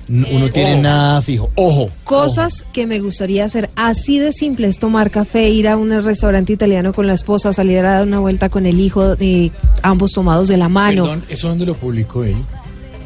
"N- 0.09 0.27
uno 0.31 0.49
tiene 0.51 0.75
ojo. 0.75 0.83
nada 0.83 1.23
fijo. 1.23 1.51
Ojo. 1.57 1.91
Cosas 2.05 2.65
que 2.73 2.87
me 2.87 3.01
gustaría 3.01 3.45
hacer 3.45 3.71
así 3.77 4.19
de 4.19 4.33
simples, 4.33 4.79
tomar 4.79 5.11
café, 5.11 5.49
ir 5.51 5.69
a 5.69 5.77
un 5.77 5.91
restaurante 6.03 6.53
italiano 6.53 6.93
con 6.93 7.07
la 7.07 7.15
esposa, 7.15 7.53
salir 7.53 7.79
a 7.81 7.95
dar 7.95 8.07
una 8.07 8.21
vuelta 8.21 8.49
con 8.49 8.67
el 8.67 8.79
hijo, 8.81 9.17
de 9.17 9.51
ambos 9.83 10.13
tomados 10.13 10.49
de 10.49 10.57
la 10.57 10.69
mano. 10.69 11.03
Perdón, 11.05 11.23
¿eso 11.29 11.49
dónde 11.49 11.67
lo 11.67 11.75
publicó 11.75 12.25
él? 12.25 12.37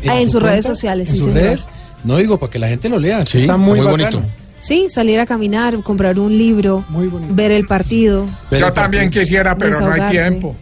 Ah, 0.08 0.20
en 0.20 0.26
su 0.28 0.32
sus 0.34 0.42
redes 0.42 0.64
sociales, 0.64 1.08
¿En 1.08 1.14
sí, 1.14 1.20
sus 1.20 1.28
señor. 1.28 1.42
redes? 1.42 1.68
No 2.04 2.16
digo 2.16 2.38
para 2.38 2.50
que 2.50 2.58
la 2.58 2.68
gente 2.68 2.88
lo 2.88 2.98
lea. 2.98 3.24
Sí, 3.26 3.38
está 3.40 3.56
muy, 3.56 3.80
bonito. 3.80 4.22
Sí, 4.58 4.88
salir 4.90 5.18
a 5.20 5.26
caminar, 5.26 5.82
comprar 5.82 6.18
un 6.18 6.36
libro, 6.36 6.84
ver 7.30 7.50
el 7.50 7.66
partido. 7.66 8.26
Yo 8.50 8.72
también 8.72 9.10
quisiera, 9.10 9.56
pero 9.56 9.80
no 9.80 9.90
hay 9.92 10.10
tiempo. 10.10 10.54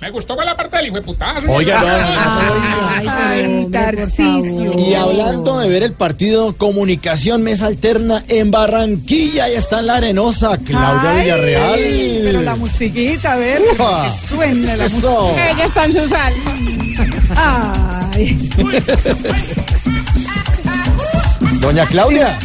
Me 0.00 0.10
gustó 0.10 0.36
con 0.36 0.44
la 0.44 0.54
parte 0.54 0.76
del 0.76 0.86
hijo 0.88 0.96
de 0.96 1.02
putazo. 1.02 1.50
Oiga, 1.50 1.80
no, 1.80 1.86
Ay, 3.10 3.66
por 3.72 3.96
favor. 3.98 4.78
Y 4.80 4.92
hablando 4.94 5.58
de 5.58 5.68
ver 5.70 5.82
el 5.84 5.92
partido, 5.94 6.52
Comunicación 6.54 7.42
Mesa 7.42 7.66
Alterna 7.66 8.22
en 8.28 8.50
Barranquilla, 8.50 9.48
ya 9.48 9.58
está 9.58 9.80
en 9.80 9.86
la 9.86 9.96
arenosa, 9.96 10.58
Claudia 10.58 11.12
Ay, 11.12 11.22
Villarreal. 11.22 11.80
Pero 12.24 12.42
la 12.42 12.56
musiquita, 12.56 13.32
a 13.32 13.36
ver, 13.36 13.62
Ufa. 13.72 14.04
que 14.06 14.12
suene 14.12 14.76
la 14.76 14.84
Eso. 14.84 14.96
música. 15.24 15.50
Ella 15.50 15.64
está 15.64 15.84
en 15.86 15.92
su 15.92 16.08
salsa. 16.08 16.52
Ay. 18.14 18.50
Doña 21.60 21.84
Claudia. 21.86 22.38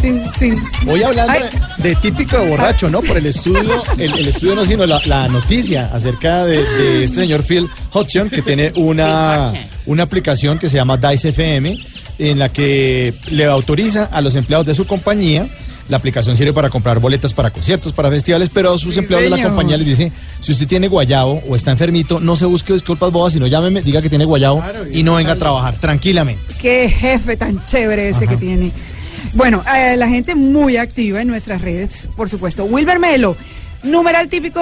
Hoy 0.87 1.03
hablando 1.03 1.33
Ay. 1.33 1.43
de, 1.77 1.89
de 1.89 1.95
típico 1.95 2.37
de 2.37 2.49
borracho, 2.49 2.89
¿no? 2.89 3.01
Por 3.01 3.17
el 3.17 3.25
estudio, 3.25 3.83
el, 3.97 4.13
el 4.13 4.27
estudio 4.27 4.55
no, 4.55 4.65
sino 4.65 4.85
la, 4.85 5.01
la 5.05 5.27
noticia 5.27 5.89
acerca 5.93 6.45
de, 6.45 6.63
de 6.63 7.03
este 7.03 7.21
señor 7.21 7.43
Phil 7.43 7.67
Hodgson, 7.91 8.29
que 8.29 8.41
tiene 8.41 8.71
una, 8.75 9.51
una 9.85 10.03
aplicación 10.03 10.59
que 10.59 10.69
se 10.69 10.75
llama 10.77 10.97
Dice 10.97 11.29
FM, 11.29 11.77
en 12.19 12.39
la 12.39 12.49
que 12.49 13.13
le 13.29 13.45
autoriza 13.45 14.05
a 14.05 14.21
los 14.21 14.35
empleados 14.35 14.65
de 14.65 14.75
su 14.75 14.85
compañía. 14.85 15.47
La 15.91 15.97
aplicación 15.97 16.37
sirve 16.37 16.53
para 16.53 16.69
comprar 16.69 17.01
boletas 17.01 17.33
para 17.33 17.49
conciertos, 17.49 17.91
para 17.91 18.09
festivales, 18.09 18.47
pero 18.47 18.77
sus 18.77 18.95
empleados 18.95 19.29
de 19.29 19.37
la 19.37 19.43
compañía 19.43 19.75
les 19.75 19.85
dice, 19.85 20.09
si 20.39 20.53
usted 20.53 20.65
tiene 20.65 20.87
guayabo 20.87 21.43
o 21.49 21.53
está 21.53 21.71
enfermito, 21.71 22.21
no 22.21 22.37
se 22.37 22.45
busque 22.45 22.71
disculpas 22.71 23.11
bobas, 23.11 23.33
sino 23.33 23.45
llámeme, 23.45 23.81
diga 23.81 24.01
que 24.01 24.07
tiene 24.07 24.23
guayabo 24.23 24.63
y 24.93 25.03
no 25.03 25.15
venga 25.15 25.33
a 25.33 25.35
trabajar 25.35 25.75
tranquilamente. 25.75 26.55
Qué 26.61 26.87
jefe 26.87 27.35
tan 27.35 27.61
chévere 27.65 28.07
ese 28.07 28.25
que 28.25 28.37
tiene. 28.37 28.71
Bueno, 29.33 29.65
eh, 29.75 29.97
la 29.97 30.07
gente 30.07 30.33
muy 30.33 30.77
activa 30.77 31.21
en 31.21 31.27
nuestras 31.27 31.59
redes, 31.59 32.07
por 32.15 32.29
supuesto. 32.29 32.63
Wilber 32.63 32.97
Melo, 32.97 33.35
numeral 33.83 34.29
típico 34.29 34.61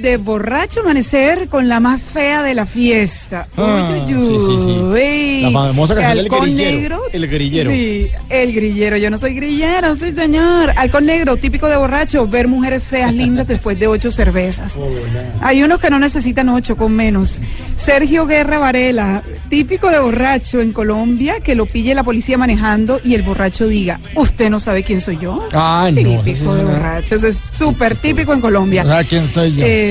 de 0.00 0.16
borracho 0.16 0.80
amanecer 0.80 1.48
con 1.48 1.68
la 1.68 1.80
más 1.80 2.00
fea 2.02 2.42
de 2.42 2.54
la 2.54 2.66
fiesta. 2.66 3.48
Ah, 3.56 3.90
Uy, 4.06 4.14
uy, 4.14 4.26
sí, 4.26 4.38
sí, 4.38 4.64
sí. 4.64 4.70
uy. 4.70 5.40
La 5.42 5.50
famosa 5.50 5.94
canción 5.94 6.16
del 6.16 6.24
Halcón 6.26 6.40
grillero. 6.44 6.70
negro. 6.76 7.02
El 7.12 7.26
grillero. 7.28 7.70
Sí, 7.70 8.10
el 8.28 8.52
grillero. 8.52 8.96
Yo 8.96 9.10
no 9.10 9.18
soy 9.18 9.34
grillero, 9.34 9.96
sí, 9.96 10.12
señor. 10.12 10.72
Halcón 10.76 11.06
negro, 11.06 11.36
típico 11.36 11.68
de 11.68 11.76
borracho, 11.76 12.26
ver 12.26 12.48
mujeres 12.48 12.84
feas 12.84 13.12
lindas 13.12 13.46
después 13.48 13.78
de 13.78 13.86
ocho 13.86 14.10
cervezas. 14.10 14.78
Hay 15.40 15.62
unos 15.62 15.80
que 15.80 15.90
no 15.90 15.98
necesitan 15.98 16.48
ocho, 16.48 16.76
con 16.76 16.92
menos. 16.92 17.42
Sergio 17.76 18.26
Guerra 18.26 18.58
Varela, 18.58 19.22
típico 19.48 19.90
de 19.90 19.98
borracho 19.98 20.60
en 20.60 20.72
Colombia, 20.72 21.40
que 21.40 21.54
lo 21.54 21.66
pille 21.66 21.94
la 21.94 22.04
policía 22.04 22.38
manejando 22.38 23.00
y 23.04 23.14
el 23.14 23.22
borracho 23.22 23.66
diga, 23.66 23.98
¿usted 24.14 24.50
no 24.50 24.60
sabe 24.60 24.82
quién 24.82 25.00
soy 25.00 25.18
yo? 25.18 25.48
Ah, 25.52 25.88
no. 25.92 25.98
sí 26.00 26.32
Típico 26.32 26.54
de 26.54 26.64
borracho, 26.64 27.14
eso 27.14 27.26
es 27.26 27.38
súper 27.52 27.96
típico 27.96 28.32
en 28.34 28.40
Colombia. 28.40 28.84
Ah, 28.88 29.02
¿quién 29.08 29.28
soy 29.32 29.54
yo? 29.54 29.64
Eh, 29.64 29.87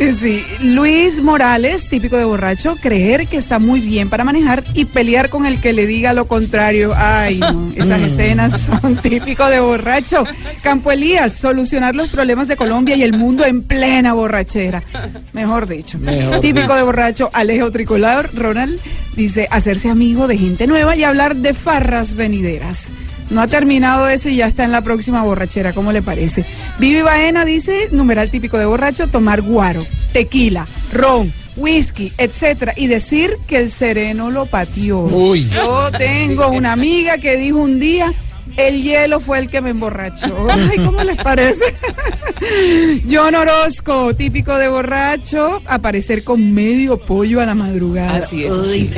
eh, 0.00 0.14
sí, 0.14 0.44
Luis 0.60 1.20
Morales, 1.20 1.88
típico 1.88 2.16
de 2.16 2.24
borracho, 2.24 2.76
creer 2.80 3.26
que 3.26 3.36
está 3.36 3.58
muy 3.58 3.80
bien 3.80 4.08
para 4.08 4.22
manejar 4.22 4.62
y 4.72 4.84
pelear 4.84 5.28
con 5.28 5.44
el 5.44 5.60
que 5.60 5.72
le 5.72 5.86
diga 5.86 6.12
lo 6.12 6.28
contrario. 6.28 6.92
Ay, 6.96 7.38
no, 7.38 7.72
esas 7.74 8.00
escenas 8.02 8.60
son 8.60 8.96
típico 9.02 9.48
de 9.48 9.58
borracho. 9.58 10.24
Campo 10.62 10.92
Elías, 10.92 11.34
solucionar 11.34 11.96
los 11.96 12.10
problemas 12.10 12.46
de 12.46 12.56
Colombia 12.56 12.94
y 12.94 13.02
el 13.02 13.12
mundo 13.12 13.44
en 13.44 13.62
plena 13.62 14.12
borrachera. 14.12 14.84
Mejor 15.32 15.66
dicho. 15.66 15.98
Mejor 15.98 16.38
típico 16.40 16.76
de 16.76 16.82
borracho, 16.82 17.28
Alejo 17.32 17.72
Tricolor, 17.72 18.30
Ronald, 18.34 18.78
dice 19.16 19.48
hacerse 19.50 19.90
amigo 19.90 20.28
de 20.28 20.38
gente 20.38 20.68
nueva 20.68 20.94
y 20.94 21.02
hablar 21.02 21.34
de 21.34 21.54
farras 21.54 22.14
venideras. 22.14 22.92
No 23.30 23.42
ha 23.42 23.46
terminado 23.46 24.08
ese 24.08 24.30
y 24.30 24.36
ya 24.36 24.46
está 24.46 24.64
en 24.64 24.72
la 24.72 24.82
próxima 24.82 25.22
borrachera, 25.22 25.72
¿cómo 25.72 25.92
le 25.92 26.02
parece? 26.02 26.44
Vivi 26.78 27.02
Baena 27.02 27.44
dice, 27.44 27.88
numeral 27.92 28.30
típico 28.30 28.58
de 28.58 28.64
borracho, 28.64 29.08
tomar 29.08 29.42
guaro, 29.42 29.86
tequila, 30.12 30.66
ron, 30.92 31.32
whisky, 31.56 32.12
etcétera, 32.16 32.72
y 32.76 32.86
decir 32.86 33.36
que 33.46 33.58
el 33.58 33.70
sereno 33.70 34.30
lo 34.30 34.46
pateó. 34.46 35.00
Uy. 35.00 35.46
Yo 35.50 35.90
tengo 35.96 36.48
una 36.48 36.72
amiga 36.72 37.18
que 37.18 37.36
dijo 37.36 37.58
un 37.58 37.78
día, 37.78 38.14
el 38.58 38.82
hielo 38.82 39.20
fue 39.20 39.38
el 39.38 39.48
que 39.48 39.60
me 39.60 39.70
emborrachó. 39.70 40.48
Ay, 40.50 40.76
¿cómo 40.84 41.02
les 41.02 41.16
parece? 41.16 41.64
John 43.10 43.34
Orozco, 43.34 44.14
típico 44.14 44.56
de 44.56 44.68
borracho, 44.68 45.62
aparecer 45.66 46.24
con 46.24 46.52
medio 46.52 46.98
pollo 46.98 47.40
a 47.40 47.46
la 47.46 47.54
madrugada. 47.54 48.16
Así 48.16 48.44
es, 48.44 48.50
Uy, 48.52 48.90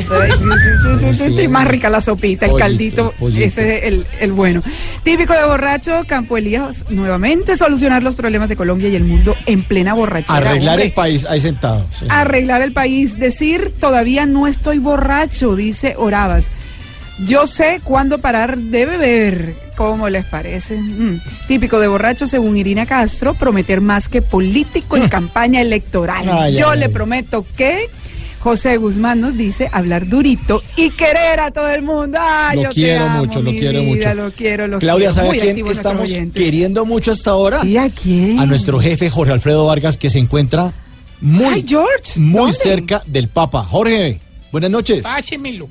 sí. 1.14 1.48
más 1.48 1.66
rica 1.66 1.88
la 1.88 2.00
sopita, 2.00 2.46
el 2.46 2.52
Pollito, 2.52 2.64
caldito, 2.64 3.14
pollito. 3.18 3.44
ese 3.44 3.78
es 3.78 3.84
el, 3.84 4.06
el 4.20 4.32
bueno. 4.32 4.62
Típico 5.02 5.32
de 5.32 5.44
borracho, 5.44 6.02
Campo 6.06 6.36
Elías, 6.36 6.84
nuevamente 6.90 7.56
solucionar 7.56 8.02
los 8.02 8.14
problemas 8.14 8.48
de 8.48 8.56
Colombia 8.56 8.88
y 8.88 8.96
el 8.96 9.04
mundo 9.04 9.34
en 9.46 9.62
plena 9.62 9.94
borrachera. 9.94 10.36
Arreglar 10.38 10.74
hombre. 10.74 10.86
el 10.86 10.92
país 10.92 11.26
ahí 11.26 11.40
sentado. 11.40 11.86
sí. 11.92 12.06
Arreglar 12.08 12.62
el 12.62 12.72
país, 12.72 13.18
decir 13.18 13.72
todavía 13.78 14.26
no 14.26 14.46
estoy 14.46 14.78
borracho, 14.78 15.56
dice 15.56 15.94
Oravas. 15.96 16.50
Yo 17.26 17.46
sé 17.46 17.80
cuándo 17.84 18.18
parar 18.18 18.56
de 18.58 18.86
beber. 18.86 19.54
¿Cómo 19.76 20.08
les 20.08 20.24
parece? 20.24 20.76
Mm. 20.80 21.20
Típico 21.46 21.78
de 21.80 21.88
borracho, 21.88 22.26
según 22.26 22.56
Irina 22.56 22.86
Castro, 22.86 23.34
prometer 23.34 23.80
más 23.80 24.08
que 24.08 24.22
político 24.22 24.96
en 24.96 25.08
campaña 25.08 25.60
electoral. 25.60 26.26
Ay, 26.30 26.56
Yo 26.56 26.70
ay, 26.70 26.78
le 26.80 26.86
ay. 26.86 26.92
prometo 26.92 27.44
que 27.56 27.88
José 28.40 28.76
Guzmán 28.78 29.20
nos 29.20 29.36
dice 29.36 29.68
hablar 29.72 30.06
durito 30.08 30.62
y 30.76 30.90
querer 30.90 31.40
a 31.40 31.50
todo 31.50 31.68
el 31.70 31.82
mundo. 31.82 32.18
Ay, 32.20 32.56
Lo 32.56 32.62
yo 32.64 32.68
te 32.70 32.74
quiero 32.74 33.04
amo, 33.04 33.24
mucho, 33.26 33.42
lo 33.42 33.50
quiero 33.50 33.80
vida, 33.80 33.82
mucho. 34.10 34.14
Lo 34.14 34.30
quiero, 34.32 34.66
lo 34.66 34.78
Claudia, 34.78 35.08
quiero. 35.08 35.14
¿sabe 35.14 35.28
a 35.28 35.30
Muy 35.32 35.40
quién 35.54 35.66
estamos 35.68 36.10
queriendo 36.34 36.84
mucho 36.86 37.12
hasta 37.12 37.30
ahora? 37.30 37.64
¿Y 37.64 37.76
a 37.76 37.88
quién? 37.90 38.38
A 38.40 38.46
nuestro 38.46 38.80
jefe 38.80 39.10
Jorge 39.10 39.32
Alfredo 39.32 39.66
Vargas, 39.66 39.96
que 39.98 40.08
se 40.10 40.18
encuentra 40.18 40.72
muy, 41.20 41.44
Ay, 41.44 41.64
George, 41.66 42.18
muy 42.18 42.40
¿dónde? 42.52 42.56
cerca 42.58 43.02
del 43.06 43.28
Papa. 43.28 43.62
Jorge, 43.64 44.20
buenas 44.52 44.70
noches. 44.70 45.02
Pásemelo. 45.02 45.68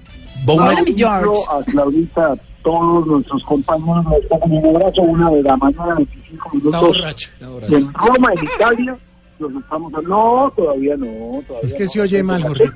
Hola, 0.48 0.82
mi 0.84 0.94
George. 0.96 1.42
a 1.50 1.64
Claudita, 1.64 2.34
a 2.34 2.36
todos 2.64 3.08
nuestros 3.08 3.44
compañeros, 3.44 4.06
un 4.42 4.66
abrazo, 4.76 5.02
una 5.02 5.30
de 5.32 5.44
la 5.44 5.58
mañana, 5.58 5.96
25 5.96 6.50
minutos. 6.54 6.82
borracho. 6.82 7.30
En 7.70 7.94
Roma, 7.94 8.34
en 8.34 8.44
Italia, 8.46 8.98
los 9.40 9.52
estamos 9.56 9.94
a... 9.94 10.02
No, 10.02 10.52
todavía 10.56 10.98
no, 10.98 11.42
todavía 11.48 11.70
Es 11.70 11.74
que 11.74 11.84
no. 11.86 11.90
se 11.90 12.02
oye 12.02 12.24
mal, 12.24 12.44
Jorge. 12.44 12.70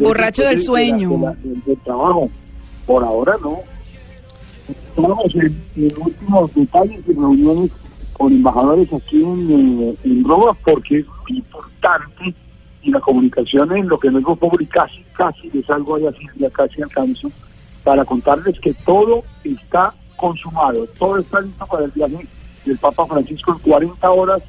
Borracho 0.00 0.42
del 0.44 0.60
sueño. 0.60 1.34
del, 1.42 1.62
del 1.64 1.78
trabajo. 1.80 2.30
Por 2.86 3.02
ahora 3.04 3.34
no. 3.42 3.58
Estamos 4.68 5.34
en, 5.34 5.62
en 5.76 5.92
últimos 6.00 6.54
detalles 6.54 7.00
y 7.06 7.12
reuniones 7.12 7.70
con 8.14 8.32
embajadores 8.32 8.90
aquí 8.92 9.22
en, 9.22 9.82
eh, 9.82 9.96
en 10.04 10.24
Roma 10.24 10.56
porque 10.64 11.00
es 11.00 11.06
importante 11.28 12.34
y 12.86 12.92
la 12.92 13.00
comunicación 13.00 13.76
en 13.76 13.88
lo 13.88 13.98
que 13.98 14.10
no 14.10 14.20
es 14.20 14.24
y 14.60 14.66
casi, 14.66 15.04
casi 15.12 15.50
les 15.50 15.66
salgo 15.66 15.96
allá 15.96 16.10
casi 16.52 16.80
alcanzo, 16.82 17.28
para 17.82 18.04
contarles 18.04 18.60
que 18.60 18.72
todo 18.74 19.24
está 19.42 19.92
consumado, 20.16 20.86
todo 20.96 21.18
está 21.18 21.40
listo 21.40 21.66
para 21.66 21.84
el 21.84 21.90
viaje 21.90 22.28
del 22.64 22.78
Papa 22.78 23.06
Francisco 23.06 23.52
en 23.52 23.58
40 23.58 24.10
horas. 24.10 24.42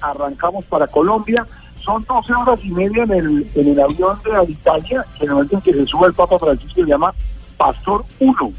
Arrancamos 0.00 0.64
para 0.64 0.86
Colombia, 0.86 1.46
son 1.84 2.04
12 2.08 2.32
horas 2.32 2.58
y 2.62 2.70
media 2.70 3.02
en 3.02 3.12
el, 3.12 3.50
en 3.54 3.68
el 3.68 3.80
avión 3.80 4.18
de 4.24 4.52
Italia, 4.52 5.04
que 5.18 5.24
en 5.24 5.30
el 5.30 5.34
momento 5.34 5.56
en 5.56 5.60
que 5.60 5.72
se 5.74 5.86
sube 5.86 6.06
el 6.06 6.14
Papa 6.14 6.38
Francisco 6.38 6.80
se 6.80 6.86
llama 6.86 7.14
Pastor 7.58 8.04
1, 8.20 8.52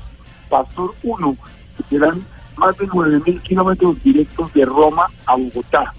Pastor 0.48 0.94
1, 1.02 1.38
que 1.78 1.84
serán 1.90 2.24
más 2.56 2.78
de 2.78 2.88
9.000 2.88 3.42
kilómetros 3.42 4.04
directos 4.04 4.54
de 4.54 4.66
Roma 4.66 5.08
a 5.26 5.36
Bogotá. 5.36 5.94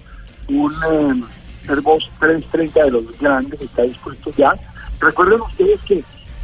Un 0.47 0.73
eh, 0.91 1.23
Airbus 1.69 2.09
330 2.19 2.83
de 2.83 2.91
los 2.91 3.19
grandes 3.19 3.61
está 3.61 3.83
dispuesto 3.83 4.31
ya. 4.37 4.53
Recuerden 4.99 5.41
ustedes 5.41 5.79
que 5.81 6.03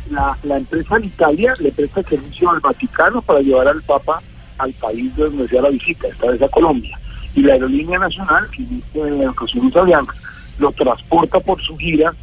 la, 0.10 0.38
la 0.44 0.58
empresa 0.58 0.98
en 0.98 1.06
Italia 1.06 1.54
le 1.60 1.72
presta 1.72 2.04
servicio 2.04 2.50
al 2.50 2.60
Vaticano 2.60 3.22
para 3.22 3.42
llevar 3.42 3.68
al 3.68 3.82
Papa 3.82 4.22
al 4.58 4.74
país 4.74 5.16
de 5.16 5.24
donde 5.24 5.48
sea 5.48 5.62
la 5.62 5.70
visita, 5.70 6.08
esta 6.08 6.32
vez 6.32 6.42
a 6.42 6.48
Colombia. 6.50 6.98
Y 7.34 7.42
la 7.42 7.54
aerolínea 7.54 8.00
nacional, 8.00 8.50
que 8.52 8.64
en 8.64 8.82
esta 9.18 9.30
ocasión 9.32 9.68
es 9.68 9.76
Avianca, 9.76 10.16
lo 10.60 10.72
transporta 10.72 11.40
por 11.40 11.62
su 11.62 11.78
gira 11.78 12.14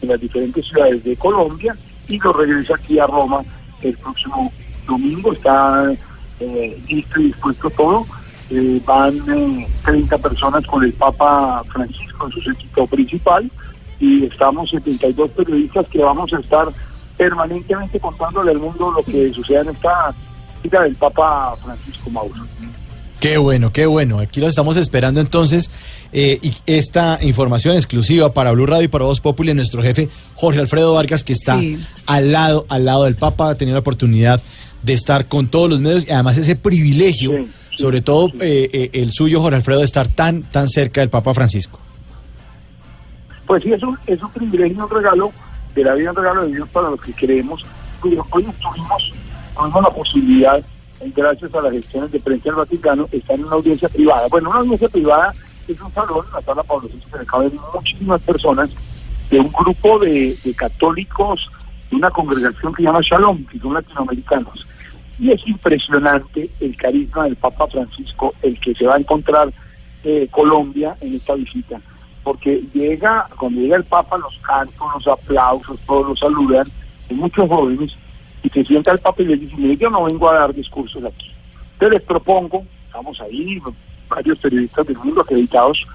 en 0.00 0.08
las 0.08 0.20
diferentes 0.20 0.66
ciudades 0.66 1.02
de 1.02 1.16
Colombia 1.16 1.76
y 2.08 2.18
lo 2.18 2.32
regresa 2.32 2.74
aquí 2.76 2.98
a 2.98 3.06
Roma 3.06 3.42
el 3.82 3.96
próximo 3.96 4.52
domingo. 4.86 5.32
Está 5.32 5.92
eh, 6.40 6.80
listo 6.88 7.20
y 7.20 7.24
dispuesto 7.24 7.70
todo. 7.70 8.06
Eh, 8.50 8.80
van 8.84 9.14
eh, 9.32 9.66
30 9.84 10.18
personas 10.18 10.66
con 10.66 10.82
el 10.82 10.92
Papa 10.92 11.62
Francisco 11.72 12.26
en 12.26 12.42
su 12.42 12.50
equipo 12.50 12.86
principal 12.86 13.48
y 14.00 14.24
estamos 14.24 14.70
72 14.70 15.30
periodistas 15.30 15.86
que 15.88 16.00
vamos 16.02 16.32
a 16.32 16.40
estar 16.40 16.66
permanentemente 17.16 18.00
contándole 18.00 18.50
al 18.52 18.58
mundo 18.58 18.90
lo 18.90 19.02
que 19.04 19.32
sucede 19.32 19.60
en 19.60 19.68
esta 19.68 20.14
gira 20.62 20.82
del 20.82 20.94
Papa 20.96 21.54
Francisco 21.62 22.10
Mauro. 22.10 22.34
Qué 23.20 23.36
bueno, 23.36 23.70
qué 23.70 23.84
bueno. 23.84 24.18
Aquí 24.18 24.40
lo 24.40 24.48
estamos 24.48 24.76
esperando 24.78 25.20
entonces. 25.20 25.70
eh, 26.12 26.38
y 26.42 26.54
esta 26.66 27.18
información 27.22 27.76
exclusiva 27.76 28.32
para 28.32 28.50
Blue 28.52 28.66
Radio 28.66 28.84
y 28.84 28.88
para 28.88 29.04
Voz 29.04 29.20
Populi, 29.20 29.52
nuestro 29.54 29.82
jefe 29.82 30.08
Jorge 30.34 30.58
Alfredo 30.58 30.94
Vargas, 30.94 31.22
que 31.22 31.34
está 31.34 31.58
Sí. 31.60 31.78
al 32.06 32.32
lado, 32.32 32.64
al 32.70 32.84
lado 32.86 33.04
del 33.04 33.14
Papa, 33.16 33.50
ha 33.50 33.54
tenido 33.56 33.74
la 33.74 33.80
oportunidad 33.80 34.42
de 34.82 34.94
estar 34.94 35.28
con 35.28 35.48
todos 35.48 35.68
los 35.68 35.78
medios 35.80 36.08
y 36.08 36.10
además 36.12 36.38
ese 36.38 36.56
privilegio, 36.56 37.46
sobre 37.76 38.00
todo 38.00 38.28
eh, 38.40 38.68
eh, 38.72 38.90
el 38.94 39.12
suyo, 39.12 39.40
Jorge 39.40 39.56
Alfredo, 39.56 39.80
de 39.80 39.84
estar 39.84 40.08
tan, 40.08 40.42
tan 40.42 40.68
cerca 40.68 41.00
del 41.00 41.10
Papa 41.10 41.34
Francisco. 41.34 41.78
Pues 43.46 43.62
sí, 43.62 43.72
es 43.72 43.82
un, 43.82 43.98
es 44.06 44.22
un 44.22 44.30
privilegio 44.30 44.84
un 44.84 44.90
regalo 44.90 45.32
de 45.74 45.84
la 45.84 45.94
vida, 45.94 46.10
un 46.10 46.16
regalo 46.16 46.46
de 46.46 46.54
Dios 46.54 46.68
para 46.68 46.90
los 46.90 47.00
que 47.00 47.12
creemos. 47.12 47.64
Pero 48.02 48.26
hoy 48.30 48.46
estuvimos, 48.48 49.12
tuvimos 49.56 49.82
la 49.82 49.90
posibilidad, 49.90 50.58
eh, 51.00 51.12
gracias 51.14 51.54
a 51.54 51.60
las 51.60 51.72
gestiones 51.72 52.12
de 52.12 52.20
prensa 52.20 52.44
del 52.44 52.54
Vaticano, 52.54 53.08
estar 53.10 53.36
en 53.36 53.44
una 53.44 53.56
audiencia 53.56 53.88
privada. 53.88 54.28
Bueno, 54.28 54.50
una 54.50 54.60
audiencia 54.60 54.88
privada 54.88 55.34
es 55.66 55.80
un 55.80 55.92
salón, 55.92 56.24
la 56.32 56.40
sala 56.42 56.62
Pablo 56.62 56.88
VI, 56.92 57.18
que 57.18 57.26
caben 57.26 57.52
muchísimas 57.74 58.20
personas 58.22 58.70
de 59.30 59.40
un 59.40 59.52
grupo 59.52 59.98
de, 59.98 60.36
de 60.44 60.54
católicos 60.54 61.50
de 61.90 61.96
una 61.96 62.10
congregación 62.10 62.72
que 62.72 62.82
se 62.82 62.86
llama 62.86 63.00
Shalom, 63.02 63.44
que 63.46 63.58
son 63.58 63.74
latinoamericanos. 63.74 64.66
Y 65.20 65.30
es 65.32 65.46
impresionante 65.46 66.48
el 66.60 66.76
carisma 66.76 67.24
del 67.24 67.36
Papa 67.36 67.66
Francisco, 67.68 68.34
el 68.42 68.58
que 68.58 68.74
se 68.74 68.86
va 68.86 68.94
a 68.94 68.98
encontrar 68.98 69.52
eh, 70.02 70.26
Colombia 70.30 70.96
en 71.00 71.14
esta 71.16 71.34
visita. 71.34 71.78
Porque 72.24 72.62
llega, 72.72 73.28
cuando 73.38 73.60
llega 73.60 73.76
el 73.76 73.84
Papa, 73.84 74.16
los 74.18 74.36
cantos, 74.38 74.86
los 74.94 75.06
aplausos, 75.06 75.78
todos 75.86 76.08
los 76.08 76.18
saludan, 76.18 76.66
hay 77.10 77.16
muchos 77.16 77.48
jóvenes, 77.48 77.92
y 78.42 78.48
se 78.48 78.64
sienta 78.64 78.92
el 78.92 78.98
Papa 78.98 79.22
y 79.22 79.26
les 79.26 79.40
dice, 79.40 79.54
mire, 79.58 79.76
yo 79.76 79.90
no 79.90 80.04
vengo 80.04 80.28
a 80.30 80.38
dar 80.38 80.54
discursos 80.54 81.04
aquí. 81.04 81.30
Entonces 81.74 81.98
les 81.98 82.06
propongo, 82.08 82.64
estamos 82.86 83.20
ahí, 83.20 83.60
varios 84.08 84.38
periodistas 84.38 84.86
del 84.86 84.96
mundo 84.98 85.20
acreditados, 85.20 85.86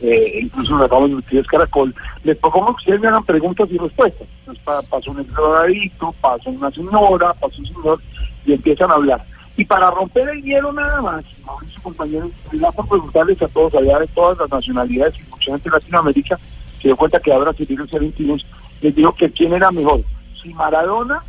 eh, 0.00 0.38
incluso 0.42 0.74
nos 0.76 0.82
acabamos 0.86 1.10
de 1.10 1.16
Noticias 1.16 1.46
Caracol, 1.48 1.92
les 2.22 2.36
propongo 2.36 2.76
que 2.76 2.82
ustedes 2.82 3.00
me 3.00 3.08
hagan 3.08 3.24
preguntas 3.24 3.68
y 3.70 3.78
respuestas. 3.78 4.28
Entonces 4.40 4.62
pa- 4.64 4.82
pasa 4.82 5.10
un 5.10 5.26
drogadito, 5.26 6.14
pasa 6.20 6.50
una 6.50 6.70
señora, 6.70 7.34
pasa 7.34 7.56
un 7.58 7.66
señor, 7.66 8.00
y 8.48 8.54
empiezan 8.54 8.90
a 8.90 8.94
hablar. 8.94 9.24
Y 9.56 9.64
para 9.64 9.90
romper 9.90 10.28
el 10.28 10.42
hielo 10.42 10.72
nada 10.72 11.02
más, 11.02 11.24
Mauricio 11.44 11.82
compañero, 11.82 12.30
me 12.52 12.58
da 12.58 12.72
por 12.72 12.88
preguntarles 12.88 13.42
a 13.42 13.48
todos 13.48 13.74
allá 13.74 13.98
de 13.98 14.06
todas 14.08 14.38
las 14.38 14.50
nacionalidades 14.50 15.18
y 15.18 15.30
mucha 15.30 15.50
gente 15.50 15.68
de 15.68 15.76
Latinoamérica, 15.76 16.38
se 16.80 16.88
dio 16.88 16.96
cuenta 16.96 17.20
que 17.20 17.32
ahora 17.32 17.50
brasileños 17.50 17.88
y 17.92 17.96
argentinos, 17.96 18.46
les 18.80 18.94
dijo 18.94 19.12
que 19.14 19.30
quién 19.30 19.52
era 19.52 19.70
mejor, 19.70 20.02
si 20.40 20.54
Maradona 20.54 21.22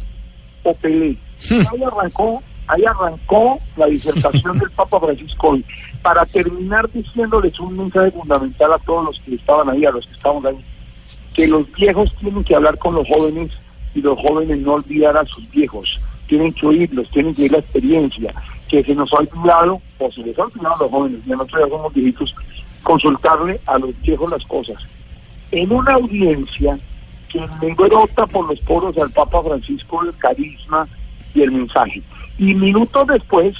o 0.63 0.73
Pelé. 0.75 1.17
Ahí 1.49 1.83
arrancó, 1.83 2.43
ahí 2.67 2.85
arrancó 2.85 3.59
la 3.75 3.87
disertación 3.87 4.57
del 4.59 4.69
Papa 4.71 4.99
Francisco 4.99 5.49
hoy, 5.49 5.65
para 6.03 6.25
terminar 6.25 6.87
diciéndoles 6.89 7.59
un 7.59 7.77
mensaje 7.77 8.11
fundamental 8.11 8.73
a 8.73 8.77
todos 8.77 9.05
los 9.05 9.19
que 9.21 9.35
estaban 9.35 9.69
ahí, 9.69 9.85
a 9.85 9.91
los 9.91 10.05
que 10.05 10.13
estaban 10.13 10.45
ahí, 10.45 10.63
que 11.33 11.47
los 11.47 11.69
viejos 11.73 12.13
tienen 12.19 12.43
que 12.43 12.55
hablar 12.55 12.77
con 12.77 12.93
los 12.93 13.07
jóvenes 13.07 13.51
y 13.95 14.01
los 14.01 14.19
jóvenes 14.19 14.59
no 14.59 14.73
olvidar 14.73 15.17
a 15.17 15.25
sus 15.25 15.49
viejos, 15.49 15.99
tienen 16.29 16.53
que 16.53 16.67
oírlos, 16.67 17.09
tienen 17.09 17.33
que 17.33 17.41
oír 17.41 17.51
la 17.51 17.57
experiencia, 17.57 18.33
que 18.69 18.83
se 18.83 18.93
nos 18.93 19.11
ha 19.11 19.17
olvidado, 19.17 19.81
o 19.97 20.11
se 20.11 20.21
les 20.21 20.37
ha 20.37 20.43
olvidado 20.43 20.75
a 20.75 20.83
los 20.83 20.91
jóvenes, 20.91 21.25
ya 21.25 21.35
nosotros 21.35 21.63
ya 21.65 21.75
somos 21.75 21.93
viejitos, 21.93 22.35
consultarle 22.83 23.59
a 23.65 23.79
los 23.79 23.99
viejos 24.01 24.31
las 24.31 24.45
cosas. 24.45 24.77
En 25.51 25.71
una 25.71 25.93
audiencia 25.93 26.77
que 27.27 27.47
le 27.61 27.73
brota 27.73 28.27
por 28.27 28.47
los 28.47 28.59
poros 28.61 28.95
al 28.97 29.11
Papa 29.11 29.41
Francisco 29.43 30.03
el 30.03 30.15
carisma 30.17 30.87
y 31.33 31.41
el 31.41 31.51
mensaje. 31.51 32.01
Y 32.37 32.53
minutos 32.53 33.07
después 33.07 33.55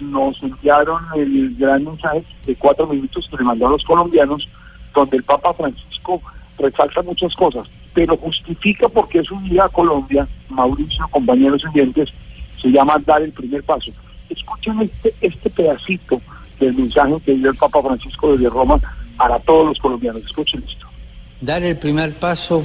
nos 0.00 0.40
enviaron 0.42 1.02
el 1.16 1.56
gran 1.56 1.84
mensaje 1.84 2.24
de 2.46 2.54
cuatro 2.54 2.86
minutos 2.86 3.28
que 3.28 3.36
le 3.36 3.44
mandó 3.44 3.66
a 3.66 3.70
los 3.70 3.84
colombianos, 3.84 4.48
donde 4.94 5.16
el 5.16 5.24
Papa 5.24 5.52
Francisco 5.54 6.22
resalta 6.58 7.02
muchas 7.02 7.34
cosas, 7.34 7.68
pero 7.94 8.16
justifica 8.16 8.88
por 8.88 9.08
qué 9.08 9.22
su 9.22 9.38
vida 9.38 9.64
a 9.64 9.68
Colombia, 9.68 10.26
Mauricio, 10.48 11.06
compañeros 11.10 11.64
oyentes, 11.64 12.10
se 12.60 12.68
llama 12.68 13.00
dar 13.06 13.22
el 13.22 13.32
primer 13.32 13.62
paso. 13.62 13.90
Escuchen 14.28 14.82
este, 14.82 15.14
este 15.20 15.48
pedacito 15.50 16.20
del 16.58 16.74
mensaje 16.74 17.14
que 17.24 17.34
dio 17.34 17.50
el 17.50 17.56
Papa 17.56 17.80
Francisco 17.82 18.32
desde 18.32 18.50
Roma 18.50 18.80
para 19.16 19.38
todos 19.40 19.68
los 19.68 19.78
colombianos. 19.78 20.24
Escuchen 20.24 20.62
esto. 20.66 20.86
Dar 21.40 21.62
el 21.62 21.76
primer 21.76 22.14
paso 22.14 22.64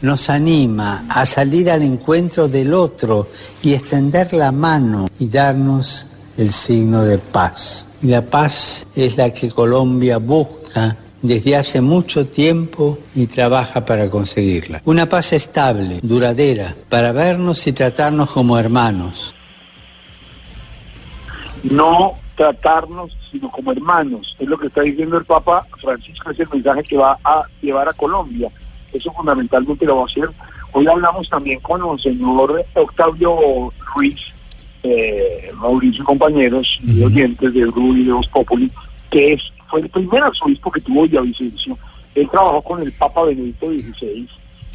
nos 0.00 0.30
anima 0.30 1.04
a 1.08 1.26
salir 1.26 1.70
al 1.70 1.82
encuentro 1.82 2.48
del 2.48 2.72
otro 2.74 3.28
y 3.62 3.74
extender 3.74 4.32
la 4.32 4.52
mano 4.52 5.08
y 5.18 5.28
darnos 5.28 6.06
el 6.36 6.50
signo 6.52 7.04
de 7.04 7.18
paz. 7.18 7.88
Y 8.02 8.08
la 8.08 8.22
paz 8.22 8.86
es 8.96 9.16
la 9.16 9.30
que 9.30 9.50
Colombia 9.50 10.18
busca 10.18 10.96
desde 11.22 11.56
hace 11.56 11.80
mucho 11.80 12.26
tiempo 12.26 12.98
y 13.14 13.26
trabaja 13.26 13.84
para 13.84 14.10
conseguirla. 14.10 14.82
Una 14.84 15.08
paz 15.08 15.32
estable, 15.32 16.00
duradera, 16.02 16.74
para 16.88 17.12
vernos 17.12 17.66
y 17.66 17.72
tratarnos 17.72 18.30
como 18.30 18.58
hermanos. 18.58 19.34
no 21.62 22.14
tratarnos 22.36 23.16
sino 23.30 23.50
como 23.50 23.72
hermanos. 23.72 24.36
Es 24.38 24.48
lo 24.48 24.58
que 24.58 24.66
está 24.66 24.82
diciendo 24.82 25.16
el 25.16 25.24
Papa 25.24 25.66
Francisco, 25.80 26.30
es 26.30 26.40
el 26.40 26.48
mensaje 26.52 26.82
que 26.82 26.96
va 26.96 27.18
a 27.24 27.42
llevar 27.60 27.88
a 27.88 27.92
Colombia. 27.92 28.50
Eso 28.92 29.12
fundamentalmente 29.12 29.86
lo 29.86 29.96
va 29.96 30.02
a 30.02 30.06
hacer. 30.06 30.28
Hoy 30.72 30.86
hablamos 30.86 31.28
también 31.28 31.60
con 31.60 31.80
el 31.88 32.00
señor 32.00 32.64
Octavio 32.74 33.72
Ruiz, 33.94 34.20
eh, 34.82 35.50
Mauricio 35.54 36.02
y 36.02 36.06
compañeros 36.06 36.78
y 36.82 37.02
oyentes 37.02 37.54
de 37.54 37.64
Voz 37.66 38.28
Populi, 38.28 38.70
que 39.10 39.34
es, 39.34 39.42
fue 39.72 39.80
el 39.80 39.88
primer 39.88 40.22
arzobispo 40.22 40.70
que 40.70 40.82
tuvo 40.82 41.04
Villavicencio. 41.04 41.78
Él 42.14 42.28
trabajó 42.30 42.60
con 42.60 42.82
el 42.82 42.92
Papa 42.92 43.22
Benedicto 43.22 43.68
XVI 43.68 44.28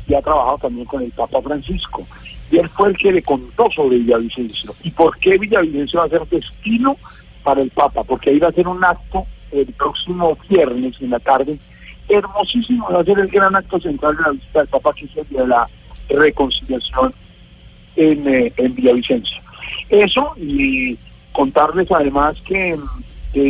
y 0.07 0.13
ha 0.15 0.21
trabajado 0.23 0.57
también 0.57 0.87
con 0.87 1.03
el 1.03 1.11
Papa 1.11 1.39
Francisco. 1.39 2.07
Y 2.49 2.57
él 2.57 2.67
fue 2.69 2.89
el 2.89 2.97
que 2.97 3.11
le 3.11 3.21
contó 3.21 3.69
sobre 3.69 3.99
Villavicencio. 3.99 4.73
¿Y 4.81 4.89
por 4.89 5.15
qué 5.19 5.37
Villavicencio 5.37 5.99
va 5.99 6.07
a 6.07 6.09
ser 6.09 6.27
destino 6.27 6.97
para 7.43 7.61
el 7.61 7.69
Papa? 7.69 8.03
Porque 8.05 8.31
ahí 8.31 8.39
va 8.39 8.47
a 8.47 8.53
ser 8.53 8.67
un 8.67 8.83
acto 8.83 9.27
el 9.51 9.67
próximo 9.67 10.35
viernes 10.49 10.95
en 10.99 11.11
la 11.11 11.19
tarde, 11.19 11.59
hermosísimo, 12.09 12.89
va 12.91 13.01
a 13.01 13.05
ser 13.05 13.19
el 13.19 13.27
gran 13.27 13.55
acto 13.55 13.79
central 13.79 14.17
de 14.17 14.23
la 14.23 14.31
visita 14.31 14.59
del 14.61 14.67
Papa, 14.67 14.93
que 14.95 15.05
es 15.05 15.15
el 15.15 15.29
de 15.29 15.47
la 15.47 15.67
reconciliación 16.09 17.13
en, 17.95 18.27
eh, 18.27 18.51
en 18.57 18.73
Villavicencio. 18.73 19.37
Eso 19.89 20.33
y 20.37 20.97
contarles 21.33 21.91
además 21.91 22.35
que, 22.47 22.75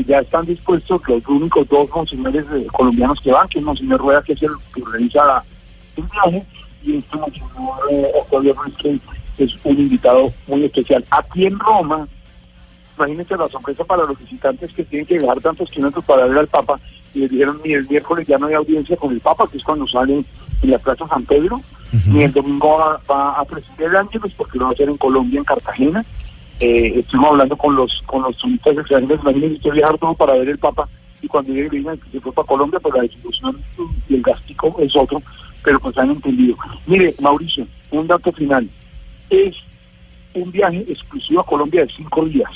ya 0.06 0.20
están 0.20 0.46
dispuestos 0.46 1.02
los 1.08 1.26
únicos 1.28 1.68
dos 1.70 1.90
monseñores 1.94 2.46
eh, 2.54 2.68
colombianos 2.72 3.20
que 3.22 3.32
van, 3.32 3.48
que 3.48 3.60
es 3.60 3.66
Monseñor 3.66 4.00
Rueda, 4.00 4.22
que 4.22 4.34
es 4.34 4.44
el 4.44 4.52
que 4.74 4.82
organiza 4.82 5.44
el 5.96 6.04
viaje, 6.04 6.46
y 6.84 6.98
este 6.98 7.18
Monseñor 7.18 7.80
eh, 7.92 8.12
Octavio 8.16 8.56
que 8.78 9.00
es 9.38 9.58
un 9.64 9.78
invitado 9.78 10.34
muy 10.48 10.66
especial. 10.66 11.06
Aquí 11.12 11.46
en 11.46 11.60
Roma, 11.60 12.08
imagínense 12.98 13.38
la 13.38 13.48
sorpresa 13.48 13.84
para 13.84 14.04
los 14.04 14.18
visitantes 14.20 14.74
que 14.74 14.84
tienen 14.84 15.06
que 15.06 15.20
viajar 15.20 15.40
tantos 15.42 15.70
kilómetros 15.70 16.06
para 16.06 16.26
ver 16.26 16.38
al 16.40 16.48
Papa, 16.48 16.80
y 17.14 17.20
les 17.20 17.32
dijeron, 17.32 17.62
ni 17.64 17.74
el 17.74 17.88
miércoles 17.88 18.28
ya 18.28 18.38
no 18.38 18.48
hay 18.48 18.56
audiencia 18.56 18.98
con 18.98 19.12
el 19.12 19.20
Papa, 19.20 19.48
que 19.50 19.58
es 19.58 19.64
cuando 19.64 19.88
sale 19.88 20.26
en 20.62 20.72
la 20.72 20.80
Plaza 20.80 21.08
San 21.08 21.24
Pedro, 21.26 21.62
ni 22.06 22.24
el 22.24 22.34
domingo 22.34 22.78
va, 22.78 23.00
va 23.10 23.40
a 23.40 23.46
presidir 23.46 23.88
el 23.88 23.96
Ángeles, 23.96 24.34
porque 24.36 24.58
lo 24.58 24.66
va 24.66 24.72
a 24.72 24.74
hacer 24.74 24.90
en 24.90 24.98
Colombia, 24.98 25.40
en 25.40 25.46
Cartagena. 25.46 26.06
Eh, 26.60 27.00
estuvimos 27.00 27.32
hablando 27.32 27.56
con 27.56 27.76
los 27.76 28.02
con 28.08 28.24
los 28.24 28.36
turistas 28.38 28.78
extranjeros, 28.78 29.22
imagínense 29.22 29.72
viajar 29.72 29.98
todo 30.00 30.16
para 30.16 30.34
ver 30.34 30.50
el 30.50 30.58
Papa, 30.58 30.90
y 31.22 31.28
cuando 31.28 31.54
llegue 31.54 31.70
le 31.70 31.78
digan 31.80 31.98
que 31.98 32.10
se 32.12 32.20
fue 32.20 32.32
para 32.32 32.48
Colombia, 32.48 32.80
pues 32.80 32.96
la 32.96 33.02
distribución 33.02 33.62
y 34.10 34.16
el 34.16 34.22
gastico 34.22 34.76
es 34.80 34.96
otro, 34.96 35.22
pero 35.64 35.80
pues 35.80 35.98
han 35.98 36.12
entendido. 36.12 36.58
Mire, 36.86 37.14
Mauricio, 37.22 37.68
un 37.92 38.08
dato 38.08 38.32
final. 38.32 38.70
Es 39.30 39.56
un 40.34 40.52
viaje 40.52 40.86
exclusivo 40.88 41.42
a 41.42 41.46
Colombia 41.46 41.86
de 41.86 41.94
cinco 41.94 42.26
días. 42.26 42.52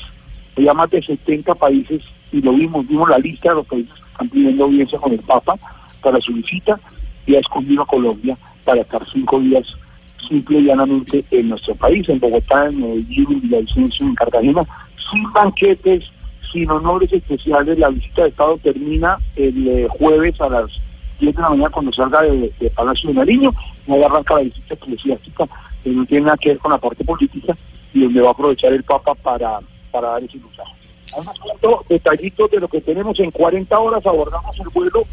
Hay 0.55 0.65
más 0.65 0.89
de 0.89 1.01
70 1.01 1.55
países 1.55 2.01
y 2.31 2.41
lo 2.41 2.53
vimos, 2.53 2.87
vimos 2.87 3.09
la 3.09 3.17
lista 3.17 3.49
de 3.49 3.55
los 3.55 3.67
países 3.67 3.93
que 3.93 4.11
están 4.11 4.29
pidiendo 4.29 4.63
audiencia 4.65 4.99
con 4.99 5.11
el 5.11 5.19
Papa 5.19 5.57
para 6.01 6.19
su 6.21 6.33
visita 6.33 6.79
y 7.25 7.35
ha 7.35 7.39
escogido 7.39 7.83
a 7.83 7.87
Colombia 7.87 8.37
para 8.63 8.81
estar 8.81 9.05
cinco 9.11 9.39
días 9.39 9.65
simple 10.27 10.59
y 10.59 10.63
llanamente 10.65 11.23
en 11.31 11.49
nuestro 11.49 11.75
país, 11.75 12.07
en 12.09 12.19
Bogotá, 12.19 12.67
en 12.67 12.81
Medellín, 12.81 13.27
en 13.29 13.41
Villavicencio, 13.41 14.05
en 14.05 14.15
Cartagena, 14.15 14.63
sin 15.11 15.31
banquetes, 15.31 16.03
sin 16.51 16.69
honores 16.69 17.11
especiales. 17.11 17.77
La 17.77 17.89
visita 17.89 18.23
de 18.23 18.29
Estado 18.29 18.57
termina 18.57 19.17
el 19.35 19.67
eh, 19.67 19.87
jueves 19.89 20.39
a 20.41 20.49
las 20.49 20.71
10 21.19 21.35
de 21.35 21.41
la 21.41 21.49
mañana 21.49 21.69
cuando 21.69 21.93
salga 21.93 22.21
de, 22.23 22.51
de 22.59 22.69
Palacio 22.71 23.09
de 23.09 23.15
Nariño, 23.15 23.51
no 23.87 24.05
arranca 24.05 24.35
la 24.35 24.41
visita 24.41 24.73
eclesiástica, 24.73 25.47
que 25.83 25.89
no 25.89 26.05
tiene 26.05 26.25
nada 26.25 26.37
que 26.37 26.49
ver 26.49 26.59
con 26.59 26.71
la 26.71 26.77
parte 26.77 27.03
política 27.03 27.55
y 27.93 28.01
donde 28.01 28.21
va 28.21 28.29
a 28.29 28.31
aprovechar 28.31 28.73
el 28.73 28.83
Papa 28.83 29.13
para, 29.15 29.59
para 29.91 30.09
dar 30.09 30.23
ese 30.23 30.37
mensaje. 30.37 30.73
Además, 31.13 31.35
detallitos 31.89 32.49
de 32.51 32.59
lo 32.59 32.67
que 32.67 32.81
tenemos 32.81 33.19
en 33.19 33.31
40 33.31 33.77
horas, 33.77 34.05
abordamos 34.05 34.57
el 34.59 34.69
vuelo 34.69 35.03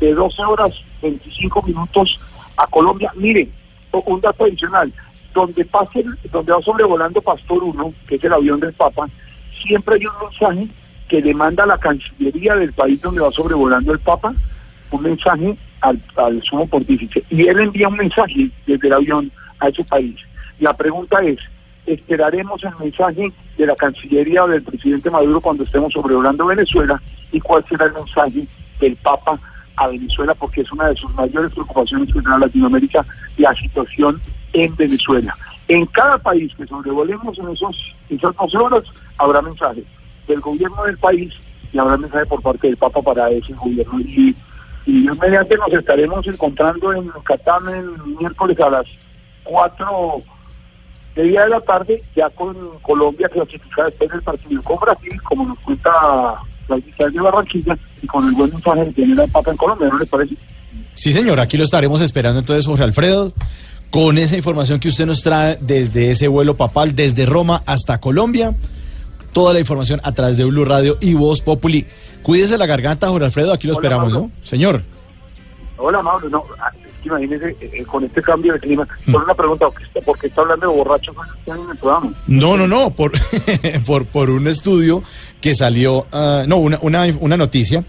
de 0.00 0.14
12 0.14 0.42
horas 0.42 0.74
25 1.02 1.62
minutos 1.62 2.18
a 2.56 2.66
Colombia. 2.66 3.12
Miren, 3.14 3.52
un 3.92 4.20
dato 4.20 4.44
adicional, 4.44 4.92
donde 5.34 5.64
pase, 5.64 6.04
donde 6.30 6.52
va 6.52 6.62
sobrevolando 6.62 7.20
Pastor 7.20 7.62
1, 7.62 7.94
que 8.06 8.16
es 8.16 8.24
el 8.24 8.32
avión 8.32 8.60
del 8.60 8.72
Papa, 8.72 9.08
siempre 9.62 9.96
hay 9.96 10.06
un 10.06 10.28
mensaje 10.28 10.68
que 11.08 11.20
le 11.20 11.34
manda 11.34 11.64
a 11.64 11.66
la 11.66 11.78
Cancillería 11.78 12.54
del 12.56 12.72
país 12.72 13.00
donde 13.00 13.20
va 13.20 13.30
sobrevolando 13.30 13.92
el 13.92 13.98
Papa, 13.98 14.34
un 14.90 15.02
mensaje 15.02 15.56
al, 15.80 16.00
al 16.16 16.42
sumo 16.42 16.66
pontífice. 16.66 17.24
Y 17.30 17.46
él 17.46 17.60
envía 17.60 17.88
un 17.88 17.96
mensaje 17.96 18.50
desde 18.66 18.88
el 18.88 18.94
avión 18.94 19.32
a 19.60 19.68
ese 19.68 19.84
país. 19.84 20.16
La 20.60 20.76
pregunta 20.76 21.20
es, 21.22 21.38
¿esperaremos 21.86 22.62
el 22.64 22.76
mensaje 22.78 23.32
de 23.56 23.66
la 23.66 23.76
Cancillería 23.76 24.44
o 24.44 24.48
del 24.48 24.62
presidente 24.62 25.10
Maduro 25.10 25.40
cuando 25.40 25.64
estemos 25.64 25.92
sobrevolando 25.92 26.46
Venezuela? 26.46 27.00
¿Y 27.32 27.40
cuál 27.40 27.64
será 27.68 27.86
el 27.86 27.92
mensaje 27.92 28.46
del 28.80 28.96
Papa 28.96 29.38
a 29.78 29.88
Venezuela? 29.88 30.34
Porque 30.34 30.62
es 30.62 30.72
una 30.72 30.88
de 30.88 30.96
sus 30.96 31.12
mayores 31.14 31.52
preocupaciones 31.52 32.06
que 32.08 32.20
tiene 32.20 32.38
Latinoamérica, 32.38 33.04
la 33.36 33.54
situación 33.54 34.20
en 34.52 34.74
Venezuela. 34.76 35.36
En 35.68 35.86
cada 35.86 36.18
país 36.18 36.52
que 36.56 36.66
sobrevolemos 36.66 37.38
en 37.38 37.48
esos, 37.48 37.94
esas 38.08 38.34
12 38.36 38.56
horas 38.56 38.84
habrá 39.18 39.42
mensaje 39.42 39.84
del 40.26 40.40
gobierno 40.40 40.84
del 40.84 40.98
país 40.98 41.32
y 41.72 41.78
habrá 41.78 41.96
mensaje 41.96 42.26
por 42.26 42.42
parte 42.42 42.68
del 42.68 42.76
Papa 42.76 43.02
para 43.02 43.30
ese 43.30 43.52
gobierno. 43.54 44.00
Y, 44.00 44.34
y 44.86 44.92
mediante 45.20 45.56
nos 45.56 45.72
estaremos 45.72 46.26
encontrando 46.26 46.92
en 46.94 47.10
Catán 47.24 47.68
el 47.68 48.16
miércoles 48.18 48.58
a 48.60 48.70
las 48.70 48.86
4 49.44 50.22
de 51.14 51.24
de 51.24 51.48
la 51.48 51.60
tarde, 51.60 52.00
ya 52.14 52.30
con 52.30 52.78
Colombia 52.80 53.28
clasificada 53.28 53.88
después 53.88 54.10
del 54.10 54.22
partido 54.22 54.62
con 54.62 54.78
Brasil, 54.78 55.20
como 55.22 55.46
nos 55.46 55.58
cuenta 55.58 55.90
la 56.68 56.76
de 56.76 57.20
Barranquilla, 57.20 57.78
y 58.02 58.06
con 58.06 58.26
el 58.28 58.34
buen 58.34 58.50
mensaje 58.50 58.84
que 58.86 58.92
tiene 58.92 59.22
el 59.22 59.30
Papa 59.30 59.50
en 59.50 59.56
Colombia, 59.56 59.88
¿no 59.88 59.98
les 59.98 60.08
parece? 60.08 60.34
Sí, 60.94 61.12
señor, 61.12 61.40
aquí 61.40 61.56
lo 61.56 61.64
estaremos 61.64 62.00
esperando 62.00 62.40
entonces, 62.40 62.66
Jorge 62.66 62.82
Alfredo, 62.82 63.32
con 63.90 64.18
esa 64.18 64.36
información 64.36 64.80
que 64.80 64.88
usted 64.88 65.06
nos 65.06 65.22
trae 65.22 65.56
desde 65.60 66.10
ese 66.10 66.28
vuelo 66.28 66.56
papal, 66.56 66.94
desde 66.94 67.24
Roma 67.24 67.62
hasta 67.66 68.00
Colombia. 68.00 68.54
Toda 69.32 69.52
la 69.54 69.60
información 69.60 70.00
a 70.02 70.12
través 70.12 70.36
de 70.36 70.44
Blue 70.44 70.64
Radio 70.64 70.98
y 71.00 71.14
Voz 71.14 71.40
Populi. 71.40 71.86
Cuídese 72.22 72.58
la 72.58 72.66
garganta, 72.66 73.08
Jorge 73.08 73.26
Alfredo, 73.26 73.52
aquí 73.52 73.66
lo 73.66 73.74
Hola, 73.74 73.78
esperamos, 73.78 74.12
Mauro. 74.12 74.30
¿no? 74.34 74.46
Señor. 74.46 74.82
Hola, 75.76 76.02
Mauro. 76.02 76.28
No, 76.28 76.44
ah, 76.60 76.70
es 76.74 76.92
que 77.00 77.08
imagínese 77.08 77.56
eh, 77.60 77.84
con 77.84 78.04
este 78.04 78.20
cambio 78.20 78.54
de 78.54 78.60
clima. 78.60 78.88
Por 79.10 79.22
una 79.22 79.34
pregunta, 79.34 79.66
¿por 79.66 79.78
qué 79.78 79.84
está, 79.84 80.00
por 80.00 80.18
qué 80.18 80.26
está 80.26 80.40
hablando 80.40 80.68
de 80.68 80.76
borrachos 80.76 81.14
en 81.46 81.70
el 81.70 81.76
programa? 81.76 82.12
No, 82.26 82.56
no, 82.56 82.66
no, 82.66 82.90
por, 82.90 83.12
por, 83.86 84.04
por 84.06 84.30
un 84.30 84.48
estudio 84.48 85.04
que 85.40 85.54
salió, 85.54 86.06
ah, 86.12 86.44
no, 86.46 86.56
una, 86.58 86.78
una, 86.82 87.04
una 87.20 87.36
noticia 87.36 87.84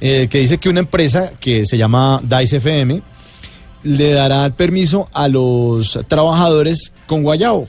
eh, 0.00 0.28
que 0.30 0.38
dice 0.38 0.58
que 0.58 0.68
una 0.68 0.80
empresa 0.80 1.32
que 1.40 1.64
se 1.64 1.76
llama 1.78 2.20
Dice 2.22 2.56
FM 2.58 3.02
le 3.84 4.12
dará 4.12 4.48
permiso 4.50 5.08
a 5.12 5.28
los 5.28 5.98
trabajadores 6.08 6.92
con 7.06 7.22
guayabo. 7.22 7.68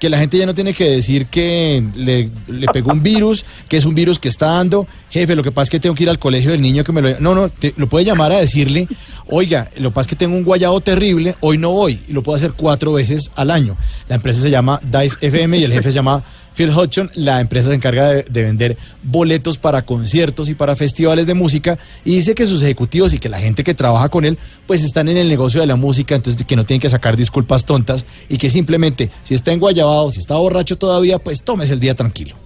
Que 0.00 0.08
la 0.08 0.18
gente 0.18 0.36
ya 0.36 0.46
no 0.46 0.54
tiene 0.54 0.74
que 0.74 0.90
decir 0.90 1.26
que 1.26 1.80
le, 1.94 2.28
le 2.48 2.66
pegó 2.72 2.90
un 2.90 3.04
virus, 3.04 3.44
que 3.68 3.76
es 3.76 3.84
un 3.84 3.94
virus 3.94 4.18
que 4.18 4.28
está 4.28 4.46
dando. 4.46 4.88
Jefe, 5.10 5.36
lo 5.36 5.44
que 5.44 5.52
pasa 5.52 5.62
es 5.64 5.70
que 5.70 5.78
tengo 5.78 5.94
que 5.94 6.02
ir 6.02 6.10
al 6.10 6.18
colegio 6.18 6.50
del 6.50 6.60
niño 6.60 6.82
que 6.82 6.90
me 6.90 7.00
lo... 7.00 7.20
No, 7.20 7.36
no, 7.36 7.48
te- 7.48 7.72
lo 7.76 7.88
puede 7.88 8.04
llamar 8.04 8.32
a 8.32 8.38
decirle, 8.40 8.88
oiga, 9.28 9.68
lo 9.78 9.90
que 9.90 9.94
pasa 9.94 10.00
es 10.00 10.06
que 10.08 10.16
tengo 10.16 10.36
un 10.36 10.42
guayabo 10.42 10.80
terrible, 10.80 11.36
hoy 11.38 11.56
no 11.56 11.70
voy. 11.70 12.00
Y 12.08 12.12
lo 12.14 12.24
puedo 12.24 12.34
hacer 12.34 12.54
cuatro 12.54 12.92
veces 12.94 13.30
al 13.36 13.52
año. 13.52 13.76
La 14.08 14.16
empresa 14.16 14.42
se 14.42 14.50
llama 14.50 14.80
Dice 14.82 15.18
FM 15.20 15.58
y 15.58 15.62
el 15.62 15.72
jefe 15.72 15.90
se 15.90 15.94
llama 15.94 16.24
Phil 16.54 16.70
Hodgson. 16.70 17.10
La 17.14 17.40
empresa 17.40 17.68
se 17.68 17.74
encarga 17.74 18.08
de, 18.08 18.22
de 18.24 18.42
vender 18.42 18.76
boletos 19.02 19.58
para 19.58 19.82
conciertos 19.82 20.48
y 20.48 20.54
para 20.54 20.76
festivales 20.76 21.26
de 21.26 21.34
música. 21.34 21.78
Y 22.04 22.16
dice 22.16 22.34
que 22.34 22.46
sus 22.46 22.62
ejecutivos 22.62 23.12
y 23.12 23.18
que 23.18 23.28
la 23.28 23.38
gente 23.38 23.64
que 23.64 23.74
trabaja 23.74 24.08
con 24.08 24.24
él, 24.24 24.38
pues 24.66 24.82
están 24.84 25.08
en 25.08 25.16
el 25.16 25.28
negocio 25.28 25.60
de 25.60 25.66
la 25.66 25.76
música, 25.76 26.14
entonces 26.14 26.44
que 26.44 26.56
no 26.56 26.64
tienen 26.64 26.80
que 26.80 26.88
sacar 26.88 27.16
disculpas 27.16 27.64
tontas 27.64 28.06
y 28.28 28.38
que 28.38 28.50
simplemente, 28.50 29.10
si 29.22 29.34
está 29.34 29.52
enguayabado, 29.52 30.12
si 30.12 30.18
está 30.18 30.36
borracho 30.36 30.76
todavía, 30.78 31.18
pues 31.18 31.42
tómese 31.42 31.72
el 31.74 31.80
día 31.80 31.94
tranquilo. 31.94 32.36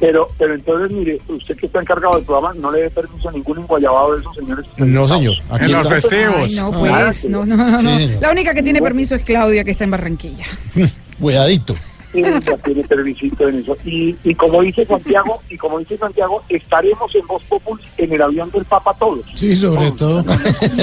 Pero, 0.00 0.30
pero 0.38 0.54
entonces, 0.54 0.90
mire, 0.90 1.20
usted 1.28 1.54
que 1.58 1.66
está 1.66 1.82
encargado 1.82 2.16
del 2.16 2.24
programa, 2.24 2.54
no 2.54 2.72
le 2.72 2.82
dé 2.82 2.90
permiso 2.90 3.28
a 3.28 3.32
ningún 3.32 3.58
enguayabado 3.58 4.14
de 4.14 4.20
esos 4.20 4.34
señores. 4.34 4.66
No, 4.78 5.06
señor. 5.06 5.34
Aquí 5.50 5.70
está. 5.72 5.94
Ay, 5.94 6.54
no, 6.56 6.72
pues, 6.72 7.28
no, 7.28 7.44
no, 7.44 7.56
no, 7.56 7.82
no. 7.82 7.98
La 8.18 8.30
única 8.30 8.54
que 8.54 8.62
tiene 8.62 8.80
permiso 8.80 9.14
es 9.14 9.24
Claudia, 9.24 9.62
que 9.62 9.70
está 9.70 9.84
en 9.84 9.90
Barranquilla. 9.90 10.46
Cuidadito. 11.20 11.74
Tiene 12.12 12.40
permisito 12.88 13.48
en 13.48 13.60
eso. 13.60 13.76
Y, 13.84 14.16
y 14.24 14.34
como 14.34 14.62
dice 14.62 14.84
Santiago, 14.84 15.40
y 15.48 15.56
como 15.56 15.78
dice 15.78 15.96
Santiago, 15.96 16.42
estaremos 16.48 17.14
en 17.14 17.26
Voz 17.26 17.42
Populi 17.44 17.82
en 17.96 18.12
el 18.12 18.22
avión 18.22 18.50
del 18.50 18.64
Papa 18.64 18.94
todos. 18.98 19.24
Sí, 19.34 19.54
sobre 19.54 19.92
todo. 19.92 20.24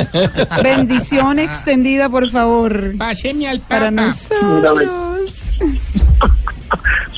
Bendición 0.64 1.40
extendida, 1.40 2.10
por 2.10 2.30
favor. 2.30 2.98
Páseme 2.98 3.50
al 3.50 3.62
Para 3.62 3.92
nosotros. 3.92 5.54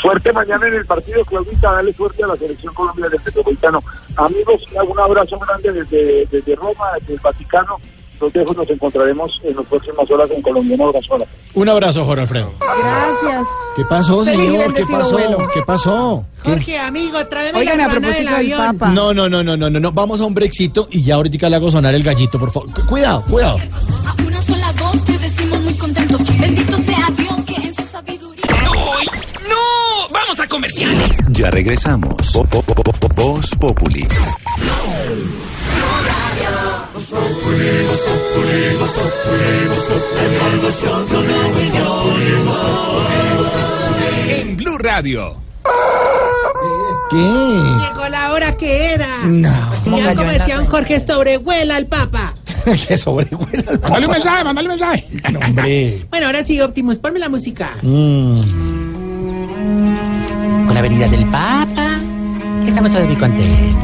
Suerte 0.02 0.31
mañana 0.31 0.68
en 0.68 0.76
el 0.76 0.86
partido, 0.86 1.26
Claudita, 1.26 1.73
dale 1.73 1.94
suerte 1.94 2.23
a 2.23 2.27
la 2.27 2.38
selección 2.38 2.73
colombiana 2.73 3.10
del 3.10 3.22
Metropolitano. 3.23 3.84
Amigos, 4.15 4.65
un 4.88 4.99
abrazo 4.99 5.38
grande 5.40 5.73
desde, 5.73 6.26
desde 6.31 6.56
Roma, 6.56 6.86
desde 6.99 7.15
el 7.15 7.19
Vaticano. 7.19 7.77
Los 8.20 8.34
dejo, 8.34 8.54
nos 8.54 8.70
encontraremos 8.70 9.40
en 9.44 9.56
las 9.56 9.66
próximas 9.66 10.12
horas 10.12 10.30
en 10.32 10.41
Colombia. 10.41 10.76
Un 10.76 10.82
abrazo. 10.82 11.08
Hola. 11.14 11.26
Un 11.54 11.70
abrazo, 11.70 12.06
Jorge 12.06 12.22
Alfredo. 12.22 12.52
Gracias. 12.60 13.48
¿Qué 13.76 13.84
pasó, 13.90 14.26
señor? 14.26 14.74
¿Qué 14.74 14.84
pasó? 14.91 15.18
¿Qué 15.54 15.62
pasó? 15.66 16.26
¿Qué? 16.44 16.50
Jorge, 16.52 16.78
amigo, 16.80 17.26
tráeme 17.28 17.64
la 17.64 17.72
a 17.72 17.78
del 17.78 17.90
propósito 17.90 18.18
del 18.18 18.28
avión. 18.36 18.78
Papa. 18.78 18.90
No, 18.90 19.14
no, 19.14 19.30
no, 19.30 19.44
no, 19.44 19.56
no, 19.58 19.70
no, 19.70 19.80
no. 19.80 19.91
Vamos 19.91 20.20
a 20.22 20.26
un 20.26 20.34
brexito 20.34 20.88
y 20.91 21.04
ya 21.04 21.16
ahorita 21.16 21.50
le 21.50 21.56
hago 21.56 21.72
sonar 21.72 21.96
el 21.96 22.04
gallito, 22.04 22.38
por 22.40 22.52
favor. 22.52 22.72
Cu- 22.74 22.86
Cuidado, 22.88 23.24
cuidado. 23.30 23.58
A 23.58 24.22
una 24.28 24.41
sola 24.41 24.72
voz 24.82 25.04
te 25.06 25.18
decimos 25.18 25.62
muy 25.62 25.74
contentos. 25.76 26.22
Bendito 26.40 26.78
sea 26.78 27.08
¡No! 29.48 30.10
¡Vamos 30.14 30.40
a 30.40 30.48
comerciales! 30.48 31.12
Ya 31.30 31.50
regresamos. 31.50 32.32
Po- 32.34 32.46
po- 32.46 32.62
po- 32.62 32.76
po- 32.76 33.10
Voz 33.16 33.52
Populi. 33.60 34.06
En 44.30 44.56
Blue 44.58 44.78
Radio. 44.78 45.36
¿Qué? 47.12 47.18
Llegó 47.18 48.08
la 48.10 48.32
hora 48.34 48.56
que 48.56 48.94
era. 48.94 49.18
No. 49.26 49.50
Ya 49.98 50.16
como 50.16 50.32
decía 50.32 50.60
un 50.60 50.68
Jorge 50.68 51.04
sobrevuela 51.06 51.76
al 51.76 51.88
Papa. 51.88 52.34
que 52.88 52.98
sobrevuela 52.98 53.64
al 53.72 53.80
Mándale 53.80 54.06
un 54.06 54.12
mensaje, 54.14 54.44
mándale 54.44 54.68
un 54.70 54.80
mensaje. 54.80 55.08
hombre. 55.46 56.06
Bueno, 56.10 56.26
ahora 56.28 56.46
sí, 56.46 56.62
Optimus, 56.62 56.98
ponme 56.98 57.20
la 57.20 57.30
música. 57.30 57.72
Mm. 57.82 58.42
La 60.80 60.84
venida 60.84 61.10
del 61.10 61.26
Papa, 61.26 62.00
estamos 62.66 62.90
todos 62.94 63.06
muy 63.06 63.18
contentos. 63.18 63.84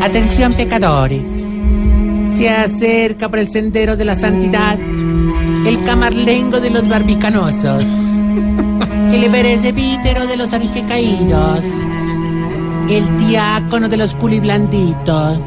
Atención, 0.00 0.54
pecadores. 0.54 1.28
Se 2.34 2.48
acerca 2.48 3.28
por 3.28 3.38
el 3.38 3.46
sendero 3.46 3.94
de 3.98 4.06
la 4.06 4.14
santidad 4.14 4.78
el 5.66 5.84
camarlengo 5.84 6.60
de 6.60 6.70
los 6.70 6.88
barbicanosos, 6.88 7.84
el 9.12 9.30
perecebítero 9.30 10.26
de 10.26 10.36
los 10.38 10.48
caídos, 10.88 11.60
el 12.88 13.18
diácono 13.18 13.90
de 13.90 13.98
los 13.98 14.14
culiblanditos, 14.14 15.38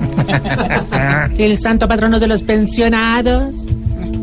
el 1.39 1.57
santo 1.57 1.87
patrono 1.87 2.19
de 2.19 2.27
los 2.27 2.43
pensionados. 2.43 3.55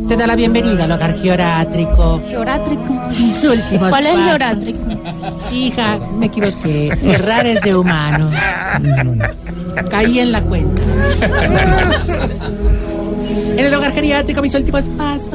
Te 0.09 0.17
da 0.17 0.27
la 0.27 0.37
bienvenida 0.37 0.85
al 0.85 0.93
hogar 0.93 1.19
georátrico. 1.21 2.21
Georátrico. 2.29 2.93
Mis 3.19 3.45
últimos 3.45 3.89
¿Cuál 3.89 4.07
es 4.07 4.13
el 4.13 4.17
pasos. 4.17 4.27
georátrico? 4.29 4.79
Hija, 5.53 5.99
me 6.19 6.27
equivoqué. 6.27 6.89
Errar 7.03 7.47
es 7.47 7.61
de 7.63 7.75
humanos. 7.75 8.33
Caí 9.91 10.19
en 10.19 10.33
la 10.33 10.43
cuenta. 10.43 10.83
En 13.57 13.65
el 13.67 13.75
hogar 13.75 13.93
geriátrico, 13.93 14.43
mis 14.43 14.55
últimos 14.55 14.83
pasos. 14.99 15.33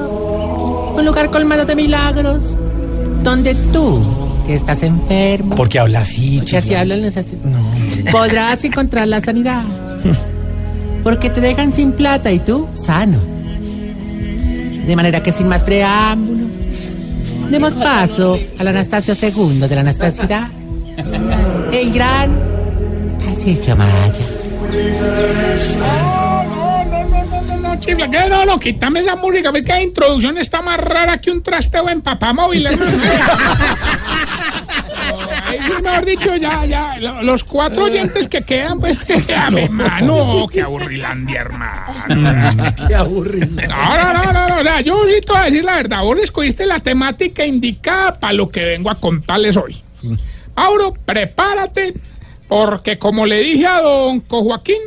Un 0.95 1.06
lugar 1.06 1.30
colmado 1.30 1.65
de 1.65 1.76
milagros. 1.76 2.56
Donde 3.23 3.56
tú, 3.56 4.02
que 4.45 4.56
estás 4.56 4.84
enfermo. 4.84 5.56
Porque 5.56 5.80
habla 5.80 5.99
así, 6.02 6.41
Que 6.41 6.57
así 6.57 6.76
hablan 6.76 7.02
los 7.02 7.18
así- 7.18 7.38
Podrás 8.11 8.64
encontrar 8.64 9.07
la 9.07 9.22
sanidad. 9.22 9.64
Porque 11.03 11.30
te 11.30 11.41
dejan 11.41 11.73
sin 11.73 11.94
plata 11.94 12.31
y 12.31 12.39
tú 12.39 12.68
sano. 12.73 13.18
De 14.88 14.95
manera 14.95 15.22
que 15.22 15.34
sin 15.34 15.49
más 15.49 15.64
preámbulos, 15.64 16.49
demos 17.49 17.73
paso 17.73 18.39
al 18.57 18.68
Anastasio 18.69 19.14
II 19.22 19.59
de 19.59 19.76
la 19.76 19.81
Anastasidad. 19.81 20.47
El 21.73 21.91
gran 21.93 22.31
Tarcisio 23.19 23.76
Maya. 23.76 24.14
Chifla, 27.80 28.09
que 28.09 28.30
no, 28.30 28.45
no, 28.45 28.59
quítame 28.59 29.01
esa 29.01 29.15
música, 29.18 29.51
ve 29.51 29.64
que 29.64 29.72
la 29.72 29.81
introducción 29.81 30.38
está 30.38 30.61
más 30.61 30.80
rara 30.80 31.19
que 31.19 31.31
un 31.31 31.43
trasteo 31.43 31.89
en 31.89 32.01
papamóvil. 32.01 32.68
Sí, 35.68 35.73
mejor 35.84 36.06
dicho, 36.06 36.35
ya, 36.35 36.65
ya, 36.65 36.98
lo- 36.99 37.22
los 37.23 37.44
cuatro 37.44 37.84
oyentes 37.85 38.27
que 38.27 38.41
quedan, 38.41 38.80
pues, 38.80 38.98
hermano, 39.30 40.48
qué 40.52 40.61
aburrilandia, 40.61 41.41
hermano. 41.41 42.73
Qué 42.88 42.95
aburrido. 42.95 43.48
No, 43.68 43.98
no, 44.14 44.14
no, 44.34 44.48
no, 44.48 44.64
no, 44.64 44.81
yo 44.81 44.98
sí 45.06 45.22
te 45.26 45.31
voy 45.31 45.41
a 45.41 45.45
decir 45.45 45.64
la 45.65 45.76
verdad, 45.76 46.02
vos 46.03 46.18
escogiste 46.19 46.65
la 46.65 46.80
temática 46.80 47.45
indicada 47.45 48.14
para 48.14 48.34
lo 48.34 48.49
que 48.49 48.64
vengo 48.64 48.89
a 48.89 48.95
contarles 48.99 49.57
hoy. 49.57 49.81
Mauro, 50.56 50.94
prepárate, 51.06 51.94
porque 52.48 52.98
como 52.98 53.26
le 53.26 53.39
dije 53.41 53.68
a 53.68 53.81
don 53.81 54.22
Cojoaquín, 54.22 54.77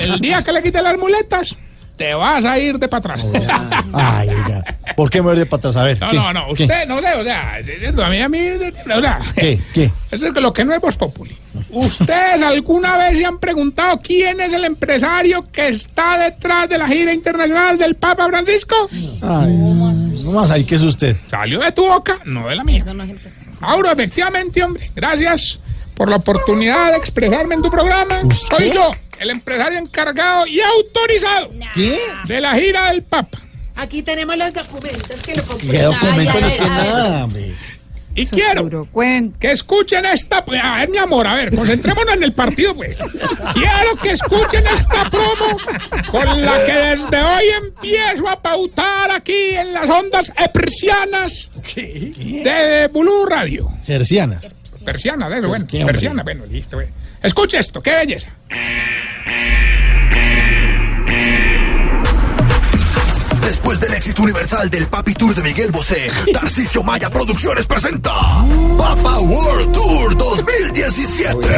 el 0.00 0.20
día 0.20 0.38
que 0.38 0.52
le 0.52 0.62
quite 0.62 0.82
las 0.82 0.96
muletas, 0.98 1.56
te 2.00 2.14
vas 2.14 2.42
a 2.46 2.58
ir 2.58 2.78
de 2.78 2.88
para 2.88 3.12
atrás. 3.12 3.26
Ay, 3.92 4.30
oiga. 4.30 4.64
¿Por 4.96 5.10
qué 5.10 5.20
me 5.20 5.28
voy 5.28 5.38
de 5.38 5.44
patas? 5.44 5.76
A 5.76 5.82
ver. 5.82 6.00
No, 6.00 6.08
¿qué? 6.08 6.16
no, 6.16 6.32
no, 6.32 6.46
¿Qué? 6.54 6.62
usted, 6.62 6.88
no 6.88 6.98
sé, 6.98 7.12
o 7.12 7.24
sea, 7.24 7.58
es 7.58 7.66
cierto, 7.78 8.02
a 8.02 8.08
mí, 8.08 8.22
a 8.22 8.26
mí, 8.26 8.40
o 8.48 9.00
sea, 9.02 9.20
¿Qué? 9.36 9.60
¿Qué? 9.74 9.90
eso 10.10 10.26
es 10.28 10.34
lo 10.34 10.50
que 10.50 10.64
no 10.64 10.74
es 10.74 10.80
Voz 10.80 10.96
Populi. 10.96 11.36
¿Ustedes 11.68 12.42
alguna 12.42 12.96
vez 12.96 13.18
se 13.18 13.26
han 13.26 13.38
preguntado 13.38 14.00
quién 14.02 14.40
es 14.40 14.50
el 14.50 14.64
empresario 14.64 15.46
que 15.52 15.68
está 15.68 16.16
detrás 16.16 16.70
de 16.70 16.78
la 16.78 16.88
gira 16.88 17.12
internacional 17.12 17.76
del 17.76 17.96
Papa 17.96 18.26
Francisco? 18.28 18.88
Ay, 19.20 19.52
no 19.52 20.32
más 20.32 20.50
ahí, 20.50 20.64
¿qué 20.64 20.76
es 20.76 20.82
usted? 20.82 21.18
Salió 21.26 21.60
de 21.60 21.70
tu 21.72 21.86
boca, 21.86 22.18
no 22.24 22.48
de 22.48 22.56
la 22.56 22.64
mía. 22.64 22.82
Mauro, 23.60 23.92
efectivamente, 23.92 24.62
hombre, 24.64 24.90
gracias 24.96 25.58
por 25.94 26.08
la 26.08 26.16
oportunidad 26.16 26.92
de 26.92 26.96
expresarme 26.96 27.56
en 27.56 27.62
tu 27.62 27.70
programa. 27.70 28.22
Soy 28.48 28.72
yo, 28.72 28.90
el 29.20 29.30
empresario 29.30 29.78
encargado 29.78 30.46
y 30.46 30.60
autorizado 30.60 31.50
¿Qué? 31.74 31.98
de 32.26 32.40
la 32.40 32.54
gira 32.56 32.90
del 32.90 33.02
Papa. 33.02 33.38
Aquí 33.76 34.02
tenemos 34.02 34.36
los 34.36 34.52
documentos 34.52 35.20
que 35.20 35.36
lo 35.36 35.42
¿Qué 35.42 35.48
comprueban. 35.48 35.92
documento 36.00 36.32
Ay, 36.34 36.42
ni 36.42 36.48
ay, 36.50 36.56
que 36.56 36.62
a 36.64 36.68
ver. 36.68 36.70
nada, 36.70 37.24
hombre? 37.24 37.54
Y 38.12 38.26
quiero 38.26 38.68
que 39.38 39.52
escuchen 39.52 40.04
esta. 40.04 40.44
pues, 40.44 40.60
A 40.62 40.78
ver, 40.78 40.90
mi 40.90 40.98
amor, 40.98 41.26
a 41.28 41.34
ver, 41.34 41.54
concentrémonos 41.54 42.14
en 42.14 42.22
el 42.24 42.32
partido, 42.32 42.74
pues. 42.74 42.96
Quiero 43.54 43.94
que 44.02 44.10
escuchen 44.10 44.66
esta 44.66 45.08
promo 45.08 45.56
con 46.10 46.42
la 46.44 46.64
que 46.66 46.72
desde 46.72 47.22
hoy 47.22 47.44
empiezo 47.66 48.28
a 48.28 48.42
pautar 48.42 49.12
aquí 49.12 49.50
en 49.54 49.72
las 49.72 49.88
ondas 49.88 50.32
persianas 50.52 51.50
de 51.76 52.90
Blue 52.92 53.26
Radio. 53.26 53.70
Gercianas. 53.86 54.54
Persiana, 54.84 55.28
de 55.28 55.38
eso, 55.38 55.48
bueno, 55.48 55.66
persiana, 55.86 56.22
bueno, 56.24 56.46
listo. 56.46 56.76
bueno. 56.78 56.92
Escuche 57.22 57.58
esto, 57.58 57.82
qué 57.82 57.94
belleza. 57.96 58.28
Después 63.42 63.80
del 63.80 63.94
éxito 63.94 64.22
universal 64.22 64.70
del 64.70 64.86
Papi 64.86 65.12
Tour 65.14 65.34
de 65.34 65.42
Miguel 65.42 65.70
Bosé, 65.70 66.10
Tarcisio 66.32 66.82
Maya 66.82 67.10
Producciones 67.10 67.66
presenta 67.66 68.12
Papa 68.78 69.18
World 69.18 69.72
Tour 69.72 70.16
2017. 70.16 71.48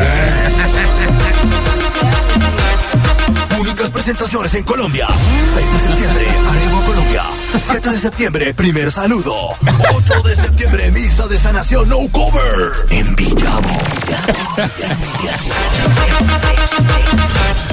Únicas 3.60 3.90
presentaciones 3.90 4.54
en 4.54 4.64
Colombia. 4.64 5.06
6 5.54 5.72
de 5.72 5.78
septiembre, 5.78 6.24
Colombia. 6.24 6.81
7 7.60 7.90
de 7.90 7.98
septiembre, 7.98 8.54
primer 8.54 8.90
saludo. 8.90 9.56
8 9.94 10.22
de 10.22 10.36
septiembre, 10.36 10.90
misa 10.90 11.26
de 11.26 11.38
sanación 11.38 11.88
no 11.88 11.98
cover. 12.10 12.72
En 12.90 13.14
Villavo. 13.14 13.78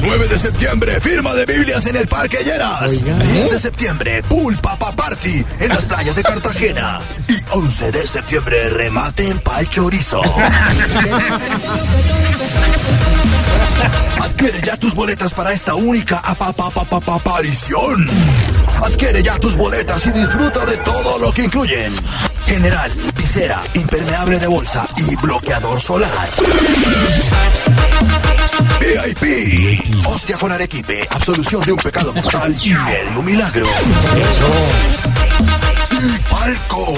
9 0.01 0.27
de 0.27 0.37
septiembre, 0.37 0.99
firma 0.99 1.33
de 1.33 1.45
Biblias 1.45 1.85
en 1.85 1.95
el 1.95 2.07
Parque 2.07 2.39
Lleras. 2.43 2.91
10 2.91 3.51
de 3.51 3.59
septiembre, 3.59 4.23
Pool 4.23 4.57
Papa 4.57 4.91
Party 4.91 5.45
en 5.59 5.69
las 5.69 5.85
playas 5.85 6.15
de 6.15 6.23
Cartagena. 6.23 7.01
Y 7.27 7.37
11 7.51 7.91
de 7.91 8.07
septiembre, 8.07 8.69
remate 8.69 9.27
en 9.27 9.39
Pal 9.39 9.69
Chorizo. 9.69 10.21
Adquiere 14.21 14.61
ya 14.61 14.77
tus 14.77 14.93
boletas 14.93 15.33
para 15.33 15.51
esta 15.51 15.75
única 15.75 16.19
aparición. 16.19 18.07
Adquiere 18.81 19.21
ya 19.21 19.37
tus 19.39 19.55
boletas 19.55 20.05
y 20.07 20.11
disfruta 20.11 20.65
de 20.65 20.77
todo 20.77 21.19
lo 21.19 21.31
que 21.31 21.43
incluyen. 21.43 21.93
General, 22.45 22.91
visera, 23.15 23.61
impermeable 23.73 24.39
de 24.39 24.47
bolsa 24.47 24.87
y 24.97 25.15
bloqueador 25.17 25.81
solar. 25.81 26.29
VIP. 28.79 30.05
Hostia 30.05 30.37
con 30.37 30.51
arequipe. 30.51 31.01
Absolución 31.09 31.61
de 31.63 31.73
un 31.73 31.79
pecado 31.79 32.13
mortal 32.13 32.55
y 32.63 32.73
medio 32.73 33.21
milagro. 33.21 33.67
Y 36.01 36.17
palco. 36.29 36.93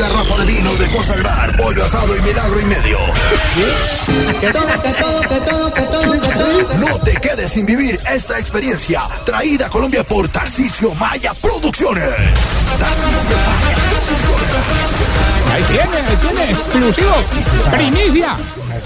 Garrafa 0.00 0.36
de 0.38 0.46
vino 0.46 0.72
de 0.76 0.88
consagrar, 0.92 1.56
pollo 1.56 1.84
asado 1.84 2.16
y 2.16 2.22
milagro 2.22 2.60
y 2.60 2.64
medio. 2.64 2.98
No 6.78 6.98
te 7.00 7.14
quedes 7.14 7.50
sin 7.50 7.66
vivir 7.66 7.98
esta 8.08 8.38
experiencia 8.38 9.02
traída 9.24 9.66
a 9.66 9.68
Colombia 9.68 10.04
por 10.04 10.28
Tarcisio 10.28 10.94
Maya 10.94 11.34
Producciones. 11.34 12.04
Tarcisio 12.78 13.36
Maya 13.62 13.88
Ahí 15.52 15.62
tiene, 15.64 15.96
ahí 15.96 16.16
tiene, 16.20 16.50
exclusivo, 16.50 17.14
primicia. 17.72 18.36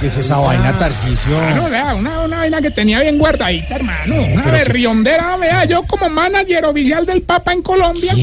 ¿Qué 0.01 0.07
es 0.07 0.17
esa 0.17 0.39
vaina, 0.39 0.73
Tarcicio? 0.79 1.37
Bueno, 1.37 1.69
vea, 1.69 1.95
una, 1.95 2.21
una 2.21 2.39
vaina 2.39 2.63
que 2.63 2.71
tenía 2.71 3.01
bien 3.01 3.19
guardadita, 3.19 3.75
hermano. 3.75 4.15
Una 4.33 4.47
berriondera, 4.47 5.37
vea, 5.37 5.65
yo 5.67 5.83
como 5.83 6.09
manager 6.09 6.65
oficial 6.65 7.05
del 7.05 7.23
Papa 7.23 7.53
en 7.53 7.63
Colombia, 7.63 8.15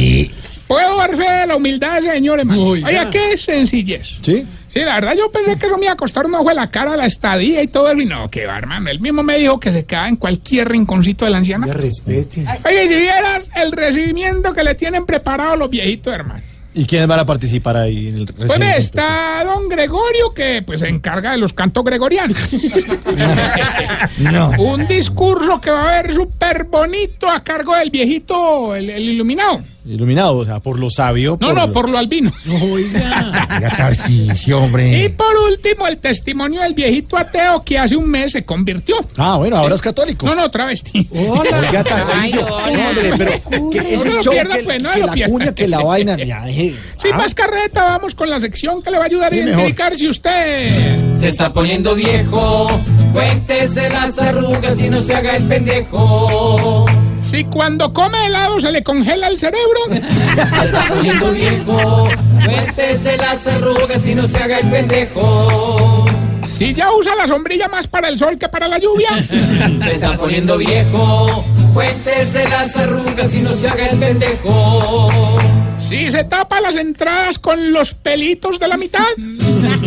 puedo 0.70 0.98
dar 0.98 1.18
fe 1.18 1.30
de 1.42 1.48
la 1.48 1.56
humildad 1.58 1.96
del 2.02 2.12
señor, 2.12 2.40
hermano. 2.40 2.62
Oiga. 2.64 3.10
Qué 3.10 3.38
sencillez. 3.38 4.08
¿Sí? 4.22 4.46
Sí, 4.72 4.80
la 4.82 4.94
verdad 4.96 5.16
yo 5.18 5.32
pensé 5.32 5.58
que 5.58 5.66
eso 5.66 5.78
me 5.80 5.86
iba 5.86 5.94
a 5.94 5.98
costar 5.98 6.28
un 6.28 6.36
ojo 6.36 6.48
de 6.50 6.54
la 6.54 6.68
cara 6.70 6.96
la 6.96 7.08
estadía 7.08 7.64
y 7.64 7.68
todo 7.68 7.90
eso. 7.90 8.00
Y 8.00 8.06
no, 8.06 8.30
que 8.30 8.46
va, 8.46 8.56
hermano. 8.58 8.90
Él 8.92 9.00
mismo 9.00 9.24
me 9.24 9.36
dijo 9.40 9.60
que 9.60 9.74
se 9.74 9.84
quedaba 9.84 10.08
en 10.08 10.16
cualquier 10.16 10.70
rinconcito 10.70 11.26
de 11.26 11.32
la 11.32 11.38
anciana. 11.38 11.66
respete. 11.74 12.46
Oye, 12.66 12.88
si 12.88 12.96
vieras 12.96 13.44
el 13.56 13.72
recibimiento 13.72 14.54
que 14.54 14.64
le 14.64 14.76
tienen 14.76 15.08
preparado 15.08 15.56
los 15.56 15.72
viejitos, 15.72 16.14
hermano. 16.14 16.42
¿Y 16.72 16.86
quiénes 16.86 17.08
van 17.08 17.20
a 17.20 17.26
participar 17.26 17.78
ahí 17.78 18.10
en 18.10 18.18
el 18.18 18.26
Pues 18.28 18.48
resumen? 18.48 18.60
ve, 18.70 18.78
está 18.78 19.44
don 19.44 19.68
Gregorio, 19.70 20.32
que 20.36 20.62
pues 20.62 20.82
se 20.82 20.88
encarga 20.88 21.32
de 21.32 21.40
los 21.40 21.52
cantos 21.52 21.84
gregorianos. 21.84 22.38
No. 24.20 24.52
Un 24.60 24.88
discurso 24.88 25.60
que 25.62 25.72
va 25.72 25.90
a 25.98 26.02
ver 26.02 26.14
súper 26.14 26.66
bonito 26.66 27.30
a 27.30 27.44
cargo 27.44 27.76
del 27.76 27.90
viejito, 27.90 28.76
el, 28.76 28.90
el 28.90 29.04
iluminado. 29.10 29.62
Iluminado, 29.90 30.36
o 30.38 30.46
sea, 30.46 30.60
por 30.60 30.80
lo 30.80 30.90
sabio. 30.90 31.38
No, 31.42 31.54
no, 31.54 31.66
lo- 31.68 31.74
por 31.74 31.90
lo 31.90 31.98
albino. 31.98 32.32
Oiga, 32.72 33.74
Tarcisio, 33.76 34.58
Y 34.60 34.62
hombre. 34.62 35.10
por 35.18 35.36
último, 35.50 35.88
el 35.88 35.98
testimonio 35.98 36.62
del 36.62 36.74
viejito 36.76 37.18
ateo 37.18 37.64
que 37.64 37.78
hace 37.80 37.96
un 37.96 38.08
mes 38.08 38.32
se 38.34 38.46
convirtió. 38.46 38.96
Ah, 39.18 39.38
bueno, 39.38 39.58
ahora 39.58 39.74
es 39.76 39.82
católico. 39.82 40.26
No, 40.28 40.36
no, 40.36 40.50
travesti. 40.52 41.08
Oiga, 41.12 41.84
Tarcisio. 41.84 42.46
Ay, 42.60 42.76
No, 42.76 42.90
hombre, 42.90 43.14
pero 43.18 43.70
que 43.72 43.82
No 43.82 43.88
ese 43.88 43.98
se 43.98 44.12
lo 44.14 44.24
show, 44.24 44.34
pierda, 44.34 44.58
que, 44.58 44.64
pues, 44.64 44.84
no 44.84 44.92
que 44.92 45.00
la 45.00 45.12
pierda. 45.14 45.32
cuña, 45.34 45.56
que 45.56 45.68
la 45.68 45.84
vaina. 45.84 46.18
ya, 46.18 46.46
deje. 46.46 46.76
Sin 47.02 47.14
Ah, 47.14 47.18
más 47.18 47.34
carreta, 47.34 47.84
vamos 47.84 48.14
con 48.14 48.30
la 48.30 48.40
sección 48.40 48.82
que 48.84 48.92
le 48.92 48.98
va 48.98 49.04
a 49.04 49.08
ayudar 49.08 49.34
a 49.34 49.36
identificar 49.36 49.98
si 49.98 50.08
usted... 50.08 51.00
Se 51.20 51.30
está 51.30 51.52
poniendo 51.52 51.96
viejo, 51.96 52.70
cuéntese 53.12 53.90
las 53.90 54.18
arrugas 54.20 54.80
y 54.82 54.90
no 54.90 55.02
se 55.02 55.16
haga 55.16 55.36
el 55.36 55.44
pendejo. 55.46 56.86
Si 57.30 57.44
cuando 57.44 57.94
come 57.94 58.26
helado 58.26 58.60
se 58.60 58.72
le 58.72 58.82
congela 58.82 59.28
el 59.28 59.38
cerebro. 59.38 59.80
Se 59.90 60.66
está 60.66 60.86
poniendo 60.90 61.32
viejo, 61.32 62.10
cuéntese 62.44 63.18
las 63.18 63.48
arrugas 63.48 64.08
y 64.08 64.16
no 64.16 64.28
se 64.28 64.38
haga 64.38 64.58
el 64.58 64.70
pendejo. 64.70 66.06
Si 66.44 66.74
ya 66.74 66.92
usa 66.92 67.16
la 67.16 67.28
sombrilla 67.28 67.68
más 67.68 67.88
para 67.88 68.08
el 68.10 68.18
sol 68.18 68.38
que 68.40 68.50
para 68.50 68.68
la 68.68 68.80
lluvia. 68.80 69.10
Se 69.30 69.94
está 69.94 70.18
poniendo 70.18 70.58
viejo, 70.58 71.44
cuéntese 71.74 72.50
las 72.50 72.76
arrugas 72.76 73.36
y 73.36 73.42
no 73.42 73.56
se 73.56 73.68
haga 73.68 73.86
el 73.88 74.00
pendejo. 74.00 75.40
Si 75.78 76.12
se 76.12 76.24
tapa 76.24 76.60
las 76.62 76.76
entradas 76.76 77.38
con 77.38 77.72
los 77.72 77.94
pelitos 77.94 78.60
de 78.60 78.68
la 78.68 78.78
mitad. 78.78 79.06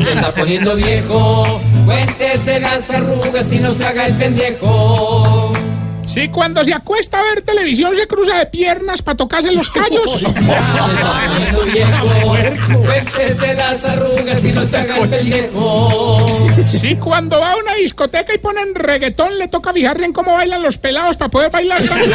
Se 0.04 0.12
está 0.12 0.32
poniendo 0.32 0.76
viejo, 0.76 1.60
cuéntese 1.84 2.60
las 2.60 2.88
arrugas 2.88 3.52
y 3.52 3.58
no 3.58 3.72
se 3.72 3.84
haga 3.84 4.06
el 4.06 4.14
pendejo. 4.14 5.41
Si 6.12 6.28
cuando 6.28 6.62
se 6.62 6.74
acuesta 6.74 7.20
a 7.20 7.22
ver 7.22 7.40
televisión 7.40 7.96
se 7.96 8.06
cruza 8.06 8.36
de 8.36 8.44
piernas 8.46 9.00
para 9.00 9.16
tocarse 9.16 9.50
los 9.50 9.70
callos. 9.74 10.22
Cuéntese 12.84 13.54
las 13.54 13.84
arrugas 13.84 14.44
y 14.44 14.52
no 14.52 14.66
se 14.66 14.76
haga 14.76 14.98
el 14.98 15.08
pendejo. 15.08 16.48
Si 16.70 16.96
cuando 16.96 17.40
va 17.40 17.52
a 17.52 17.56
una 17.56 17.74
discoteca 17.76 18.34
y 18.34 18.38
ponen 18.38 18.74
reggaetón 18.74 19.38
le 19.38 19.48
toca 19.48 19.72
fijarse 19.72 20.04
en 20.04 20.12
cómo 20.12 20.34
bailan 20.34 20.62
los 20.62 20.76
pelados 20.76 21.16
para 21.16 21.30
poder 21.30 21.50
bailar 21.50 21.82
también. 21.88 22.12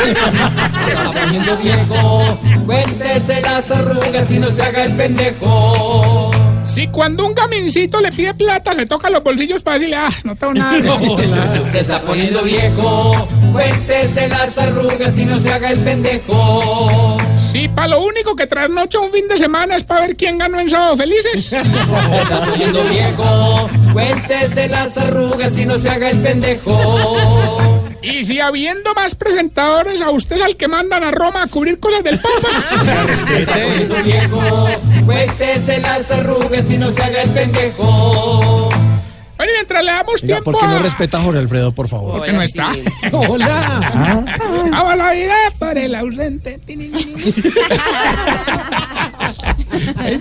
Viejo, 1.62 2.40
cuéntese 2.68 3.42
las 3.42 3.72
arrugas 3.72 4.30
y 4.30 4.38
no 4.40 4.52
se 4.52 4.62
haga 4.62 4.84
el 4.86 4.96
pendejo. 4.96 6.27
Si 6.68 6.88
cuando 6.88 7.26
un 7.26 7.34
gamincito 7.34 8.00
le 8.02 8.12
pide 8.12 8.34
plata 8.34 8.76
se 8.76 8.86
toca 8.86 9.10
los 9.10 9.24
bolsillos 9.24 9.64
para 9.64 9.80
decirle, 9.80 9.96
ah, 9.96 10.10
no 10.24 10.36
tengo 10.36 10.54
nada. 10.54 10.78
Se 11.72 11.80
está 11.80 12.02
poniendo 12.02 12.44
viejo, 12.44 13.28
cuéntese 13.52 14.28
las 14.28 14.58
arrugas 14.58 15.18
y 15.18 15.26
no 15.26 15.40
se 15.40 15.52
haga 15.52 15.72
el 15.72 15.80
pendejo. 15.80 17.18
Si 17.52 17.68
para 17.70 17.90
lo 17.90 18.04
único 18.04 18.36
que 18.36 18.48
trasnocha 18.48 19.00
un 19.00 19.12
fin 19.12 19.28
de 19.28 19.38
semana 19.38 19.78
es 19.78 19.84
para 19.84 20.02
ver 20.02 20.16
quién 20.16 20.38
ganó 20.38 20.60
en 20.60 20.70
Sábado 20.70 20.98
Felices. 20.98 21.46
Se 21.46 21.60
está 21.60 22.46
poniendo 22.50 22.84
viejo, 22.86 23.70
cuéntese 23.94 24.68
las 24.68 24.98
arrugas 24.98 25.58
y 25.58 25.66
no 25.66 25.78
se 25.78 25.90
haga 25.90 26.10
el 26.10 26.22
pendejo. 26.22 27.67
Y 28.02 28.26
si 28.26 28.40
habiendo 28.40 28.94
más 28.94 29.16
presentadores, 29.16 30.02
a 30.02 30.12
usted 30.12 30.38
es 30.38 30.42
al 30.44 30.56
que 30.56 30.68
mandan 30.68 31.04
a 31.04 31.12
Roma 31.12 31.44
a 31.44 31.48
cubrir 31.48 31.80
cosas 31.80 32.04
del 32.04 32.20
Papa. 32.20 32.48
Viejo, 34.04 34.68
cuéntese 35.06 35.80
las 35.80 36.10
arrugas 36.12 36.70
y 36.70 36.78
no 36.78 36.92
se 36.92 37.04
haga 37.04 37.24
el 37.24 37.30
pendejo. 37.32 38.70
Bueno, 39.38 39.52
y 39.52 39.56
mientras 39.56 39.84
le 39.84 39.92
damos 39.92 40.16
Oiga, 40.16 40.28
tiempo 40.28 40.52
¿por 40.52 40.60
qué 40.60 40.68
no 40.68 40.76
a... 40.78 40.80
respeta 40.80 41.18
a 41.18 41.22
Jorge 41.22 41.40
Alfredo, 41.40 41.72
por 41.72 41.88
favor? 41.88 42.18
Porque 42.18 42.34
no 42.34 42.42
está. 42.42 42.72
Hola. 43.12 44.24
A 44.74 44.96
la 44.96 45.12
vida 45.12 45.36
para 45.60 45.82
el 45.82 45.94
ausente. 45.94 46.60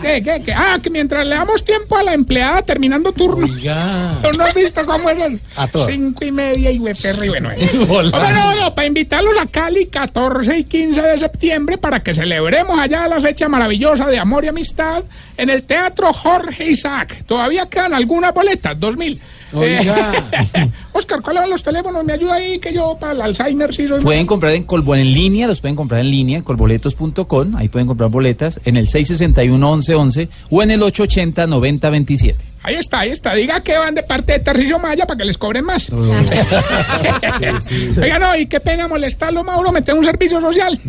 ¿Qué, 0.03 0.23
qué, 0.23 0.43
qué? 0.45 0.53
Ah, 0.53 0.79
que 0.83 0.91
mientras 0.91 1.25
le 1.27 1.35
damos 1.35 1.65
tiempo 1.65 1.97
a 1.97 2.03
la 2.03 2.15
empleada 2.15 2.63
terminando 2.63 3.13
turno. 3.13 3.47
¿No 3.47 4.33
no 4.33 4.45
has 4.45 4.55
visto 4.55 4.85
cómo 4.87 5.09
eran? 5.11 5.41
A 5.57 5.67
todas. 5.69 5.91
Cinco 5.93 6.25
y 6.25 6.33
media 6.33 6.71
y 6.71 6.79
hueperri, 6.79 7.29
bueno. 7.29 7.51
eh. 7.51 7.71
Oiga, 7.89 8.33
no, 8.33 8.55
no, 8.55 8.75
para 8.75 8.87
invitarlos 8.87 9.35
a 9.41 9.47
Cali 9.47 9.87
14 9.87 10.59
y 10.59 10.65
15 10.65 11.01
de 11.03 11.19
septiembre 11.19 11.79
para 11.79 12.03
que 12.03 12.15
celebremos 12.15 12.79
allá 12.79 13.07
la 13.09 13.21
fecha 13.21 13.49
maravillosa 13.49 14.07
de 14.09 14.19
amor 14.19 14.45
y 14.45 14.49
amistad 14.49 15.03
en 15.37 15.51
el 15.51 15.63
Teatro 15.65 16.13
Jorge 16.13 16.71
Isaac. 16.71 17.25
Todavía 17.27 17.67
quedan 17.69 17.95
algunas 17.95 18.33
boletas, 18.33 18.79
2000. 18.79 19.21
Oiga. 19.57 20.13
Oscar, 20.93 21.21
¿cuáles 21.23 21.43
son 21.43 21.51
los 21.51 21.63
teléfonos? 21.63 22.05
Me 22.05 22.15
ayuda 22.15 22.35
ahí 22.35 22.59
que 22.59 22.73
yo 22.73 22.97
para 22.99 23.13
el 23.13 23.21
Alzheimer 23.21 23.75
sí 23.75 23.87
soy 23.87 24.03
Pueden 24.03 24.27
comprar 24.27 24.53
en 24.53 24.65
Colbo 24.65 24.95
en 24.95 25.13
línea, 25.13 25.47
los 25.47 25.61
pueden 25.61 25.77
comprar 25.77 26.01
en 26.01 26.11
línea, 26.11 26.43
colboletos.com, 26.43 27.57
ahí 27.57 27.69
pueden 27.69 27.87
comprar 27.87 28.11
boletas 28.11 28.61
en 28.65 28.77
el 28.77 28.89
661-1111 28.89 30.29
o 30.51 30.63
en 30.63 30.71
el 30.71 30.83
880-9027. 30.83 32.35
Ahí 32.63 32.75
está, 32.75 33.01
ahí 33.01 33.11
está. 33.11 33.35
Diga 33.35 33.61
que 33.61 33.79
van 33.79 33.95
de 33.95 34.03
parte 34.03 34.33
de 34.33 34.39
Tarcillo 34.41 34.79
Maya 34.79 35.07
para 35.07 35.19
que 35.19 35.25
les 35.25 35.39
cobren 35.39 35.65
más. 35.65 35.91
Oiga, 35.93 38.19
no, 38.19 38.37
y 38.37 38.47
qué 38.47 38.61
pena 38.61 38.89
molestarlo, 38.89 39.45
Mauro, 39.45 39.71
me 39.71 39.83
tengo 39.83 40.01
un 40.01 40.05
servicio 40.05 40.41
social. 40.41 40.81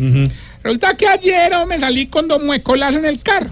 Resulta 0.62 0.96
que 0.96 1.06
ayer 1.06 1.52
oh, 1.54 1.66
me 1.66 1.78
salí 1.78 2.06
con 2.06 2.28
dos 2.28 2.42
muecolas 2.42 2.94
en 2.94 3.04
el 3.04 3.20
carro. 3.20 3.50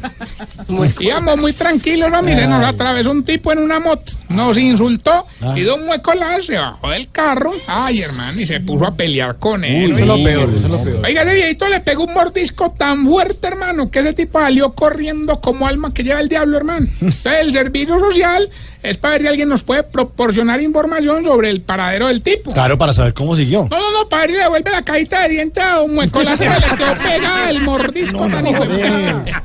Íbamos 1.01 1.37
muy 1.39 1.53
tranquilos, 1.53 2.11
¿no? 2.11 2.23
Se 2.24 2.47
nos 2.47 2.65
atravesó 2.65 3.11
un 3.11 3.24
tipo 3.24 3.53
en 3.53 3.59
una 3.59 3.78
moto. 3.78 4.12
Nos 4.28 4.59
insultó 4.59 5.27
y 5.55 5.61
dos 5.61 5.81
muecolas 5.81 6.47
se 6.47 6.57
bajó 6.57 6.91
del 6.91 7.11
carro. 7.11 7.53
Ay, 7.66 8.01
hermano, 8.01 8.41
y 8.41 8.47
se 8.47 8.61
puso 8.61 8.87
a 8.87 8.95
pelear 8.95 9.37
con 9.37 9.65
él. 9.65 9.87
Uy, 9.87 9.93
eso 9.93 10.01
es 10.01 10.07
lo 10.07 10.23
peor, 10.23 10.49
eso 10.55 10.66
es 10.66 10.73
lo 10.73 10.83
peor. 10.83 11.05
Oiga, 11.05 11.23
ese 11.23 11.35
viejito 11.35 11.69
le 11.69 11.81
pegó 11.81 12.05
un 12.05 12.15
mordisco 12.15 12.70
tan 12.70 13.07
fuerte, 13.07 13.49
hermano, 13.49 13.91
que 13.91 14.01
ese 14.01 14.12
tipo 14.12 14.41
salió 14.41 14.73
corriendo 14.73 15.41
como 15.41 15.66
alma 15.66 15.95
que 15.95 16.03
lleva 16.03 16.20
el 16.20 16.28
diablo, 16.28 16.57
hermano. 16.57 16.87
Entonces, 17.01 17.41
el 17.41 17.53
servicio 17.53 17.99
social 17.99 18.51
es 18.91 18.99
para 18.99 19.13
ver 19.13 19.23
si 19.23 19.29
alguien 19.29 19.49
nos 19.49 19.63
puede 19.63 19.83
proporcionar 19.83 20.61
información 20.61 21.25
sobre 21.25 21.51
el 21.51 21.61
paradero 21.61 22.09
del 22.09 22.23
tipo. 22.23 22.53
Claro, 22.53 22.79
para 22.79 22.93
saber 22.93 23.15
cómo 23.15 23.35
siguió. 23.37 23.69
No, 23.71 23.79
no, 23.79 23.93
no, 23.93 24.09
si 24.27 24.33
le 24.33 24.39
devuelve 24.39 24.71
la 24.71 24.83
cajita 24.83 25.23
de 25.23 25.29
dientes 25.29 25.63
a 25.63 25.81
un 25.83 25.95
muecolas 25.95 26.41
que 26.41 26.49
le 26.49 26.57
quedó 26.57 26.95
pegada 26.97 27.51
el 27.51 27.61
mordisco 27.61 28.27
tan 28.31 28.47
hijo 28.47 28.65
de 28.65 28.79
puta. 28.79 29.43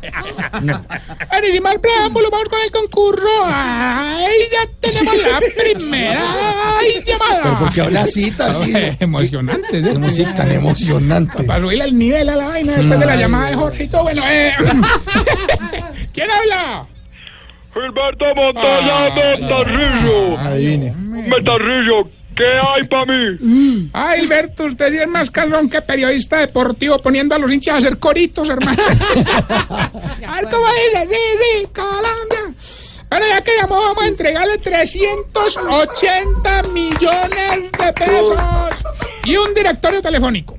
Bueno, 1.29 1.47
y 1.47 1.51
sin 1.51 1.63
preámbulo, 1.81 2.29
vamos 2.29 2.49
con 2.49 2.59
el 2.59 2.71
concurso. 2.71 3.27
¡Ay, 3.45 4.33
ya 4.51 4.69
tenemos 4.79 5.15
la 5.17 5.39
primera 5.63 6.33
¡Ay, 6.79 7.03
llamada! 7.05 7.39
Pero 7.43 7.59
¿por 7.59 7.73
qué 7.73 7.81
habla 7.81 8.01
así? 8.01 8.33
Emocionante, 8.99 9.79
¿eh? 9.79 9.81
Qué 9.83 9.97
música 9.97 10.35
tan 10.35 10.51
emocionante. 10.51 11.43
Para 11.43 11.61
subirle 11.61 11.85
el 11.85 11.97
nivel 11.97 12.29
a 12.29 12.35
la 12.35 12.47
vaina 12.47 12.73
después 12.73 12.99
de 12.99 13.05
la 13.05 13.15
llamada 13.15 13.49
de 13.49 13.55
Jorge 13.55 13.83
y 13.83 13.87
todo. 13.87 14.03
Bueno, 14.03 14.23
eh. 14.25 14.53
¿Quién 16.13 16.29
habla? 16.29 16.85
Gilberto 17.73 18.25
Montoya 18.35 19.09
de 19.15 19.47
Tarrillo. 19.47 20.37
Adivine. 20.37 20.91
Me 20.93 21.41
Tarrillo, 21.41 22.09
¿qué 22.35 22.45
hay 22.45 22.83
para 22.87 23.05
mí? 23.05 23.37
Ay, 23.93 24.21
Alberto, 24.21 24.65
usted 24.65 24.91
sí 24.91 24.97
es 24.97 25.07
más 25.07 25.31
calón 25.31 25.69
que 25.69 25.81
periodista 25.81 26.39
deportivo 26.39 27.01
poniendo 27.01 27.35
a 27.35 27.37
los 27.37 27.49
hinchas 27.51 27.75
a 27.75 27.77
hacer 27.77 27.97
coritos, 27.99 28.49
hermano. 28.49 28.77
a 29.69 29.89
ver 30.35 30.49
cómo 30.49 30.65
dice, 30.67 31.07
sí, 31.09 31.15
sí, 31.39 31.67
Colombia. 31.73 32.55
Bueno, 33.09 33.25
ya 33.27 33.41
que 33.41 33.55
llamó, 33.57 33.81
vamos 33.81 34.03
a 34.03 34.07
entregarle 34.07 34.57
380 34.57 36.63
millones 36.73 37.71
de 37.71 37.93
pesos 37.93 38.37
y 39.25 39.35
un 39.35 39.53
directorio 39.53 40.01
telefónico. 40.01 40.57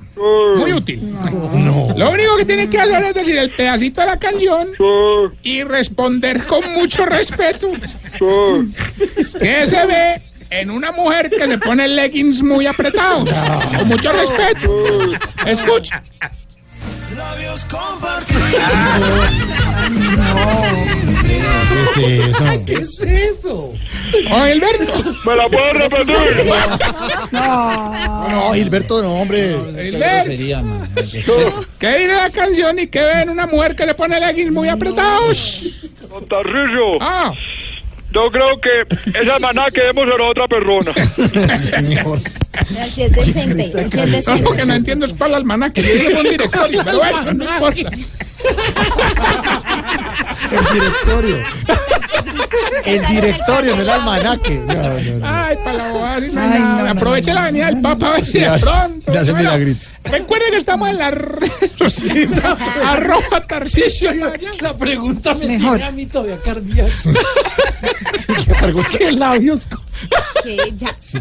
Muy 0.57 0.73
útil. 0.73 1.17
Lo 1.97 2.11
único 2.11 2.37
que 2.37 2.45
tiene 2.45 2.69
que 2.71 2.79
hacer 2.79 3.03
es 3.05 3.15
decir 3.15 3.39
el 3.39 3.51
pedacito 3.51 4.01
de 4.01 4.07
la 4.07 4.19
canción 4.19 4.69
y 5.43 5.65
responder 5.65 6.45
con 6.45 6.73
mucho 6.73 7.05
respeto. 7.07 7.73
¿Qué 9.41 9.67
se 9.67 9.87
ve 9.87 10.23
en 10.51 10.71
una 10.71 10.93
mujer 10.93 11.31
que 11.31 11.49
se 11.49 11.59
pone 11.59 11.89
leggings 11.89 12.43
muy 12.43 12.67
apretados? 12.67 13.29
Con 13.79 13.89
mucho 13.89 14.13
respeto. 14.13 14.87
Escucha. 15.47 16.03
Labios 17.17 17.67
¿Qué 21.97 22.15
es 22.15 22.29
eso? 22.29 22.45
¿Qué 22.67 22.75
es 22.75 23.01
eso? 23.01 23.75
Oh, 24.31 24.45
Gilberto. 24.47 25.15
¿Me 25.25 25.37
la 25.37 25.49
puedo 25.49 25.73
repetir? 25.73 26.17
No, 27.33 28.29
no, 28.29 28.53
Gilberto, 28.55 29.03
no, 29.03 29.15
hombre. 29.23 29.57
Gilberto. 29.73 30.31
¿Qué 31.79 31.89
dice 31.99 32.07
la 32.09 32.31
canción 32.31 32.79
y 32.79 32.87
qué 32.89 33.01
ve 33.01 33.23
en 33.23 33.31
una 33.31 33.47
mujer 33.47 33.75
que 33.77 33.87
le 33.87 33.95
pone 33.95 34.19
leggings 34.21 34.53
muy 34.53 34.69
apretados? 34.69 35.63
Don 36.11 36.27
Tarrillo, 36.27 36.99
Ah, 37.01 37.33
yo 38.13 38.31
creo 38.31 38.61
que 38.61 38.85
esa 39.19 39.39
maná 39.39 39.67
que 39.73 39.81
vemos 39.81 40.07
era 40.07 40.25
otra 40.25 40.47
persona. 40.47 40.93
Si 42.95 43.03
es 43.03 43.13
decente, 43.13 43.65
si 43.65 43.79
es 43.79 43.95
no, 43.95 44.07
decente. 44.07 44.43
porque 44.45 44.67
no 44.67 44.75
entiendo 44.75 45.07
es 45.07 45.13
para 45.15 45.33
las 45.33 45.45
manas 45.45 45.71
que 45.73 45.83
tiene 45.83 46.15
un 46.21 46.23
directorio, 46.25 46.83
pero 46.85 46.99
bueno, 46.99 47.33
no 47.33 47.45
importa. 47.45 47.91
El 50.51 50.81
directorio. 50.81 51.37
El 52.85 53.07
directorio, 53.07 53.77
no 53.77 53.83
el 53.83 53.91
almanaque. 53.91 54.63
No, 54.67 54.75
no, 54.75 54.83
no. 55.19 55.27
Ay, 55.27 55.57
para 55.65 55.77
la 55.79 55.89
bobada. 55.91 56.91
Aproveche 56.91 57.33
la 57.33 57.43
venida 57.47 57.67
del 57.67 57.81
Papa 57.81 58.09
a 58.09 58.13
ver 58.15 58.25
si 58.25 58.41
de 58.41 58.59
pronto. 58.59 59.13
le 59.13 59.19
hace 59.19 59.33
Bueno, 59.33 59.51
milagritos. 59.51 59.91
Recuerde 60.05 60.45
que 60.51 60.57
estamos 60.59 60.89
en 60.91 60.99
la 60.99 61.11
red. 61.11 61.51
Arroba 62.85 63.47
Tarcisio. 63.47 64.11
La 64.61 64.77
pregunta 64.77 65.35
me 65.35 65.47
Mejor. 65.47 65.77
tiene 65.77 65.85
a 65.85 65.91
mí 65.93 66.07
todavía 66.07 66.39
cardíaco. 66.43 66.91
¿Qué 68.99 69.13
labios? 69.13 69.67
Que 70.43 70.73
ya. 70.77 70.97
Sí, 71.03 71.21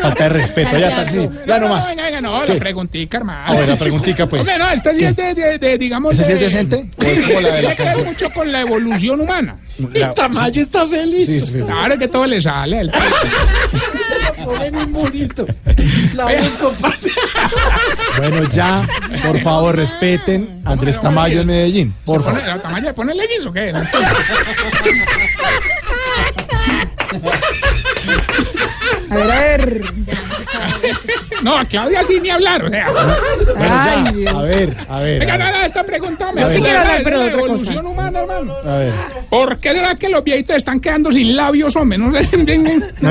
falta 0.00 0.24
de 0.24 0.28
respeto. 0.30 0.78
Ya. 0.78 1.04
Ya 1.46 1.58
no 1.58 1.68
más. 1.68 1.88
Venga, 1.88 2.04
venga, 2.04 2.20
no, 2.20 2.42
¿Qué? 2.44 2.54
la 2.54 2.58
preguntica, 2.60 3.16
hermano. 3.18 3.42
A 3.46 3.56
ver, 3.56 3.68
la 3.68 3.76
preguntica, 3.76 4.26
pues. 4.26 4.40
Hombre, 4.42 4.58
no, 4.58 4.70
esta 4.70 4.92
sí 4.94 5.04
es 5.04 5.16
de, 5.16 5.34
de, 5.34 5.58
de, 5.58 5.78
digamos. 5.78 6.14
¿Esa 6.14 6.24
sí 6.24 6.32
es 6.32 6.38
de- 6.38 6.44
decente? 6.44 6.88
¿O 6.98 7.02
Sí, 7.02 7.10
es 7.10 7.26
como 7.26 7.40
la 7.40 7.48
de 7.56 7.62
la 7.62 7.74
tiene 7.74 7.76
que 7.76 7.82
ver 7.82 7.92
canción? 7.92 8.06
mucho 8.06 8.30
con 8.30 8.52
la 8.52 8.60
evolución 8.60 9.20
humana. 9.20 9.56
La- 9.92 10.14
Tamayo 10.14 10.62
está 10.62 10.86
feliz. 10.86 11.26
Sí. 11.26 11.52
Claro 11.66 11.98
que 11.98 12.08
todo 12.08 12.26
le 12.26 12.40
sale. 12.40 12.80
al- 12.80 12.92
Lo 14.38 14.44
ponen 14.44 14.76
un 14.76 14.92
murito. 14.92 15.46
La 16.14 16.26
comparte. 16.60 17.10
Bueno, 18.18 18.48
ya, 18.50 18.86
por 19.24 19.40
favor, 19.40 19.76
respeten 19.76 20.62
a 20.64 20.70
Andrés 20.72 21.00
Tamayo 21.00 21.40
en 21.40 21.46
Medellín. 21.48 21.94
Por 22.04 22.22
Pone- 22.22 22.36
favor. 22.36 22.48
¿La 22.48 22.62
tamaña 22.62 22.86
de 22.88 22.94
poner 22.94 23.16
leggings 23.16 23.46
o 23.46 23.52
qué? 23.52 23.72
No. 27.12 27.30
A 29.08 29.16
ver, 29.18 29.82
a 30.52 30.78
ver. 30.78 30.96
No, 31.42 31.56
a 31.58 31.64
Claudia 31.64 32.02
sí 32.04 32.18
ni 32.20 32.30
hablar, 32.30 32.64
o 32.64 32.68
sea. 32.70 32.90
Bueno, 32.90 33.14
Ay, 33.58 34.04
ya. 34.04 34.12
Dios. 34.12 34.34
A 34.34 34.40
ver, 34.42 34.76
a 34.88 35.00
ver. 35.00 35.20
Venga, 35.20 35.38
nada, 35.38 35.66
esta 35.66 35.84
pregunta 35.84 36.32
me 36.32 36.40
Yo 36.40 36.48
sí 36.50 36.54
hace 36.56 36.62
quiero 36.64 36.78
hablar, 36.80 37.00
pero 37.04 37.18
la 37.18 37.24
de 37.24 37.34
otra 37.34 37.46
cosa. 37.46 37.80
humana, 37.80 38.20
hermano. 38.20 38.54
A 38.64 38.76
ver. 38.78 38.92
¿Por 39.30 39.58
qué 39.58 39.72
será 39.72 39.94
que 39.94 40.08
los 40.08 40.24
viejitos 40.24 40.56
están 40.56 40.80
quedando 40.80 41.12
sin 41.12 41.36
labios, 41.36 41.76
hombre? 41.76 41.98
No 41.98 42.12
sé, 42.22 42.36
No, 43.00 43.10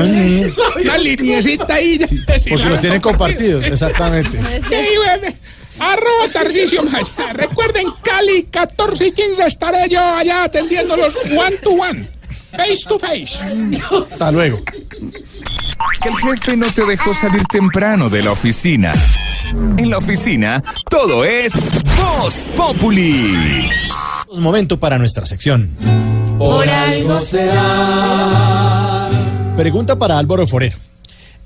Una 0.82 0.98
liniecita 0.98 1.74
ahí. 1.74 1.98
ya- 1.98 2.06
sin 2.06 2.24
Porque 2.26 2.64
los 2.68 2.80
tienen 2.80 3.00
compartidos, 3.00 3.64
exactamente. 3.66 4.38
Sí, 4.38 4.76
güey. 4.96 5.34
Arroba 5.78 6.28
Tarcisio 6.32 6.82
Maya. 6.84 7.32
Recuerden, 7.34 7.86
Cali, 8.02 8.44
14 8.50 9.08
y 9.08 9.12
15 9.12 9.46
estaré 9.46 9.88
yo 9.90 10.00
allá 10.02 10.44
atendiéndolos 10.44 11.14
one 11.36 11.56
to 11.62 11.70
one. 11.72 12.06
Face 12.56 12.84
to 12.88 12.98
face. 12.98 13.38
Hasta 14.12 14.32
luego. 14.32 14.58
Que 16.02 16.08
el 16.08 16.16
jefe 16.16 16.56
no 16.56 16.66
te 16.72 16.84
dejó 16.84 17.12
salir 17.14 17.42
temprano 17.44 18.08
de 18.08 18.22
la 18.22 18.32
oficina. 18.32 18.92
En 19.76 19.90
la 19.90 19.98
oficina, 19.98 20.62
todo 20.88 21.24
es 21.24 21.52
Voz 21.96 22.48
Populi. 22.56 23.68
Momento 24.38 24.78
para 24.78 24.98
nuestra 24.98 25.26
sección. 25.26 25.70
Por 26.38 26.68
algo 26.68 27.20
será. 27.20 29.08
Pregunta 29.56 29.96
para 29.96 30.18
Álvaro 30.18 30.46
Forero. 30.46 30.76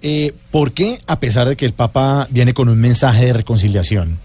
Eh, 0.03 0.33
¿Por 0.51 0.73
qué, 0.73 0.99
a 1.07 1.21
pesar 1.21 1.49
de 1.49 1.57
que 1.57 1.67
el 1.67 1.73
Papa 1.73 2.27
viene 2.31 2.55
con 2.55 2.69
un 2.69 2.81
mensaje 2.81 3.27
de 3.27 3.33
reconciliación, 3.35 4.19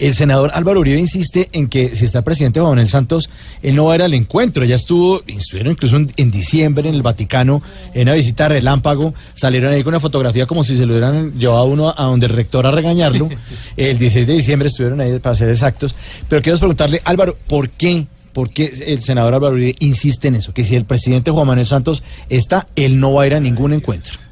el 0.00 0.14
senador 0.14 0.50
Álvaro 0.54 0.80
Uribe 0.80 0.98
insiste 0.98 1.48
en 1.52 1.68
que 1.68 1.94
si 1.94 2.06
está 2.06 2.18
el 2.18 2.24
presidente 2.24 2.58
Juan 2.58 2.72
Manuel 2.72 2.88
Santos, 2.88 3.30
él 3.62 3.76
no 3.76 3.84
va 3.84 3.92
a 3.92 3.96
ir 3.96 4.02
al 4.02 4.14
encuentro? 4.14 4.64
Ya 4.64 4.76
estuvo, 4.76 5.22
estuvieron 5.26 5.72
incluso 5.72 5.96
en, 5.96 6.10
en 6.16 6.30
diciembre 6.30 6.88
en 6.88 6.94
el 6.94 7.02
Vaticano, 7.02 7.62
en 7.94 8.02
una 8.08 8.14
visita 8.14 8.48
relámpago, 8.48 9.14
salieron 9.34 9.72
ahí 9.72 9.82
con 9.82 9.92
una 9.92 10.00
fotografía 10.00 10.46
como 10.46 10.64
si 10.64 10.76
se 10.76 10.86
lo 10.86 10.94
hubieran 10.94 11.38
llevado 11.38 11.60
a 11.60 11.64
uno 11.64 11.94
a 11.96 12.04
donde 12.04 12.26
el 12.26 12.32
rector 12.32 12.66
a 12.66 12.70
regañarlo. 12.70 13.28
el 13.76 13.98
16 13.98 14.26
de 14.26 14.32
diciembre 14.32 14.68
estuvieron 14.68 15.00
ahí 15.00 15.18
para 15.18 15.36
ser 15.36 15.48
exactos. 15.50 15.94
Pero 16.28 16.42
quiero 16.42 16.58
preguntarle, 16.58 17.02
Álvaro, 17.04 17.36
¿por 17.46 17.68
qué? 17.68 18.06
¿Por 18.32 18.50
qué 18.50 18.72
el 18.86 19.02
senador 19.02 19.34
Álvaro 19.34 19.54
Uribe 19.54 19.74
insiste 19.80 20.28
en 20.28 20.36
eso? 20.36 20.54
Que 20.54 20.64
si 20.64 20.76
el 20.76 20.84
presidente 20.84 21.30
Juan 21.30 21.46
Manuel 21.46 21.66
Santos 21.66 22.02
está, 22.28 22.68
él 22.76 23.00
no 23.00 23.12
va 23.12 23.24
a 23.24 23.26
ir 23.26 23.34
a 23.34 23.40
ningún 23.40 23.72
encuentro. 23.72 24.29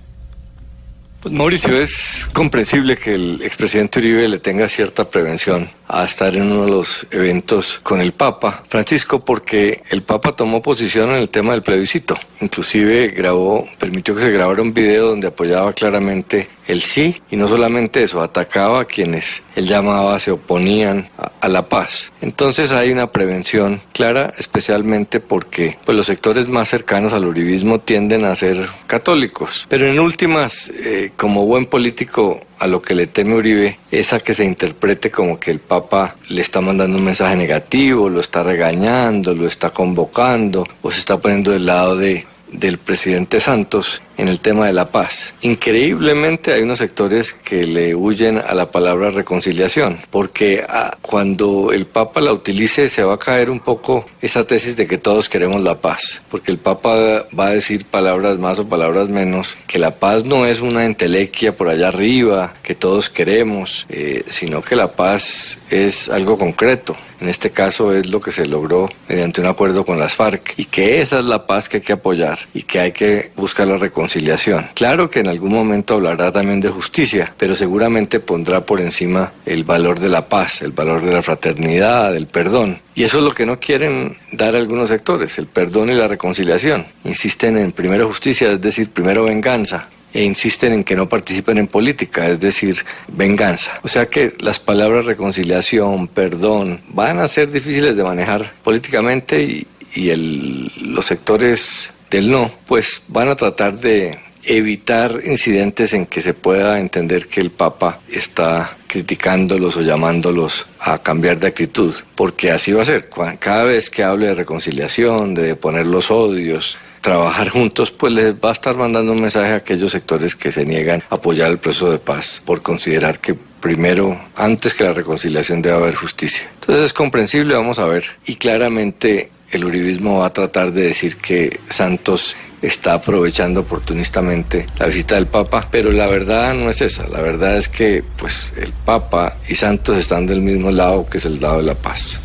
Mauricio, 1.30 1.80
es 1.80 2.26
comprensible 2.32 2.96
que 2.96 3.14
el 3.14 3.40
expresidente 3.42 3.98
Uribe 3.98 4.28
le 4.28 4.38
tenga 4.38 4.68
cierta 4.68 5.08
prevención 5.08 5.68
a 5.88 6.04
estar 6.04 6.36
en 6.36 6.42
uno 6.42 6.66
de 6.66 6.70
los 6.70 7.06
eventos 7.10 7.80
con 7.82 8.00
el 8.00 8.12
Papa 8.12 8.62
Francisco 8.68 9.24
porque 9.24 9.82
el 9.90 10.02
Papa 10.02 10.36
tomó 10.36 10.60
posición 10.60 11.10
en 11.10 11.16
el 11.16 11.30
tema 11.30 11.52
del 11.52 11.62
plebiscito. 11.62 12.16
Inclusive 12.40 13.08
grabó, 13.08 13.66
permitió 13.78 14.14
que 14.14 14.22
se 14.22 14.30
grabara 14.30 14.62
un 14.62 14.74
video 14.74 15.08
donde 15.08 15.28
apoyaba 15.28 15.72
claramente 15.72 16.48
el 16.66 16.82
sí 16.82 17.20
y 17.30 17.36
no 17.36 17.48
solamente 17.48 18.02
eso, 18.02 18.22
atacaba 18.22 18.82
a 18.82 18.84
quienes 18.84 19.42
él 19.56 19.66
llamaba 19.66 20.18
se 20.18 20.30
oponían 20.30 21.08
a, 21.40 21.48
la 21.48 21.66
paz. 21.66 22.12
Entonces 22.20 22.70
hay 22.70 22.92
una 22.92 23.10
prevención 23.10 23.80
clara, 23.92 24.34
especialmente 24.38 25.18
porque 25.18 25.78
pues, 25.84 25.96
los 25.96 26.06
sectores 26.06 26.46
más 26.46 26.68
cercanos 26.68 27.14
al 27.14 27.24
uribismo 27.24 27.80
tienden 27.80 28.26
a 28.26 28.36
ser 28.36 28.68
católicos. 28.86 29.66
Pero 29.68 29.88
en 29.88 29.98
últimas, 29.98 30.68
eh, 30.68 31.12
como 31.16 31.46
buen 31.46 31.64
político, 31.64 32.38
a 32.58 32.66
lo 32.66 32.82
que 32.82 32.94
le 32.94 33.06
teme 33.06 33.34
Uribe 33.34 33.78
es 33.90 34.12
a 34.12 34.20
que 34.20 34.34
se 34.34 34.44
interprete 34.44 35.10
como 35.10 35.38
que 35.38 35.50
el 35.50 35.60
Papa 35.60 36.16
le 36.28 36.42
está 36.42 36.60
mandando 36.60 36.98
un 36.98 37.04
mensaje 37.04 37.36
negativo, 37.36 38.08
lo 38.08 38.20
está 38.20 38.42
regañando, 38.42 39.34
lo 39.34 39.46
está 39.46 39.70
convocando 39.70 40.66
o 40.82 40.90
se 40.90 40.98
está 40.98 41.18
poniendo 41.18 41.52
del 41.52 41.66
lado 41.66 41.96
de 41.96 42.26
del 42.52 42.78
presidente 42.78 43.40
Santos 43.40 44.02
en 44.16 44.28
el 44.28 44.40
tema 44.40 44.66
de 44.66 44.72
la 44.72 44.86
paz. 44.86 45.32
Increíblemente 45.42 46.52
hay 46.52 46.62
unos 46.62 46.78
sectores 46.78 47.32
que 47.32 47.64
le 47.64 47.94
huyen 47.94 48.38
a 48.38 48.52
la 48.54 48.70
palabra 48.70 49.10
reconciliación, 49.10 49.98
porque 50.10 50.64
ah, 50.68 50.96
cuando 51.00 51.72
el 51.72 51.86
Papa 51.86 52.20
la 52.20 52.32
utilice 52.32 52.88
se 52.88 53.04
va 53.04 53.14
a 53.14 53.18
caer 53.18 53.50
un 53.50 53.60
poco 53.60 54.06
esa 54.20 54.46
tesis 54.46 54.76
de 54.76 54.86
que 54.86 54.98
todos 54.98 55.28
queremos 55.28 55.60
la 55.62 55.80
paz, 55.80 56.20
porque 56.30 56.50
el 56.50 56.58
Papa 56.58 57.26
va 57.38 57.46
a 57.46 57.50
decir 57.50 57.84
palabras 57.84 58.38
más 58.38 58.58
o 58.58 58.68
palabras 58.68 59.08
menos, 59.08 59.56
que 59.66 59.78
la 59.78 59.98
paz 59.98 60.24
no 60.24 60.46
es 60.46 60.60
una 60.60 60.84
entelequia 60.84 61.54
por 61.54 61.68
allá 61.68 61.88
arriba, 61.88 62.54
que 62.62 62.74
todos 62.74 63.08
queremos, 63.08 63.86
eh, 63.88 64.24
sino 64.28 64.62
que 64.62 64.76
la 64.76 64.92
paz 64.92 65.58
es 65.70 66.08
algo 66.08 66.36
concreto. 66.36 66.96
En 67.20 67.28
este 67.28 67.50
caso 67.50 67.92
es 67.92 68.08
lo 68.08 68.20
que 68.20 68.32
se 68.32 68.46
logró 68.46 68.88
mediante 69.08 69.40
un 69.40 69.48
acuerdo 69.48 69.84
con 69.84 69.98
las 69.98 70.14
FARC 70.14 70.54
y 70.56 70.66
que 70.66 71.00
esa 71.00 71.18
es 71.18 71.24
la 71.24 71.46
paz 71.46 71.68
que 71.68 71.78
hay 71.78 71.82
que 71.82 71.92
apoyar 71.92 72.38
y 72.54 72.62
que 72.62 72.80
hay 72.80 72.92
que 72.92 73.32
buscar 73.36 73.66
la 73.66 73.76
reconciliación. 73.76 74.68
Claro 74.74 75.10
que 75.10 75.20
en 75.20 75.28
algún 75.28 75.52
momento 75.52 75.94
hablará 75.94 76.30
también 76.30 76.60
de 76.60 76.68
justicia, 76.68 77.34
pero 77.36 77.56
seguramente 77.56 78.20
pondrá 78.20 78.64
por 78.64 78.80
encima 78.80 79.32
el 79.46 79.64
valor 79.64 79.98
de 79.98 80.08
la 80.08 80.28
paz, 80.28 80.62
el 80.62 80.72
valor 80.72 81.02
de 81.02 81.12
la 81.12 81.22
fraternidad, 81.22 82.12
del 82.12 82.26
perdón. 82.26 82.78
Y 82.94 83.04
eso 83.04 83.18
es 83.18 83.24
lo 83.24 83.32
que 83.32 83.46
no 83.46 83.58
quieren 83.58 84.16
dar 84.32 84.56
algunos 84.56 84.88
sectores, 84.88 85.38
el 85.38 85.46
perdón 85.46 85.90
y 85.90 85.94
la 85.94 86.08
reconciliación. 86.08 86.86
Insisten 87.04 87.56
en 87.56 87.72
primero 87.72 88.08
justicia, 88.08 88.52
es 88.52 88.60
decir, 88.60 88.90
primero 88.90 89.24
venganza 89.24 89.88
e 90.12 90.22
insisten 90.24 90.72
en 90.72 90.84
que 90.84 90.96
no 90.96 91.08
participen 91.08 91.58
en 91.58 91.66
política, 91.66 92.26
es 92.28 92.40
decir, 92.40 92.84
venganza. 93.08 93.78
O 93.82 93.88
sea 93.88 94.06
que 94.06 94.32
las 94.40 94.58
palabras 94.58 95.04
reconciliación, 95.06 96.08
perdón, 96.08 96.80
van 96.88 97.18
a 97.18 97.28
ser 97.28 97.50
difíciles 97.50 97.96
de 97.96 98.02
manejar 98.04 98.54
políticamente 98.62 99.42
y, 99.42 99.66
y 99.94 100.10
el- 100.10 100.72
los 100.94 101.06
sectores 101.06 101.90
del 102.10 102.30
no, 102.30 102.50
pues 102.66 103.02
van 103.08 103.28
a 103.28 103.36
tratar 103.36 103.78
de 103.78 104.18
evitar 104.44 105.20
incidentes 105.26 105.92
en 105.92 106.06
que 106.06 106.22
se 106.22 106.32
pueda 106.32 106.78
entender 106.80 107.26
que 107.28 107.42
el 107.42 107.50
Papa 107.50 108.00
está 108.10 108.78
criticándolos 108.86 109.76
o 109.76 109.82
llamándolos 109.82 110.66
a 110.80 110.98
cambiar 111.02 111.38
de 111.38 111.48
actitud, 111.48 111.94
porque 112.14 112.50
así 112.50 112.72
va 112.72 112.80
a 112.80 112.86
ser. 112.86 113.10
Cada 113.38 113.64
vez 113.64 113.90
que 113.90 114.04
hable 114.04 114.28
de 114.28 114.34
reconciliación, 114.34 115.34
de 115.34 115.54
poner 115.54 115.84
los 115.86 116.10
odios, 116.10 116.78
trabajar 117.08 117.48
juntos, 117.48 117.90
pues 117.90 118.12
les 118.12 118.34
va 118.34 118.50
a 118.50 118.52
estar 118.52 118.76
mandando 118.76 119.12
un 119.12 119.22
mensaje 119.22 119.52
a 119.52 119.56
aquellos 119.56 119.92
sectores 119.92 120.36
que 120.36 120.52
se 120.52 120.66
niegan 120.66 121.02
a 121.08 121.14
apoyar 121.14 121.50
el 121.50 121.56
proceso 121.56 121.90
de 121.90 121.98
paz 121.98 122.42
por 122.44 122.60
considerar 122.60 123.18
que 123.18 123.32
primero, 123.34 124.20
antes 124.36 124.74
que 124.74 124.84
la 124.84 124.92
reconciliación, 124.92 125.62
debe 125.62 125.76
haber 125.76 125.94
justicia. 125.94 126.46
Entonces 126.60 126.84
es 126.84 126.92
comprensible, 126.92 127.54
vamos 127.54 127.78
a 127.78 127.86
ver. 127.86 128.04
Y 128.26 128.34
claramente 128.34 129.30
el 129.50 129.64
uribismo 129.64 130.18
va 130.18 130.26
a 130.26 130.34
tratar 130.34 130.70
de 130.70 130.82
decir 130.82 131.16
que 131.16 131.58
Santos 131.70 132.36
está 132.60 132.92
aprovechando 132.92 133.60
oportunistamente 133.60 134.66
la 134.78 134.84
visita 134.84 135.14
del 135.14 135.28
Papa, 135.28 135.66
pero 135.70 135.90
la 135.90 136.08
verdad 136.08 136.52
no 136.52 136.68
es 136.68 136.82
esa. 136.82 137.08
La 137.08 137.22
verdad 137.22 137.56
es 137.56 137.70
que 137.70 138.04
pues 138.18 138.52
el 138.58 138.74
Papa 138.84 139.34
y 139.48 139.54
Santos 139.54 139.96
están 139.96 140.26
del 140.26 140.42
mismo 140.42 140.70
lado, 140.70 141.08
que 141.08 141.16
es 141.16 141.24
el 141.24 141.40
lado 141.40 141.56
de 141.56 141.64
la 141.68 141.74
paz. 141.74 142.18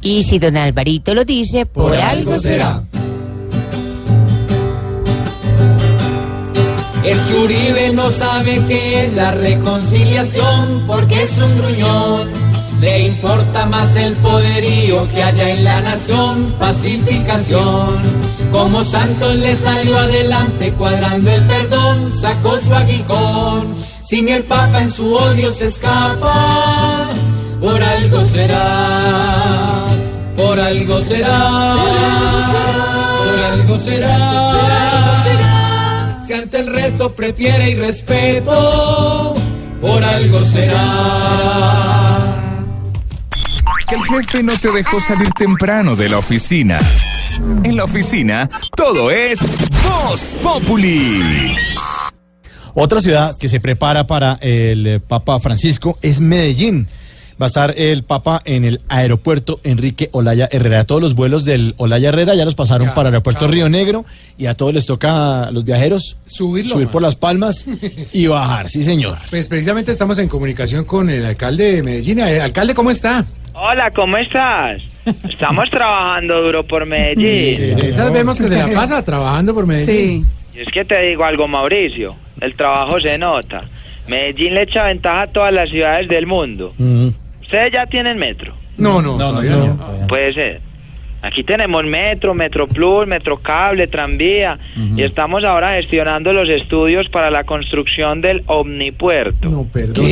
Y 0.00 0.24
si 0.24 0.40
don 0.40 0.56
Alvarito 0.56 1.14
lo 1.14 1.24
dice, 1.24 1.66
por, 1.66 1.94
algo 1.94 2.40
será. 2.40 2.82
Es 7.08 7.18
que 7.20 7.38
Uribe 7.38 7.92
no 7.94 8.10
sabe 8.10 8.62
qué 8.68 9.06
es 9.06 9.14
la 9.14 9.30
reconciliación 9.30 10.84
porque 10.86 11.22
es 11.22 11.38
un 11.38 11.58
gruñón. 11.58 12.28
Le 12.82 13.06
importa 13.06 13.64
más 13.64 13.96
el 13.96 14.12
poderío 14.16 15.08
que 15.10 15.22
haya 15.22 15.48
en 15.48 15.64
la 15.64 15.80
nación, 15.80 16.54
pacificación. 16.58 17.96
Como 18.52 18.84
Santos 18.84 19.36
le 19.36 19.56
salió 19.56 19.98
adelante 19.98 20.70
cuadrando 20.74 21.30
el 21.30 21.42
perdón, 21.44 22.12
sacó 22.12 22.58
su 22.58 22.74
aguijón. 22.74 23.82
Sin 24.02 24.28
el 24.28 24.42
Papa 24.42 24.82
en 24.82 24.90
su 24.90 25.14
odio 25.14 25.50
se 25.54 25.68
escapa, 25.68 27.08
por 27.58 27.82
algo 27.82 28.22
será. 28.26 29.86
Por 30.36 30.60
algo 30.60 31.00
será, 31.00 31.74
por 33.18 33.44
algo 33.44 33.78
será, 33.78 35.07
si 36.28 36.34
ante 36.34 36.58
el 36.58 36.66
reto 36.66 37.14
prefiere 37.14 37.70
y 37.70 37.74
respeto, 37.74 39.34
por 39.80 40.04
algo 40.04 40.44
será. 40.44 40.76
Que 43.88 43.94
el 43.94 44.02
jefe 44.04 44.42
no 44.42 44.52
te 44.58 44.70
dejó 44.70 45.00
salir 45.00 45.30
temprano 45.30 45.96
de 45.96 46.10
la 46.10 46.18
oficina. 46.18 46.78
En 47.64 47.76
la 47.76 47.84
oficina, 47.84 48.50
todo 48.76 49.10
es 49.10 49.40
Voz 49.82 50.36
Populi. 50.42 51.56
Otra 52.74 53.00
ciudad 53.00 53.34
que 53.38 53.48
se 53.48 53.58
prepara 53.58 54.06
para 54.06 54.34
el 54.42 54.86
eh, 54.86 55.00
Papa 55.00 55.40
Francisco 55.40 55.98
es 56.02 56.20
Medellín. 56.20 56.88
Va 57.40 57.46
a 57.46 57.48
estar 57.48 57.74
el 57.76 58.02
Papa 58.02 58.42
en 58.44 58.64
el 58.64 58.80
aeropuerto 58.88 59.60
Enrique 59.62 60.08
Olaya 60.12 60.48
Herrera. 60.50 60.84
Todos 60.84 61.00
los 61.00 61.14
vuelos 61.14 61.44
del 61.44 61.74
Olaya 61.76 62.08
Herrera 62.08 62.34
ya 62.34 62.44
los 62.44 62.56
pasaron 62.56 62.88
Ya, 62.88 62.94
para 62.94 63.10
el 63.10 63.14
aeropuerto 63.14 63.42
chao. 63.44 63.50
Río 63.50 63.68
Negro 63.68 64.04
y 64.36 64.46
a 64.46 64.54
todos 64.54 64.74
les 64.74 64.86
toca 64.86 65.44
a 65.44 65.50
los 65.52 65.64
viajeros 65.64 66.16
Subirlo, 66.26 66.72
subir 66.72 66.86
man. 66.86 66.92
por 66.92 67.02
las 67.02 67.14
palmas 67.14 67.64
y 68.12 68.26
bajar. 68.26 68.68
Sí, 68.68 68.82
señor. 68.82 69.18
Pues 69.30 69.46
precisamente 69.46 69.92
estamos 69.92 70.18
en 70.18 70.28
comunicación 70.28 70.84
con 70.84 71.08
el 71.10 71.24
alcalde 71.24 71.76
de 71.76 71.82
Medellín. 71.84 72.18
Eh, 72.18 72.40
Alcalde, 72.40 72.74
¿cómo 72.74 72.90
está? 72.90 73.24
Hola, 73.54 73.90
¿cómo 73.92 74.16
estás? 74.16 74.82
Estamos 75.28 75.70
trabajando 75.70 76.42
duro 76.42 76.66
por 76.66 76.86
Medellín. 76.86 77.78
Esas 77.78 78.12
vemos 78.12 78.38
que 78.38 78.48
se 78.48 78.56
la 78.58 78.68
pasa 78.68 79.04
trabajando 79.04 79.54
por 79.54 79.64
Medellín. 79.66 80.26
Y 80.56 80.60
es 80.60 80.68
que 80.72 80.84
te 80.84 81.00
digo 81.02 81.24
algo, 81.24 81.46
Mauricio. 81.46 82.16
El 82.40 82.54
trabajo 82.56 83.00
se 83.00 83.16
nota. 83.16 83.62
Medellín 84.08 84.54
le 84.54 84.62
echa 84.62 84.84
ventaja 84.84 85.22
a 85.22 85.26
todas 85.28 85.54
las 85.54 85.68
ciudades 85.70 86.08
del 86.08 86.26
mundo. 86.26 86.72
Ustedes 87.48 87.72
ya 87.72 87.86
tienen 87.86 88.18
metro. 88.18 88.52
No, 88.76 89.00
no, 89.00 89.16
todavía 89.16 89.56
no. 89.56 90.06
Puede 90.06 90.34
ser. 90.34 90.60
Aquí 91.22 91.42
tenemos 91.42 91.82
metro, 91.84 92.34
metro 92.34 92.68
plus, 92.68 93.06
metro 93.06 93.38
cable, 93.38 93.86
tranvía 93.86 94.58
y 94.96 95.02
estamos 95.02 95.44
ahora 95.44 95.72
gestionando 95.72 96.34
los 96.34 96.46
estudios 96.50 97.08
para 97.08 97.30
la 97.30 97.44
construcción 97.44 98.20
del 98.20 98.42
omnipuerto. 98.46 99.48
No, 99.48 99.64
perdón. 99.64 100.04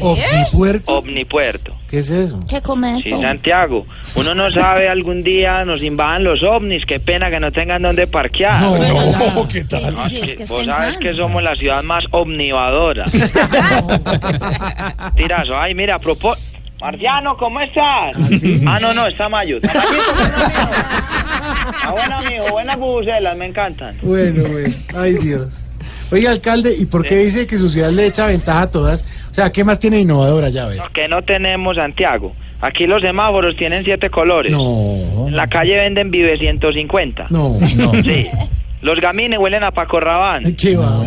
¿Omnipuerto? 0.00 0.98
Omnipuerto. 0.98 1.74
¿Qué 1.90 1.98
es 1.98 2.10
eso? 2.10 2.38
¿Qué 2.48 2.62
comes? 2.62 3.02
Sí, 3.02 3.10
Santiago. 3.10 3.86
Uno 4.14 4.34
no 4.36 4.52
sabe 4.52 4.88
algún 4.88 5.24
día 5.24 5.64
nos 5.64 5.82
invadan 5.82 6.22
los 6.22 6.44
ovnis. 6.44 6.86
Qué 6.86 7.00
pena 7.00 7.28
que 7.28 7.40
no 7.40 7.50
tengan 7.50 7.82
dónde 7.82 8.06
parquear. 8.06 8.62
No, 8.62 8.78
no, 8.78 9.48
¿qué 9.48 9.64
tal? 9.64 9.92
No, 9.92 10.06
es 10.06 10.36
que 10.36 10.44
vos 10.46 10.64
sabes 10.64 10.98
que 10.98 11.12
somos 11.14 11.42
la 11.42 11.56
ciudad 11.56 11.82
más 11.82 12.04
omnivadora. 12.10 13.04
Tirazo. 15.16 15.58
Ay, 15.58 15.74
mira, 15.74 15.96
a 15.96 15.98
propósito. 15.98 16.53
Marciano, 16.84 17.34
¿cómo 17.38 17.60
estás? 17.62 18.14
Ah, 18.66 18.78
no, 18.78 18.92
no, 18.92 19.06
está 19.06 19.26
Mayo. 19.26 19.56
Está 19.56 19.72
Mayito, 19.72 20.04
bueno, 20.18 20.36
mijo. 20.36 20.70
Ah, 21.86 21.90
bueno, 21.92 22.18
mijo, 22.28 22.52
buenas 22.52 22.76
bucelas, 22.78 23.36
me 23.38 23.46
encantan. 23.46 23.96
Bueno, 24.02 24.42
bueno. 24.42 24.74
Ay, 24.94 25.14
Dios. 25.14 25.64
Oiga, 26.12 26.30
alcalde, 26.30 26.74
¿y 26.78 26.84
por 26.84 27.06
qué 27.06 27.16
dice 27.16 27.46
que 27.46 27.56
su 27.56 27.70
ciudad 27.70 27.90
le 27.90 28.06
echa 28.06 28.26
ventaja 28.26 28.62
a 28.62 28.70
todas? 28.70 29.06
O 29.30 29.34
sea, 29.34 29.50
¿qué 29.50 29.64
más 29.64 29.78
tiene 29.78 29.98
innovadora 30.00 30.50
ya? 30.50 30.66
Ver. 30.66 30.76
No, 30.76 30.90
que 30.90 31.08
no 31.08 31.22
tenemos, 31.22 31.76
Santiago. 31.76 32.34
Aquí 32.60 32.86
los 32.86 33.00
semáforos 33.00 33.56
tienen 33.56 33.82
siete 33.82 34.10
colores. 34.10 34.52
No. 34.52 35.26
En 35.26 35.36
la 35.36 35.46
calle 35.46 35.76
venden 35.76 36.10
Vive 36.10 36.36
150. 36.36 37.28
No, 37.30 37.58
no. 37.76 37.92
Sí. 38.02 38.28
Los 38.82 39.00
gamines 39.00 39.38
huelen 39.38 39.64
a 39.64 39.70
Paco 39.70 40.00
Rabán. 40.00 40.54
¿Qué 40.54 40.76
va? 40.76 41.00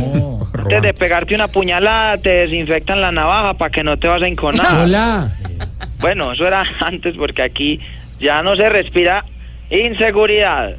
Antes 0.58 0.82
de 0.82 0.94
pegarte 0.96 1.36
una 1.36 1.48
puñalada, 1.48 2.18
te 2.18 2.30
desinfectan 2.30 3.00
la 3.00 3.12
navaja 3.12 3.54
para 3.54 3.70
que 3.70 3.84
no 3.84 3.98
te 3.98 4.08
vas 4.08 4.24
a 4.24 4.28
enconar. 4.28 4.82
Hola. 4.82 5.32
Bueno, 6.00 6.32
eso 6.34 6.46
era 6.48 6.64
antes 6.80 7.16
porque 7.18 7.42
aquí 7.44 7.80
ya 8.20 8.42
no 8.44 8.56
se 8.56 8.70
respira 8.70 9.26
inseguridad. 9.70 10.76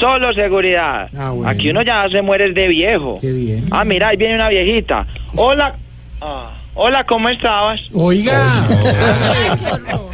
Solo 0.00 0.34
seguridad. 0.34 1.08
Ah, 1.16 1.30
bueno. 1.30 1.48
Aquí 1.48 1.70
uno 1.70 1.80
ya 1.82 2.06
se 2.10 2.20
muere 2.20 2.52
de 2.52 2.68
viejo. 2.68 3.16
Qué 3.20 3.32
bien. 3.32 3.68
Ah, 3.70 3.84
mira, 3.84 4.08
ahí 4.08 4.16
viene 4.18 4.34
una 4.34 4.48
viejita. 4.50 5.06
Hola. 5.34 5.76
Ah, 6.20 6.58
hola, 6.74 7.04
¿cómo 7.04 7.28
estabas? 7.30 7.80
Oiga. 7.94 8.66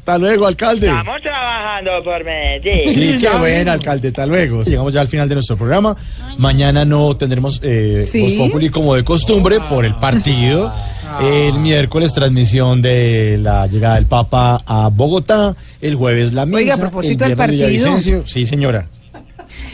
Hasta 0.00 0.18
luego, 0.18 0.46
alcalde. 0.46 0.88
Estamos 0.88 1.22
trabajando 1.22 2.02
por 2.02 2.24
Medellín. 2.24 2.88
Sí, 2.88 3.18
qué 3.20 3.28
bueno, 3.38 3.70
alcalde. 3.70 4.08
Hasta 4.08 4.26
luego. 4.26 4.62
Llegamos 4.62 4.92
ya 4.92 5.02
al 5.02 5.08
final 5.08 5.28
de 5.28 5.34
nuestro 5.36 5.56
programa. 5.56 5.94
Mañana 6.38 6.84
no 6.84 7.16
tendremos 7.16 7.60
eh, 7.62 8.02
Sí. 8.04 8.38
Voz 8.38 8.48
Populi 8.48 8.70
como 8.70 8.96
de 8.96 9.04
costumbre 9.04 9.58
por 9.68 9.84
el 9.84 9.94
partido. 9.94 10.74
El 11.20 11.58
miércoles 11.58 12.14
transmisión 12.14 12.80
de 12.82 13.38
la 13.40 13.66
llegada 13.66 13.96
del 13.96 14.06
Papa 14.06 14.62
a 14.66 14.88
Bogotá. 14.88 15.56
El 15.80 15.96
jueves 15.96 16.34
la 16.34 16.46
misa. 16.46 16.58
Oiga, 16.58 16.74
a 16.74 16.78
propósito 16.78 17.24
el 17.24 17.30
del 17.30 17.36
partido. 17.36 17.98
Sí, 18.26 18.46
señora. 18.46 18.88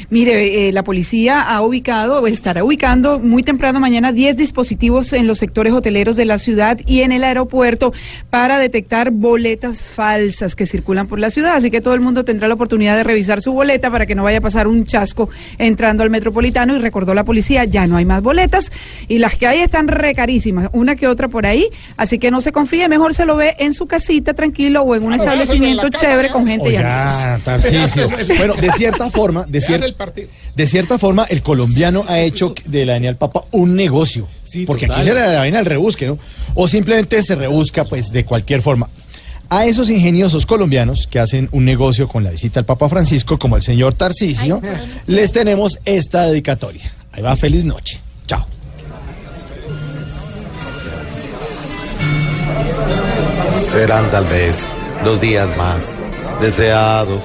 Mire, 0.08 0.68
eh, 0.68 0.72
la 0.72 0.84
policía 0.84 1.40
ha 1.40 1.62
ubicado 1.62 2.22
o 2.22 2.26
estará 2.26 2.62
ubicando 2.62 3.18
muy 3.18 3.42
temprano 3.42 3.80
mañana 3.80 4.12
10 4.12 4.36
dispositivos 4.36 5.12
en 5.12 5.26
los 5.26 5.38
sectores 5.38 5.72
hoteleros 5.72 6.16
de 6.16 6.24
la 6.24 6.38
ciudad 6.38 6.78
y 6.86 7.00
en 7.00 7.12
el 7.12 7.24
aeropuerto 7.24 7.92
para 8.30 8.58
detectar 8.58 9.10
boletas 9.10 9.82
falsas 9.82 10.54
que 10.54 10.66
circulan 10.66 11.06
por 11.06 11.18
la 11.18 11.30
ciudad. 11.30 11.56
Así 11.56 11.70
que 11.70 11.80
todo 11.80 11.94
el 11.94 12.00
mundo 12.00 12.24
tendrá 12.24 12.46
la 12.48 12.54
oportunidad 12.54 12.96
de 12.96 13.04
revisar 13.04 13.40
su 13.40 13.52
boleta 13.52 13.90
para 13.90 14.06
que 14.06 14.14
no 14.14 14.22
vaya 14.22 14.38
a 14.38 14.40
pasar 14.40 14.68
un 14.68 14.84
chasco 14.84 15.28
entrando 15.58 16.02
al 16.02 16.10
metropolitano. 16.10 16.76
Y 16.76 16.78
recordó 16.78 17.14
la 17.14 17.24
policía, 17.24 17.64
ya 17.64 17.86
no 17.86 17.96
hay 17.96 18.04
más 18.04 18.22
boletas 18.22 18.70
y 19.08 19.18
las 19.18 19.36
que 19.36 19.46
hay 19.46 19.60
están 19.60 19.88
recarísimas, 19.88 20.70
una 20.72 20.94
que 20.96 21.08
otra 21.08 21.28
por 21.28 21.46
ahí. 21.46 21.68
Así 21.96 22.18
que 22.18 22.30
no 22.30 22.40
se 22.40 22.52
confíe, 22.52 22.88
mejor 22.88 23.14
se 23.14 23.24
lo 23.24 23.36
ve 23.36 23.56
en 23.58 23.74
su 23.74 23.86
casita 23.86 24.34
tranquilo 24.34 24.82
o 24.82 24.94
en 24.94 25.02
un 25.02 25.14
establecimiento 25.14 25.88
chévere 25.88 26.28
con 26.30 26.46
gente 26.46 26.70
y 26.70 26.76
amigos. 26.76 27.14
Oiga, 27.16 27.40
Tarcisio. 27.44 28.08
Bueno, 28.36 28.54
de 28.54 28.70
cierta 28.72 29.10
forma, 29.10 29.44
de, 29.48 29.60
cier- 29.96 30.28
de 30.54 30.66
cierta 30.66 30.98
forma, 30.98 31.24
el 31.24 31.42
colombiano 31.42 32.04
ha 32.08 32.20
hecho 32.20 32.54
de 32.66 32.86
la 32.86 32.94
venida 32.94 33.10
del 33.10 33.16
Papa 33.16 33.44
un 33.52 33.74
negocio. 33.74 34.26
porque 34.66 34.86
total. 34.86 35.00
aquí 35.02 35.08
se 35.10 35.14
la 35.14 35.38
vaina 35.38 35.58
al 35.58 35.64
rebusque, 35.66 36.06
¿no? 36.06 36.18
O 36.54 36.68
simplemente 36.68 37.22
se 37.22 37.34
rebusca, 37.34 37.84
pues, 37.84 38.10
de 38.12 38.24
cualquier 38.24 38.62
forma. 38.62 38.88
A 39.48 39.64
esos 39.66 39.90
ingeniosos 39.90 40.44
colombianos 40.46 41.06
que 41.08 41.18
hacen 41.20 41.48
un 41.52 41.64
negocio 41.64 42.08
con 42.08 42.24
la 42.24 42.30
visita 42.30 42.58
al 42.60 42.66
Papa 42.66 42.88
Francisco, 42.88 43.38
como 43.38 43.56
el 43.56 43.62
señor 43.62 43.94
Tarcisio, 43.94 44.60
les 45.06 45.30
tenemos 45.32 45.78
esta 45.84 46.26
dedicatoria. 46.26 46.90
Ahí 47.12 47.22
va, 47.22 47.36
feliz 47.36 47.64
noche. 47.64 48.00
Chao. 48.26 48.44
Serán 53.72 54.10
tal 54.10 54.24
vez 54.26 54.56
los 55.04 55.20
días 55.20 55.56
más 55.56 55.80
deseados. 56.40 57.22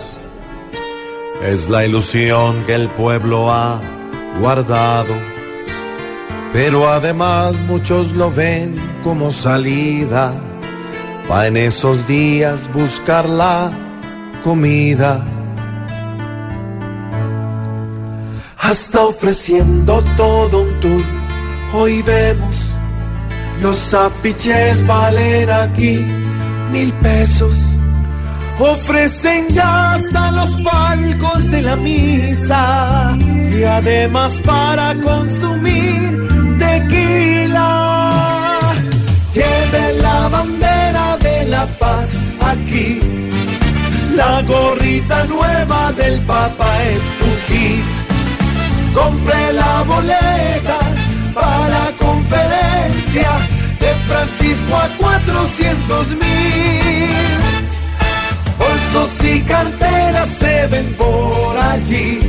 Es 1.44 1.70
la 1.70 1.86
ilusión 1.86 2.64
que 2.66 2.76
el 2.76 2.90
pueblo 2.90 3.52
ha 3.52 3.82
guardado. 4.40 5.16
Pero 6.54 6.88
además 6.88 7.60
muchos 7.62 8.12
lo 8.12 8.32
ven 8.32 8.76
como 9.04 9.32
salida 9.32 10.34
para 11.28 11.48
en 11.48 11.58
esos 11.58 12.08
días 12.08 12.72
buscar 12.74 13.28
la 13.28 13.72
comida. 14.44 15.26
Hasta 18.58 19.02
ofreciendo 19.02 20.04
todo 20.16 20.62
un 20.62 20.80
tour, 20.80 21.04
hoy 21.74 22.02
vemos 22.04 22.56
los 23.62 23.94
afiches 23.94 24.86
valen 24.88 25.50
aquí 25.50 26.00
mil 26.72 26.92
pesos. 26.94 27.56
Ofrecen 28.64 29.48
ya 29.50 29.94
hasta 29.94 30.32
los 30.34 30.52
palcos 30.62 31.50
de 31.50 31.64
la 31.64 31.76
misa 31.76 33.18
y 33.52 33.64
además 33.64 34.40
para 34.46 34.94
consumir 35.02 36.28
tequila. 36.60 38.60
Lleve 39.34 39.94
la 40.00 40.30
bandera 40.30 41.18
de 41.18 41.46
la 41.46 41.66
paz 41.80 42.10
aquí. 42.40 43.00
La 44.16 44.44
gorrita 44.44 45.26
nueva 45.26 45.92
del 45.94 46.22
Papa 46.22 46.84
es 46.84 47.02
un 47.28 47.38
hit. 47.48 47.84
Compre 48.94 49.54
la 49.54 49.82
boleta 49.88 50.78
para 51.34 51.68
la 51.68 51.92
conferencia 51.98 53.32
de 53.80 53.92
Francisco 54.08 54.76
a 54.76 54.88
400 55.00 56.10
mil. 56.10 57.41
Y 59.24 59.40
carteras 59.44 60.28
se 60.28 60.68
ven 60.68 60.94
por 60.96 61.58
allí, 61.58 62.20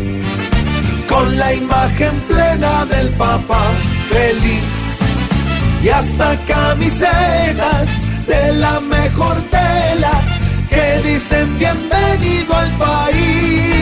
con 1.09 1.37
la 1.37 1.53
imagen 1.55 2.15
plena 2.29 2.87
del 2.87 3.09
Papa 3.15 3.61
feliz. 4.09 5.01
Y 5.83 5.89
hasta 5.89 6.37
camisetas 6.47 7.89
de 8.29 8.53
la 8.53 8.79
mejor 8.79 9.37
tela 9.51 10.23
que 10.71 11.09
dicen 11.09 11.59
bienvenido 11.59 12.55
al 12.55 12.71
país. 12.77 13.82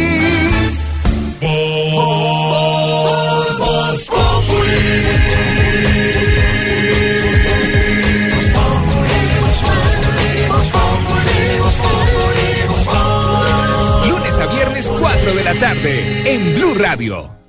4 15.31 15.35
de 15.35 15.45
la 15.45 15.55
tarde 15.55 16.03
en 16.25 16.55
Blue 16.55 16.75
Radio. 16.75 17.40